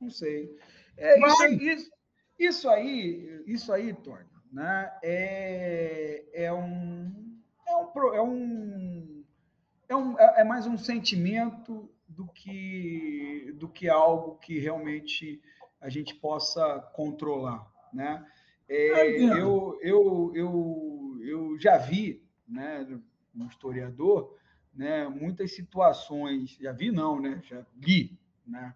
Não 0.00 0.08
sei. 0.08 0.56
É, 0.96 1.18
isso, 1.18 1.54
isso, 1.62 1.90
isso, 2.38 2.68
aí, 2.68 3.42
isso 3.46 3.72
aí, 3.72 3.92
Tony, 3.92 4.24
né, 4.52 4.92
é, 5.02 6.24
é 6.32 6.52
um. 6.52 7.28
É 7.66 7.76
um, 7.76 8.14
é 8.14 8.22
um, 8.22 9.24
é, 9.88 9.96
um, 9.96 10.18
é 10.18 10.44
mais 10.44 10.66
um 10.66 10.76
sentimento 10.76 11.90
do 12.20 12.26
que, 12.34 13.54
do 13.56 13.66
que 13.66 13.88
algo 13.88 14.36
que 14.36 14.58
realmente 14.58 15.40
a 15.80 15.88
gente 15.88 16.14
possa 16.14 16.78
controlar. 16.94 17.66
Né? 17.92 18.26
É, 18.68 19.22
eu, 19.22 19.78
eu, 19.80 20.32
eu, 20.34 21.18
eu 21.22 21.58
já 21.58 21.78
vi, 21.78 22.22
né, 22.46 22.86
um 23.34 23.46
historiador, 23.46 24.36
né, 24.74 25.08
muitas 25.08 25.54
situações, 25.54 26.58
já 26.60 26.72
vi 26.72 26.92
não, 26.92 27.18
né, 27.18 27.40
já 27.44 27.64
li, 27.74 28.18
né, 28.46 28.74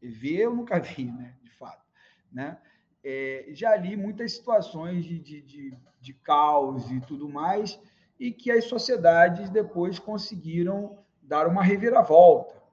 e 0.00 0.08
ver 0.08 0.42
eu 0.42 0.54
nunca 0.54 0.78
vi, 0.78 1.06
né, 1.06 1.34
de 1.42 1.50
fato, 1.50 1.84
né, 2.32 2.58
é, 3.02 3.48
já 3.50 3.76
li 3.76 3.96
muitas 3.96 4.32
situações 4.32 5.04
de, 5.04 5.18
de, 5.18 5.42
de, 5.42 5.76
de 6.00 6.14
caos 6.14 6.90
e 6.90 7.00
tudo 7.00 7.28
mais, 7.28 7.78
e 8.18 8.32
que 8.32 8.50
as 8.50 8.64
sociedades 8.64 9.50
depois 9.50 9.98
conseguiram 9.98 10.98
dar 11.22 11.46
uma 11.46 11.62
reviravolta, 11.62 12.63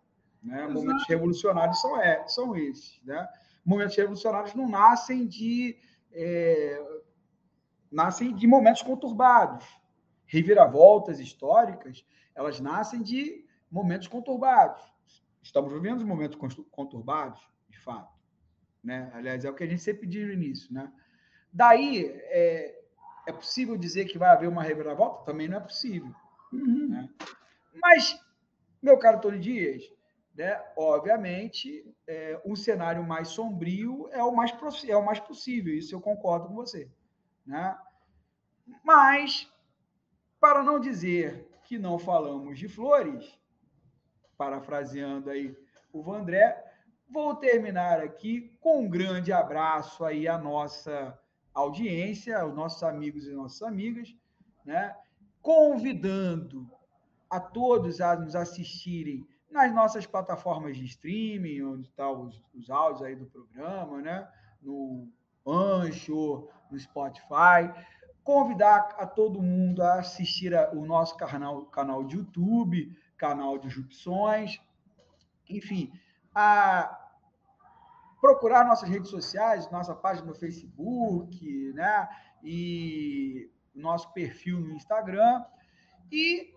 né? 0.41 0.68
Momentos 0.68 1.05
revolucionários 1.07 1.80
são, 1.80 2.01
é, 2.01 2.27
são 2.27 2.55
esses. 2.55 2.99
Né? 3.03 3.27
Momentos 3.63 3.95
revolucionários 3.95 4.55
não 4.55 4.68
nascem 4.68 5.27
de, 5.27 5.77
é, 6.11 6.81
nascem 7.91 8.34
de 8.34 8.47
momentos 8.47 8.81
conturbados. 8.81 9.65
Reviravoltas 10.26 11.19
históricas, 11.19 12.05
elas 12.34 12.59
nascem 12.59 13.01
de 13.01 13.45
momentos 13.69 14.07
conturbados. 14.07 14.81
Estamos 15.43 15.72
vivendo 15.73 16.05
momentos 16.05 16.38
conturbados, 16.72 17.41
de 17.69 17.80
fato. 17.80 18.13
Né? 18.84 19.11
Aliás, 19.13 19.45
é 19.45 19.49
o 19.49 19.53
que 19.53 19.63
a 19.63 19.68
gente 19.68 19.81
sempre 19.81 20.07
diz 20.07 20.26
no 20.26 20.34
início. 20.34 20.73
Né? 20.73 20.91
Daí, 21.51 22.05
é, 22.07 22.81
é 23.27 23.31
possível 23.31 23.77
dizer 23.77 24.05
que 24.05 24.18
vai 24.18 24.30
haver 24.30 24.47
uma 24.47 24.63
reviravolta? 24.63 25.26
Também 25.26 25.47
não 25.47 25.57
é 25.57 25.59
possível. 25.59 26.13
Uhum. 26.51 26.89
Né? 26.89 27.09
Mas, 27.81 28.19
meu 28.81 28.97
caro 28.97 29.19
Tony 29.19 29.39
Dias, 29.39 29.84
né? 30.35 30.61
Obviamente, 30.75 31.85
é, 32.07 32.41
um 32.45 32.55
cenário 32.55 33.03
mais 33.03 33.29
sombrio 33.29 34.09
é 34.11 34.23
o 34.23 34.31
mais, 34.31 34.51
é 34.87 34.95
o 34.95 35.05
mais 35.05 35.19
possível, 35.19 35.73
isso 35.73 35.93
eu 35.93 36.01
concordo 36.01 36.47
com 36.47 36.55
você. 36.55 36.89
Né? 37.45 37.77
Mas, 38.83 39.51
para 40.39 40.63
não 40.63 40.79
dizer 40.79 41.49
que 41.63 41.77
não 41.77 41.99
falamos 41.99 42.57
de 42.57 42.67
flores, 42.67 43.37
parafraseando 44.37 45.29
aí 45.29 45.55
o 45.91 46.01
Vandré, 46.01 46.63
vou 47.09 47.35
terminar 47.35 47.99
aqui 47.99 48.55
com 48.61 48.85
um 48.85 48.89
grande 48.89 49.31
abraço 49.33 50.03
aí 50.05 50.27
à 50.27 50.37
nossa 50.37 51.17
audiência, 51.53 52.39
aos 52.39 52.55
nossos 52.55 52.81
amigos 52.83 53.27
e 53.27 53.31
nossas 53.31 53.61
amigas, 53.63 54.15
né? 54.65 54.95
convidando 55.41 56.69
a 57.29 57.39
todos 57.39 57.99
a 57.99 58.15
nos 58.15 58.35
assistirem 58.35 59.27
nas 59.51 59.73
nossas 59.73 60.05
plataformas 60.05 60.77
de 60.77 60.85
streaming, 60.85 61.61
onde 61.63 61.87
estão 61.87 62.15
tá 62.15 62.21
os, 62.21 62.41
os 62.53 62.69
áudios 62.69 63.03
aí 63.03 63.15
do 63.15 63.25
programa, 63.25 64.01
né? 64.01 64.27
no 64.61 65.07
Ancho, 65.45 66.47
no 66.69 66.79
Spotify. 66.79 67.71
Convidar 68.23 68.95
a 68.97 69.05
todo 69.05 69.41
mundo 69.41 69.81
a 69.81 69.95
assistir 69.95 70.55
a, 70.55 70.71
o 70.71 70.85
nosso 70.85 71.17
canal, 71.17 71.65
canal 71.65 72.03
de 72.03 72.17
YouTube, 72.17 72.95
canal 73.17 73.57
de 73.57 73.69
Jupções, 73.69 74.59
enfim, 75.49 75.91
a 76.33 76.97
procurar 78.19 78.65
nossas 78.65 78.87
redes 78.87 79.09
sociais, 79.09 79.69
nossa 79.71 79.95
página 79.95 80.27
no 80.27 80.35
Facebook, 80.35 81.73
né? 81.73 82.07
E 82.43 83.51
nosso 83.73 84.11
perfil 84.13 84.59
no 84.59 84.73
Instagram 84.73 85.43
e, 86.11 86.53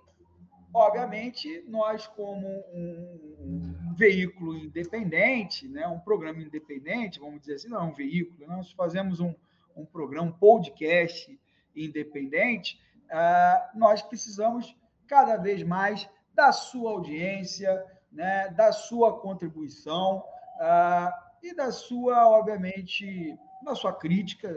obviamente, 0.74 1.64
nós 1.68 2.08
como 2.08 2.48
um, 2.48 3.76
um 3.88 3.94
veículo 3.94 4.56
independente, 4.56 5.68
né, 5.68 5.86
um 5.86 6.00
programa 6.00 6.42
independente, 6.42 7.20
vamos 7.20 7.40
dizer 7.40 7.54
assim, 7.54 7.68
não 7.68 7.80
é 7.80 7.84
um 7.84 7.94
veículo, 7.94 8.46
nós 8.48 8.72
fazemos 8.72 9.20
um, 9.20 9.32
um 9.76 9.86
programa, 9.86 10.28
um 10.28 10.32
podcast 10.32 11.38
independente, 11.76 12.80
uh, 13.04 13.78
nós 13.78 14.02
precisamos 14.02 14.76
cada 15.06 15.36
vez 15.36 15.62
mais 15.62 16.08
da 16.34 16.50
sua 16.50 16.90
audiência, 16.90 17.86
né, 18.10 18.48
da 18.48 18.72
sua 18.72 19.20
contribuição 19.20 20.24
uh, 20.56 21.10
e 21.40 21.54
da 21.54 21.70
sua, 21.70 22.28
obviamente, 22.28 23.38
da 23.62 23.76
sua 23.76 23.92
crítica, 23.92 24.52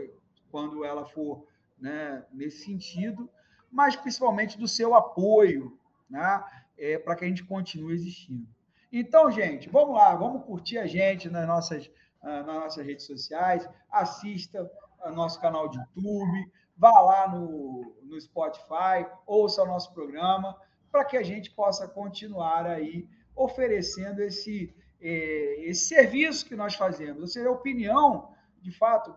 quando 0.50 0.84
ela 0.84 1.06
for 1.06 1.46
né, 1.78 2.26
nesse 2.34 2.66
sentido, 2.66 3.30
mas 3.72 3.96
principalmente 3.96 4.58
do 4.58 4.68
seu 4.68 4.96
apoio 4.96 5.77
né, 6.10 6.44
é, 6.78 6.98
para 6.98 7.16
que 7.16 7.26
a 7.26 7.28
gente 7.28 7.44
continue 7.44 7.94
existindo. 7.94 8.48
Então, 8.92 9.30
gente, 9.30 9.70
vamos 9.70 9.96
lá, 9.96 10.16
vamos 10.16 10.46
curtir 10.46 10.78
a 10.78 10.88
gente 10.88 11.30
nas 11.30 11.46
nossas, 11.48 11.88
uh, 12.24 12.44
nas 12.46 12.46
nossas 12.46 12.86
redes 12.86 13.06
sociais, 13.06 13.68
assista 13.92 14.70
ao 15.02 15.14
nosso 15.14 15.40
canal 15.42 15.70
de 15.70 15.78
YouTube, 15.78 16.52
vá 16.78 17.00
lá 17.02 17.28
no, 17.28 17.96
no 18.04 18.20
Spotify, 18.20 19.06
ouça 19.26 19.64
o 19.64 19.68
nosso 19.68 19.94
programa, 19.94 20.56
para 20.92 21.04
que 21.04 21.18
a 21.18 21.24
gente 21.24 21.52
possa 21.52 21.88
continuar 21.88 22.66
aí 22.66 23.08
oferecendo 23.36 24.22
esse, 24.22 24.74
eh, 25.00 25.58
esse 25.60 25.88
serviço 25.88 26.46
que 26.46 26.56
nós 26.56 26.76
fazemos. 26.76 27.22
Ou 27.22 27.28
seja, 27.28 27.50
a 27.50 27.52
opinião, 27.52 28.34
de 28.62 28.72
fato, 28.72 29.14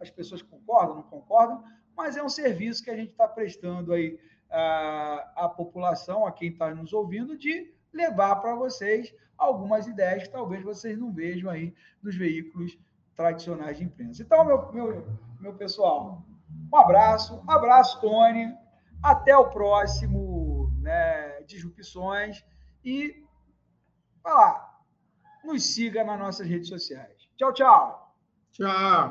as 0.00 0.10
pessoas 0.10 0.42
concordam, 0.42 0.96
não 0.96 1.02
concordam, 1.04 1.64
mas 1.96 2.16
é 2.16 2.22
um 2.22 2.28
serviço 2.28 2.82
que 2.82 2.90
a 2.90 2.96
gente 2.96 3.12
está 3.12 3.28
prestando 3.28 3.92
aí 3.92 4.18
à 4.52 5.52
população, 5.56 6.26
a 6.26 6.32
quem 6.32 6.50
está 6.50 6.74
nos 6.74 6.92
ouvindo, 6.92 7.36
de 7.36 7.72
levar 7.92 8.36
para 8.36 8.54
vocês 8.54 9.14
algumas 9.36 9.86
ideias 9.86 10.24
que 10.24 10.30
talvez 10.30 10.62
vocês 10.62 10.98
não 10.98 11.12
vejam 11.12 11.50
aí 11.50 11.74
nos 12.02 12.16
veículos 12.16 12.78
tradicionais 13.16 13.78
de 13.78 13.84
imprensa. 13.84 14.22
Então, 14.22 14.44
meu, 14.44 14.72
meu, 14.72 15.06
meu 15.40 15.54
pessoal, 15.54 16.22
um 16.72 16.76
abraço, 16.76 17.42
abraço, 17.48 18.00
Tony, 18.00 18.54
até 19.02 19.36
o 19.36 19.50
próximo 19.50 20.70
né, 20.80 21.42
Disrupções 21.42 22.44
e 22.84 23.24
vai 24.22 24.32
lá, 24.32 24.80
nos 25.44 25.64
siga 25.64 26.04
nas 26.04 26.18
nossas 26.18 26.46
redes 26.46 26.68
sociais. 26.68 27.28
Tchau, 27.36 27.52
tchau. 27.52 28.16
Tchau. 28.52 29.10